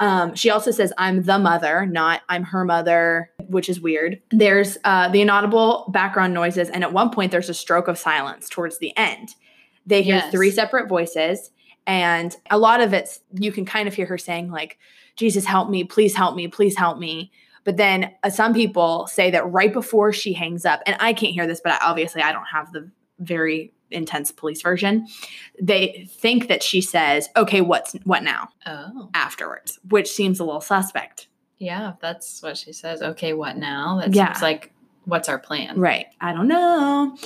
Um, 0.00 0.34
she 0.34 0.48
also 0.50 0.70
says, 0.70 0.92
I'm 0.98 1.22
the 1.24 1.38
mother, 1.38 1.84
not 1.86 2.22
I'm 2.28 2.42
her 2.44 2.64
mother, 2.64 3.30
which 3.48 3.68
is 3.68 3.80
weird. 3.80 4.20
There's 4.30 4.78
uh, 4.82 5.08
the 5.10 5.20
inaudible 5.20 5.90
background 5.92 6.32
noises. 6.34 6.70
And 6.70 6.82
at 6.82 6.92
one 6.92 7.10
point, 7.10 7.30
there's 7.32 7.50
a 7.50 7.54
stroke 7.54 7.86
of 7.86 7.98
silence 7.98 8.48
towards 8.48 8.78
the 8.78 8.96
end. 8.96 9.34
They 9.90 10.02
hear 10.02 10.16
Yes. 10.16 10.30
three 10.32 10.50
separate 10.50 10.88
voices. 10.88 11.50
And 11.86 12.34
a 12.50 12.58
lot 12.58 12.80
of 12.80 12.92
it's, 12.94 13.20
you 13.32 13.52
can 13.52 13.64
kind 13.64 13.88
of 13.88 13.94
hear 13.94 14.06
her 14.06 14.18
saying, 14.18 14.50
like, 14.50 14.78
Jesus, 15.16 15.44
help 15.44 15.68
me, 15.68 15.84
please 15.84 16.14
help 16.14 16.36
me, 16.36 16.46
please 16.48 16.76
help 16.76 16.98
me. 16.98 17.30
But 17.64 17.76
then 17.76 18.12
uh, 18.22 18.30
some 18.30 18.54
people 18.54 19.06
say 19.06 19.30
that 19.32 19.46
right 19.50 19.72
before 19.72 20.12
she 20.12 20.32
hangs 20.32 20.64
up, 20.64 20.80
and 20.86 20.96
I 21.00 21.12
can't 21.12 21.32
hear 21.34 21.46
this, 21.46 21.60
but 21.62 21.72
I, 21.72 21.78
obviously 21.82 22.22
I 22.22 22.32
don't 22.32 22.46
have 22.46 22.72
the 22.72 22.90
very 23.18 23.72
intense 23.90 24.30
police 24.30 24.62
version. 24.62 25.06
They 25.60 26.06
think 26.10 26.48
that 26.48 26.62
she 26.62 26.80
says, 26.80 27.28
"Okay, 27.36 27.60
what's 27.60 27.94
what 28.04 28.22
now?" 28.22 28.48
Oh, 28.66 29.10
afterwards, 29.14 29.78
which 29.88 30.08
seems 30.10 30.38
a 30.40 30.44
little 30.44 30.60
suspect. 30.62 31.26
yeah. 31.58 31.92
That's 32.00 32.42
what 32.42 32.56
she 32.56 32.72
says. 32.72 33.02
Okay, 33.02 33.32
what 33.34 33.56
now? 33.58 33.98
That 34.00 34.14
Yeah. 34.14 34.32
seems 34.32 34.42
like 34.42 34.72
what's 35.04 35.28
our 35.28 35.38
plan? 35.38 35.78
Right. 35.78 36.06
I 36.20 36.32
don't 36.32 36.48
know. 36.48 37.16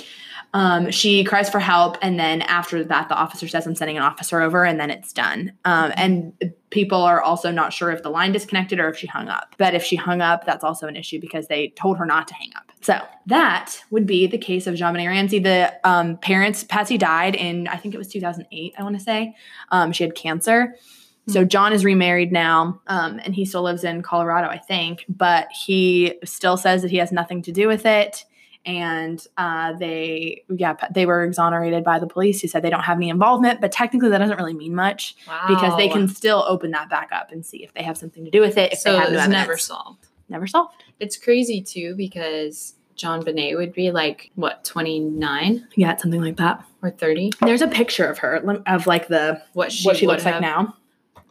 Um, 0.55 0.93
she 0.93 1.25
cries 1.25 1.51
for 1.51 1.59
help, 1.59 1.99
and 2.01 2.19
then 2.19 2.41
after 2.43 2.85
that, 2.85 3.09
the 3.09 3.17
officer 3.17 3.49
says, 3.49 3.67
"I'm 3.67 3.75
sending 3.75 3.97
an 3.97 4.05
officer 4.05 4.41
over," 4.41 4.65
and 4.65 4.79
then 4.79 4.89
it's 4.89 5.13
done. 5.13 5.53
Um, 5.65 5.93
and 5.97 6.33
people 6.71 7.03
are 7.03 7.21
also 7.21 7.51
not 7.51 7.73
sure 7.73 7.91
if 7.91 8.05
the 8.05 8.09
line 8.09 8.31
disconnected 8.31 8.79
or 8.79 8.89
if 8.89 8.97
she 8.97 9.09
hung 9.09 9.29
up. 9.29 9.57
But 9.59 9.75
if 9.75 9.83
she 9.83 9.97
hung 9.97 10.21
up, 10.21 10.47
that's 10.47 10.63
also 10.63 10.87
an 10.87 10.95
issue 10.95 11.21
because 11.21 11.49
they 11.49 11.71
told 11.71 11.99
her 11.99 12.07
not 12.07 12.29
to 12.29 12.35
hang 12.35 12.51
up. 12.57 12.71
So 12.83 13.01
that 13.27 13.81
would 13.91 14.07
be 14.07 14.29
the 14.29 14.39
case 14.39 14.69
of 14.69 14.77
JonBenét 14.77 15.09
Ramsey. 15.09 15.41
The 15.41 15.75
um, 15.83 16.19
parents, 16.19 16.63
Patsy 16.63 16.99
died 16.99 17.35
in 17.35 17.67
I 17.67 17.77
think 17.77 17.95
it 17.95 17.99
was 17.99 18.09
2008. 18.09 18.75
I 18.79 18.83
want 18.85 18.97
to 18.97 19.03
say 19.03 19.35
um, 19.71 19.91
she 19.91 20.05
had 20.05 20.15
cancer. 20.15 20.77
So 21.27 21.45
John 21.45 21.73
is 21.73 21.85
remarried 21.85 22.33
now, 22.33 22.81
um, 22.87 23.19
and 23.25 23.35
he 23.35 23.45
still 23.45 23.63
lives 23.63 23.83
in 23.85 24.03
Colorado, 24.03 24.49
I 24.49 24.59
think. 24.59 25.05
But 25.09 25.49
he 25.67 26.15
still 26.25 26.57
says 26.57 26.83
that 26.83 26.91
he 26.91 26.99
has 26.99 27.13
nothing 27.13 27.41
to 27.43 27.53
do 27.53 27.67
with 27.69 27.87
it 27.87 28.25
and 28.67 29.27
uh, 29.37 29.75
they 29.75 30.43
yeah 30.49 30.75
they 30.91 31.05
were 31.05 31.23
exonerated 31.25 31.85
by 31.85 31.99
the 31.99 32.07
police 32.07 32.41
who 32.41 32.49
said 32.49 32.63
they 32.63 32.71
don't 32.71 32.85
have 32.85 32.97
any 32.97 33.11
involvement 33.11 33.61
but 33.61 33.71
technically 33.71 34.09
that 34.09 34.17
doesn't 34.19 34.39
really 34.39 34.55
mean 34.55 34.75
much 34.75 35.15
Wow. 35.29 35.45
because 35.49 35.77
they 35.77 35.87
can 35.87 36.09
still 36.09 36.43
open 36.49 36.71
that 36.71 36.89
back 36.89 37.11
up 37.13 37.31
and 37.31 37.45
see 37.45 37.63
if 37.63 37.75
they 37.75 37.83
have 37.83 37.99
something 37.99 38.25
to 38.25 38.31
do 38.31 38.41
with 38.41 38.57
it 38.57 38.73
if 38.73 38.79
so 38.79 38.93
they 38.93 38.99
have 38.99 39.11
no 39.13 39.19
evidence. 39.19 39.33
never 39.33 39.59
solved. 39.59 40.07
never 40.31 40.47
solved 40.47 40.83
It's 40.99 41.19
crazy 41.19 41.61
too 41.61 41.95
because 41.95 42.75
JonBenét 42.97 43.55
would 43.57 43.75
be 43.75 43.91
like 43.91 44.31
what 44.35 44.65
29 44.65 45.69
yeah 45.77 45.95
something 45.97 46.23
like 46.23 46.37
that 46.39 46.65
or 46.83 46.91
30. 46.91 47.33
there's 47.43 47.61
a 47.61 47.69
picture 47.69 48.07
of 48.07 48.17
her 48.19 48.37
of 48.67 48.87
like 48.87 49.09
the 49.09 49.43
What 49.53 49.73
she, 49.73 49.87
what 49.87 49.99
she 49.99 50.07
looks 50.07 50.25
like 50.25 50.41
now 50.41 50.75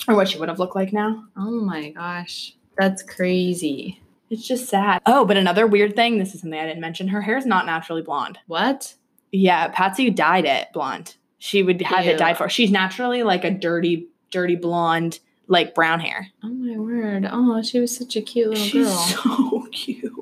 or 0.08 0.16
what 0.16 0.28
she 0.30 0.38
would 0.38 0.50
have 0.50 0.60
looked 0.60 0.76
like 0.76 0.92
now 0.94 1.24
Oh 1.38 1.52
my 1.62 1.90
gosh, 1.92 2.56
that's 2.78 3.04
crazy. 3.04 4.02
it's 4.30 4.48
just 4.48 4.68
sad 4.68 5.02
oh 5.06 5.26
but 5.26 5.38
another 5.38 5.68
weird 5.68 5.96
thing 5.96 6.18
this 6.18 6.34
is 6.34 6.42
something 6.42 6.60
i 6.60 6.66
didn't 6.66 6.82
mention 6.82 7.08
her 7.10 7.22
hair 7.22 7.38
is 7.38 7.46
not 7.46 7.66
naturally 7.66 8.02
blonde 8.02 8.40
What? 8.48 8.96
yeah 9.32 9.68
patsy 9.70 10.10
dyed 10.10 10.46
it 10.46 10.68
blonde 10.74 11.16
she 11.38 11.62
would 11.64 11.82
have 11.84 12.06
it 12.06 12.12
Ew. 12.14 12.18
dyed 12.18 12.38
for 12.38 12.50
she's 12.50 12.72
naturally 12.72 13.24
like 13.24 13.44
a 13.44 13.52
dirty 13.52 14.08
dirty 14.32 14.56
blonde 14.56 15.20
like 15.48 15.76
brown 15.76 16.00
hair 16.00 16.28
Oh 16.44 16.48
my 16.50 16.78
word! 16.78 17.28
Oh, 17.30 17.62
she 17.62 17.80
was 17.80 17.96
such 17.96 18.16
a 18.16 18.22
cute 18.22 18.50
little 18.50 18.64
She's 18.66 18.86
girl. 18.88 18.96
so 19.64 19.68
cute. 19.72 20.14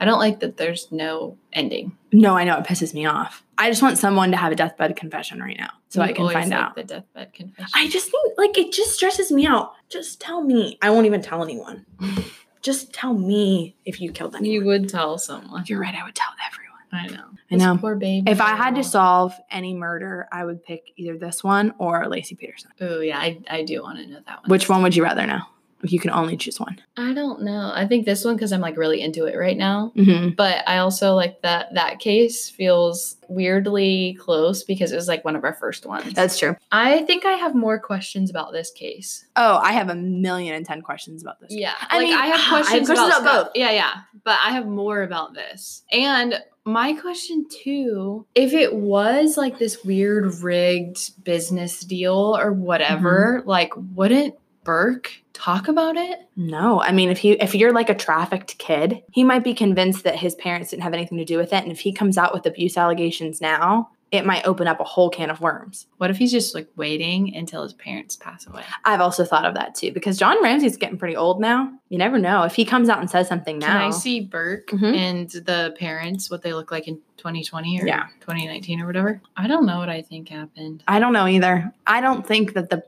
I 0.00 0.04
don't 0.04 0.18
like 0.18 0.40
that. 0.40 0.56
There's 0.56 0.90
no 0.90 1.36
ending. 1.52 1.96
No, 2.12 2.36
I 2.36 2.44
know 2.44 2.56
it 2.58 2.64
pisses 2.64 2.94
me 2.94 3.06
off. 3.06 3.42
I 3.58 3.70
just 3.70 3.82
want 3.82 3.98
someone 3.98 4.30
to 4.32 4.36
have 4.36 4.52
a 4.52 4.56
deathbed 4.56 4.96
confession 4.96 5.40
right 5.40 5.56
now 5.58 5.70
so 5.88 6.02
I 6.02 6.12
can 6.12 6.28
find 6.30 6.52
out. 6.52 6.74
the 6.74 6.82
deathbed 6.84 7.32
confession. 7.32 7.70
I 7.74 7.88
just 7.88 8.10
think 8.10 8.36
like 8.38 8.58
it 8.58 8.72
just 8.72 8.92
stresses 8.92 9.30
me 9.30 9.46
out. 9.46 9.72
Just 9.88 10.20
tell 10.20 10.42
me. 10.42 10.78
I 10.82 10.90
won't 10.90 11.06
even 11.06 11.22
tell 11.22 11.42
anyone. 11.42 11.86
just 12.62 12.92
tell 12.92 13.14
me 13.14 13.76
if 13.84 14.00
you 14.00 14.10
killed 14.10 14.34
anyone. 14.34 14.52
you 14.52 14.64
would 14.64 14.88
tell 14.88 15.18
someone. 15.18 15.64
You're 15.66 15.80
right. 15.80 15.94
I 15.94 16.04
would 16.04 16.14
tell 16.14 16.30
everyone. 16.46 16.64
I 16.92 17.06
know. 17.08 17.24
I 17.50 17.54
This 17.56 17.62
know. 17.62 17.76
Poor 17.76 17.94
baby. 17.96 18.30
If 18.30 18.40
I 18.40 18.54
had 18.56 18.74
to 18.76 18.84
solve 18.84 19.34
any 19.50 19.74
murder, 19.74 20.28
I 20.32 20.44
would 20.44 20.64
pick 20.64 20.92
either 20.96 21.16
this 21.18 21.42
one 21.44 21.74
or 21.78 22.04
Laci 22.04 22.36
Peterson. 22.38 22.70
Oh 22.80 23.00
yeah, 23.00 23.18
I, 23.18 23.40
I 23.50 23.62
do 23.62 23.82
want 23.82 23.98
to 23.98 24.06
know 24.06 24.20
that 24.26 24.42
one. 24.42 24.50
Which 24.50 24.68
one 24.68 24.82
would 24.82 24.94
you 24.96 25.02
rather 25.02 25.26
know? 25.26 25.40
You 25.84 25.98
can 26.00 26.10
only 26.10 26.36
choose 26.36 26.58
one. 26.58 26.80
I 26.96 27.12
don't 27.12 27.42
know. 27.42 27.72
I 27.74 27.86
think 27.86 28.06
this 28.06 28.24
one 28.24 28.34
because 28.36 28.52
I'm 28.52 28.60
like 28.60 28.76
really 28.76 29.00
into 29.00 29.26
it 29.26 29.36
right 29.36 29.56
now. 29.56 29.92
Mm-hmm. 29.96 30.30
But 30.30 30.66
I 30.68 30.78
also 30.78 31.14
like 31.14 31.42
that 31.42 31.74
that 31.74 31.98
case 31.98 32.48
feels 32.50 33.16
weirdly 33.28 34.16
close 34.20 34.64
because 34.64 34.92
it 34.92 34.96
was 34.96 35.08
like 35.08 35.24
one 35.24 35.36
of 35.36 35.44
our 35.44 35.54
first 35.54 35.86
ones. 35.86 36.12
That's 36.14 36.38
true. 36.38 36.56
I 36.72 37.02
think 37.02 37.24
I 37.24 37.32
have 37.32 37.54
more 37.54 37.78
questions 37.78 38.30
about 38.30 38.52
this 38.52 38.70
case. 38.70 39.26
Oh, 39.36 39.58
I 39.62 39.72
have 39.72 39.88
a 39.88 39.94
million 39.94 40.54
and 40.54 40.64
ten 40.66 40.82
questions 40.82 41.22
about 41.22 41.40
this. 41.40 41.50
Yeah, 41.52 41.74
I 41.80 41.98
like 41.98 42.06
mean, 42.08 42.16
I 42.16 42.26
have 42.26 42.34
I 42.34 42.38
have 42.38 42.48
questions, 42.64 42.86
questions 42.88 43.08
about, 43.08 43.20
about 43.22 43.44
both. 43.46 43.52
Yeah, 43.56 43.70
yeah, 43.70 43.92
but 44.24 44.38
I 44.42 44.50
have 44.50 44.66
more 44.66 45.02
about 45.02 45.34
this. 45.34 45.82
And 45.92 46.34
my 46.66 46.94
question 46.94 47.46
too, 47.62 48.26
if 48.34 48.54
it 48.54 48.74
was 48.74 49.36
like 49.36 49.58
this 49.58 49.84
weird 49.84 50.32
rigged 50.36 51.22
business 51.24 51.80
deal 51.80 52.36
or 52.38 52.52
whatever, 52.52 53.38
Mm-hmm. 53.40 53.48
like 53.48 53.72
wouldn't 53.76 54.34
Burke 54.64 55.12
talk 55.32 55.68
about 55.68 55.96
it? 55.96 56.20
No, 56.36 56.80
I 56.80 56.90
mean 56.92 57.10
if 57.10 57.18
he 57.18 57.32
if 57.32 57.54
you're 57.54 57.72
like 57.72 57.90
a 57.90 57.94
trafficked 57.94 58.58
kid, 58.58 59.02
he 59.12 59.22
might 59.24 59.44
be 59.44 59.54
convinced 59.54 60.04
that 60.04 60.16
his 60.16 60.34
parents 60.34 60.70
didn't 60.70 60.82
have 60.82 60.94
anything 60.94 61.18
to 61.18 61.24
do 61.24 61.36
with 61.36 61.52
it 61.52 61.62
and 61.62 61.70
if 61.72 61.80
he 61.80 61.92
comes 61.92 62.16
out 62.18 62.32
with 62.32 62.46
abuse 62.46 62.76
allegations 62.76 63.40
now, 63.40 63.90
it 64.12 64.24
might 64.24 64.46
open 64.46 64.68
up 64.68 64.78
a 64.78 64.84
whole 64.84 65.10
can 65.10 65.28
of 65.28 65.40
worms. 65.40 65.86
What 65.96 66.08
if 66.08 66.16
he's 66.18 66.30
just 66.30 66.54
like 66.54 66.68
waiting 66.76 67.34
until 67.34 67.64
his 67.64 67.72
parents 67.72 68.14
pass 68.14 68.46
away? 68.46 68.62
I've 68.84 69.00
also 69.00 69.24
thought 69.24 69.44
of 69.44 69.54
that 69.54 69.74
too 69.74 69.90
because 69.92 70.16
John 70.18 70.40
Ramsey's 70.42 70.76
getting 70.76 70.98
pretty 70.98 71.16
old 71.16 71.40
now. 71.40 71.72
You 71.88 71.98
never 71.98 72.16
know 72.18 72.44
if 72.44 72.54
he 72.54 72.64
comes 72.64 72.88
out 72.88 73.00
and 73.00 73.10
says 73.10 73.26
something 73.26 73.58
now. 73.58 73.66
Can 73.66 73.76
I 73.78 73.90
see 73.90 74.20
Burke 74.20 74.68
Mhm. 74.68 74.94
and 74.96 75.30
the 75.30 75.74
parents 75.78 76.30
what 76.30 76.42
they 76.42 76.52
look 76.52 76.70
like 76.70 76.86
in 76.86 77.00
2020 77.16 77.80
or 77.82 77.86
Yeah. 77.86 78.04
2019 78.20 78.80
or 78.80 78.86
whatever? 78.86 79.20
I 79.36 79.48
don't 79.48 79.66
know 79.66 79.78
what 79.78 79.88
I 79.88 80.00
think 80.02 80.28
happened. 80.28 80.84
I 80.86 81.00
don't 81.00 81.12
know 81.12 81.26
either. 81.26 81.72
I 81.86 82.00
don't 82.00 82.24
think 82.26 82.52
that 82.54 82.70
the 82.70 82.84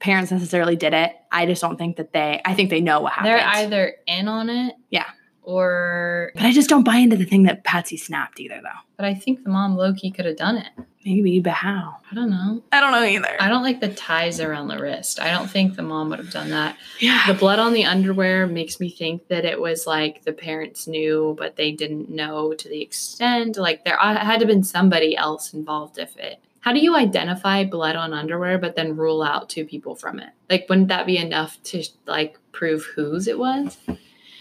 parents 0.00 0.30
necessarily 0.30 0.76
did 0.76 0.92
it. 0.94 1.12
I 1.32 1.46
just 1.46 1.60
don't 1.62 1.76
think 1.76 1.96
that 1.96 2.12
they 2.12 2.40
I 2.44 2.54
think 2.54 2.70
they 2.70 2.80
know 2.80 3.00
what 3.00 3.12
happened. 3.12 3.32
They're 3.34 3.46
either 3.46 3.94
in 4.06 4.28
on 4.28 4.48
it, 4.50 4.74
Yeah. 4.90 5.06
or 5.42 6.32
but 6.34 6.44
I 6.44 6.52
just 6.52 6.68
don't 6.68 6.84
buy 6.84 6.96
into 6.96 7.16
the 7.16 7.24
thing 7.24 7.44
that 7.44 7.64
Patsy 7.64 7.96
snapped 7.96 8.40
either 8.40 8.60
though. 8.62 8.80
but 8.96 9.06
I 9.06 9.14
think 9.14 9.44
the 9.44 9.50
mom 9.50 9.76
Loki 9.76 10.10
could 10.10 10.24
have 10.26 10.36
done 10.36 10.56
it. 10.56 10.68
Maybe, 11.04 11.38
but 11.38 11.52
how? 11.52 11.98
I 12.10 12.16
don't 12.16 12.30
know. 12.30 12.64
I 12.72 12.80
don't 12.80 12.90
know 12.90 13.04
either. 13.04 13.36
I 13.38 13.48
don't 13.48 13.62
like 13.62 13.80
the 13.80 13.90
ties 13.94 14.40
around 14.40 14.66
the 14.66 14.78
wrist. 14.78 15.20
I 15.20 15.30
don't 15.30 15.48
think 15.48 15.76
the 15.76 15.82
mom 15.82 16.10
would 16.10 16.18
have 16.18 16.32
done 16.32 16.50
that. 16.50 16.76
yeah. 16.98 17.28
The 17.28 17.34
blood 17.38 17.60
on 17.60 17.74
the 17.74 17.84
underwear 17.84 18.48
makes 18.48 18.80
me 18.80 18.90
think 18.90 19.28
that 19.28 19.44
it 19.44 19.60
was 19.60 19.86
like 19.86 20.24
the 20.24 20.32
parents 20.32 20.88
knew, 20.88 21.36
but 21.38 21.54
they 21.54 21.70
didn't 21.70 22.10
know 22.10 22.54
to 22.54 22.68
the 22.68 22.82
extent. 22.82 23.56
Like 23.56 23.84
there 23.84 23.96
had 23.96 24.14
to 24.40 24.40
have 24.40 24.48
been 24.48 24.64
somebody 24.64 25.16
else 25.16 25.54
involved 25.54 25.96
if 25.98 26.16
it. 26.16 26.40
How 26.66 26.72
do 26.72 26.80
you 26.80 26.96
identify 26.96 27.62
blood 27.62 27.94
on 27.94 28.12
underwear, 28.12 28.58
but 28.58 28.74
then 28.74 28.96
rule 28.96 29.22
out 29.22 29.48
two 29.48 29.64
people 29.64 29.94
from 29.94 30.18
it? 30.18 30.30
Like, 30.50 30.66
wouldn't 30.68 30.88
that 30.88 31.06
be 31.06 31.16
enough 31.16 31.62
to 31.64 31.84
like 32.06 32.40
prove 32.50 32.84
whose 32.96 33.28
it 33.28 33.38
was? 33.38 33.76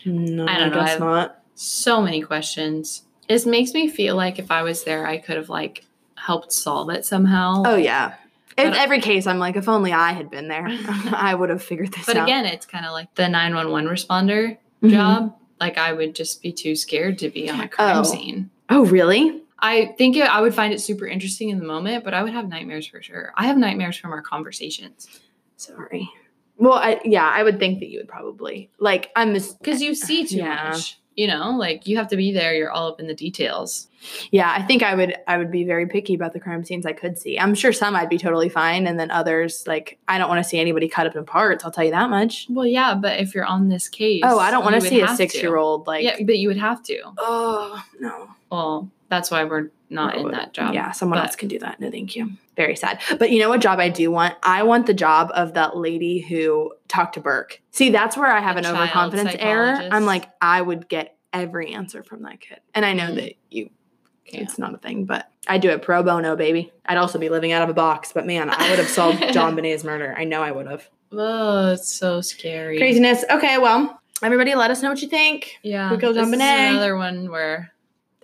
No, 0.05 0.47
I 0.47 0.57
don't 0.57 0.71
know, 0.71 0.79
guess 0.79 0.93
I've- 0.95 0.99
not. 1.03 1.39
So 1.53 2.01
many 2.01 2.23
questions. 2.23 3.03
This 3.29 3.45
makes 3.45 3.75
me 3.75 3.87
feel 3.87 4.15
like 4.15 4.39
if 4.39 4.49
I 4.49 4.63
was 4.63 4.83
there, 4.85 5.05
I 5.05 5.19
could 5.19 5.37
have 5.37 5.49
like 5.49 5.85
helped 6.15 6.51
solve 6.51 6.89
it 6.89 7.05
somehow. 7.05 7.61
Oh 7.63 7.75
yeah. 7.75 8.15
In 8.57 8.73
every 8.73 9.01
case, 9.01 9.27
I'm 9.27 9.37
like, 9.37 9.55
if 9.55 9.69
only 9.69 9.93
I 9.93 10.13
had 10.13 10.31
been 10.31 10.47
there, 10.47 10.65
I 11.13 11.35
would 11.35 11.49
have 11.51 11.61
figured 11.63 11.93
this 11.93 12.07
But 12.07 12.17
out. 12.17 12.23
again, 12.27 12.45
it's 12.45 12.65
kind 12.65 12.87
of 12.87 12.91
like 12.91 13.13
the 13.13 13.29
911 13.29 13.87
responder 13.87 14.57
Mhm. 14.81 14.89
job. 14.89 15.35
Like 15.59 15.77
I 15.77 15.93
would 15.93 16.15
just 16.15 16.41
be 16.41 16.51
too 16.51 16.75
scared 16.75 17.19
to 17.19 17.29
be 17.29 17.51
on 17.51 17.59
a 17.61 17.67
crime 17.67 17.97
Oh. 17.97 18.03
scene. 18.03 18.49
Oh, 18.71 18.83
really? 18.85 19.43
I 19.65 19.93
think 19.97 20.15
it, 20.17 20.23
I 20.37 20.39
would 20.41 20.53
find 20.53 20.73
it 20.73 20.79
super 20.81 21.07
interesting 21.07 21.49
in 21.49 21.57
the 21.59 21.65
moment, 21.65 22.03
but 22.03 22.13
I 22.13 22.21
would 22.23 22.33
have 22.33 22.47
nightmares 22.47 22.85
for 22.87 23.01
sure. 23.01 23.31
I 23.35 23.47
have 23.47 23.57
nightmares 23.57 23.97
from 23.97 24.11
our 24.11 24.21
conversations 24.21 25.07
Sorry. 25.57 26.09
Well, 26.57 26.73
I 26.73 26.99
yeah, 27.03 27.29
I 27.33 27.43
would 27.43 27.59
think 27.59 27.79
that 27.79 27.89
you 27.89 27.99
would 27.99 28.07
probably 28.07 28.69
like. 28.79 29.11
I'm 29.15 29.33
because 29.33 29.81
you 29.81 29.93
see 29.95 30.25
too 30.25 30.37
Yeah. 30.37 30.69
much. 30.71 30.99
You 31.17 31.27
know, 31.27 31.51
like 31.57 31.87
you 31.87 31.95
have 31.95 32.09
to 32.09 32.17
be 32.17 32.33
there. 32.33 32.53
You're 32.53 32.71
all 32.71 32.89
up 32.89 32.99
in 32.99 33.07
the 33.07 33.13
details. 33.13 33.87
yeah. 34.31 34.51
I 34.53 34.61
think 34.63 34.83
I 34.83 34.95
would. 34.95 35.15
I 35.29 35.37
would 35.37 35.49
be 35.49 35.63
very 35.63 35.87
picky 35.87 36.13
about 36.13 36.33
the 36.33 36.41
crime 36.41 36.63
scenes 36.65 36.85
I 36.85 36.91
could 36.91 37.17
see. 37.17 37.39
I'm 37.39 37.55
sure 37.55 37.71
some 37.71 37.95
I'd 37.95 38.09
be 38.09 38.17
totally 38.17 38.49
fine, 38.49 38.85
and 38.85 38.99
then 38.99 39.09
others 39.11 39.63
like 39.65 39.97
I 40.09 40.17
don't 40.17 40.27
want 40.27 40.43
to 40.43 40.49
see 40.49 40.59
anybody 40.59 40.89
cut 40.89 41.07
up 41.07 41.15
in 41.15 41.25
parts. 41.25 41.63
I'll 41.63 41.71
tell 41.71 41.85
you 41.85 41.91
that 41.91 42.09
much. 42.09 42.47
Well, 42.49 42.65
yeah, 42.67 42.95
but 42.95 43.17
if 43.21 43.33
you're 43.33 43.45
on 43.45 43.69
this 43.69 43.87
case, 43.87 44.23
Oh, 44.25 44.39
I 44.39 44.51
don't 44.51 44.63
want 44.65 44.75
to 44.75 44.81
see 44.81 44.99
a 45.01 45.07
six 45.15 45.35
year 45.41 45.55
old 45.55 45.87
like. 45.87 46.03
yeah, 46.03 46.17
but 46.25 46.37
you 46.37 46.49
would 46.49 46.57
have 46.69 46.83
to. 46.83 46.99
Oh 47.17 47.81
no. 48.01 48.27
Well, 48.55 48.91
that's 49.09 49.29
why 49.29 49.43
we're 49.43 49.69
not 49.89 50.15
in 50.17 50.31
that 50.31 50.53
job. 50.53 50.73
Yeah, 50.73 50.91
someone 50.91 51.19
But- 51.19 51.25
else 51.27 51.35
can 51.35 51.47
do 51.47 51.59
that. 51.59 51.79
No, 51.79 51.91
thank 51.91 52.15
you. 52.15 52.31
Very 52.55 52.75
sad. 52.75 53.01
But 53.19 53.29
you 53.31 53.39
know 53.39 53.49
what 53.49 53.61
job 53.61 53.79
I 53.79 53.89
do 53.89 54.09
want? 54.11 54.33
I 54.41 54.63
want 54.63 54.87
the 54.87 54.93
job 54.93 55.29
of 55.35 55.53
that 55.55 55.77
lady 55.77 56.19
who 56.19 56.73
talked 56.87 57.15
to 57.15 57.19
Burke. 57.19 57.61
See, 57.71 57.89
that's 57.89 58.15
where 58.17 58.31
I 58.31 58.39
have 58.39 58.55
The 58.55 58.67
an 58.69 58.75
overconfidence 58.75 59.35
error. 59.37 59.87
I'm 59.91 60.05
like, 60.05 60.29
I 60.41 60.61
would 60.61 60.87
get 60.87 61.17
every 61.33 61.73
answer 61.73 62.01
from 62.01 62.23
that 62.23 62.39
kid. 62.39 62.59
And 62.73 62.85
I 62.85 62.93
know 62.93 63.09
Mm. 63.09 63.15
that 63.15 63.33
you 63.51 63.69
Can't. 64.25 64.43
it's 64.43 64.57
not 64.57 64.73
a 64.73 64.77
thing, 64.77 65.03
but 65.05 65.29
I 65.47 65.57
do 65.59 65.69
it 65.69 65.81
pro 65.81 66.01
bono, 66.01 66.35
baby. 66.37 66.71
I'd 66.85 66.97
also 66.97 67.19
be 67.19 67.29
living 67.29 67.51
out 67.51 67.61
of 67.61 67.69
a 67.69 67.73
box, 67.73 68.11
but 68.13 68.25
man, 68.25 68.49
I 68.49 68.69
would 68.69 68.79
have 68.79 68.87
solved 68.87 69.19
JonBenét's 69.21 69.83
murder. 69.83 70.15
I 70.17 70.23
know 70.23 70.41
I 70.41 70.51
would 70.51 70.67
have. 70.67 70.87
Oh, 71.11 71.73
it's 71.73 71.93
so 71.93 72.21
scary. 72.21 72.77
Craziness. 72.77 73.23
Okay, 73.29 73.57
well, 73.59 74.01
everybody 74.23 74.55
let 74.55 74.71
us 74.71 74.81
know 74.81 74.89
what 74.89 75.01
you 75.01 75.09
think. 75.09 75.59
Yeah. 75.61 75.89
Who 75.89 75.97
killed 75.97 76.15
JonBenét? 76.15 76.69
another 76.69 76.95
one 76.97 77.29
where 77.29 77.71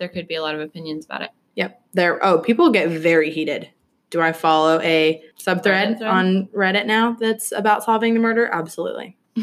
there 0.02 0.08
could 0.08 0.26
be 0.26 0.34
a 0.34 0.42
lot 0.42 0.56
of 0.56 0.60
opinions 0.60 1.04
about 1.04 1.22
it. 1.22 1.30
Yep. 1.54 1.80
There 1.92 2.24
oh, 2.24 2.40
people 2.40 2.70
get 2.70 2.88
very 2.88 3.30
heated. 3.30 3.70
Do 4.10 4.20
I 4.20 4.32
follow 4.32 4.80
a 4.80 5.22
subthread 5.38 5.62
Reddit 5.62 5.98
thread? 5.98 6.10
on 6.10 6.46
Reddit 6.48 6.86
now 6.86 7.12
that's 7.12 7.52
about 7.52 7.84
solving 7.84 8.14
the 8.14 8.20
murder? 8.20 8.50
Absolutely. 8.52 9.16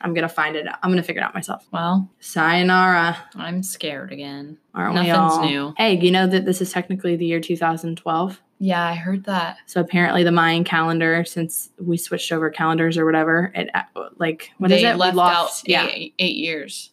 I'm 0.00 0.14
gonna 0.14 0.28
find 0.28 0.56
it 0.56 0.66
out. 0.66 0.78
I'm 0.82 0.90
gonna 0.90 1.04
figure 1.04 1.22
it 1.22 1.24
out 1.24 1.32
myself. 1.32 1.64
Well, 1.70 2.10
Sayonara. 2.18 3.16
I'm 3.36 3.62
scared 3.62 4.12
again. 4.12 4.58
Aren't 4.74 4.94
we 4.94 5.06
Nothing's 5.06 5.32
all? 5.32 5.46
new. 5.46 5.74
Hey, 5.76 5.96
you 5.96 6.10
know 6.10 6.26
that 6.26 6.44
this 6.44 6.60
is 6.60 6.72
technically 6.72 7.14
the 7.14 7.24
year 7.24 7.40
2012. 7.40 8.40
Yeah, 8.58 8.84
I 8.84 8.94
heard 8.94 9.24
that. 9.24 9.58
So 9.66 9.80
apparently 9.80 10.24
the 10.24 10.32
Mayan 10.32 10.64
calendar, 10.64 11.24
since 11.24 11.70
we 11.78 11.96
switched 11.96 12.32
over 12.32 12.50
calendars 12.50 12.98
or 12.98 13.06
whatever, 13.06 13.52
it 13.54 13.70
uh, 13.74 13.82
like 14.16 14.50
what 14.58 14.72
is 14.72 14.82
they 14.82 14.88
it? 14.88 14.94
We 14.94 14.98
left 14.98 15.16
lost- 15.16 15.64
out 15.64 15.68
yeah. 15.68 15.86
eight, 15.86 16.14
eight 16.18 16.36
years. 16.36 16.90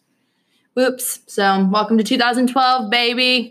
Whoops. 0.74 1.20
So 1.26 1.68
welcome 1.70 1.98
to 1.98 2.04
2012, 2.04 2.90
baby. 2.90 3.50